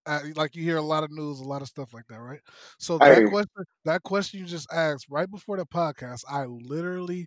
Uh, 0.06 0.20
like 0.36 0.54
you 0.56 0.62
hear 0.64 0.78
a 0.78 0.82
lot 0.82 1.04
of 1.04 1.10
news, 1.12 1.40
a 1.40 1.44
lot 1.44 1.62
of 1.62 1.68
stuff 1.68 1.92
like 1.94 2.06
that, 2.08 2.20
right? 2.20 2.40
So 2.78 2.98
that 3.00 3.24
question, 3.24 3.64
that 3.84 4.02
question 4.02 4.40
you 4.40 4.46
just 4.46 4.72
asked 4.72 5.06
right 5.10 5.30
before 5.30 5.56
the 5.58 5.66
podcast, 5.66 6.22
I 6.28 6.44
literally 6.46 7.26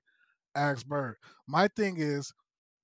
asked 0.56 0.88
Bird. 0.88 1.18
My 1.48 1.68
thing 1.70 1.98
is, 2.00 2.32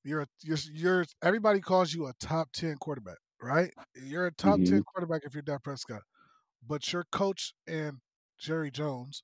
you're 0.03 0.21
a, 0.21 0.27
you're 0.43 0.57
you're 0.73 1.05
everybody 1.23 1.59
calls 1.61 1.93
you 1.93 2.07
a 2.07 2.13
top 2.19 2.51
ten 2.53 2.77
quarterback, 2.77 3.17
right? 3.41 3.71
You're 3.95 4.27
a 4.27 4.33
top 4.33 4.63
ten 4.63 4.83
quarterback 4.83 5.23
if 5.25 5.33
you're 5.33 5.43
Dak 5.43 5.63
Prescott, 5.63 6.03
but 6.67 6.91
your 6.93 7.05
coach 7.11 7.53
and 7.67 7.97
Jerry 8.39 8.71
Jones 8.71 9.23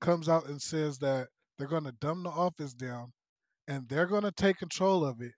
comes 0.00 0.28
out 0.28 0.48
and 0.48 0.60
says 0.60 0.98
that 0.98 1.28
they're 1.58 1.68
going 1.68 1.84
to 1.84 1.92
dumb 1.92 2.22
the 2.24 2.30
office 2.30 2.74
down 2.74 3.12
and 3.68 3.88
they're 3.88 4.06
going 4.06 4.22
to 4.24 4.32
take 4.32 4.58
control 4.58 5.04
of 5.04 5.20
it 5.20 5.32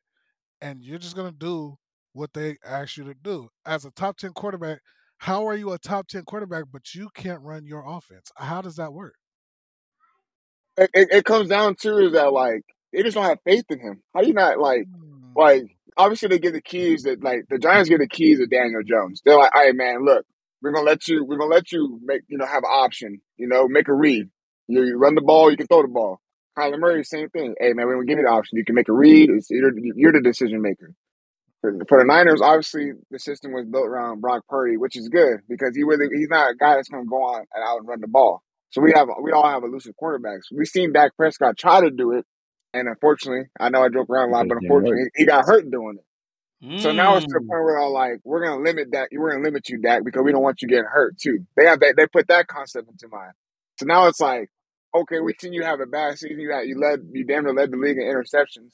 and 0.60 0.84
you're 0.84 0.98
just 0.98 1.16
going 1.16 1.30
to 1.32 1.38
do 1.38 1.76
what 2.12 2.32
they 2.32 2.56
ask 2.64 2.96
you 2.96 3.04
to 3.04 3.14
do. 3.14 3.48
As 3.64 3.84
a 3.84 3.90
top 3.90 4.16
10 4.16 4.32
quarterback, 4.32 4.80
how 5.18 5.46
are 5.46 5.56
you 5.56 5.72
a 5.72 5.78
top 5.78 6.08
10 6.08 6.24
quarterback 6.24 6.64
but 6.72 6.94
you 6.94 7.08
can't 7.14 7.42
run 7.42 7.64
your 7.64 7.84
offense? 7.86 8.30
How 8.36 8.62
does 8.62 8.76
that 8.76 8.92
work? 8.92 9.14
It, 10.76 10.90
it, 10.94 11.08
it 11.10 11.24
comes 11.24 11.48
down 11.48 11.74
to 11.82 11.98
is 11.98 12.12
that 12.12 12.32
like 12.32 12.62
they 12.92 13.02
just 13.02 13.14
don't 13.14 13.24
have 13.24 13.38
faith 13.44 13.64
in 13.70 13.80
him. 13.80 14.02
How 14.14 14.22
do 14.22 14.28
you 14.28 14.34
not 14.34 14.58
like 14.58 14.84
like 15.36 15.62
hmm. 15.62 15.66
obviously 15.96 16.28
they 16.28 16.38
give 16.38 16.52
the 16.52 16.62
keys 16.62 17.02
that 17.02 17.22
like 17.22 17.44
the 17.50 17.58
Giants 17.58 17.88
give 17.88 17.98
the 17.98 18.08
keys 18.08 18.38
to 18.38 18.46
Daniel 18.46 18.82
Jones. 18.82 19.20
They're 19.24 19.36
like, 19.36 19.54
all 19.54 19.62
right, 19.62 19.74
man, 19.74 20.04
look, 20.04 20.24
we're 20.62 20.72
gonna 20.72 20.86
let 20.86 21.06
you 21.08 21.24
we're 21.24 21.38
gonna 21.38 21.54
let 21.54 21.70
you 21.72 22.00
make 22.02 22.22
you 22.28 22.38
know 22.38 22.46
have 22.46 22.64
an 22.64 22.70
option, 22.70 23.20
you 23.36 23.46
know, 23.46 23.68
make 23.68 23.88
a 23.88 23.94
read. 23.94 24.28
You, 24.68 24.84
you 24.84 24.96
run 24.96 25.14
the 25.14 25.20
ball, 25.20 25.50
you 25.50 25.56
can 25.56 25.66
throw 25.66 25.82
the 25.82 25.88
ball. 25.88 26.20
Kyler 26.58 26.78
Murray, 26.78 27.04
same 27.04 27.28
thing. 27.28 27.54
Hey 27.60 27.72
man, 27.72 27.86
we're 27.86 27.94
gonna 27.94 28.06
give 28.06 28.18
you 28.18 28.24
the 28.24 28.30
option. 28.30 28.58
You 28.58 28.64
can 28.64 28.74
make 28.74 28.88
a 28.88 28.92
read. 28.92 29.30
It's 29.30 29.50
you're, 29.50 29.72
you're 29.76 30.12
the 30.12 30.22
decision 30.22 30.62
maker. 30.62 30.94
For, 31.62 31.74
for 31.88 31.98
the 31.98 32.04
Niners, 32.06 32.40
obviously 32.42 32.92
the 33.10 33.18
system 33.18 33.52
was 33.52 33.66
built 33.66 33.86
around 33.86 34.20
Brock 34.20 34.44
Purdy, 34.48 34.76
which 34.78 34.96
is 34.96 35.08
good 35.08 35.40
because 35.48 35.76
he 35.76 35.84
really 35.84 36.06
he's 36.16 36.28
not 36.30 36.52
a 36.52 36.54
guy 36.56 36.76
that's 36.76 36.88
gonna 36.88 37.06
go 37.06 37.22
on 37.22 37.40
and 37.54 37.64
out 37.64 37.78
and 37.80 37.88
run 37.88 38.00
the 38.00 38.08
ball. 38.08 38.42
So 38.70 38.80
we 38.80 38.92
have 38.94 39.08
we 39.22 39.32
all 39.32 39.48
have 39.48 39.64
elusive 39.64 39.94
quarterbacks. 40.02 40.44
We've 40.52 40.68
seen 40.68 40.92
Dak 40.92 41.16
Prescott 41.16 41.58
try 41.58 41.80
to 41.82 41.90
do 41.90 42.12
it, 42.12 42.26
and 42.74 42.88
unfortunately, 42.88 43.46
I 43.60 43.70
know 43.70 43.82
I 43.84 43.88
joke 43.90 44.10
around 44.10 44.30
a 44.30 44.32
lot, 44.32 44.48
but 44.48 44.58
unfortunately, 44.58 45.10
he 45.16 45.26
got 45.26 45.44
hurt 45.46 45.70
doing 45.70 45.96
it. 45.98 46.04
So 46.76 46.92
now 46.92 47.16
it's 47.16 47.26
to 47.26 47.34
the 47.34 47.40
Mm. 47.40 47.48
point 47.48 47.64
where 47.64 47.78
I'm 47.78 47.92
like, 47.92 48.20
we're 48.24 48.44
gonna 48.44 48.62
limit 48.62 48.92
that. 48.92 49.10
We're 49.12 49.32
gonna 49.32 49.44
limit 49.44 49.68
you, 49.68 49.78
Dak, 49.78 50.04
because 50.04 50.22
we 50.24 50.32
don't 50.32 50.42
want 50.42 50.62
you 50.62 50.68
getting 50.68 50.86
hurt 50.86 51.18
too. 51.18 51.46
They 51.56 51.66
have 51.66 51.80
that. 51.80 51.94
They 51.96 52.06
put 52.06 52.28
that 52.28 52.48
concept 52.48 52.88
into 52.90 53.08
mind. 53.08 53.32
So 53.78 53.86
now 53.86 54.06
it's 54.08 54.20
like, 54.20 54.50
okay, 54.94 55.20
we 55.20 55.34
seen 55.40 55.52
you 55.52 55.64
have 55.64 55.80
a 55.80 55.86
bad 55.86 56.18
season. 56.18 56.40
You 56.40 56.52
had 56.52 56.66
you 56.68 56.78
led 56.80 57.00
you 57.12 57.24
damn 57.24 57.44
near 57.44 57.54
led 57.54 57.72
the 57.72 57.76
league 57.78 57.98
in 57.98 58.04
interceptions. 58.04 58.72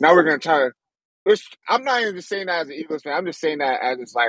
Now 0.00 0.14
we're 0.14 0.24
gonna 0.24 0.38
try 0.38 0.58
to. 0.68 0.72
Which 1.28 1.46
I'm 1.68 1.84
not 1.84 2.00
even 2.00 2.16
just 2.16 2.30
saying 2.30 2.46
that 2.46 2.60
as 2.62 2.68
an 2.68 2.72
Eagles 2.72 3.02
fan. 3.02 3.12
I'm 3.12 3.26
just 3.26 3.38
saying 3.38 3.58
that 3.58 3.82
as 3.82 3.98
it's 3.98 4.14
like, 4.14 4.28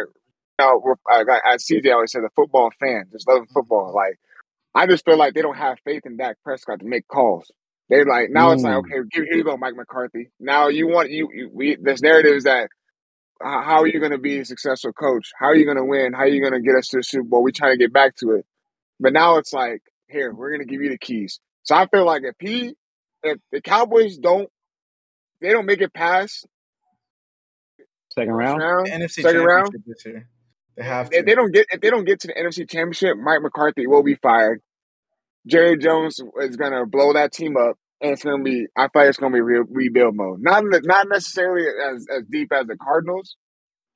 you 0.59 0.65
know, 0.65 0.95
uh, 1.09 1.23
as 1.49 1.65
CJ 1.65 1.93
always 1.93 2.11
said, 2.11 2.23
a 2.25 2.29
football 2.35 2.71
fan, 2.77 3.05
just 3.09 3.25
loving 3.25 3.47
football. 3.53 3.93
Like, 3.95 4.19
I 4.75 4.85
just 4.85 5.05
feel 5.05 5.17
like 5.17 5.33
they 5.33 5.41
don't 5.41 5.55
have 5.55 5.77
faith 5.85 6.01
in 6.05 6.17
Dak 6.17 6.35
Prescott 6.43 6.81
to 6.81 6.85
make 6.85 7.07
calls. 7.07 7.49
They 7.89 8.03
like 8.03 8.31
now 8.31 8.51
it's 8.51 8.63
like, 8.63 8.73
Mm. 8.73 8.79
okay, 8.79 8.95
here, 9.13 9.25
here 9.29 9.37
you 9.37 9.43
go, 9.45 9.55
Mike 9.55 9.77
McCarthy. 9.77 10.31
Now 10.41 10.67
you 10.67 10.89
want 10.89 11.09
you, 11.09 11.29
you 11.33 11.49
we 11.53 11.77
this 11.81 12.01
narrative 12.01 12.35
is 12.35 12.43
that 12.43 12.69
uh, 13.41 13.61
how 13.63 13.81
are 13.81 13.87
you 13.87 13.99
going 14.01 14.11
to 14.11 14.17
be 14.17 14.39
a 14.39 14.45
successful 14.45 14.91
coach? 14.91 15.31
How 15.39 15.45
are 15.45 15.55
you 15.55 15.63
going 15.63 15.77
to 15.77 15.85
win? 15.85 16.11
How 16.11 16.23
are 16.23 16.27
you 16.27 16.41
going 16.41 16.51
to 16.51 16.59
get 16.59 16.75
us 16.75 16.89
to 16.89 16.97
the 16.97 17.03
Super 17.03 17.23
Bowl? 17.23 17.43
We 17.43 17.53
trying 17.53 17.71
to 17.75 17.77
get 17.77 17.93
back 17.93 18.17
to 18.17 18.31
it, 18.31 18.45
but 18.99 19.13
now 19.13 19.37
it's 19.37 19.53
like, 19.53 19.83
here 20.09 20.33
we're 20.33 20.49
going 20.49 20.67
to 20.67 20.71
give 20.71 20.81
you 20.81 20.89
the 20.89 20.97
keys. 20.97 21.39
So 21.63 21.75
I 21.75 21.87
feel 21.87 22.05
like 22.05 22.23
if 22.25 22.35
he, 22.39 22.73
if 23.23 23.37
the 23.53 23.61
Cowboys 23.61 24.17
don't, 24.17 24.49
they 25.39 25.51
don't 25.51 25.65
make 25.65 25.79
it 25.81 25.93
past 25.93 26.45
Second 28.11 28.33
round. 28.33 28.59
round, 28.61 28.87
The 28.87 28.91
NFC 28.91 29.21
second 29.21 29.43
round, 29.43 29.69
this 29.85 30.05
year. 30.05 30.27
They 30.75 30.83
have 30.83 31.07
if 31.11 31.19
to. 31.19 31.23
they 31.25 31.35
don't 31.35 31.51
get 31.53 31.67
if 31.71 31.81
they 31.81 31.89
don't 31.89 32.05
get 32.05 32.19
to 32.21 32.27
the 32.27 32.33
NFC 32.33 32.69
Championship, 32.69 33.17
Mike 33.17 33.41
McCarthy 33.41 33.85
will 33.87 34.03
be 34.03 34.15
fired. 34.15 34.61
Jerry 35.47 35.77
Jones 35.77 36.19
is 36.41 36.55
going 36.57 36.71
to 36.73 36.85
blow 36.85 37.13
that 37.13 37.31
team 37.33 37.55
up, 37.57 37.77
and 38.01 38.11
it's 38.11 38.23
going 38.23 38.37
to 38.39 38.43
be. 38.43 38.65
I 38.77 38.83
feel 38.83 39.01
like 39.01 39.09
it's 39.09 39.17
going 39.17 39.31
to 39.31 39.35
be 39.37 39.41
re- 39.41 39.63
rebuild 39.69 40.15
mode. 40.15 40.39
Not 40.41 40.63
not 40.83 41.07
necessarily 41.09 41.65
as 41.67 42.05
as 42.15 42.23
deep 42.29 42.51
as 42.53 42.67
the 42.67 42.77
Cardinals, 42.77 43.35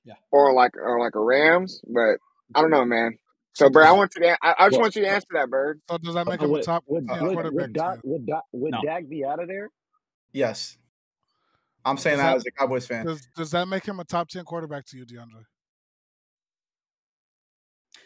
Yeah. 0.05 0.13
or 0.31 0.53
like 0.53 0.71
or 0.77 0.99
like 0.99 1.15
a 1.15 1.19
Rams, 1.21 1.81
but 1.87 2.17
I 2.55 2.61
don't 2.61 2.71
know, 2.71 2.85
man. 2.85 3.17
So, 3.55 3.69
Bird, 3.69 3.85
I 3.85 3.91
want 3.91 4.11
you 4.15 4.23
to. 4.23 4.37
I, 4.41 4.55
I 4.57 4.65
just 4.67 4.73
Well, 4.73 4.81
want 4.81 4.95
you 4.95 5.03
to 5.03 5.09
answer 5.09 5.27
that, 5.33 5.49
Bird. 5.49 5.79
So 5.89 5.97
does 5.99 6.15
that 6.15 6.25
make 6.27 6.39
So 6.39 6.47
him 6.47 6.55
a 6.55 6.63
top 6.63 6.83
would 6.87 7.07
10 7.07 7.17
Uh, 7.17 7.21
would, 7.23 7.33
quarterback 7.33 7.53
would 7.53 7.73
to 7.73 7.79
Dak 7.79 7.99
would 8.03 8.25
Dak 8.25 8.41
would 8.51 8.71
No. 8.71 8.81
Dak 8.83 9.07
be 9.09 9.23
out 9.25 9.41
of 9.41 9.47
there? 9.47 9.69
yes. 10.31 10.77
I'm 11.85 11.97
saying 11.97 12.17
Does 12.17 12.23
that 12.23 12.29
that 12.29 12.37
as 12.37 12.45
a 12.45 12.51
Cowboys 12.51 12.87
fan. 12.87 13.05
does, 13.05 13.27
does 13.35 13.51
that 13.51 13.67
make 13.67 13.85
him 13.85 13.99
a 13.99 14.03
top 14.03 14.29
10 14.29 14.45
quarterback 14.45 14.85
to 14.87 14.97
you, 14.97 15.05
DeAndre? 15.05 15.43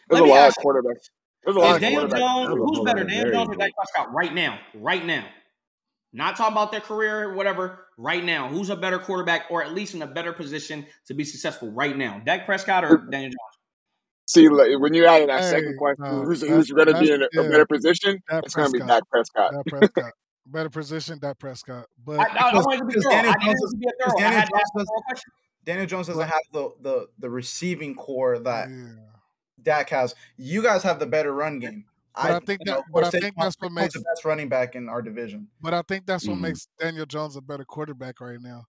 There's 0.08 0.20
Let 0.20 0.22
a 0.22 0.26
lot 0.26 0.48
of 0.48 0.54
quarterbacks. 0.56 1.10
There's 1.44 1.56
a 1.56 1.60
lot 1.60 1.74
of 1.76 1.80
Daniel 1.80 2.04
quarterbacks. 2.04 2.18
Jones, 2.18 2.48
That 2.48 2.56
was 2.56 2.76
a 2.76 2.80
who's 2.80 2.84
better, 2.84 3.04
Daniel 3.04 3.32
Jones 3.32 3.48
or 3.50 3.56
Dak. 3.56 3.72
Prescott 3.74 4.14
right 4.14 4.34
now? 4.34 4.58
Right 4.74 5.04
now. 5.04 5.26
Not 6.12 6.36
talking 6.36 6.52
about 6.52 6.72
their 6.72 6.80
career 6.80 7.28
or 7.28 7.34
whatever. 7.34 7.86
Right 7.98 8.24
now, 8.24 8.48
who's 8.48 8.70
a 8.70 8.76
better 8.76 8.98
quarterback 8.98 9.46
or 9.50 9.62
at 9.62 9.74
least 9.74 9.94
in 9.94 10.02
a 10.02 10.06
better 10.06 10.32
position 10.32 10.86
to 11.06 11.14
be 11.14 11.24
successful 11.24 11.70
right 11.70 11.96
now? 11.96 12.20
Dak 12.24 12.46
Prescott 12.46 12.84
or 12.84 12.96
Daniel 13.10 13.30
Jones? 13.30 13.58
See, 14.26 14.48
like, 14.48 14.78
when 14.78 14.94
you 14.94 15.06
added 15.06 15.28
that 15.28 15.40
Hey, 15.40 15.50
second 15.50 15.76
question, 15.78 16.04
no, 16.04 16.22
who's 16.22 16.42
who's 16.42 16.70
going 16.70 16.88
to 16.88 16.98
be 17.00 17.10
in 17.10 17.22
a, 17.22 17.24
a 17.24 17.28
yeah, 17.32 17.48
better 17.48 17.66
position? 17.66 18.22
Dak 18.28 18.44
It's 18.44 18.54
going 18.54 18.68
to 18.68 18.72
be 18.72 18.78
Prescott. 18.78 19.00
Dak 19.00 19.10
Prescott. 19.10 19.52
Dak 19.52 19.64
Prescott. 19.66 20.12
Better 20.50 20.70
position, 20.70 21.18
Dak 21.18 21.38
Prescott. 21.38 21.86
But 22.04 22.20
I, 22.20 22.22
I 22.24 22.50
Because 22.50 22.64
wanted 22.64 22.78
to 22.78 22.84
be 22.86 22.94
because 22.94 23.04
thorough. 23.04 23.12
Daniel 23.12 23.34
I 23.38 23.44
Jones 23.44 23.60
to 23.60 23.64
does, 23.66 23.74
be 23.74 23.86
a 23.86 23.90
because 23.98 24.12
thorough. 24.12 24.18
I 24.18 24.20
Daniel 24.22 24.40
had 24.40 24.46
to 24.46 24.50
Jones 24.50 24.62
ask 24.62 24.74
a 24.74 24.78
does 24.78 24.88
thorough 24.88 25.02
question. 25.02 25.32
Daniel 25.64 25.86
Jones 25.86 26.06
doesn't 26.06 26.20
but 26.22 26.28
have 26.28 26.40
the 26.52 26.70
the 26.80 27.06
the 27.18 27.30
receiving 27.30 27.94
corps 27.94 28.38
that 28.38 28.70
yeah. 28.70 28.94
Dak 29.62 29.90
has. 29.90 30.14
You 30.36 30.62
guys 30.62 30.82
have 30.82 30.98
the 30.98 31.06
better 31.06 31.32
run 31.34 31.58
game. 31.58 31.84
But 32.14 32.30
I 32.32 32.36
I 32.36 32.40
think 32.40 32.60
that 32.64 32.72
know, 32.72 32.82
but 32.92 33.04
I 33.04 33.10
think 33.10 33.34
that's 33.38 33.56
what 33.60 33.72
makes 33.72 33.94
the 33.94 34.00
best 34.00 34.24
running 34.24 34.48
back 34.48 34.74
in 34.74 34.88
our 34.88 35.02
division. 35.02 35.48
but 35.60 35.74
I 35.74 35.82
think 35.82 36.06
that's 36.06 36.26
what 36.26 36.36
Mhm. 36.38 36.40
makes 36.40 36.66
Daniel 36.80 37.06
Jones 37.06 37.36
a 37.36 37.40
better 37.42 37.64
quarterback 37.64 38.20
right 38.20 38.40
now. 38.40 38.64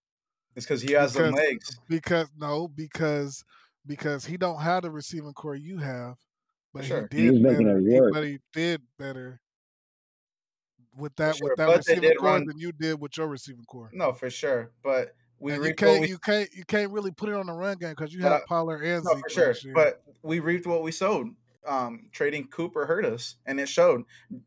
It's 0.56 0.66
because 0.66 0.82
he 0.82 0.92
has 0.94 1.14
them 1.14 1.32
Because 1.32 1.48
legs. 1.48 1.80
because 1.88 2.28
no, 2.38 2.68
because 2.68 3.44
because 3.88 4.26
he 4.26 4.36
don't 4.38 4.60
have 4.60 4.84
the 4.84 4.92
receiving 4.92 5.34
corps 5.34 5.56
you 5.56 5.78
have, 5.78 6.18
but 6.74 6.84
he 6.84 6.90
sure. 6.90 7.08
He 7.12 7.32
did 7.32 7.42
making 7.42 7.66
better. 7.68 7.80
it 7.80 7.84
He 8.06 8.12
but 8.12 8.24
he 8.24 8.40
did 8.54 8.82
better 8.98 9.40
with 11.00 11.16
that 11.18 11.36
sure. 11.38 11.50
with 11.50 11.58
that 11.58 11.68
But 11.68 11.78
receiving 11.78 12.16
corps 12.18 12.26
run 12.26 12.46
than 12.46 12.58
you 12.60 12.72
did 12.72 13.00
with 13.00 13.18
your 13.18 13.28
receiving 13.28 13.66
corps. 13.66 13.90
no 13.94 14.14
for 14.14 14.30
sure. 14.30 14.72
But 14.84 15.16
we 15.40 15.54
you 15.54 15.62
reaped 15.62 15.80
can't 15.80 16.02
we 16.02 16.08
you 16.10 16.18
can't 16.18 16.50
you 16.54 16.66
can't 16.66 16.92
really 16.92 17.12
put 17.12 17.30
it 17.30 17.36
on 17.36 17.48
the 17.48 17.54
run 17.54 17.78
game 17.78 17.92
because 17.92 18.14
you 18.14 18.22
but 18.22 18.32
have 18.32 18.46
Pollard 18.46 18.84
and 18.84 19.04
no 19.04 19.16
for 19.16 19.30
sure. 19.30 19.56
But 19.74 20.02
we 20.22 20.40
reaped 20.40 20.68
what 20.68 20.84
we 20.84 20.92
sowed. 20.92 21.28
Um, 21.68 22.10
trading 22.12 22.48
Cooper 22.48 22.86
hurt 22.86 23.06
us, 23.06 23.36
and 23.46 23.60
it 23.60 23.68
showed. 23.70 24.04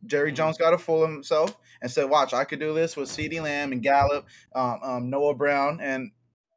Jerry 0.07 0.33
Mm. 0.33 0.37
Jones 0.37 0.59
got 0.59 0.73
a 0.75 0.79
fool 0.79 1.05
of 1.05 1.11
himself 1.11 1.57
and 1.81 1.91
said, 1.91 2.09
"Watch, 2.09 2.33
I 2.33 2.45
could 2.45 2.59
do 2.59 2.75
this 2.75 2.97
with 2.97 3.09
CeeDee 3.11 3.41
Lamb 3.43 3.71
and 3.73 3.83
Gallup, 3.83 4.27
um, 4.55 4.81
um, 4.83 5.11
Noah 5.11 5.35
Brown, 5.35 5.79
and 5.81 6.11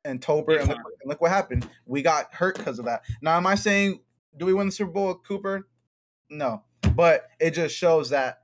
and 0.05 0.21
Tolbert." 0.21 0.61
And 0.61 0.69
look, 0.69 0.77
and 0.77 1.09
look 1.09 1.21
what 1.21 1.31
happened. 1.31 1.69
We 1.85 2.01
got 2.01 2.33
hurt 2.33 2.57
because 2.57 2.79
of 2.79 2.85
that. 2.85 3.03
Now, 3.21 3.35
am 3.37 3.45
I 3.45 3.55
saying 3.55 3.99
do 4.37 4.45
we 4.45 4.53
win 4.53 4.67
the 4.67 4.71
Super 4.71 4.91
Bowl 4.91 5.09
with 5.09 5.23
Cooper? 5.23 5.67
No, 6.29 6.63
but 6.95 7.27
it 7.39 7.51
just 7.51 7.75
shows 7.75 8.09
that 8.09 8.41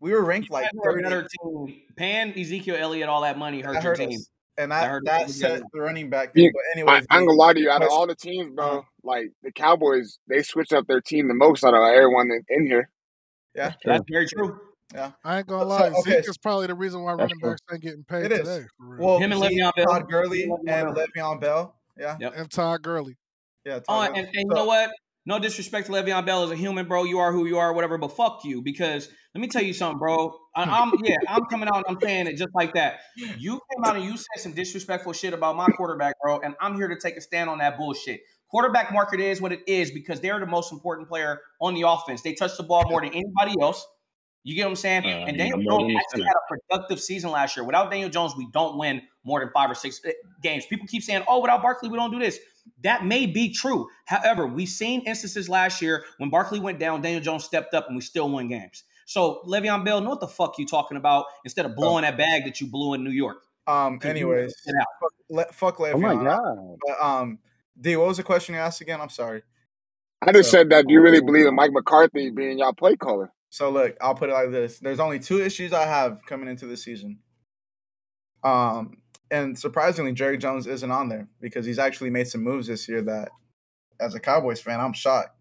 we 0.00 0.12
were 0.12 0.24
ranked 0.24 0.48
You 0.48 0.54
like 0.54 0.64
guys 0.64 0.70
were 0.74 0.90
a 0.90 0.92
30. 0.94 1.02
better 1.02 1.28
team. 1.42 1.80
Paying 1.96 2.38
Ezekiel 2.38 2.76
Elliott 2.78 3.08
all 3.08 3.22
that 3.22 3.38
money 3.38 3.60
hurt 3.60 3.74
That 3.74 3.84
your 3.84 3.94
team. 3.96 4.10
us, 4.10 4.28
and 4.58 4.72
I, 4.72 4.80
that 4.82 4.90
hurt 4.90 5.04
that 5.06 5.22
us. 5.26 5.36
set 5.38 5.62
the 5.72 5.80
running 5.80 6.10
back 6.10 6.34
thing. 6.34 6.44
You, 6.44 6.52
But 6.52 6.60
I, 6.60 6.78
anyways, 6.78 7.06
I, 7.10 7.18
am 7.18 7.26
gonna 7.26 7.38
lie 7.38 7.52
to 7.54 7.60
you. 7.60 7.70
Out 7.70 7.82
of 7.82 7.88
all 7.90 8.06
the 8.06 8.14
teams, 8.14 8.50
bro, 8.54 8.66
uh-huh. 8.66 8.82
like 9.02 9.30
the 9.42 9.52
Cowboys, 9.52 10.18
they 10.28 10.42
switched 10.42 10.72
up 10.72 10.86
their 10.86 11.00
team 11.00 11.28
the 11.28 11.34
most 11.34 11.64
out 11.64 11.74
of 11.74 11.82
everyone 11.82 12.30
in, 12.30 12.42
in 12.48 12.66
here. 12.66 12.88
yeah, 13.54 13.68
That's. 13.68 13.76
That's 13.84 14.04
very 14.10 14.26
true. 14.28 14.60
yeah. 14.94 15.12
I 15.24 15.38
ain't 15.38 15.46
gonna 15.46 15.62
So, 15.64 15.68
so 15.70 15.74
lie, 15.84 15.88
okay, 16.00 16.10
Zeke 16.20 16.28
is 16.28 16.38
probably 16.38 16.66
the 16.66 16.74
reason 16.74 17.02
why 17.02 17.12
That's 17.12 17.20
running 17.32 17.38
true. 17.40 17.50
backs 17.50 17.60
ain't 17.72 17.82
getting 17.82 18.04
paid 18.04 18.24
it 18.26 18.32
is. 18.32 18.38
today, 18.40 18.66
for 18.78 18.86
real. 18.86 19.06
Well, 19.06 19.18
Him 19.18 19.32
and 19.32 19.40
Le'Veon 19.40 19.72
Bell. 19.76 19.86
Todd 19.86 20.02
Him 20.02 20.08
Gurley, 20.08 20.42
and 20.44 20.52
Le'Veon 20.52 21.32
and 21.32 21.40
Bell. 21.40 21.40
Bell. 21.40 21.74
Yeah, 21.98 22.16
Yep. 22.20 22.32
And 22.36 22.50
Todd 22.50 22.82
Gurley. 22.82 23.16
yeah. 23.64 23.80
Oh, 23.88 23.94
Todd 23.94 24.06
and, 24.08 24.14
Gurley. 24.16 24.26
and 24.28 24.34
you 24.36 24.44
So 24.50 24.54
know 24.56 24.64
what? 24.66 24.90
No 25.26 25.38
disrespect 25.38 25.86
to 25.86 25.92
Le'Veon 25.92 26.26
Bell 26.26 26.44
as 26.44 26.50
a 26.50 26.56
human, 26.56 26.86
bro. 26.86 27.04
You 27.04 27.18
are 27.18 27.32
who 27.32 27.46
you 27.46 27.58
are, 27.58 27.72
whatever. 27.72 27.96
But 27.96 28.08
fuck 28.08 28.44
you, 28.44 28.60
because 28.60 29.08
let 29.34 29.40
me 29.40 29.48
tell 29.48 29.62
you 29.62 29.72
something, 29.72 29.98
bro. 29.98 30.36
I, 30.54 30.64
I'm 30.64 30.92
yeah, 31.04 31.16
I'm 31.28 31.46
coming 31.46 31.68
out 31.68 31.76
and 31.76 31.84
I'm 31.88 31.98
saying 32.00 32.26
it 32.26 32.36
just 32.36 32.54
like 32.54 32.74
that. 32.74 33.00
You 33.16 33.52
came 33.52 33.84
out 33.84 33.96
and 33.96 34.04
you 34.04 34.16
said 34.16 34.38
some 34.38 34.52
disrespectful 34.52 35.14
shit 35.14 35.32
about 35.32 35.56
my 35.56 35.66
quarterback, 35.68 36.14
bro, 36.22 36.40
and 36.40 36.54
I'm 36.60 36.74
here 36.76 36.88
to 36.88 36.96
take 36.96 37.16
a 37.16 37.20
stand 37.22 37.48
on 37.48 37.58
that 37.58 37.78
bullshit. 37.78 38.20
Quarterback 38.50 38.92
market 38.92 39.18
is 39.18 39.40
what 39.40 39.52
it 39.52 39.60
is 39.66 39.90
because 39.90 40.20
they're 40.20 40.38
the 40.38 40.46
most 40.46 40.72
important 40.72 41.08
player 41.08 41.40
on 41.60 41.74
the 41.74 41.82
offense. 41.82 42.22
They 42.22 42.34
touch 42.34 42.56
the 42.56 42.62
ball 42.62 42.84
more 42.88 43.00
than 43.00 43.10
anybody 43.10 43.54
else. 43.60 43.84
You 44.44 44.54
get 44.54 44.64
what 44.64 44.70
I'm 44.70 44.76
saying? 44.76 45.04
Uh, 45.06 45.24
and 45.26 45.38
Daniel 45.38 45.58
Jones 45.62 45.94
actually 45.96 46.24
had 46.24 46.34
a 46.34 46.56
productive 46.68 47.00
season 47.00 47.30
last 47.30 47.56
year. 47.56 47.64
Without 47.64 47.90
Daniel 47.90 48.10
Jones, 48.10 48.34
we 48.36 48.46
don't 48.52 48.76
win 48.76 49.00
more 49.24 49.40
than 49.40 49.48
five 49.54 49.70
or 49.70 49.74
six 49.74 50.02
eh, 50.04 50.12
games. 50.42 50.66
People 50.66 50.86
keep 50.86 51.02
saying, 51.02 51.24
"Oh, 51.26 51.40
without 51.40 51.62
Barkley, 51.62 51.88
we 51.88 51.96
don't 51.96 52.12
do 52.12 52.18
this." 52.18 52.38
That 52.82 53.04
may 53.04 53.26
be 53.26 53.52
true. 53.52 53.88
However, 54.06 54.46
we've 54.46 54.68
seen 54.68 55.02
instances 55.02 55.48
last 55.48 55.80
year 55.82 56.04
when 56.18 56.30
Barkley 56.30 56.60
went 56.60 56.78
down, 56.78 57.02
Daniel 57.02 57.22
Jones 57.22 57.44
stepped 57.44 57.74
up, 57.74 57.86
and 57.88 57.96
we 57.96 58.02
still 58.02 58.28
won 58.30 58.48
games. 58.48 58.84
So 59.06 59.42
Le'Veon 59.46 59.84
Bell, 59.84 60.00
know 60.00 60.10
what 60.10 60.20
the 60.20 60.28
fuck 60.28 60.58
you 60.58 60.66
talking 60.66 60.96
about? 60.96 61.26
Instead 61.44 61.66
of 61.66 61.76
blowing 61.76 62.02
that 62.02 62.16
bag 62.16 62.44
that 62.44 62.60
you 62.60 62.66
blew 62.66 62.94
in 62.94 63.04
New 63.04 63.10
York. 63.10 63.38
Um. 63.66 63.98
Anyways, 64.02 64.54
fuck, 65.00 65.12
le, 65.30 65.44
fuck 65.52 65.80
Oh 65.80 65.98
my 65.98 66.14
god. 66.14 66.76
But, 66.86 67.02
um. 67.04 67.38
D, 67.80 67.96
what 67.96 68.08
was 68.08 68.18
the 68.18 68.22
question 68.22 68.54
you 68.54 68.60
asked 68.60 68.80
again? 68.80 69.00
I'm 69.00 69.08
sorry. 69.08 69.42
I 70.22 70.32
just 70.32 70.50
So- 70.50 70.58
said 70.58 70.70
that. 70.70 70.86
Do 70.86 70.92
you 70.92 71.00
really 71.00 71.20
believe 71.20 71.46
in 71.46 71.54
Mike 71.54 71.72
McCarthy 71.72 72.30
being 72.30 72.58
y'all 72.58 72.72
play 72.72 72.96
caller? 72.96 73.32
So 73.50 73.70
look, 73.70 73.96
I'll 74.00 74.14
put 74.14 74.30
it 74.30 74.32
like 74.32 74.50
this: 74.50 74.78
There's 74.78 75.00
only 75.00 75.18
two 75.18 75.40
issues 75.40 75.72
I 75.72 75.84
have 75.86 76.20
coming 76.26 76.48
into 76.48 76.66
the 76.66 76.76
season. 76.76 77.18
Um, 78.42 78.98
and 79.30 79.58
surprisingly, 79.58 80.12
Jerry 80.12 80.38
Jones 80.38 80.66
isn't 80.66 80.90
on 80.90 81.08
there 81.08 81.28
because 81.40 81.64
he's 81.66 81.78
actually 81.78 82.10
made 82.10 82.28
some 82.28 82.42
moves 82.42 82.66
this 82.66 82.88
year 82.88 83.02
that, 83.02 83.30
as 84.00 84.14
a 84.14 84.20
Cowboys 84.20 84.60
fan, 84.60 84.80
I'm 84.80 84.92
shocked. 84.92 85.36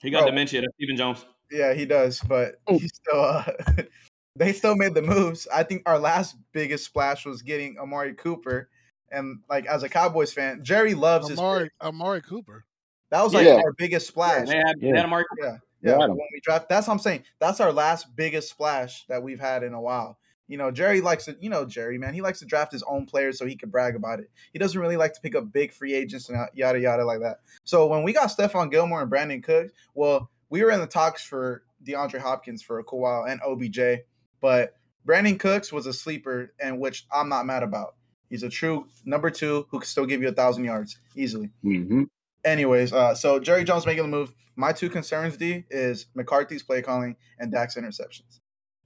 He 0.00 0.10
got 0.10 0.20
Bro. 0.20 0.30
dementia. 0.30 0.60
That's 0.62 0.74
Stephen 0.76 0.96
Jones. 0.96 1.24
Yeah, 1.50 1.72
he 1.74 1.86
does, 1.86 2.20
but 2.20 2.56
he 2.68 2.88
still 2.88 3.20
uh, 3.20 3.44
they 4.36 4.52
still 4.52 4.76
made 4.76 4.94
the 4.94 5.02
moves. 5.02 5.46
I 5.52 5.62
think 5.62 5.82
our 5.86 5.98
last 5.98 6.36
biggest 6.52 6.84
splash 6.84 7.24
was 7.26 7.42
getting 7.42 7.78
Amari 7.78 8.14
Cooper, 8.14 8.68
and 9.10 9.40
like 9.48 9.66
as 9.66 9.82
a 9.82 9.88
Cowboys 9.88 10.32
fan, 10.32 10.62
Jerry 10.64 10.94
loves 10.94 11.28
his. 11.28 11.38
Amari, 11.38 11.64
pick. 11.64 11.72
Amari 11.82 12.22
Cooper. 12.22 12.64
That 13.10 13.22
was 13.22 13.32
like 13.34 13.46
Yeah. 13.46 13.56
our 13.64 13.72
biggest 13.72 14.06
splash. 14.08 14.48
They 14.48 14.56
had, 14.56 14.76
Yeah. 14.80 15.04
Amari 15.04 15.24
Yeah, 15.40 15.58
They 15.82 15.90
yeah. 15.90 15.98
When 15.98 16.16
we 16.16 16.40
draft, 16.42 16.68
that's 16.68 16.88
what 16.88 16.94
I'm 16.94 16.98
saying. 16.98 17.22
That's 17.38 17.60
our 17.60 17.72
last 17.72 18.16
biggest 18.16 18.50
splash 18.50 19.06
that 19.06 19.22
we've 19.22 19.38
had 19.38 19.62
in 19.62 19.72
a 19.74 19.80
while. 19.80 20.18
You 20.48 20.58
know, 20.58 20.70
Jerry 20.70 21.00
likes 21.00 21.24
to, 21.24 21.36
you 21.40 21.48
know, 21.48 21.64
Jerry, 21.64 21.98
man, 21.98 22.12
he 22.12 22.20
likes 22.20 22.38
to 22.40 22.44
draft 22.44 22.72
his 22.72 22.82
own 22.82 23.06
players 23.06 23.38
so 23.38 23.46
he 23.46 23.56
can 23.56 23.70
brag 23.70 23.96
about 23.96 24.20
it. 24.20 24.30
He 24.52 24.58
doesn't 24.58 24.78
really 24.78 24.96
like 24.96 25.14
to 25.14 25.20
pick 25.20 25.34
up 25.34 25.52
big 25.52 25.72
free 25.72 25.94
agents 25.94 26.28
and 26.28 26.38
yada 26.54 26.78
yada 26.78 27.04
like 27.04 27.20
that. 27.20 27.38
So 27.64 27.86
when 27.86 28.02
we 28.02 28.12
got 28.12 28.28
Stephon 28.28 28.70
Gilmore 28.70 29.02
and 29.02 29.10
Brandin 29.10 29.42
Cooks, 29.42 29.72
well, 29.94 30.30
we 30.50 30.62
were 30.62 30.70
in 30.70 30.80
the 30.80 30.86
talks 30.86 31.24
for 31.24 31.62
DeAndre 31.84 32.20
Hopkins 32.20 32.62
for 32.62 32.78
a 32.78 32.84
cool 32.84 33.00
while 33.00 33.24
and 33.24 33.40
OBJ, 33.42 34.02
but 34.40 34.76
Brandin 35.06 35.38
Cooks 35.38 35.72
was 35.72 35.86
a 35.86 35.92
sleeper, 35.92 36.54
and 36.60 36.78
which 36.78 37.06
I'm 37.12 37.28
not 37.28 37.46
mad 37.46 37.62
about. 37.62 37.94
He's 38.30 38.42
a 38.42 38.48
true 38.48 38.86
number 39.04 39.30
two 39.30 39.66
who 39.70 39.78
can 39.80 39.86
still 39.86 40.06
give 40.06 40.22
you 40.22 40.28
a 40.28 40.32
thousand 40.32 40.64
yards 40.64 40.98
easily 41.14 41.50
hmm 41.62 42.04
anyways, 42.44 42.92
uh, 42.92 43.14
so 43.14 43.38
Jerry 43.40 43.64
Jones 43.64 43.86
making 43.86 44.04
the 44.04 44.08
move. 44.08 44.32
My 44.56 44.72
two 44.72 44.88
concerns, 44.88 45.36
D, 45.36 45.64
is 45.70 46.06
McCarthy's 46.14 46.62
play 46.62 46.82
calling 46.82 47.16
and 47.38 47.50
Dak's 47.50 47.76
interceptions. 47.76 48.40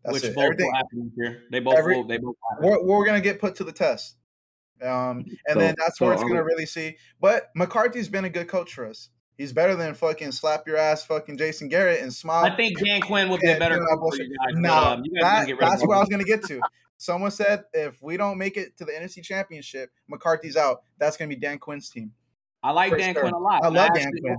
That's 0.04 0.14
which 0.14 0.24
it. 0.24 0.34
both 0.34 0.44
Everything 0.44 0.66
will 0.66 0.74
happen 0.74 1.12
year. 1.16 1.42
They 1.50 1.60
both 1.60 1.74
every- 1.76 1.96
will. 1.96 2.04
They 2.04 2.18
both 2.18 2.36
we're, 2.60 2.82
we're 2.82 3.04
gonna 3.06 3.20
get 3.20 3.40
put 3.40 3.54
to 3.56 3.64
the 3.64 3.72
test, 3.72 4.16
um, 4.82 5.24
and 5.26 5.36
So- 5.54 5.58
then 5.58 5.74
that's 5.78 6.00
where 6.00 6.10
so 6.10 6.12
it's 6.14 6.22
are 6.22 6.28
gonna 6.28 6.44
really 6.44 6.66
see. 6.66 6.96
But 7.20 7.50
McCarthy's 7.54 8.08
been 8.08 8.24
a 8.24 8.30
good 8.30 8.48
coach 8.48 8.72
for 8.74 8.86
us. 8.86 9.10
He's 9.36 9.52
better 9.52 9.76
than 9.76 9.94
fucking 9.94 10.32
slap 10.32 10.66
your 10.66 10.76
ass, 10.76 11.04
fucking 11.04 11.38
Jason 11.38 11.68
Garrett 11.68 12.00
and 12.00 12.12
smile. 12.12 12.44
I 12.44 12.56
think 12.56 12.76
Dan 12.84 13.00
Quinn 13.00 13.28
would 13.28 13.40
be 13.40 13.50
a 13.50 13.58
better 13.58 13.78
coach 13.78 14.16
for 14.16 14.22
you 14.22 14.36
guys. 14.36 14.54
No, 14.56 14.74
um, 14.74 15.04
that, 15.20 15.48
that's 15.60 15.86
where 15.86 15.96
I 15.96 16.00
was 16.00 16.08
gonna 16.08 16.24
get 16.24 16.44
to. 16.46 16.60
Someone 16.96 17.30
said 17.30 17.62
if 17.72 18.02
we 18.02 18.16
don't 18.16 18.38
make 18.38 18.56
it 18.56 18.76
to 18.78 18.84
the 18.84 18.90
NFC 18.92 19.22
Championship, 19.22 19.90
McCarthy's 20.08 20.56
out. 20.56 20.82
That's 20.98 21.16
gonna 21.16 21.28
be 21.28 21.36
Dan 21.36 21.58
Quinn's 21.58 21.88
team. 21.90 22.12
I 22.64 22.72
like 22.72 22.90
for 22.90 22.98
Dan 22.98 23.14
sure. 23.14 23.22
Quinn 23.22 23.34
a 23.34 23.38
lot. 23.38 23.62
I 23.62 23.68
love 23.68 23.90
Dan 23.94 24.10
Quinn. 24.20 24.36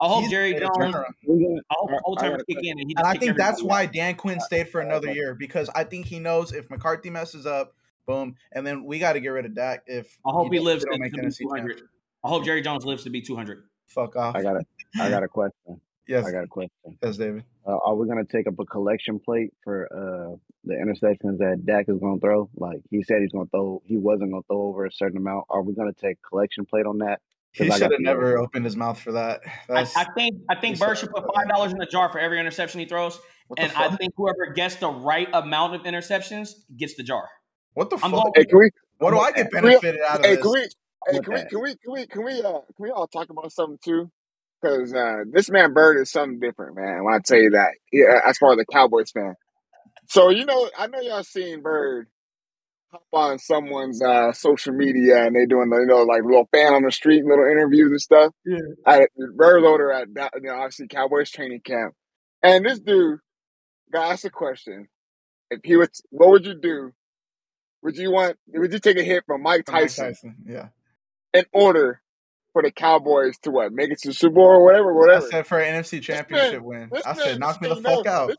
Hope- 0.00 0.10
I 0.10 0.14
hope 0.14 0.22
He's 0.22 0.30
Jerry 0.30 0.52
Jones. 0.54 0.94
I 0.94 1.74
hope 1.74 1.90
I- 1.90 1.98
old 2.04 2.18
I 2.18 2.22
timers 2.22 2.38
got 2.38 2.46
kick 2.46 2.58
in 2.64 2.78
and 2.78 2.90
And 2.96 3.06
I 3.06 3.12
think 3.14 3.36
that's 3.36 3.58
everybody 3.60 3.66
why 3.66 3.84
out. 3.84 3.92
Dan 3.92 4.14
Quinn 4.16 4.40
stayed 4.40 4.68
for 4.68 4.80
another 4.80 5.12
year 5.12 5.34
because 5.34 5.68
I 5.74 5.84
think 5.84 6.06
he 6.06 6.18
knows 6.18 6.52
if 6.52 6.68
McCarthy 6.70 7.10
messes 7.10 7.46
up, 7.46 7.74
boom, 8.06 8.34
and 8.52 8.66
then 8.66 8.84
we 8.84 8.98
got 8.98 9.12
to 9.14 9.20
get 9.20 9.28
rid 9.28 9.44
of 9.46 9.54
Dak 9.54 9.82
if 9.86 10.18
I 10.26 10.30
hope 10.30 10.50
he 10.50 10.56
don't- 10.56 10.64
lives 10.66 10.84
to, 10.84 10.98
make 10.98 11.12
to 11.12 11.22
be 11.22 11.30
200. 11.30 11.82
I 12.24 12.28
hope 12.28 12.44
Jerry 12.44 12.60
Jones 12.62 12.84
lives 12.84 13.04
to 13.04 13.10
be 13.10 13.20
200. 13.20 13.64
Fuck 13.86 14.16
off. 14.16 14.36
I 14.36 14.42
got 14.42 14.56
a, 14.56 14.64
I 15.00 15.10
got 15.10 15.22
a 15.22 15.28
question. 15.38 15.80
yes, 16.06 16.24
I 16.26 16.30
got 16.32 16.44
a 16.44 16.48
question. 16.48 16.70
yes, 17.02 17.16
David. 17.16 17.44
Uh, 17.66 17.76
are 17.84 17.94
we 17.94 18.06
gonna 18.08 18.24
take 18.24 18.46
up 18.46 18.58
a 18.58 18.64
collection 18.64 19.18
plate 19.18 19.52
for 19.62 19.86
uh 19.92 20.36
the 20.64 20.74
interceptions 20.74 21.38
that 21.38 21.64
Dak 21.66 21.88
is 21.88 21.98
gonna 21.98 22.18
throw? 22.20 22.48
Like 22.56 22.80
he 22.90 23.02
said, 23.02 23.20
he's 23.20 23.32
gonna 23.32 23.46
throw. 23.50 23.82
He 23.84 23.96
wasn't 23.96 24.30
gonna 24.32 24.42
throw 24.48 24.62
over 24.62 24.86
a 24.86 24.92
certain 24.92 25.18
amount. 25.18 25.44
Are 25.50 25.62
we 25.62 25.74
gonna 25.74 25.92
take 25.92 26.18
collection 26.22 26.64
plate 26.66 26.86
on 26.86 26.98
that? 26.98 27.20
He 27.52 27.64
'Cause 27.66 27.74
I 27.74 27.78
should 27.78 27.90
have 27.92 27.98
the- 27.98 28.04
never 28.04 28.38
opened 28.38 28.64
his 28.64 28.76
mouth 28.76 28.98
for 29.00 29.12
that. 29.12 29.40
I, 29.68 29.80
I 29.96 30.04
think 30.16 30.36
I 30.48 30.54
think 30.54 30.78
Bird 30.78 30.98
should 30.98 31.10
put 31.10 31.24
five 31.34 31.48
dollars 31.48 31.72
in 31.72 31.78
the 31.78 31.86
jar 31.86 32.08
for 32.10 32.18
every 32.20 32.38
interception 32.38 32.78
he 32.80 32.86
throws, 32.86 33.18
what 33.48 33.56
the 33.58 33.62
and 33.64 33.72
I 33.72 33.96
think 33.96 34.12
whoever 34.16 34.52
gets 34.54 34.76
the 34.76 34.88
right 34.88 35.28
amount 35.32 35.74
of 35.74 35.82
interceptions 35.82 36.50
gets 36.76 36.94
the 36.94 37.02
jar. 37.02 37.28
what 37.74 37.90
the 37.90 37.98
I'm 38.02 38.12
fuck? 38.12 38.28
Hey, 38.36 38.44
can 38.44 38.58
we? 38.58 38.70
What 38.98 39.10
do 39.10 39.18
I 39.18 39.32
get 39.32 39.50
benefited 39.50 40.00
out 40.00 40.20
of 40.20 40.24
Hey, 40.26 40.36
this? 40.36 40.42
can 40.42 40.50
we? 40.52 40.60
Hey, 41.10 41.20
can 41.20 41.32
we? 41.32 41.40
Can 41.44 41.60
we? 41.62 41.74
Can 41.74 41.92
we? 41.92 42.06
Can 42.06 42.24
we? 42.24 42.32
Uh, 42.42 42.52
can 42.52 42.62
we 42.78 42.90
all 42.90 43.08
talk 43.08 43.30
about 43.30 43.50
something 43.52 43.78
too? 43.84 44.10
Because 44.62 44.92
uh, 44.94 45.24
this 45.32 45.50
man 45.50 45.72
Bird 45.72 45.98
is 46.00 46.10
something 46.12 46.38
different, 46.38 46.76
man. 46.76 47.02
When 47.02 47.14
I 47.14 47.18
tell 47.24 47.38
you 47.38 47.50
that, 47.50 47.70
yeah, 47.92 48.20
as 48.26 48.36
far 48.38 48.52
as 48.52 48.58
the 48.58 48.66
Cowboys 48.70 49.10
fan. 49.10 49.34
So 50.08 50.28
you 50.28 50.44
know, 50.44 50.70
I 50.78 50.86
know 50.86 51.00
y'all 51.00 51.24
seen 51.24 51.62
Bird 51.62 52.06
hop 52.92 53.02
on 53.12 53.38
someone's 53.38 54.02
uh, 54.02 54.32
social 54.32 54.72
media 54.72 55.24
and 55.24 55.34
they're 55.34 55.46
doing 55.46 55.70
the 55.70 55.76
you 55.76 55.86
know 55.86 56.02
like 56.02 56.22
little 56.24 56.48
fan 56.52 56.74
on 56.74 56.82
the 56.82 56.92
street, 56.92 57.24
little 57.24 57.44
interviews 57.44 57.90
and 57.90 58.00
stuff. 58.00 58.32
Yeah. 58.44 58.58
I, 58.86 59.06
Bird 59.36 59.64
over 59.64 59.92
at 59.92 60.08
you 60.08 60.42
know 60.42 60.54
obviously 60.54 60.88
Cowboys 60.88 61.30
training 61.30 61.60
camp, 61.64 61.94
and 62.42 62.64
this 62.64 62.80
dude 62.80 63.18
got 63.92 64.12
asked 64.12 64.24
a 64.24 64.30
question. 64.30 64.88
If 65.50 65.60
he 65.64 65.76
was, 65.76 65.88
what 66.10 66.30
would 66.30 66.46
you 66.46 66.54
do? 66.54 66.92
Would 67.82 67.96
you 67.96 68.12
want? 68.12 68.36
Would 68.48 68.72
you 68.72 68.78
take 68.78 68.98
a 68.98 69.02
hit 69.02 69.24
from 69.26 69.42
Mike 69.42 69.66
From 69.66 69.74
Mike 69.74 69.82
Tyson? 69.84 70.06
Tyson. 70.06 70.36
Yeah. 70.46 70.68
in 71.32 71.44
order 71.52 72.00
for 72.52 72.62
the 72.62 72.70
Cowboys 72.70 73.38
to 73.42 73.50
what 73.50 73.72
make 73.72 73.90
it 73.90 73.98
to 74.00 74.08
the 74.08 74.14
Super 74.14 74.34
Bowl 74.34 74.44
or 74.44 74.64
whatever, 74.64 74.92
whatever. 74.92 75.26
I 75.26 75.30
said 75.30 75.46
for 75.46 75.58
an 75.58 75.82
NFC 75.82 76.02
championship 76.02 76.62
win. 76.62 76.90
I 77.06 77.14
said 77.14 77.38
knock 77.38 77.60
me 77.62 77.68
the 77.68 77.76
fuck 77.76 78.06
out. 78.06 78.28
This, 78.28 78.38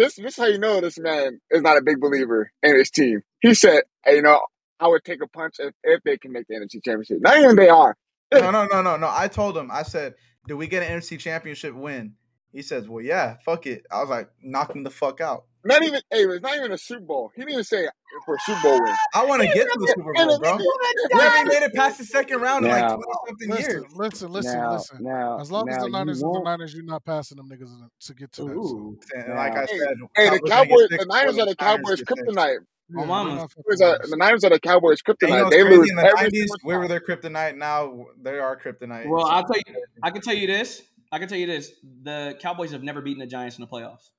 this, 0.00 0.16
this 0.16 0.36
how 0.36 0.46
you 0.46 0.58
know 0.58 0.80
this 0.80 0.98
man 0.98 1.40
is 1.50 1.62
not 1.62 1.76
a 1.76 1.82
big 1.82 2.00
believer 2.00 2.50
in 2.62 2.76
his 2.76 2.90
team. 2.90 3.22
He 3.40 3.54
said, 3.54 3.82
hey, 4.04 4.16
you 4.16 4.22
know, 4.22 4.40
I 4.80 4.88
would 4.88 5.04
take 5.04 5.22
a 5.22 5.28
punch 5.28 5.56
if, 5.58 5.74
if 5.84 6.02
they 6.04 6.16
can 6.16 6.32
make 6.32 6.46
the 6.48 6.54
NFC 6.54 6.82
championship. 6.82 7.18
Not 7.20 7.38
even 7.38 7.56
they 7.56 7.68
are. 7.68 7.96
No, 8.32 8.50
no, 8.50 8.66
no, 8.66 8.80
no, 8.80 8.96
no. 8.96 9.10
I 9.10 9.28
told 9.28 9.56
him. 9.56 9.70
I 9.72 9.82
said, 9.82 10.14
"Do 10.46 10.56
we 10.56 10.68
get 10.68 10.84
an 10.84 11.00
NFC 11.00 11.18
championship 11.18 11.74
win?" 11.74 12.14
He 12.52 12.62
says, 12.62 12.88
"Well, 12.88 13.04
yeah. 13.04 13.36
Fuck 13.44 13.66
it." 13.66 13.86
I 13.90 14.00
was 14.00 14.08
like, 14.10 14.28
"Knock 14.42 14.74
him 14.74 14.82
the 14.82 14.90
fuck 14.90 15.20
out." 15.20 15.44
Not 15.64 15.82
even. 15.82 16.00
Hey, 16.10 16.24
it's 16.24 16.42
not 16.42 16.56
even 16.56 16.72
a 16.72 16.78
Super 16.78 17.00
Bowl. 17.02 17.30
He 17.34 17.42
didn't 17.42 17.52
even 17.52 17.64
say 17.64 17.86
for 18.24 18.34
a 18.34 18.38
Super 18.40 18.60
Bowl 18.62 18.82
win. 18.82 18.94
I 19.14 19.24
want 19.26 19.42
to 19.42 19.48
get 19.48 19.70
to 19.70 19.78
the 19.78 19.86
Super 19.94 20.12
Bowl, 20.14 20.38
bro. 20.40 20.56
We 20.56 21.20
haven't 21.20 21.48
made 21.48 21.62
it 21.62 21.74
past 21.74 21.98
the 21.98 22.04
second 22.04 22.40
round 22.40 22.64
in 22.64 22.72
like 22.72 22.88
twenty 22.88 23.02
something 23.28 23.50
Listen, 23.50 23.70
years. 23.72 23.84
listen, 23.94 24.32
listen, 24.32 24.58
now, 24.58 24.72
listen. 24.72 24.98
now, 25.04 25.38
As 25.38 25.52
long 25.52 25.68
as 25.68 25.78
the 25.78 25.88
Niners 25.90 26.22
are 26.22 26.32
the 26.32 26.40
Niners, 26.42 26.74
you're 26.74 26.82
not 26.84 27.04
passing 27.04 27.36
them 27.36 27.48
niggas 27.48 27.70
to 28.06 28.14
get 28.14 28.32
to 28.32 28.44
that. 28.44 28.54
So. 28.54 28.96
Like 29.34 29.56
I 29.56 29.66
said, 29.66 29.78
Hey, 30.16 30.30
the 30.30 30.40
Cowboys 30.40 30.40
gonna 30.40 30.40
get 30.40 30.48
Cowboys, 30.50 30.88
six 30.88 31.04
the 31.04 31.08
Niners 31.08 31.38
are 31.38 31.46
the 31.46 31.56
Cowboys 31.56 32.02
kryptonite. 32.02 32.58
Yeah, 32.92 33.04
mama. 33.04 33.30
we're 33.30 33.36
not 33.36 33.52
fucking 33.52 33.62
Niners 33.68 33.80
are- 33.82 33.98
with 34.00 34.10
The. 34.10 34.16
Niners 34.16 34.44
are 34.44 34.50
the 34.50 34.60
Cowboys 34.60 34.98
And 35.20 35.30
you 35.30 35.36
know 35.36 35.44
kryptonite. 35.44 35.50
They 35.50 35.62
lose 35.62 35.90
In 35.90 35.96
the 35.96 36.02
every 36.06 36.14
nineties, 36.22 36.40
single 36.40 36.56
we 36.64 36.76
were 36.76 36.88
their 36.88 37.00
kryptonite. 37.00 37.56
Now 37.56 38.06
they 38.20 38.38
are 38.38 38.58
kryptonite. 38.58 39.06
Well, 39.08 39.26
I'll 39.26 39.44
tell 39.44 39.56
you, 39.58 39.84
I 40.02 40.10
can 40.10 40.22
tell 40.22 40.34
you 40.34 40.46
this. 40.48 40.82
I 41.12 41.18
can 41.18 41.28
tell 41.28 41.38
you 41.38 41.46
this: 41.46 41.72
the 42.02 42.36
Cowboys 42.40 42.72
have 42.72 42.82
never 42.82 43.00
beaten 43.00 43.20
the 43.20 43.26
Giants 43.26 43.58
in 43.58 43.62
the 43.62 43.68
playoffs. 43.68 44.10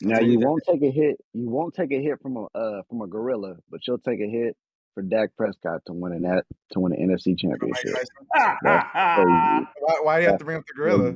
Now 0.00 0.20
you 0.20 0.38
won't 0.38 0.62
take 0.64 0.82
a 0.82 0.90
hit. 0.90 1.16
You 1.32 1.48
won't 1.48 1.74
take 1.74 1.92
a 1.92 2.00
hit 2.00 2.20
from 2.22 2.36
a 2.36 2.46
uh, 2.54 2.82
from 2.88 3.02
a 3.02 3.06
gorilla, 3.06 3.56
but 3.70 3.86
you'll 3.86 3.98
take 3.98 4.20
a 4.20 4.28
hit 4.28 4.56
for 4.94 5.02
Dak 5.02 5.30
Prescott 5.36 5.82
to 5.86 5.92
win 5.92 6.12
an 6.12 6.22
that 6.22 6.44
to 6.72 6.80
win 6.80 6.92
the 6.92 6.98
NFC 6.98 7.38
championship. 7.38 7.94
Ah, 8.36 8.56
ah, 8.66 8.90
ah, 8.94 9.72
why, 9.80 9.98
why 10.02 10.16
do 10.18 10.22
you 10.24 10.28
have 10.30 10.38
to 10.38 10.44
bring 10.44 10.58
up 10.58 10.64
the 10.66 10.74
gorilla? 10.74 11.14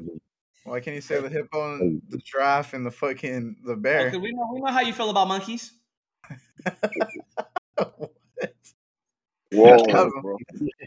Why 0.64 0.80
can't 0.80 0.94
you 0.94 1.00
say 1.00 1.20
the 1.20 1.28
hippo 1.28 1.74
and 1.74 2.02
the 2.08 2.18
giraffe 2.18 2.74
and 2.74 2.86
the 2.86 2.90
fucking 2.90 3.56
the 3.64 3.74
Because 3.74 4.12
bear? 4.12 4.20
we 4.20 4.32
know 4.32 4.50
we 4.52 4.60
know 4.60 4.72
how 4.72 4.80
you 4.80 4.92
feel 4.92 5.10
about 5.10 5.26
monkeys. 5.28 5.72
Whoa, 9.52 9.84
Cowboys. 9.86 10.12
bro. 10.22 10.36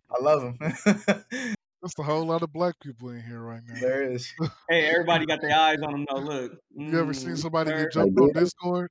I 0.10 0.22
love 0.22 0.44
him. 0.44 0.58
That's 1.86 2.00
a 2.00 2.04
whole 2.04 2.26
lot 2.26 2.42
of 2.42 2.52
black 2.52 2.80
people 2.82 3.10
in 3.10 3.22
here 3.22 3.40
right 3.40 3.62
now. 3.68 3.80
there 3.80 4.12
is. 4.12 4.34
Hey, 4.68 4.88
everybody 4.90 5.28
got 5.28 5.40
their 5.40 5.56
eyes 5.56 5.78
on 5.84 5.92
them. 5.92 6.06
though. 6.10 6.20
look. 6.20 6.52
You 6.76 6.98
ever 7.00 7.14
seen 7.14 7.34
Mm, 7.34 7.38
somebody 7.38 7.70
sir. 7.70 7.84
get 7.84 7.92
jumped 7.92 8.18
on. 8.18 8.34
Discord? 8.34 8.90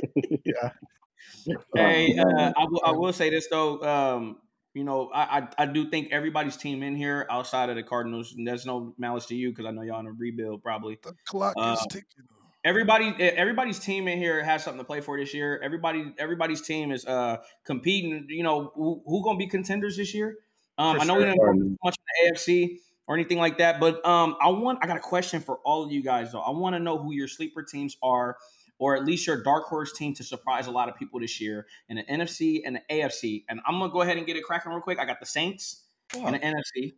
Yeah. 0.44 0.70
Hey, 1.74 2.16
uh, 2.16 2.24
man. 2.24 2.52
I 2.56 2.64
will. 2.70 2.82
I 2.84 2.92
will 2.92 3.12
say 3.12 3.28
this 3.30 3.48
though. 3.50 3.80
Um, 3.82 4.36
you 4.74 4.84
know, 4.84 5.10
I, 5.12 5.40
I 5.40 5.48
I 5.58 5.66
do 5.66 5.90
think 5.90 6.12
everybody's 6.12 6.56
team 6.56 6.84
in 6.84 6.94
here 6.94 7.26
outside 7.28 7.70
of 7.70 7.74
the 7.74 7.82
Cardinals. 7.82 8.34
And 8.36 8.46
there's 8.46 8.64
no 8.64 8.94
malice 8.98 9.26
to 9.26 9.34
you 9.34 9.50
because 9.50 9.66
I 9.66 9.72
know 9.72 9.82
y'all 9.82 9.98
in 9.98 10.06
a 10.06 10.12
rebuild 10.12 10.62
probably. 10.62 11.00
The 11.02 11.14
clock 11.26 11.54
Uh, 11.56 11.74
is 11.76 11.86
ticking. 11.90 12.06
Everybody, 12.64 13.12
everybody's 13.20 13.80
team 13.80 14.06
in 14.06 14.18
here 14.18 14.44
has 14.44 14.62
something 14.62 14.78
to 14.78 14.84
play 14.84 15.00
for 15.00 15.18
this 15.18 15.34
year. 15.34 15.60
Everybody, 15.60 16.14
everybody's 16.16 16.60
team 16.62 16.92
is 16.92 17.04
uh 17.04 17.38
competing. 17.66 18.26
You 18.28 18.44
know, 18.44 18.70
who, 18.76 19.02
who 19.04 19.24
gonna 19.24 19.38
be 19.38 19.48
contenders 19.48 19.96
this 19.96 20.14
year? 20.14 20.36
Um, 20.78 21.00
I 21.00 21.04
know 21.04 21.16
we 21.16 21.24
sure. 21.24 21.26
didn't 21.26 21.42
talk 21.42 21.54
too 21.54 21.76
much 21.84 21.96
in 21.96 22.26
the 22.26 22.32
AFC 22.32 22.78
or 23.06 23.14
anything 23.14 23.38
like 23.38 23.58
that, 23.58 23.80
but 23.80 24.04
um, 24.06 24.36
I 24.40 24.48
want 24.50 24.78
I 24.82 24.86
got 24.86 24.96
a 24.96 25.00
question 25.00 25.40
for 25.40 25.58
all 25.64 25.84
of 25.84 25.92
you 25.92 26.02
guys 26.02 26.32
though. 26.32 26.40
I 26.40 26.50
want 26.50 26.74
to 26.74 26.80
know 26.80 26.98
who 26.98 27.12
your 27.12 27.28
sleeper 27.28 27.62
teams 27.62 27.96
are. 28.02 28.36
or 28.78 28.96
at 28.96 29.04
least 29.04 29.26
your 29.28 29.40
dark 29.42 29.64
horse 29.66 29.92
team 29.92 30.12
to 30.14 30.24
surprise 30.24 30.66
a 30.66 30.70
lot 30.70 30.88
of 30.88 30.96
people 30.96 31.20
this 31.20 31.40
year 31.40 31.66
in 31.88 31.96
the 31.98 32.02
NFC 32.04 32.62
and 32.66 32.76
the 32.76 32.82
AFC. 32.90 33.44
And 33.48 33.60
I'm 33.66 33.78
gonna 33.78 33.92
go 33.92 34.00
ahead 34.02 34.16
and 34.16 34.26
get 34.26 34.36
it 34.36 34.42
cracking 34.44 34.72
real 34.72 34.80
quick. 34.80 34.98
I 34.98 35.04
got 35.04 35.20
the 35.20 35.26
Saints 35.26 35.84
Oh, 36.14 36.26
in 36.26 36.32
the 36.32 36.38
NFC. 36.40 36.94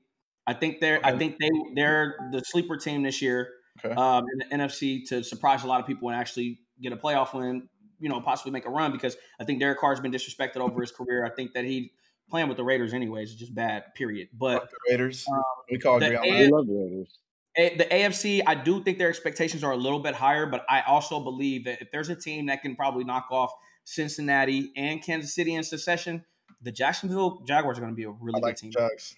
I 0.46 0.54
think 0.54 0.80
they're 0.80 1.04
I 1.04 1.12
Okay. 1.12 1.18
think 1.18 1.38
they 1.38 1.50
they're 1.74 2.16
the 2.32 2.40
sleeper 2.40 2.76
team 2.76 3.02
this 3.02 3.20
year 3.20 3.50
okay. 3.84 3.94
um, 3.94 4.24
in 4.32 4.38
the 4.38 4.64
NFC 4.64 5.06
to 5.08 5.22
surprise 5.24 5.64
a 5.64 5.66
lot 5.66 5.80
of 5.80 5.86
people 5.86 6.08
and 6.08 6.18
actually 6.18 6.60
get 6.80 6.92
a 6.92 6.96
playoff 6.96 7.34
win. 7.34 7.68
You 8.00 8.08
know, 8.08 8.20
possibly 8.20 8.52
make 8.52 8.66
a 8.66 8.70
run 8.70 8.92
because 8.92 9.16
I 9.40 9.44
think 9.44 9.60
Derek 9.60 9.78
Carr's 9.78 10.00
been 10.00 10.12
disrespected 10.12 10.56
over 10.58 10.80
his 10.80 10.90
career. 10.92 11.24
I 11.24 11.30
think 11.30 11.52
that 11.54 11.64
he 11.64 11.92
playing 12.34 12.48
with 12.48 12.56
the 12.56 12.64
Raiders 12.64 12.92
anyways 12.92 13.30
is 13.30 13.36
just 13.36 13.54
bad. 13.54 13.94
Period. 13.94 14.26
But 14.36 14.58
Fuck 14.58 14.70
the 14.70 14.76
Raiders. 14.90 15.24
um, 15.30 15.40
we 15.70 15.78
call 15.78 16.00
the 16.00 16.06
agree 16.16 16.30
A- 16.30 16.46
We 16.46 16.52
love 16.52 16.66
the 16.66 16.74
Raiders. 16.74 17.18
A- 17.56 17.76
the 17.76 17.84
AFC, 17.84 18.42
I 18.44 18.56
do 18.56 18.82
think 18.82 18.98
their 18.98 19.08
expectations 19.08 19.62
are 19.62 19.70
a 19.70 19.76
little 19.76 20.00
bit 20.00 20.16
higher, 20.16 20.44
but 20.44 20.66
I 20.68 20.80
also 20.80 21.20
believe 21.20 21.64
that 21.66 21.80
if 21.80 21.92
there's 21.92 22.08
a 22.08 22.16
team 22.16 22.46
that 22.46 22.60
can 22.60 22.74
probably 22.74 23.04
knock 23.04 23.28
off 23.30 23.52
Cincinnati 23.84 24.72
and 24.76 25.00
Kansas 25.00 25.32
City 25.32 25.54
in 25.54 25.62
succession, 25.62 26.24
the 26.60 26.72
Jacksonville 26.72 27.44
Jaguars 27.46 27.78
are 27.78 27.82
going 27.82 27.92
to 27.92 27.96
be 27.96 28.02
a 28.02 28.10
really 28.10 28.40
like 28.40 28.56
good 28.56 28.62
team. 28.62 28.72
Jags. 28.72 29.14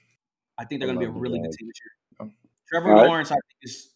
I 0.59 0.67
think 0.67 0.83
they're 0.83 0.89
going 0.89 1.01
to 1.01 1.11
be 1.11 1.11
a 1.11 1.19
really 1.19 1.39
good 1.39 1.53
team 1.53 1.69
this 1.69 1.81
year. 1.83 1.93
Um, 2.21 2.35
Trevor 2.69 2.91
all 2.91 2.97
right. 3.01 3.09
Lawrence, 3.09 3.31
I 3.31 3.37
think, 3.37 3.57
is 3.63 3.95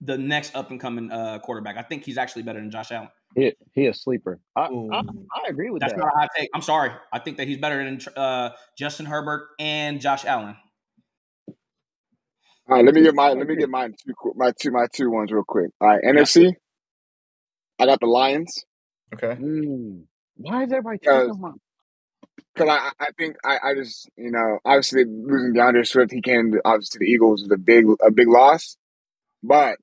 the 0.00 0.16
next 0.16 0.56
up 0.56 0.70
and 0.70 0.80
coming 0.80 1.10
uh, 1.10 1.40
quarterback. 1.40 1.76
I 1.76 1.82
think 1.82 2.04
he's 2.04 2.16
actually 2.16 2.44
better 2.44 2.60
than 2.60 2.70
Josh 2.70 2.90
Allen. 2.90 3.10
He 3.34 3.52
he 3.72 3.86
a 3.86 3.94
sleeper. 3.94 4.40
I, 4.54 4.62
I 4.64 5.00
I 5.00 5.48
agree 5.48 5.70
with 5.70 5.80
That's 5.80 5.94
that. 5.94 5.98
not 5.98 6.08
a 6.08 6.18
hot 6.18 6.28
take. 6.36 6.50
I'm 6.54 6.62
sorry. 6.62 6.90
I 7.12 7.18
think 7.18 7.38
that 7.38 7.48
he's 7.48 7.58
better 7.58 7.82
than 7.82 8.00
uh, 8.16 8.50
Justin 8.76 9.06
Herbert 9.06 9.48
and 9.58 10.00
Josh 10.00 10.24
Allen. 10.24 10.56
All 12.68 12.76
right, 12.76 12.84
let 12.84 12.94
me 12.94 13.02
get 13.02 13.14
my 13.14 13.32
let 13.32 13.46
me 13.46 13.56
get 13.56 13.68
mine 13.68 13.94
two 14.04 14.32
my 14.36 14.52
two 14.58 14.70
my 14.70 14.86
two 14.92 15.10
ones 15.10 15.32
real 15.32 15.44
quick. 15.44 15.70
All 15.80 15.88
right, 15.88 16.02
NFC. 16.04 16.52
I 17.78 17.86
got 17.86 18.00
the 18.00 18.06
Lions 18.06 18.64
Okay. 19.14 19.36
Mm. 19.40 20.04
Why 20.36 20.64
is 20.64 20.72
everybody 20.72 20.98
because 21.00 21.28
taking 21.28 21.40
my? 21.40 21.52
because 22.54 22.68
I 22.68 22.90
I 22.98 23.08
think 23.18 23.36
I 23.44 23.58
I 23.62 23.74
just 23.74 24.08
you 24.16 24.30
know 24.30 24.58
obviously 24.64 25.04
losing 25.04 25.52
D'Andre 25.52 25.84
Swift 25.84 26.12
he 26.12 26.22
came 26.22 26.52
to, 26.52 26.60
obviously 26.64 26.98
to 26.98 27.04
the 27.04 27.10
Eagles 27.10 27.42
was 27.42 27.50
a 27.52 27.58
big 27.58 27.84
a 28.04 28.10
big 28.10 28.28
loss, 28.28 28.76
but 29.42 29.78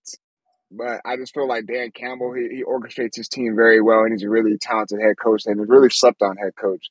but 0.72 1.02
I 1.06 1.18
just 1.18 1.34
feel 1.34 1.48
like 1.48 1.66
Dan 1.66 1.92
Campbell 1.92 2.34
he, 2.34 2.58
he 2.58 2.64
orchestrates 2.64 3.16
his 3.16 3.28
team 3.28 3.56
very 3.56 3.82
well 3.82 4.04
and 4.04 4.12
he's 4.12 4.24
a 4.24 4.30
really 4.30 4.58
talented 4.60 5.00
head 5.02 5.16
coach 5.22 5.44
and 5.46 5.60
a 5.60 5.66
really 5.66 5.90
slept 5.90 6.22
on 6.22 6.38
head 6.38 6.56
coach. 6.56 6.90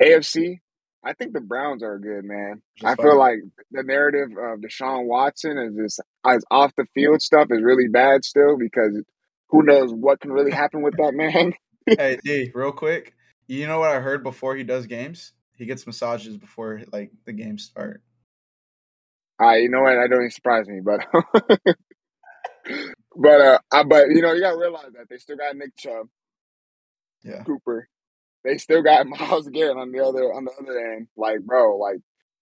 AFC. 0.00 0.60
I 1.04 1.12
think 1.12 1.32
the 1.32 1.40
Browns 1.40 1.82
are 1.82 1.98
good, 1.98 2.24
man. 2.24 2.60
I 2.84 2.90
Just 2.90 3.02
feel 3.02 3.12
fine. 3.12 3.18
like 3.18 3.38
the 3.70 3.82
narrative 3.84 4.30
of 4.30 4.60
Deshaun 4.60 5.06
Watson 5.06 5.56
is 5.56 5.74
just 5.76 6.00
as 6.26 6.44
off 6.50 6.72
the 6.76 6.86
field 6.92 7.22
stuff 7.22 7.48
is 7.50 7.62
really 7.62 7.88
bad 7.88 8.24
still 8.24 8.56
because 8.58 9.00
who 9.48 9.62
knows 9.62 9.92
what 9.92 10.20
can 10.20 10.32
really 10.32 10.50
happen 10.50 10.82
with 10.82 10.94
that 10.98 11.14
man. 11.14 11.54
hey 11.86 12.18
D, 12.24 12.50
real 12.54 12.72
quick. 12.72 13.14
You 13.46 13.66
know 13.66 13.78
what 13.78 13.90
I 13.90 14.00
heard 14.00 14.22
before 14.22 14.56
he 14.56 14.64
does 14.64 14.86
games? 14.86 15.32
He 15.54 15.66
gets 15.66 15.86
massages 15.86 16.36
before 16.36 16.82
like 16.92 17.10
the 17.24 17.32
games 17.32 17.64
start. 17.64 18.02
Right, 19.40 19.62
you 19.62 19.70
know 19.70 19.82
what? 19.82 19.94
That 19.94 20.08
don't 20.10 20.20
even 20.20 20.30
surprise 20.30 20.66
me, 20.66 20.80
but 20.84 21.06
but 23.18 23.40
uh, 23.40 23.58
I, 23.72 23.82
but 23.84 24.08
you 24.10 24.22
know 24.22 24.32
you 24.32 24.40
gotta 24.40 24.58
realize 24.58 24.92
that 24.94 25.08
they 25.10 25.18
still 25.18 25.36
got 25.36 25.56
Nick 25.56 25.76
Chubb, 25.76 26.06
Yeah. 27.22 27.42
Cooper. 27.44 27.88
They 28.44 28.58
still 28.58 28.82
got 28.82 29.06
Myles 29.08 29.48
Garrett 29.48 29.76
on 29.76 29.92
the 29.92 30.00
other 30.04 30.32
on 30.32 30.44
the 30.44 30.52
other 30.52 30.78
end. 30.94 31.08
Like, 31.16 31.40
bro, 31.40 31.76
like 31.76 31.98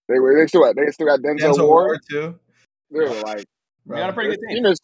they 0.07 0.19
were 0.19 0.39
they 0.39 0.47
still 0.47 0.61
got 0.63 0.75
they 0.75 0.91
still 0.91 1.07
got 1.07 1.19
Denzel, 1.21 1.55
Denzel 1.57 1.67
Ward. 1.67 1.87
Ward 1.87 1.99
too. 2.09 2.39
Dude, 2.93 3.23
like 3.23 3.45
We 3.85 3.95
got 3.97 4.11
a 4.11 4.13
pretty 4.13 4.29
good 4.31 4.39
team 4.47 4.63
team. 4.63 4.65
is 4.67 4.79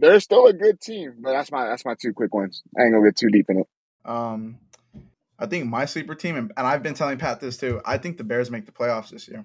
they're 0.00 0.20
still 0.20 0.46
a 0.46 0.52
good 0.52 0.80
team, 0.80 1.14
but 1.20 1.32
that's 1.32 1.52
my 1.52 1.66
that's 1.68 1.84
my 1.84 1.94
two 2.00 2.12
quick 2.12 2.34
ones. 2.34 2.62
I 2.78 2.82
ain't 2.84 2.92
gonna 2.94 3.06
get 3.06 3.16
too 3.16 3.28
deep 3.28 3.46
in 3.48 3.60
it. 3.60 3.66
Um, 4.04 4.58
I 5.38 5.46
think 5.46 5.66
my 5.66 5.84
sleeper 5.84 6.14
team, 6.14 6.36
and, 6.36 6.52
and 6.56 6.66
I've 6.66 6.82
been 6.82 6.94
telling 6.94 7.18
Pat 7.18 7.40
this 7.40 7.56
too. 7.56 7.80
I 7.84 7.98
think 7.98 8.16
the 8.18 8.24
Bears 8.24 8.50
make 8.50 8.66
the 8.66 8.72
playoffs 8.72 9.10
this 9.10 9.28
year. 9.28 9.44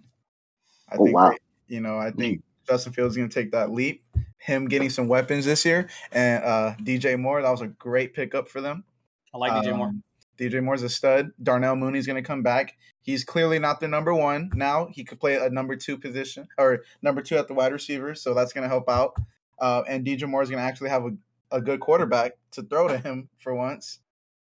I 0.90 0.96
Oh 0.98 1.04
think, 1.04 1.16
wow. 1.16 1.30
they- 1.32 1.76
you 1.76 1.82
know, 1.82 1.98
I 2.00 2.12
think 2.12 2.42
Justin 2.70 2.94
Fields 2.94 3.14
is 3.14 3.18
going 3.18 3.30
to 3.30 3.34
take 3.34 3.52
that 3.52 3.72
leap. 3.72 4.04
Him 4.38 4.68
getting 4.68 4.90
some 4.90 5.08
weapons 5.08 5.46
this 5.46 5.66
year, 5.66 5.90
and 6.12 6.44
uh, 6.44 6.76
DJ 6.82 7.20
Moore, 7.20 7.42
that 7.42 7.50
was 7.50 7.62
a 7.62 7.68
great 7.68 8.14
pickup 8.14 8.48
for 8.48 8.62
them. 8.62 8.86
I 9.34 9.38
like 9.38 9.52
DJ 9.52 9.76
Moore. 9.76 9.88
Um, 9.88 10.04
DJ 10.38 10.64
Moore's 10.64 10.84
a 10.84 10.90
stud. 10.90 11.32
Darnell 11.44 11.76
Mooney's 11.76 12.08
going 12.08 12.22
to 12.22 12.26
come 12.26 12.42
back. 12.42 12.78
He's 13.02 13.26
clearly 13.26 13.60
not 13.60 13.80
the 13.80 13.88
number 13.88 14.14
one 14.14 14.50
now. 14.54 14.88
He 14.92 15.04
could 15.04 15.20
play 15.20 15.36
a 15.36 15.50
number 15.50 15.76
two 15.76 15.98
position 15.98 16.48
or 16.58 16.84
number 17.02 17.22
two 17.22 17.38
at 17.38 17.48
the 17.48 17.54
wide 17.54 17.74
receiver, 17.74 18.16
so 18.16 18.34
that's 18.34 18.54
going 18.54 18.64
to 18.64 18.70
help 18.70 18.88
out. 18.88 19.18
Uh, 19.60 19.84
and 19.88 20.06
DJ 20.06 20.28
Moore 20.28 20.42
is 20.42 20.50
going 20.50 20.62
to 20.62 20.68
actually 20.68 20.90
have 20.90 21.06
a, 21.06 21.12
a 21.52 21.62
good 21.62 21.82
quarterback 21.82 22.38
to 22.52 22.64
throw 22.64 22.88
to 22.88 22.98
him 22.98 23.28
for 23.40 23.54
once. 23.54 24.00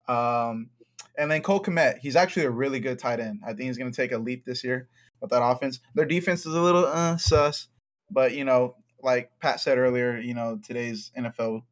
Um, 0.07 0.69
and 1.17 1.29
then 1.29 1.41
Cole 1.41 1.61
Kmet, 1.61 1.99
he's 1.99 2.15
actually 2.15 2.45
a 2.45 2.49
really 2.49 2.79
good 2.79 2.99
tight 2.99 3.19
end. 3.19 3.41
I 3.43 3.49
think 3.49 3.61
he's 3.61 3.77
going 3.77 3.91
to 3.91 3.95
take 3.95 4.11
a 4.11 4.17
leap 4.17 4.45
this 4.45 4.63
year 4.63 4.87
with 5.21 5.29
that 5.31 5.43
offense. 5.43 5.79
Their 5.93 6.05
defense 6.05 6.45
is 6.45 6.53
a 6.53 6.61
little 6.61 6.85
uh, 6.85 7.17
sus, 7.17 7.67
but 8.11 8.33
you 8.33 8.43
know, 8.45 8.75
like 9.01 9.31
Pat 9.39 9.59
said 9.59 9.77
earlier, 9.77 10.17
you 10.17 10.33
know, 10.33 10.59
today's 10.65 11.11
NFL 11.17 11.63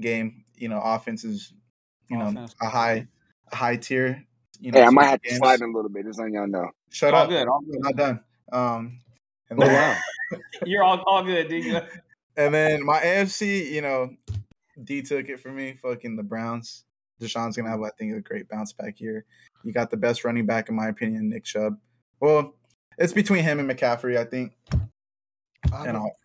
game, 0.00 0.44
you 0.56 0.68
know, 0.68 0.80
offense 0.82 1.24
is, 1.24 1.52
you 2.08 2.16
know, 2.18 2.28
Offense. 2.28 2.54
a 2.60 2.68
high, 2.68 3.06
a 3.50 3.56
high 3.56 3.76
tier. 3.76 4.24
You 4.60 4.72
know, 4.72 4.80
Hey, 4.80 4.86
I 4.86 4.90
might 4.90 5.06
have 5.06 5.22
to 5.22 5.34
slide 5.34 5.60
in 5.60 5.70
a 5.70 5.72
little 5.72 5.90
bit, 5.90 6.06
just 6.06 6.18
letting 6.18 6.34
y'all 6.34 6.46
know. 6.46 6.70
Shut 6.90 7.14
all 7.14 7.22
up. 7.24 7.28
good. 7.28 7.48
All 7.48 7.58
I'm 7.58 7.70
good. 7.70 7.80
not 7.82 7.96
done. 7.96 8.20
Um, 8.52 9.00
and 9.50 9.62
Oh 9.62 9.66
then, 9.66 9.74
wow. 9.74 10.38
You're 10.64 10.82
all, 10.82 11.02
all 11.06 11.22
good, 11.24 11.48
dude. 11.48 11.82
and 12.36 12.54
then 12.54 12.84
my 12.84 13.00
AFC, 13.00 13.70
you 13.70 13.82
know, 13.82 14.10
D 14.84 15.02
took 15.02 15.28
it 15.28 15.40
for 15.40 15.50
me. 15.50 15.78
Fucking 15.82 16.16
the 16.16 16.22
Browns. 16.22 16.84
Deshaun's 17.20 17.56
gonna 17.56 17.68
have, 17.70 17.82
I 17.82 17.90
think, 17.98 18.16
a 18.16 18.20
great 18.20 18.48
bounce 18.48 18.72
back 18.72 19.00
year. 19.00 19.24
You 19.64 19.72
got 19.72 19.90
the 19.90 19.96
best 19.96 20.24
running 20.24 20.46
back, 20.46 20.68
in 20.68 20.74
my 20.74 20.88
opinion, 20.88 21.28
Nick 21.28 21.44
Chubb. 21.44 21.76
Well, 22.20 22.54
it's 22.98 23.12
between 23.12 23.44
him 23.44 23.58
and 23.60 23.68
McCaffrey, 23.70 24.16
I 24.16 24.24
think. 24.24 24.52
I, 25.72 25.86
And 25.86 25.98
would, 25.98 26.02
I'll, 26.04 26.16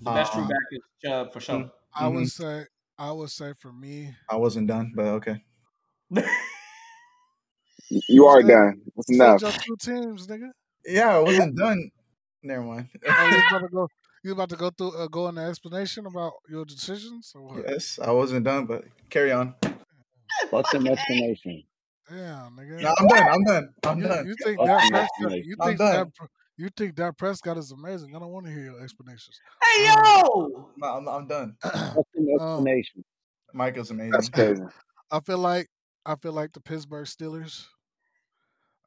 The 0.00 0.10
best 0.10 0.32
Uh, 0.32 0.34
true 0.36 0.48
back 0.48 0.58
is 0.72 0.80
Chubb 1.04 1.32
for 1.32 1.40
sure. 1.40 1.70
I 1.94 2.08
would 2.08 2.24
Mhm. 2.24 2.30
say 2.30 2.66
I 2.96 3.10
would 3.10 3.30
say 3.30 3.52
for 3.60 3.72
me, 3.72 4.14
I 4.30 4.36
wasn't 4.36 4.68
done, 4.68 4.92
but 4.94 5.06
okay. 5.18 5.42
You 7.90 8.26
are 8.26 8.40
Say- 8.42 8.48
done. 8.48 8.82
That's 8.96 9.10
enough. 9.10 9.40
just 9.40 9.60
two 9.64 9.76
teams, 9.76 10.26
nigga. 10.26 10.50
Yeah, 10.86 11.16
I 11.16 11.18
wasn't 11.20 11.56
done. 11.56 11.90
Never 12.42 12.62
mind. 12.62 12.88
Oh, 13.08 13.28
you 13.28 13.42
about 13.48 13.60
to 13.62 13.68
go? 13.68 13.88
You 14.22 14.32
about 14.32 14.48
to 14.50 14.56
go 14.56 14.70
through 14.70 14.92
uh, 14.96 15.06
go 15.08 15.28
in 15.28 15.34
the 15.34 15.42
explanation 15.42 16.06
about 16.06 16.32
your 16.48 16.64
decisions 16.64 17.32
or 17.34 17.42
what? 17.42 17.64
yes, 17.68 17.98
I 18.02 18.10
wasn't 18.10 18.44
done, 18.44 18.66
but 18.66 18.84
carry 19.10 19.32
on. 19.32 19.54
What's 20.50 20.70
them 20.72 20.86
explanation. 20.86 21.62
Damn, 22.08 22.56
nigga. 22.56 22.80
No, 22.82 22.94
I'm 22.98 23.08
done. 23.08 23.28
I'm 23.32 23.44
done. 23.44 23.74
I'm 23.84 23.98
you, 24.00 24.08
done. 24.08 24.26
you 24.26 24.34
think 24.42 24.58
Fuck 24.58 24.66
that 24.66 25.10
them 25.20 25.30
You 25.32 25.56
think 25.62 25.78
done. 25.78 26.12
that? 26.18 26.28
Pre- 26.56 26.64
You 26.64 26.70
think 26.76 26.96
that 26.96 27.16
Prescott 27.18 27.58
is 27.58 27.72
amazing? 27.72 28.14
I 28.14 28.18
don't 28.18 28.30
want 28.30 28.46
to 28.46 28.52
hear 28.52 28.64
your 28.64 28.80
explanations. 28.82 29.38
hey 29.62 29.86
yo! 29.86 30.70
No, 30.76 30.86
I'm, 30.86 31.08
I'm 31.08 31.26
done. 31.26 31.56
Fuck 31.62 32.06
them 32.14 32.26
Um, 32.28 32.34
explanation. 32.34 33.04
Michael's 33.52 33.90
That's 33.90 34.28
amazing. 34.28 34.32
crazy. 34.32 34.62
I 35.10 35.20
feel 35.20 35.38
like 35.38 35.68
I 36.06 36.16
feel 36.16 36.32
like 36.32 36.52
the 36.52 36.60
Pittsburgh 36.60 37.06
Steelers. 37.06 37.66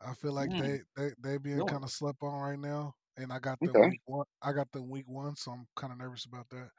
I 0.01 0.13
feel 0.13 0.33
like 0.33 0.49
Mm. 0.51 0.59
they 0.59 0.81
they 0.95 1.11
they 1.23 1.37
being 1.37 1.57
Really? 1.57 1.71
kind 1.71 1.83
of 1.83 1.89
slept 1.89 2.19
on 2.21 2.39
right 2.41 2.59
now, 2.59 2.93
and 3.17 3.31
I 3.31 3.39
got 3.39 3.59
the 3.59 3.69
Okay. 3.71 3.89
week 3.89 4.01
one. 4.05 4.25
I 4.41 4.51
got 4.53 4.71
the 4.71 4.81
week 4.83 5.07
one, 5.07 5.35
so 5.35 5.51
I'm 5.51 5.67
kind 5.75 5.91
of 5.91 5.99
nervous 5.99 6.25
about 6.25 6.47
that. 6.49 6.69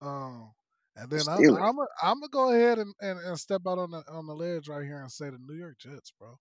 Um, 0.00 0.52
and 0.96 1.10
then 1.10 1.28
I'm 1.28 1.40
I'm 1.50 1.78
a, 1.78 1.86
I'm 2.02 2.20
gonna 2.20 2.28
go 2.30 2.50
ahead 2.52 2.78
and, 2.78 2.94
and, 3.00 3.18
and 3.18 3.38
step 3.38 3.62
out 3.66 3.78
on 3.78 3.90
the 3.90 4.02
on 4.08 4.26
the 4.26 4.34
ledge 4.34 4.68
right 4.68 4.84
here 4.84 5.00
and 5.00 5.10
say 5.10 5.30
the 5.30 5.38
New 5.38 5.54
York 5.54 5.78
Jets, 5.78 6.12
bro. 6.18 6.38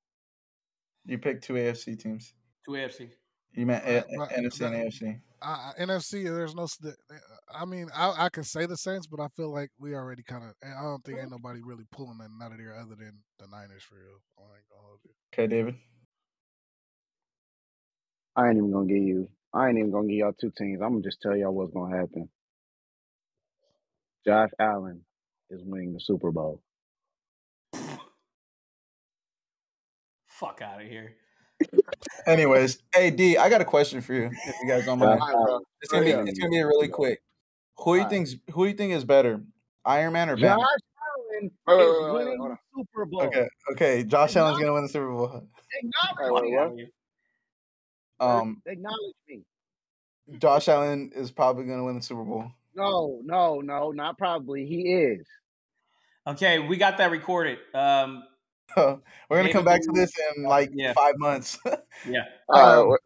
You 1.06 1.18
picked 1.18 1.44
two 1.44 1.54
AFC 1.54 1.98
teams. 2.00 2.34
Two 2.66 2.72
AFC. 2.72 3.10
You 3.54 3.66
meant 3.66 3.84
Right, 3.84 4.04
A- 4.10 4.20
right, 4.20 4.30
NFC 4.30 4.66
and. 4.66 4.76
AFC. 4.76 5.22
I, 5.42 5.74
I- 5.78 5.82
NFC, 5.82 6.24
there's 6.24 6.56
no. 6.56 6.68
I 7.54 7.66
mean, 7.66 7.90
I, 7.94 8.26
I 8.26 8.30
can 8.30 8.44
say 8.44 8.66
the 8.66 8.78
Saints, 8.78 9.08
but 9.08 9.20
I 9.20 9.28
feel 9.30 9.52
like 9.52 9.70
we 9.80 9.96
already 9.96 10.24
kind 10.24 10.44
of. 10.44 10.54
I 10.64 10.82
don't 10.84 11.04
think 11.04 11.18
ain't 11.18 11.28
mm-hmm. 11.28 11.36
nobody 11.36 11.62
really 11.64 11.86
pulling 11.92 12.18
nothing 12.18 12.40
out 12.42 12.52
of 12.52 12.58
there 12.58 12.76
other 12.76 12.96
than 12.96 13.20
the 13.40 13.48
Niners 13.48 13.84
for 13.84 13.96
real. 13.96 14.22
I 14.38 14.44
ain't 14.44 14.70
gonna 14.70 14.88
hold 14.88 15.00
you. 15.04 15.12
Okay, 15.34 15.48
David. 15.48 15.76
I 18.36 18.48
ain't 18.48 18.58
even 18.58 18.72
gonna 18.72 18.88
give 18.88 19.04
you. 19.04 19.28
I 19.54 19.68
ain't 19.68 19.78
even 19.78 19.92
gonna 19.92 20.08
give 20.08 20.18
y'all 20.18 20.34
two 20.34 20.52
teams. 20.58 20.82
I'm 20.82 20.92
gonna 20.92 21.02
just 21.02 21.22
tell 21.22 21.36
y'all 21.36 21.54
what's 21.54 21.74
gonna 21.74 21.96
happen. 21.96 22.30
Josh 24.26 24.52
Allen 24.60 25.02
is 25.50 25.62
winning 25.66 25.94
the 25.94 26.00
Super 26.00 26.32
Bowl. 26.32 26.62
Fuck 30.28 30.62
out 30.62 30.82
of 30.82 30.88
here. 30.88 31.16
Anyways, 32.26 32.80
hey 32.94 33.10
D, 33.12 33.38
I 33.38 33.50
got 33.50 33.62
a 33.62 33.66
question 33.66 34.02
for 34.02 34.14
you. 34.14 34.26
If 34.32 34.56
you 34.62 34.68
guys 34.68 34.86
don't 34.86 35.00
mind, 35.00 35.20
All 35.22 35.28
right, 35.28 35.46
bro. 35.46 35.60
it's 35.82 35.92
gonna 35.92 36.06
be 36.06 36.12
it's 36.12 36.40
gonna 36.40 36.52
be 36.52 36.62
really 36.62 36.88
quick. 36.88 37.22
Who 37.78 37.84
do 37.86 37.90
you 37.92 37.98
Alright. 38.04 38.10
think's 38.12 38.36
who 38.52 38.64
do 38.66 38.70
you 38.70 38.76
think 38.76 38.94
is 38.94 39.04
better, 39.06 39.42
Iron 39.86 40.14
Man 40.14 40.30
or 40.30 40.36
Josh 40.36 40.44
Banner? 40.44 40.58
Allen 40.62 41.52
Wait, 41.68 41.78
wait, 41.78 41.84
is 41.84 41.90
wait, 42.04 42.04
wait, 42.04 42.14
winning 42.14 42.38
hold 42.40 42.52
on. 42.52 42.58
the 42.76 42.84
Super 42.84 43.06
Bowl. 43.06 43.22
Okay, 43.24 43.48
okay. 43.72 44.04
Josh 44.04 44.36
Allen's 44.36 44.60
gonna 44.60 44.74
win 44.74 44.84
the 44.84 44.90
Super 44.90 45.10
Bowl. 45.12 45.26
Acknowledge 45.26 46.44
me. 46.44 46.52
what? 46.56 46.64
Out 46.64 46.72
of 46.72 46.78
here. 46.78 46.88
Um, 48.20 48.62
Acknowledge 48.68 49.16
me. 49.28 49.42
Josh 50.38 50.68
Allen 50.68 51.12
is 51.16 51.32
probably 51.32 51.66
gonna 51.66 51.84
win 51.84 51.96
the 51.96 52.02
Super 52.04 52.24
Bowl. 52.24 52.52
No, 52.76 53.20
no, 53.24 53.60
no, 53.62 53.92
not 53.92 54.18
probably. 54.18 54.66
He 54.66 54.94
is. 54.94 55.26
Okay, 56.28 56.60
we 56.60 56.78
got 56.78 57.00
that 57.00 57.10
recorded. 57.12 57.58
Um, 57.74 58.24
We're 58.78 58.98
gonna 59.30 59.44
Maybe 59.44 59.54
come 59.54 59.66
back 59.66 59.82
to 59.82 59.92
this 59.94 60.12
in 60.36 60.44
like 60.44 60.72
Yeah. 60.74 60.94
five 60.94 61.16
months. 61.18 61.58
yeah. 62.08 62.26
Uh, 62.54 62.82
Um, 62.82 62.88
what- 62.90 63.02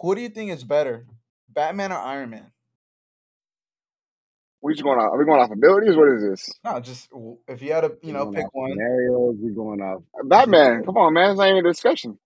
who 0.00 0.14
do 0.14 0.20
you 0.20 0.28
think 0.28 0.50
is 0.50 0.64
better, 0.64 1.06
Batman 1.48 1.92
or 1.92 1.98
Iron 1.98 2.30
Man? 2.30 2.50
we 4.60 4.72
just 4.72 4.82
going 4.82 4.98
off. 4.98 5.12
Are 5.12 5.18
we 5.18 5.26
going 5.26 5.40
off 5.40 5.50
abilities? 5.50 5.94
What 5.94 6.08
is 6.08 6.22
this? 6.22 6.50
No, 6.64 6.80
just 6.80 7.10
if 7.46 7.60
you 7.60 7.72
had 7.72 7.82
to, 7.82 7.98
you 8.02 8.14
know, 8.14 8.32
pick 8.32 8.46
one. 8.54 8.70
Scenarios, 8.70 9.36
we 9.42 9.50
going 9.50 9.82
off. 9.82 10.02
Batman. 10.24 10.82
Come 10.84 10.96
on, 10.96 11.12
man. 11.12 11.30
It's 11.30 11.38
not 11.38 11.48
even 11.50 11.64
a 11.66 11.68
discussion. 11.68 12.18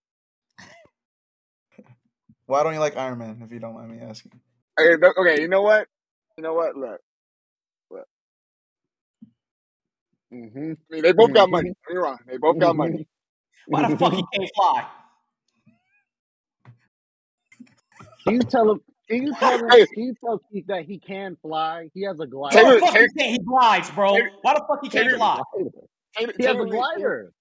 Why 2.46 2.62
don't 2.62 2.74
you 2.74 2.80
like 2.80 2.96
Iron 2.96 3.18
Man? 3.18 3.42
If 3.44 3.50
you 3.52 3.58
don't 3.58 3.74
mind 3.74 3.90
me 3.90 3.98
asking. 3.98 4.32
Okay, 4.80 5.04
okay, 5.18 5.42
you 5.42 5.48
know 5.48 5.62
what? 5.62 5.88
You 6.36 6.42
know 6.44 6.54
what? 6.54 6.76
Look, 6.76 7.00
Mm-hmm. 10.32 10.58
I 10.58 10.94
mean, 10.94 11.02
they 11.02 11.12
both 11.12 11.32
got 11.32 11.48
money. 11.50 11.70
Don't 11.70 11.76
get 11.88 11.94
me 11.94 12.00
wrong. 12.02 12.18
They 12.26 12.36
both 12.36 12.58
got 12.58 12.76
money. 12.76 13.06
Why 13.66 13.88
the 13.88 13.96
fuck 13.96 14.12
he 14.12 14.24
can't 14.34 14.50
fly? 14.54 14.86
Can 18.24 18.34
you 18.34 18.40
tell 18.42 18.70
him? 18.72 18.80
Can 19.08 19.22
you 19.22 19.34
tell 19.38 19.58
him? 19.58 19.68
Hey. 19.70 19.86
Can 19.86 20.04
you 20.04 20.14
tell 20.22 20.40
Keith 20.52 20.66
that 20.68 20.84
he 20.84 20.98
can 20.98 21.36
fly? 21.40 21.88
He 21.94 22.02
has 22.04 22.20
a 22.20 22.26
Why 22.26 22.50
Taylor- 22.50 22.78
glider. 22.78 22.80
the 22.80 22.86
fuck 22.86 22.90
he 22.90 22.98
Taylor- 22.98 23.08
can't? 23.16 23.30
He 23.30 23.38
glides, 23.38 23.90
bro. 23.90 24.12
Why 24.42 24.54
the 24.54 24.64
fuck 24.68 24.80
he 24.82 24.88
can't 24.90 25.06
Taylor- 25.06 25.16
fly? 25.18 25.40
Technically- 25.54 25.88
He 26.16 26.24
has 26.24 26.28
a 26.28 26.42
technically- 26.42 26.70
glider. 26.76 27.32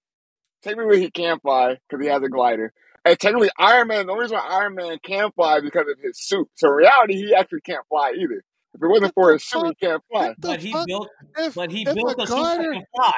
Technically, 0.62 1.00
he 1.00 1.10
can 1.10 1.38
fly 1.40 1.76
because 1.88 2.02
he 2.04 2.10
has 2.10 2.22
a 2.22 2.28
glider. 2.28 2.72
And 3.04 3.18
technically, 3.18 3.50
Iron 3.58 3.88
Man. 3.88 4.06
The 4.06 4.12
only 4.12 4.22
reason 4.22 4.38
why 4.38 4.46
Iron 4.60 4.74
Man 4.74 4.98
can 5.02 5.30
fly 5.32 5.58
is 5.58 5.62
because 5.62 5.86
of 5.88 5.98
his 6.02 6.18
suit. 6.20 6.48
So 6.54 6.68
in 6.68 6.74
reality, 6.74 7.14
he 7.16 7.34
actually 7.34 7.60
can't 7.60 7.86
fly 7.88 8.12
either. 8.18 8.42
If 8.78 8.84
it 8.84 8.88
wasn't 8.88 9.14
for 9.14 9.32
his 9.34 9.44
suit, 9.44 9.66
he 9.66 9.74
can't 9.76 10.02
fly. 10.10 10.34
But 10.38 10.60
he 10.60 10.72
fuck? 10.72 10.86
built. 10.86 11.10
If, 11.38 11.54
But 11.54 11.70
he 11.72 11.84
built 11.86 12.18
a 12.18 12.22
a 12.22 12.26
suit 12.26 12.52
that 12.58 12.68
glider, 12.68 12.72
can 12.72 12.84
fly. 12.96 13.12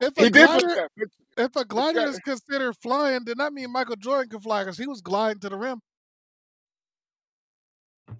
if 0.00 0.18
a 0.18 0.26
did 0.30 0.50
put 0.50 0.66
glider, 0.66 0.74
that. 0.74 0.90
but- 0.96 1.08
if 1.38 1.56
a 1.56 1.64
glider 1.64 2.00
is 2.06 2.18
considered 2.20 2.74
flying, 2.82 3.20
then 3.24 3.38
that 3.38 3.52
means 3.52 3.70
Michael 3.70 3.96
Jordan 3.96 4.30
can 4.30 4.40
fly 4.40 4.62
because 4.64 4.78
he 4.78 4.86
was 4.86 5.00
gliding 5.00 5.40
to 5.40 5.48
the 5.50 5.56
rim. 5.56 5.80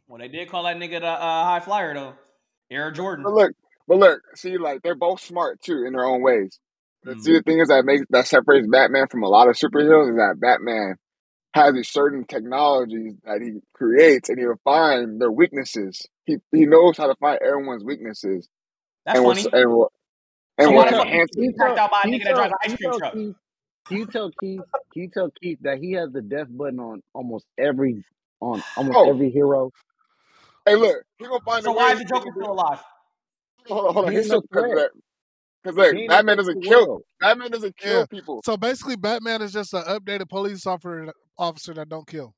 Well, 0.09 0.19
they 0.19 0.29
did 0.29 0.49
call 0.51 0.65
that 0.65 0.77
nigga 0.77 1.01
the 1.01 1.07
uh, 1.09 1.45
high 1.45 1.61
flyer 1.61 1.95
though. 1.95 2.15
Air 2.71 2.91
Jordan. 2.91 3.25
But 3.25 3.35
look, 3.35 3.53
but 3.89 3.99
look, 3.99 4.21
see, 4.35 4.59
like 4.59 4.83
they're 4.83 4.95
both 4.95 5.21
smart 5.21 5.61
too 5.61 5.85
in 5.87 5.93
their 5.93 6.05
own 6.05 6.23
ways. 6.23 6.59
But 7.05 7.17
Mhm. 7.17 7.23
See, 7.23 7.33
the 7.33 7.43
thing 7.43 7.61
is 7.61 7.69
that 7.69 7.85
makes 7.85 8.05
that 8.11 8.27
separates 8.27 8.67
Batman 8.69 9.09
from 9.09 9.23
a 9.25 9.29
lot 9.29 9.49
of 9.49 9.57
superheroes 9.57 10.11
is 10.11 10.17
that 10.17 10.41
Batman 10.41 10.97
has 11.55 11.75
these 11.75 11.89
certain 11.91 12.25
technologies 12.27 13.15
that 13.25 13.43
he 13.43 13.61
creates, 13.75 14.29
and 14.31 14.39
he'll 14.39 14.61
find 14.65 15.21
their 15.21 15.33
weaknesses. 15.33 16.07
He 16.27 16.39
he 16.53 16.67
knows 16.67 16.97
how 16.97 17.07
to 17.09 17.15
find 17.17 17.39
everyone's 17.43 17.85
weaknesses, 17.85 18.49
That's 19.07 19.19
and 19.19 19.25
will 19.25 19.35
funny. 19.35 19.49
and 19.53 19.71
will 19.71 19.93
and 20.59 20.69
So 20.69 20.73
will 20.73 20.77
why 20.77 20.91
the 20.91 20.97
fuck 20.99 21.07
enhance 21.07 21.31
he 21.37 21.53
cracked 21.55 21.79
out 21.79 21.91
by 21.91 22.01
a 22.01 22.03
Can 22.03 22.13
you 22.13 22.19
nigga 22.21 22.25
that 22.25 22.35
drives 22.37 22.53
an 22.53 22.59
ice 22.71 22.77
cream 22.77 22.91
tell 22.91 22.99
truck? 22.99 23.15
Keith- 23.15 23.37
Can 23.89 23.97
you 23.99 24.07
tell 24.07 24.31
Keith? 24.41 24.61
Can 24.93 25.03
you 25.03 25.11
tell 25.13 25.31
Keith 25.43 25.59
that 25.63 25.79
he 25.79 25.93
has 25.93 26.13
the 26.13 26.23
death 26.23 26.49
button 26.51 26.81
on 26.81 27.03
almost 27.15 27.47
every 27.59 28.05
on 28.41 28.63
almost 28.77 28.99
Oh. 28.99 29.11
every 29.11 29.31
hero? 29.31 29.73
Hey, 30.67 30.77
look, 30.77 30.97
he 31.19 31.27
gonna 31.27 31.41
find 31.45 31.65
So 31.65 31.73
a 31.73 31.75
why 31.75 31.93
is 31.93 31.99
the 31.99 32.05
Joker 32.05 32.31
still 32.37 32.53
alive? 32.53 32.83
Hold 33.69 33.87
on, 33.89 33.95
hold 33.95 34.07
on. 34.07 34.13
He's 34.13 34.21
ain't 34.23 34.29
no 34.31 34.43
because 34.51 34.71
threat. 34.73 34.91
because 35.63 35.77
look, 35.77 35.97
He 35.97 36.09
Batman 36.09 36.37
doesn't 36.39 36.63
kill. 36.63 36.87
world. 36.87 37.03
Batman 37.21 37.51
doesn't 37.51 37.77
kill 37.77 38.01
Yeah. 38.01 38.07
people. 38.07 38.43
So 38.45 38.57
basically, 38.57 38.97
Batman 38.97 39.43
is 39.43 39.53
just 39.53 39.75
an 39.75 39.83
updated 39.85 40.29
police 40.29 40.67
officer 40.67 41.13
officer 41.39 41.75
that 41.75 41.89
don't 41.89 42.07
kill. 42.07 42.35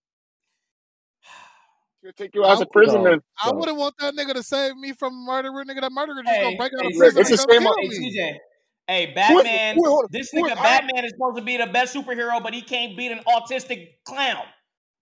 He'll 2.04 2.12
take 2.12 2.34
you 2.34 2.44
out 2.44 2.52
as 2.52 2.60
a 2.60 2.64
I- 2.64 2.68
prisoner. 2.70 3.18
I 3.42 3.50
wouldn't 3.50 3.78
want 3.78 3.94
that 3.98 4.12
nigga 4.14 4.34
to 4.34 4.42
save 4.42 4.76
me 4.76 4.92
from 4.92 5.24
murdering 5.24 5.66
nigga. 5.66 5.80
That 5.80 5.90
murderer 5.92 6.22
just 6.22 6.36
Hey, 6.36 6.42
gonna 6.44 6.56
break 6.58 6.72
out 6.74 6.82
hey, 6.82 6.88
of 6.88 6.98
prison 6.98 7.20
it's 7.22 7.30
and 7.30 7.38
the 7.38 7.42
same 7.52 7.62
kill 7.62 7.68
on- 7.70 7.82
Hey, 7.82 7.88
me. 7.88 8.40
Hey, 8.86 9.12
Batman. 9.14 9.76
who- 9.76 9.88
hold 9.88 10.04
on. 10.04 10.08
This 10.12 10.32
nigga 10.34 10.48
Iron- 10.50 10.56
Batman 10.86 11.04
is 11.06 11.12
supposed 11.12 11.38
to 11.38 11.42
be 11.42 11.56
the 11.56 11.66
best 11.66 11.94
superhero, 11.96 12.42
but 12.42 12.52
he 12.52 12.60
can't 12.60 12.94
beat 12.94 13.10
an 13.10 13.20
autistic 13.26 13.94
clown. 14.04 14.44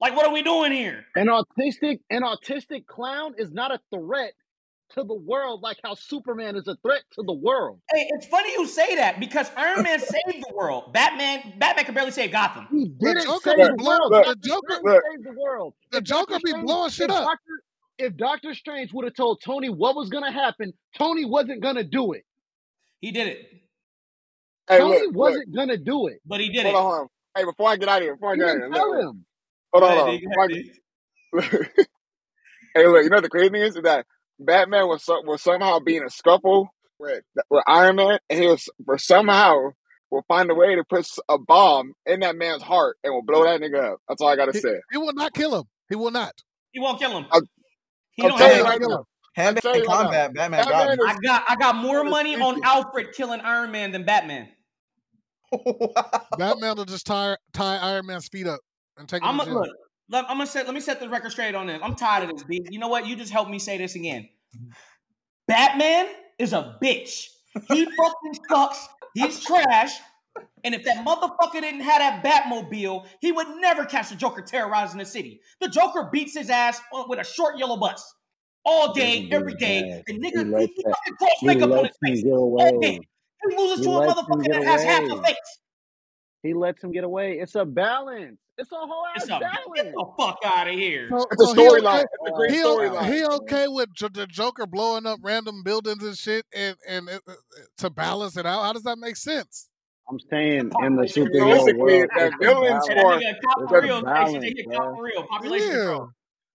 Like, 0.01 0.15
what 0.15 0.25
are 0.27 0.33
we 0.33 0.43
doing 0.43 0.71
here? 0.71 1.05
An 1.17 1.27
autistic 1.27 1.99
an 2.11 2.23
autistic 2.23 2.87
clown 2.87 3.35
is 3.37 3.51
not 3.51 3.73
a 3.73 3.81
threat 3.93 4.35
to 4.95 5.05
the 5.05 5.15
world 5.15 5.63
like 5.63 5.79
how 5.85 5.95
Superman 5.95 6.57
is 6.57 6.67
a 6.69 6.77
threat 6.77 7.03
to 7.13 7.23
the 7.27 7.33
world. 7.33 7.81
Hey, 7.93 8.07
it's 8.11 8.27
funny 8.27 8.51
you 8.53 8.67
say 8.67 8.95
that 8.97 9.19
because 9.21 9.51
Iron 9.57 9.83
Man 9.83 9.99
saved 10.01 10.45
the 10.49 10.53
world. 10.55 10.93
Batman, 10.93 11.55
Batman 11.59 11.85
can 11.85 11.95
barely 11.95 12.11
save 12.11 12.33
Gotham. 12.33 12.67
He 12.71 12.89
didn't 12.89 13.25
Joker 13.25 13.51
save 13.51 13.57
be 13.57 13.63
the 13.65 13.75
blowing- 13.75 14.01
world. 14.11 14.13
look, 14.13 14.27
the 14.27 14.49
Joker- 14.49 14.75
saved 15.11 15.25
the 15.25 15.35
world. 15.41 15.75
The 15.91 15.99
If 15.99 16.05
Joker 16.05 16.33
Doctor 16.35 16.57
be 16.59 16.63
blowing 16.63 16.91
shit 16.91 17.11
up. 17.11 17.25
Doctor, 17.25 17.63
if 17.99 18.17
Doctor 18.17 18.55
Strange 18.55 18.93
would 18.93 19.05
have 19.05 19.15
told 19.15 19.41
Tony 19.45 19.69
what 19.69 19.95
was 19.97 20.09
gonna 20.09 20.33
happen, 20.33 20.73
Tony 20.97 21.25
wasn't 21.25 21.63
gonna 21.63 21.85
do 21.85 22.13
it. 22.13 22.25
He 23.01 23.11
did 23.13 23.27
it, 23.29 23.49
Hey, 24.69 24.79
Tony 24.79 24.95
look, 24.99 25.07
look. 25.07 25.15
wasn't 25.17 25.55
gonna 25.55 25.77
do 25.77 26.07
it. 26.09 26.21
but 26.25 26.41
he 26.41 26.49
did 26.51 26.65
Hold 26.67 26.75
it. 26.75 26.79
on. 26.79 27.09
Hey, 27.37 27.45
before 27.45 27.69
I 27.71 27.77
get 27.77 27.89
out 27.89 27.99
of 27.99 28.03
here, 28.05 28.15
before 28.15 28.33
I 28.33 28.37
get 28.37 28.49
out 28.49 28.57
of 28.57 28.63
here, 28.63 28.71
tell 28.71 28.91
look, 28.91 29.01
him. 29.15 29.25
hold 29.73 29.85
on, 29.85 29.91
ahead, 29.91 29.99
hold 29.99 30.09
on. 30.09 30.17
D, 30.17 30.21
go 30.21 30.29
Before 30.29 30.43
I 30.43 30.47
ahead, 30.47 30.65
get- 30.65 31.77
D. 31.77 31.83
hey, 32.75 32.87
look, 32.87 33.05
you 33.05 33.11
know 33.11 33.21
the 33.21 33.29
crazy 33.29 33.49
thing 33.51 33.63
is 33.63 33.75
that 33.75 34.07
Batman 34.45 34.89
was 34.89 35.05
so, 35.05 35.21
was 35.25 35.43
somehow 35.43 35.79
being 35.79 36.03
a 36.05 36.11
scuffle 36.11 36.69
with 36.99 37.23
with 37.51 37.65
Iron 37.67 37.97
Man, 37.97 38.19
and 38.31 38.41
he 38.41 38.47
was 38.47 38.69
for 38.85 38.99
somehow 38.99 39.71
will 40.11 40.25
find 40.29 40.51
a 40.51 40.55
way 40.55 40.75
to 40.75 40.85
put 40.85 41.07
a 41.29 41.39
bomb 41.39 41.95
in 42.05 42.21
that 42.21 42.37
man's 42.37 42.63
heart 42.63 42.97
and 43.03 43.15
will 43.15 43.23
blow 43.23 43.45
that 43.45 43.61
nigga 43.61 43.93
up. 43.95 43.99
That's 44.09 44.21
all 44.21 44.29
I 44.29 44.37
gotta 44.37 44.53
He, 44.53 44.61
say. 44.61 44.75
he 44.91 44.99
will 44.99 45.15
not 45.15 45.33
kill 45.33 45.57
him. 45.59 45.65
He 45.89 45.97
will 45.97 46.11
not. 46.11 46.33
He 46.73 46.81
won't 46.81 46.99
kill 46.99 47.17
him. 47.17 47.27
I'll- 47.33 47.41
he 48.15 48.23
I'll 48.25 48.29
don't 48.29 48.39
have 48.41 48.53
you 48.57 48.61
it. 48.61 48.65
right 48.65 48.79
kill 48.81 48.99
him. 48.99 49.05
Hand 49.35 49.57
tell 49.63 49.73
in 49.73 49.81
now, 49.85 49.87
combat, 49.87 50.35
Batman 50.35 50.65
got 50.65 50.71
Batman 50.89 50.99
me. 50.99 51.05
I 51.11 51.17
got 51.23 51.45
I 51.49 51.57
got 51.57 51.77
more 51.77 52.05
money 52.05 52.35
on 52.39 52.63
Alfred 52.63 53.13
killing 53.15 53.41
Iron 53.41 53.71
Man 53.71 53.91
than 53.91 54.05
Batman. 54.05 54.49
wow. 55.53 55.89
Batman 56.39 56.77
will 56.77 56.85
just 56.85 57.07
tie 57.07 57.37
tie 57.55 57.77
Iron 57.79 58.07
Man's 58.07 58.29
feet 58.29 58.47
up 58.47 58.61
and 58.99 59.09
take 59.09 59.23
him 59.23 59.29
I'm 59.29 59.39
to 59.39 59.45
gonna 59.47 59.61
look. 59.61 59.69
Let, 60.13 60.27
I'm 60.29 60.37
gonna 60.37 60.47
set. 60.47 60.67
Let 60.67 60.75
me 60.75 60.81
set 60.81 61.01
the 61.01 61.09
record 61.09 61.33
straight 61.33 61.55
on 61.55 61.67
this. 61.67 61.81
I'm 61.83 61.95
tired 61.95 62.29
of 62.29 62.37
this, 62.37 62.45
B. 62.45 62.61
You 62.71 62.79
know 62.79 62.89
what? 62.89 63.07
You 63.07 63.17
just 63.17 63.33
helped 63.33 63.51
me 63.51 63.59
say 63.59 63.79
this 63.79 63.95
again. 63.95 64.29
Batman 65.49 66.07
is 66.39 66.53
a 66.53 66.77
bitch. 66.83 67.29
He 67.69 67.85
fucking 67.97 68.39
sucks. 68.49 68.87
He's 69.15 69.43
trash. 69.43 69.93
And 70.65 70.75
if 70.75 70.85
that 70.85 71.05
motherfucker 71.05 71.61
didn't 71.61 71.81
have 71.81 71.99
that 71.99 72.23
Batmobile, 72.25 73.07
he 73.21 73.33
would 73.33 73.49
never 73.59 73.85
catch 73.85 74.11
the 74.11 74.15
Joker 74.15 74.43
terrorizing 74.43 74.99
the 74.99 75.05
city. 75.05 75.41
The 75.61 75.69
Joker 75.69 76.09
beats 76.13 76.37
his 76.37 76.51
ass 76.51 76.81
with 77.09 77.19
a 77.19 77.25
short 77.25 77.59
yellow 77.59 77.77
bus 77.77 78.15
all 78.65 78.93
day, 78.93 79.29
every 79.31 79.55
day. 79.55 80.03
The 80.07 80.13
He 80.13 80.19
nigga, 80.19 80.59
he, 80.61 80.67
he 80.75 80.83
fucking 80.83 81.17
cross 81.19 81.43
makeup 81.43 81.71
on 81.71 81.85
his 81.85 81.97
face 82.05 82.25
all 82.25 82.81
day. 82.81 83.01
He 83.51 83.57
loses 83.57 83.81
He 83.81 83.85
to 83.87 83.91
a 83.99 84.07
motherfucker 84.07 84.47
that 84.51 84.65
has 84.65 84.83
half 84.85 85.03
a 85.11 85.23
face. 85.23 85.59
He 86.43 86.55
lets 86.55 86.83
him 86.83 86.91
get 86.93 87.05
away. 87.05 87.39
It's 87.39 87.55
a 87.55 87.65
balance. 87.65 88.39
It's 88.59 88.71
a 88.73 88.77
whole 88.77 89.05
ass 89.15 89.23
It's 89.23 89.31
a, 89.31 89.39
get 89.39 89.93
the 89.95 90.07
fuck 90.19 90.39
out 90.45 90.69
of 90.69 90.75
here. 90.75 91.09
So, 91.11 91.27
It's 91.31 91.43
a 91.43 91.47
so 91.47 91.55
he 91.55 91.69
okay, 91.69 91.81
storyline. 91.81 92.05
It's 92.05 92.29
a 92.29 92.33
great 92.33 92.51
he, 92.51 93.17
he 93.17 93.25
okay 93.25 93.69
with 93.69 93.93
jo- 93.95 94.09
the 94.09 94.27
Joker 94.27 94.67
blowing 94.67 95.07
up 95.07 95.21
random 95.23 95.63
buildings 95.63 96.03
and 96.03 96.17
shit 96.17 96.45
and 96.55 96.77
and 96.87 97.09
it, 97.09 97.23
uh, 97.27 97.33
to 97.79 97.91
balance 97.91 98.37
it 98.37 98.45
out? 98.45 98.63
How 98.65 98.73
does 98.73 98.83
that 98.83 98.99
make 98.99 99.17
sense? 99.17 99.69
I'm 100.11 100.19
saying 100.31 100.71
in 100.83 100.97
the 100.97 101.05
superhero 101.05 101.79
world, 101.79 102.09
the 102.15 102.27
it's 102.27 102.37
villains 102.41 102.89
Hey, 102.89 102.95
for 102.95 103.13
nigga 103.15 103.35
cop 103.45 103.63
It's 103.63 103.71
for 103.71 103.79
a 103.79 103.83
real. 103.83 103.97
Hey, 104.01 104.03
balance, 104.03 104.45
they 104.45 104.55
hit 104.57 104.67
bro. 104.67 104.77
cop 104.77 104.97
for 104.97 105.03
real. 105.05 105.23
Population 105.25 105.69
Yeah, 105.71 105.77
control. 105.77 106.11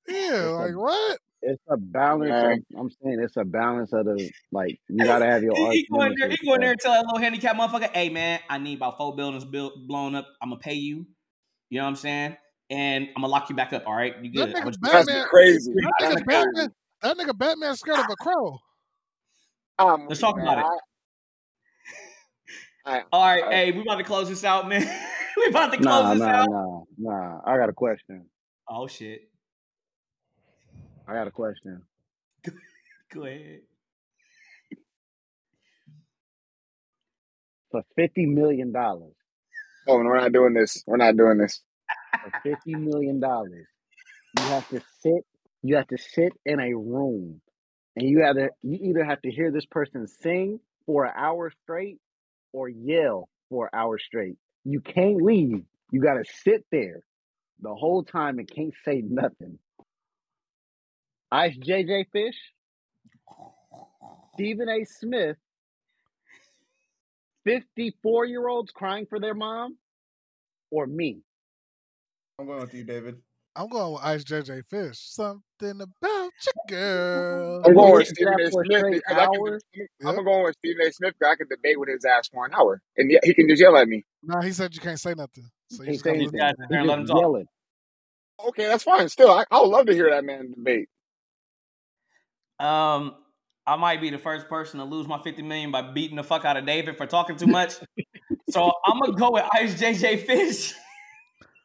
yeah. 0.07 0.41
Like 0.49 0.75
what? 0.75 1.19
It's 1.41 1.61
a 1.69 1.77
balance. 1.77 2.29
man. 2.29 2.63
Of, 2.73 2.79
I'm 2.79 2.89
saying 3.03 3.19
it's 3.19 3.38
a 3.38 3.45
balance 3.45 3.93
of 3.93 4.05
the 4.05 4.29
like 4.51 4.79
you 4.89 5.05
gotta 5.05 5.25
have 5.25 5.43
your 5.43 5.55
He, 5.55 5.63
arch 5.63 5.75
he 5.75 5.88
go 5.91 6.01
in 6.01 6.15
there. 6.19 6.29
He 6.29 6.35
nemesis. 6.35 6.47
go 6.47 6.53
in 6.55 6.61
there 6.61 6.67
bro. 6.67 6.71
and 6.71 6.79
tell 6.79 6.93
that 6.93 7.05
little 7.05 7.19
handicapped 7.19 7.59
motherfucker, 7.59 7.93
"Hey 7.95 8.09
man, 8.09 8.39
I 8.49 8.57
need 8.57 8.77
about 8.77 8.97
four 8.97 9.15
buildings 9.15 9.45
built 9.45 9.73
blown 9.88 10.15
up. 10.15 10.27
I'm 10.41 10.49
gonna 10.49 10.59
pay 10.59 10.73
you. 10.73 11.05
You 11.69 11.79
know 11.79 11.83
what 11.83 11.89
I'm 11.89 11.95
saying? 11.95 12.38
And 12.69 13.07
I'm 13.15 13.21
gonna 13.21 13.27
lock 13.27 13.49
you 13.49 13.55
back 13.55 13.73
up. 13.73 13.83
All 13.88 13.95
right, 13.95 14.15
you 14.23 14.31
good? 14.31 14.55
I 14.55 14.61
nigga 14.61 14.77
Batman. 14.81 15.25
crazy. 15.29 15.73
That 15.73 15.93
That's 15.99 16.15
nigga 16.15 16.25
crazy. 16.25 16.45
Batman. 16.45 16.73
That 17.01 17.17
nigga 17.17 17.38
Batman 17.38 17.75
scared 17.75 17.99
of 17.99 18.09
a 18.09 18.15
crow. 18.15 18.59
I'm 19.79 20.07
Let's 20.07 20.19
talk 20.19 20.35
man, 20.38 20.47
about 20.47 20.57
it. 20.59 20.65
I, 22.85 22.97
I, 22.97 23.03
All 23.11 23.23
right, 23.23 23.43
I, 23.43 23.51
hey, 23.51 23.71
we 23.71 23.81
about 23.81 23.97
to 23.97 24.03
close 24.03 24.27
this 24.29 24.43
out, 24.43 24.67
man. 24.67 24.81
we 25.38 25.45
about 25.47 25.71
to 25.73 25.77
close 25.77 26.03
Nah, 26.03 26.13
this 26.13 26.19
nah, 26.23 26.29
out. 26.29 26.49
nah, 26.49 26.81
nah. 26.97 27.41
I 27.45 27.57
got 27.57 27.69
a 27.69 27.73
question. 27.73 28.25
Oh 28.69 28.88
shit. 28.88 29.29
I 31.07 31.13
got 31.13 31.27
a 31.27 31.31
question. 31.31 31.83
Go 33.13 33.23
ahead. 33.25 33.61
For 37.71 37.83
fifty 37.95 38.25
million 38.25 38.71
dollars, 38.71 39.13
oh, 39.87 39.97
no, 40.01 40.09
we're 40.09 40.19
not 40.19 40.33
doing 40.33 40.53
this. 40.53 40.83
We're 40.85 40.97
not 40.97 41.17
doing 41.17 41.37
this. 41.37 41.61
for 42.23 42.31
fifty 42.43 42.75
million 42.75 43.19
dollars, 43.19 43.67
you 44.37 44.43
have 44.45 44.67
to 44.69 44.81
sit. 45.01 45.25
You 45.63 45.75
have 45.77 45.87
to 45.87 45.97
sit 45.97 46.33
in 46.45 46.59
a 46.59 46.73
room, 46.73 47.41
and 47.95 48.07
you 48.07 48.23
either 48.25 48.51
you 48.61 48.79
either 48.89 49.03
have 49.03 49.21
to 49.21 49.31
hear 49.31 49.51
this 49.51 49.65
person 49.65 50.07
sing 50.07 50.59
for 50.85 51.05
an 51.05 51.13
hour 51.15 51.51
straight, 51.63 51.99
or 52.53 52.69
yell 52.69 53.29
for 53.49 53.69
an 53.71 53.79
hour 53.79 53.97
straight. 53.97 54.37
You 54.63 54.81
can't 54.81 55.21
leave. 55.21 55.63
You 55.91 56.01
got 56.01 56.15
to 56.15 56.23
sit 56.43 56.65
there 56.71 57.01
the 57.61 57.73
whole 57.73 58.03
time 58.03 58.39
and 58.39 58.49
can't 58.49 58.73
say 58.85 59.01
nothing. 59.07 59.59
Ice 61.32 61.57
JJ 61.57 62.07
Fish, 62.11 62.38
Stephen 64.34 64.69
A. 64.69 64.86
Smith, 64.86 65.38
54 67.45 68.25
year 68.25 68.47
olds 68.47 68.71
crying 68.71 69.07
for 69.07 69.19
their 69.19 69.36
mom 69.36 69.78
or 70.71 70.88
me? 70.88 71.21
I'm 72.39 72.47
going 72.47 72.61
with 72.61 72.73
you, 72.73 72.84
David. 72.86 73.17
I'm 73.55 73.69
going 73.69 73.93
with 73.93 74.03
Ice 74.03 74.23
JJ 74.25 74.63
Fish. 74.69 74.99
Something 74.99 75.82
about 75.82 76.32
you, 76.45 76.53
girl. 76.67 77.65
I'm 77.65 77.73
going 77.75 77.95
with 77.95 78.07
Listen 78.07 78.15
Stephen 78.15 78.39
A. 78.39 78.51
Smith 78.51 78.86
straight 78.86 79.03
I 79.07 79.28
can, 79.28 79.41
I'm 80.05 80.15
Yep. 80.15 80.23
going 80.25 80.43
with 80.45 80.55
Stephen 80.59 80.88
A. 80.88 80.91
Smith 80.93 81.15
because 81.19 81.34
I 81.34 81.38
can 81.38 81.47
debate 81.49 81.80
with 81.80 81.89
his 81.89 82.05
ass 82.05 82.30
for 82.30 82.45
an 82.45 82.53
hour, 82.53 82.82
and 82.97 83.11
yet 83.11 83.25
he 83.25 83.34
can 83.34 83.49
just 83.49 83.61
yell 83.61 83.78
at 83.78 83.88
me. 83.88 84.05
No, 84.23 84.41
he 84.41 84.51
said 84.53 84.75
you 84.75 84.82
can't 84.82 84.99
say 84.99 85.13
nothing. 85.15 85.49
So 85.69 85.84
you 85.84 85.93
He 85.93 85.97
gotta 85.99 86.19
saying 86.19 86.19
These 86.19 86.32
listen. 86.32 86.39
guys 86.39 86.51
sit 86.51 86.69
there 86.69 86.80
and 86.82 86.88
he's 86.88 86.89
let 86.89 86.99
him 86.99 87.05
just 87.05 87.07
talk. 87.07 87.15
yelling. 87.15 87.47
Okay, 88.49 88.67
that's 88.67 88.84
fine. 88.84 89.09
Still, 89.09 89.32
I, 89.32 89.45
I 89.51 89.61
would 89.61 89.69
love 89.69 89.88
to 89.88 89.93
hear 89.93 90.11
that 90.11 90.25
man 90.25 90.51
debate. 90.51 90.89
Um, 92.59 93.15
I 93.65 93.75
might 93.75 93.99
be 94.01 94.09
the 94.09 94.17
first 94.17 94.47
person 94.47 94.79
to 94.79 94.85
lose 94.85 95.07
my 95.07 95.21
50 95.21 95.41
million 95.43 95.71
by 95.71 95.81
beating 95.81 96.15
the 96.15 96.23
fuck 96.23 96.45
out 96.45 96.57
of 96.57 96.65
David 96.65 96.97
for 96.97 97.05
talking 97.05 97.35
too 97.35 97.47
much. 97.47 97.75
so 98.49 98.71
I'm 98.85 98.99
gonna 98.99 99.13
go 99.13 99.31
with 99.31 99.43
Ice 99.53 99.79
JJ 99.79 100.25
Fish. 100.25 100.73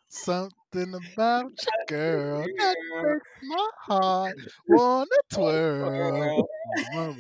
Something 0.09 0.95
about 1.15 1.45
you, 1.51 1.69
girl. 1.89 2.45
That 2.59 2.77
makes 3.05 3.21
my 3.49 3.69
heart 3.87 4.37
wanna 4.69 5.07
twirl. 5.33 6.49
Oh. 6.95 7.17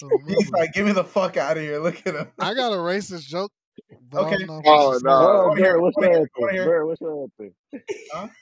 He's 0.28 0.50
like, 0.50 0.72
"Give 0.74 0.86
me 0.86 0.92
the 0.92 1.02
fuck 1.02 1.36
out 1.36 1.56
of 1.56 1.62
here!" 1.62 1.80
Look 1.80 2.06
at 2.06 2.14
him. 2.14 2.28
I 2.38 2.54
got 2.54 2.72
a 2.72 2.76
racist 2.76 3.26
joke, 3.26 3.50
but 4.10 4.22
I 4.22 4.26
Okay. 4.26 4.36
don't 4.46 4.46
know 4.48 4.62
Oh, 4.66 4.98
no. 5.02 5.10
Oh, 5.10 5.48
wanna 5.48 5.60
hear 5.60 5.72
Bird, 5.72 5.78
it, 5.78 5.82
what's 5.82 5.96
wanna 5.96 6.08
your 6.10 6.18
answer? 6.20 6.30
wanna 6.38 6.52
hear 6.52 6.62
it. 6.62 6.66
Bird, 6.66 6.86
what's 6.86 7.00
your 7.00 7.28
answer? 8.12 8.32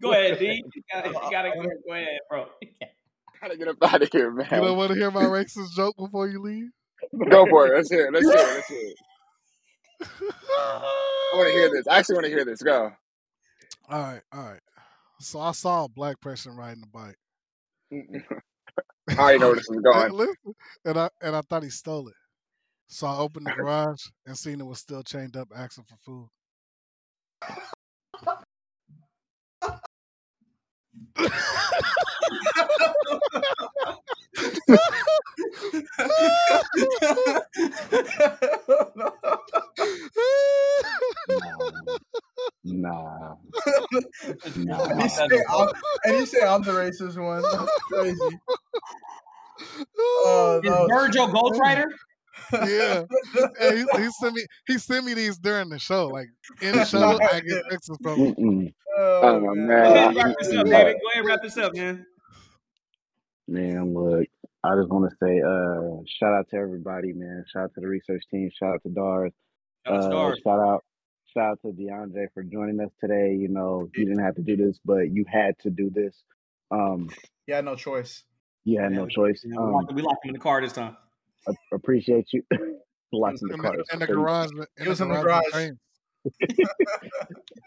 Go 0.00 0.12
ahead, 0.12 0.38
D. 0.38 0.62
You 0.74 0.82
gotta, 0.92 1.08
I- 1.08 1.24
you 1.24 1.30
gotta 1.32 1.48
I 1.48 1.52
go, 1.54 1.58
wanna- 1.58 1.70
go 1.88 1.94
ahead, 1.94 2.18
bro. 2.30 2.46
Gotta 3.40 3.56
get 3.56 3.68
up 3.68 3.76
out 3.82 4.02
of 4.02 4.08
here, 4.10 4.30
man. 4.30 4.48
You 4.50 4.60
don't 4.60 4.76
want 4.76 4.92
to 4.92 4.98
hear 4.98 5.10
my 5.10 5.24
racist 5.24 5.72
joke 5.76 5.96
before 5.96 6.28
you 6.28 6.40
leave? 6.40 6.68
Go 7.30 7.46
for 7.46 7.66
it. 7.66 7.76
Let's 7.76 7.90
hear 7.90 8.06
it. 8.06 8.12
Let's 8.12 8.26
hear 8.26 8.36
it. 8.36 8.54
Let's 8.54 8.68
hear 8.68 8.88
it. 8.88 8.96
I 10.50 11.30
want 11.34 11.48
to 11.48 11.52
hear 11.52 11.70
this. 11.70 11.86
I 11.86 11.98
actually 11.98 12.14
want 12.16 12.24
to 12.26 12.30
hear 12.30 12.44
this. 12.44 12.62
Go. 12.62 12.92
All 13.88 14.02
right, 14.02 14.20
all 14.32 14.44
right. 14.44 14.60
So 15.20 15.40
I 15.40 15.52
saw 15.52 15.84
a 15.84 15.88
black 15.88 16.20
person 16.20 16.56
riding 16.56 16.82
a 16.82 16.86
bike. 16.86 17.16
I 19.10 19.16
already 19.18 19.38
know 19.38 19.46
where 19.48 19.56
this 19.56 19.68
is 19.68 19.80
going. 19.80 20.34
and 20.84 20.98
I 20.98 21.08
and 21.22 21.34
I 21.34 21.40
thought 21.42 21.62
he 21.62 21.70
stole 21.70 22.08
it. 22.08 22.14
So 22.88 23.06
I 23.06 23.16
opened 23.18 23.46
the 23.46 23.52
garage 23.52 24.02
and 24.26 24.36
seen 24.36 24.60
it 24.60 24.66
was 24.66 24.78
still 24.78 25.02
chained 25.02 25.36
up, 25.36 25.48
asking 25.54 25.84
for 25.84 25.96
food. 26.04 26.28
Nah, 42.64 43.34
and, 44.44 44.56
nah. 44.56 44.86
you 44.98 45.08
say 45.08 45.24
I'm, 45.52 45.68
and 46.04 46.18
you 46.18 46.26
say 46.26 46.42
I'm 46.42 46.62
the 46.64 46.72
racist 46.72 47.16
one. 47.22 47.48
That's 47.50 47.72
crazy. 47.92 48.40
Oh, 49.98 50.60
Is 50.62 50.70
that 50.70 50.88
Virgil 50.88 51.28
Ghostwriter? 51.28 51.86
Yeah. 52.52 53.04
And 53.60 53.78
he, 53.78 54.02
he 54.02 54.10
sent 54.10 54.34
me 54.34 54.46
he 54.66 54.78
sent 54.78 55.04
me 55.04 55.14
these 55.14 55.38
during 55.38 55.68
the 55.68 55.78
show. 55.78 56.06
Like 56.06 56.28
in 56.62 56.72
the 56.72 56.84
show, 56.84 57.18
I 57.32 57.40
get 57.40 57.62
texts 57.70 57.96
from 58.02 58.18
him. 58.18 58.72
Oh, 58.96 59.20
oh, 59.22 59.54
man. 59.54 59.66
Go 59.68 59.94
ahead 59.94 60.06
and 60.08 60.16
wrap 60.16 60.36
this 60.40 60.48
up. 60.54 60.66
David. 60.66 60.72
Go 60.72 60.80
ahead 60.80 60.96
and 61.16 61.26
wrap 61.26 61.42
this 61.42 61.56
up, 61.56 61.74
man. 61.74 62.06
Man, 63.46 63.94
look, 63.94 64.26
I 64.64 64.74
just 64.76 64.90
want 64.90 65.10
to 65.10 65.16
say, 65.22 65.40
uh, 65.40 66.02
shout 66.18 66.34
out 66.34 66.48
to 66.50 66.56
everybody, 66.56 67.12
man. 67.14 67.44
Shout 67.52 67.64
out 67.64 67.74
to 67.74 67.80
the 67.80 67.86
research 67.88 68.22
team. 68.30 68.50
Shout 68.58 68.74
out 68.74 68.82
to 68.82 68.90
Dars. 68.90 69.32
Shout 69.86 69.96
out 69.96 70.10
to 70.10 70.16
Uh, 70.16 70.34
shout 70.44 70.60
out, 70.60 70.84
shout 71.32 71.50
out 71.52 71.58
to 71.62 71.68
Deondre 71.68 72.26
for 72.34 72.42
joining 72.42 72.78
us 72.80 72.90
today. 73.00 73.34
You 73.34 73.48
know, 73.48 73.88
you 73.94 74.04
didn't 74.04 74.22
have 74.22 74.34
to 74.34 74.42
do 74.42 74.56
this, 74.56 74.78
but 74.84 75.10
you 75.10 75.24
had 75.26 75.58
to 75.60 75.70
do 75.70 75.88
this. 75.90 76.22
Um, 76.70 77.08
Yeah, 77.46 77.62
no 77.62 77.74
choice. 77.76 78.24
you 78.64 78.78
had 78.78 78.92
Yeah, 78.92 78.98
no 78.98 79.06
choice. 79.06 79.42
We 79.46 79.56
Um, 79.56 79.86
we 79.94 80.02
locked 80.02 80.24
him 80.26 80.30
in 80.30 80.34
the 80.34 80.40
car 80.40 80.60
this 80.60 80.74
time. 80.74 80.96
A- 81.46 81.54
appreciate 81.74 82.26
you. 82.32 82.42
Locked 83.12 83.40
in 83.42 83.48
the 83.48 83.54
In 83.54 83.60
car. 83.60 83.76
the, 83.76 83.84
in 83.92 83.98
the 84.00 84.06
garage. 84.06 84.50
In 84.78 84.88
was 84.88 84.98
the 84.98 85.04
in 85.04 85.08
the 85.10 85.16
garage. 85.16 85.44
with 85.44 85.52
garage. 85.52 85.52
paint. 85.52 85.78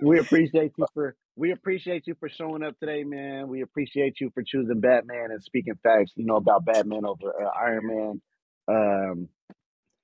We 0.01 0.19
appreciate 0.19 0.73
you 0.77 0.85
for 0.93 1.15
we 1.35 1.51
appreciate 1.51 2.07
you 2.07 2.15
for 2.19 2.29
showing 2.29 2.63
up 2.63 2.77
today, 2.79 3.03
man. 3.03 3.47
We 3.47 3.61
appreciate 3.61 4.19
you 4.19 4.31
for 4.33 4.43
choosing 4.43 4.79
Batman 4.79 5.31
and 5.31 5.43
speaking 5.43 5.75
facts, 5.81 6.11
you 6.15 6.25
know, 6.25 6.35
about 6.35 6.65
Batman 6.65 7.05
over 7.05 7.33
uh, 7.43 7.49
Iron 7.59 7.87
Man. 7.87 8.21
Um, 8.67 9.29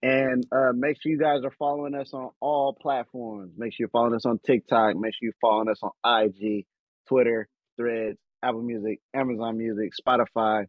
and 0.01 0.45
uh, 0.51 0.71
make 0.73 1.01
sure 1.01 1.11
you 1.11 1.19
guys 1.19 1.43
are 1.43 1.53
following 1.57 1.95
us 1.95 2.13
on 2.13 2.29
all 2.39 2.73
platforms. 2.79 3.53
Make 3.57 3.73
sure 3.73 3.77
you're 3.85 3.89
following 3.89 4.15
us 4.15 4.25
on 4.25 4.39
TikTok. 4.45 4.95
Make 4.95 5.13
sure 5.13 5.19
you're 5.27 5.33
following 5.41 5.69
us 5.69 5.81
on 5.83 5.91
IG, 6.25 6.65
Twitter, 7.07 7.47
Threads, 7.77 8.17
Apple 8.43 8.61
Music, 8.61 8.99
Amazon 9.13 9.57
Music, 9.57 9.91
Spotify, 9.99 10.65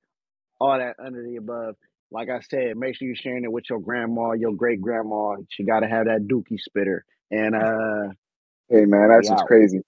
all 0.61 0.79
that 0.79 0.97
under 1.05 1.23
the 1.23 1.37
above. 1.37 1.77
Like 2.11 2.31
I 2.31 2.41
said, 2.41 2.77
make 2.77 2.97
sure 2.97 3.07
you're 3.07 3.17
sharing 3.17 3.45
it 3.45 3.53
with 3.53 3.65
your 3.71 3.81
grandma, 3.81 4.33
your 4.33 4.55
great 4.55 4.81
grandma. 4.81 5.37
She 5.51 5.65
got 5.65 5.81
to 5.81 5.89
have 5.89 6.07
that 6.07 6.27
dookie 6.29 6.61
spitter. 6.61 7.05
And 7.31 7.55
uh, 7.55 8.15
Hey, 8.69 8.85
man, 8.85 9.11
that's 9.11 9.29
just 9.29 9.45
out. 9.45 9.47
crazy. 9.47 9.83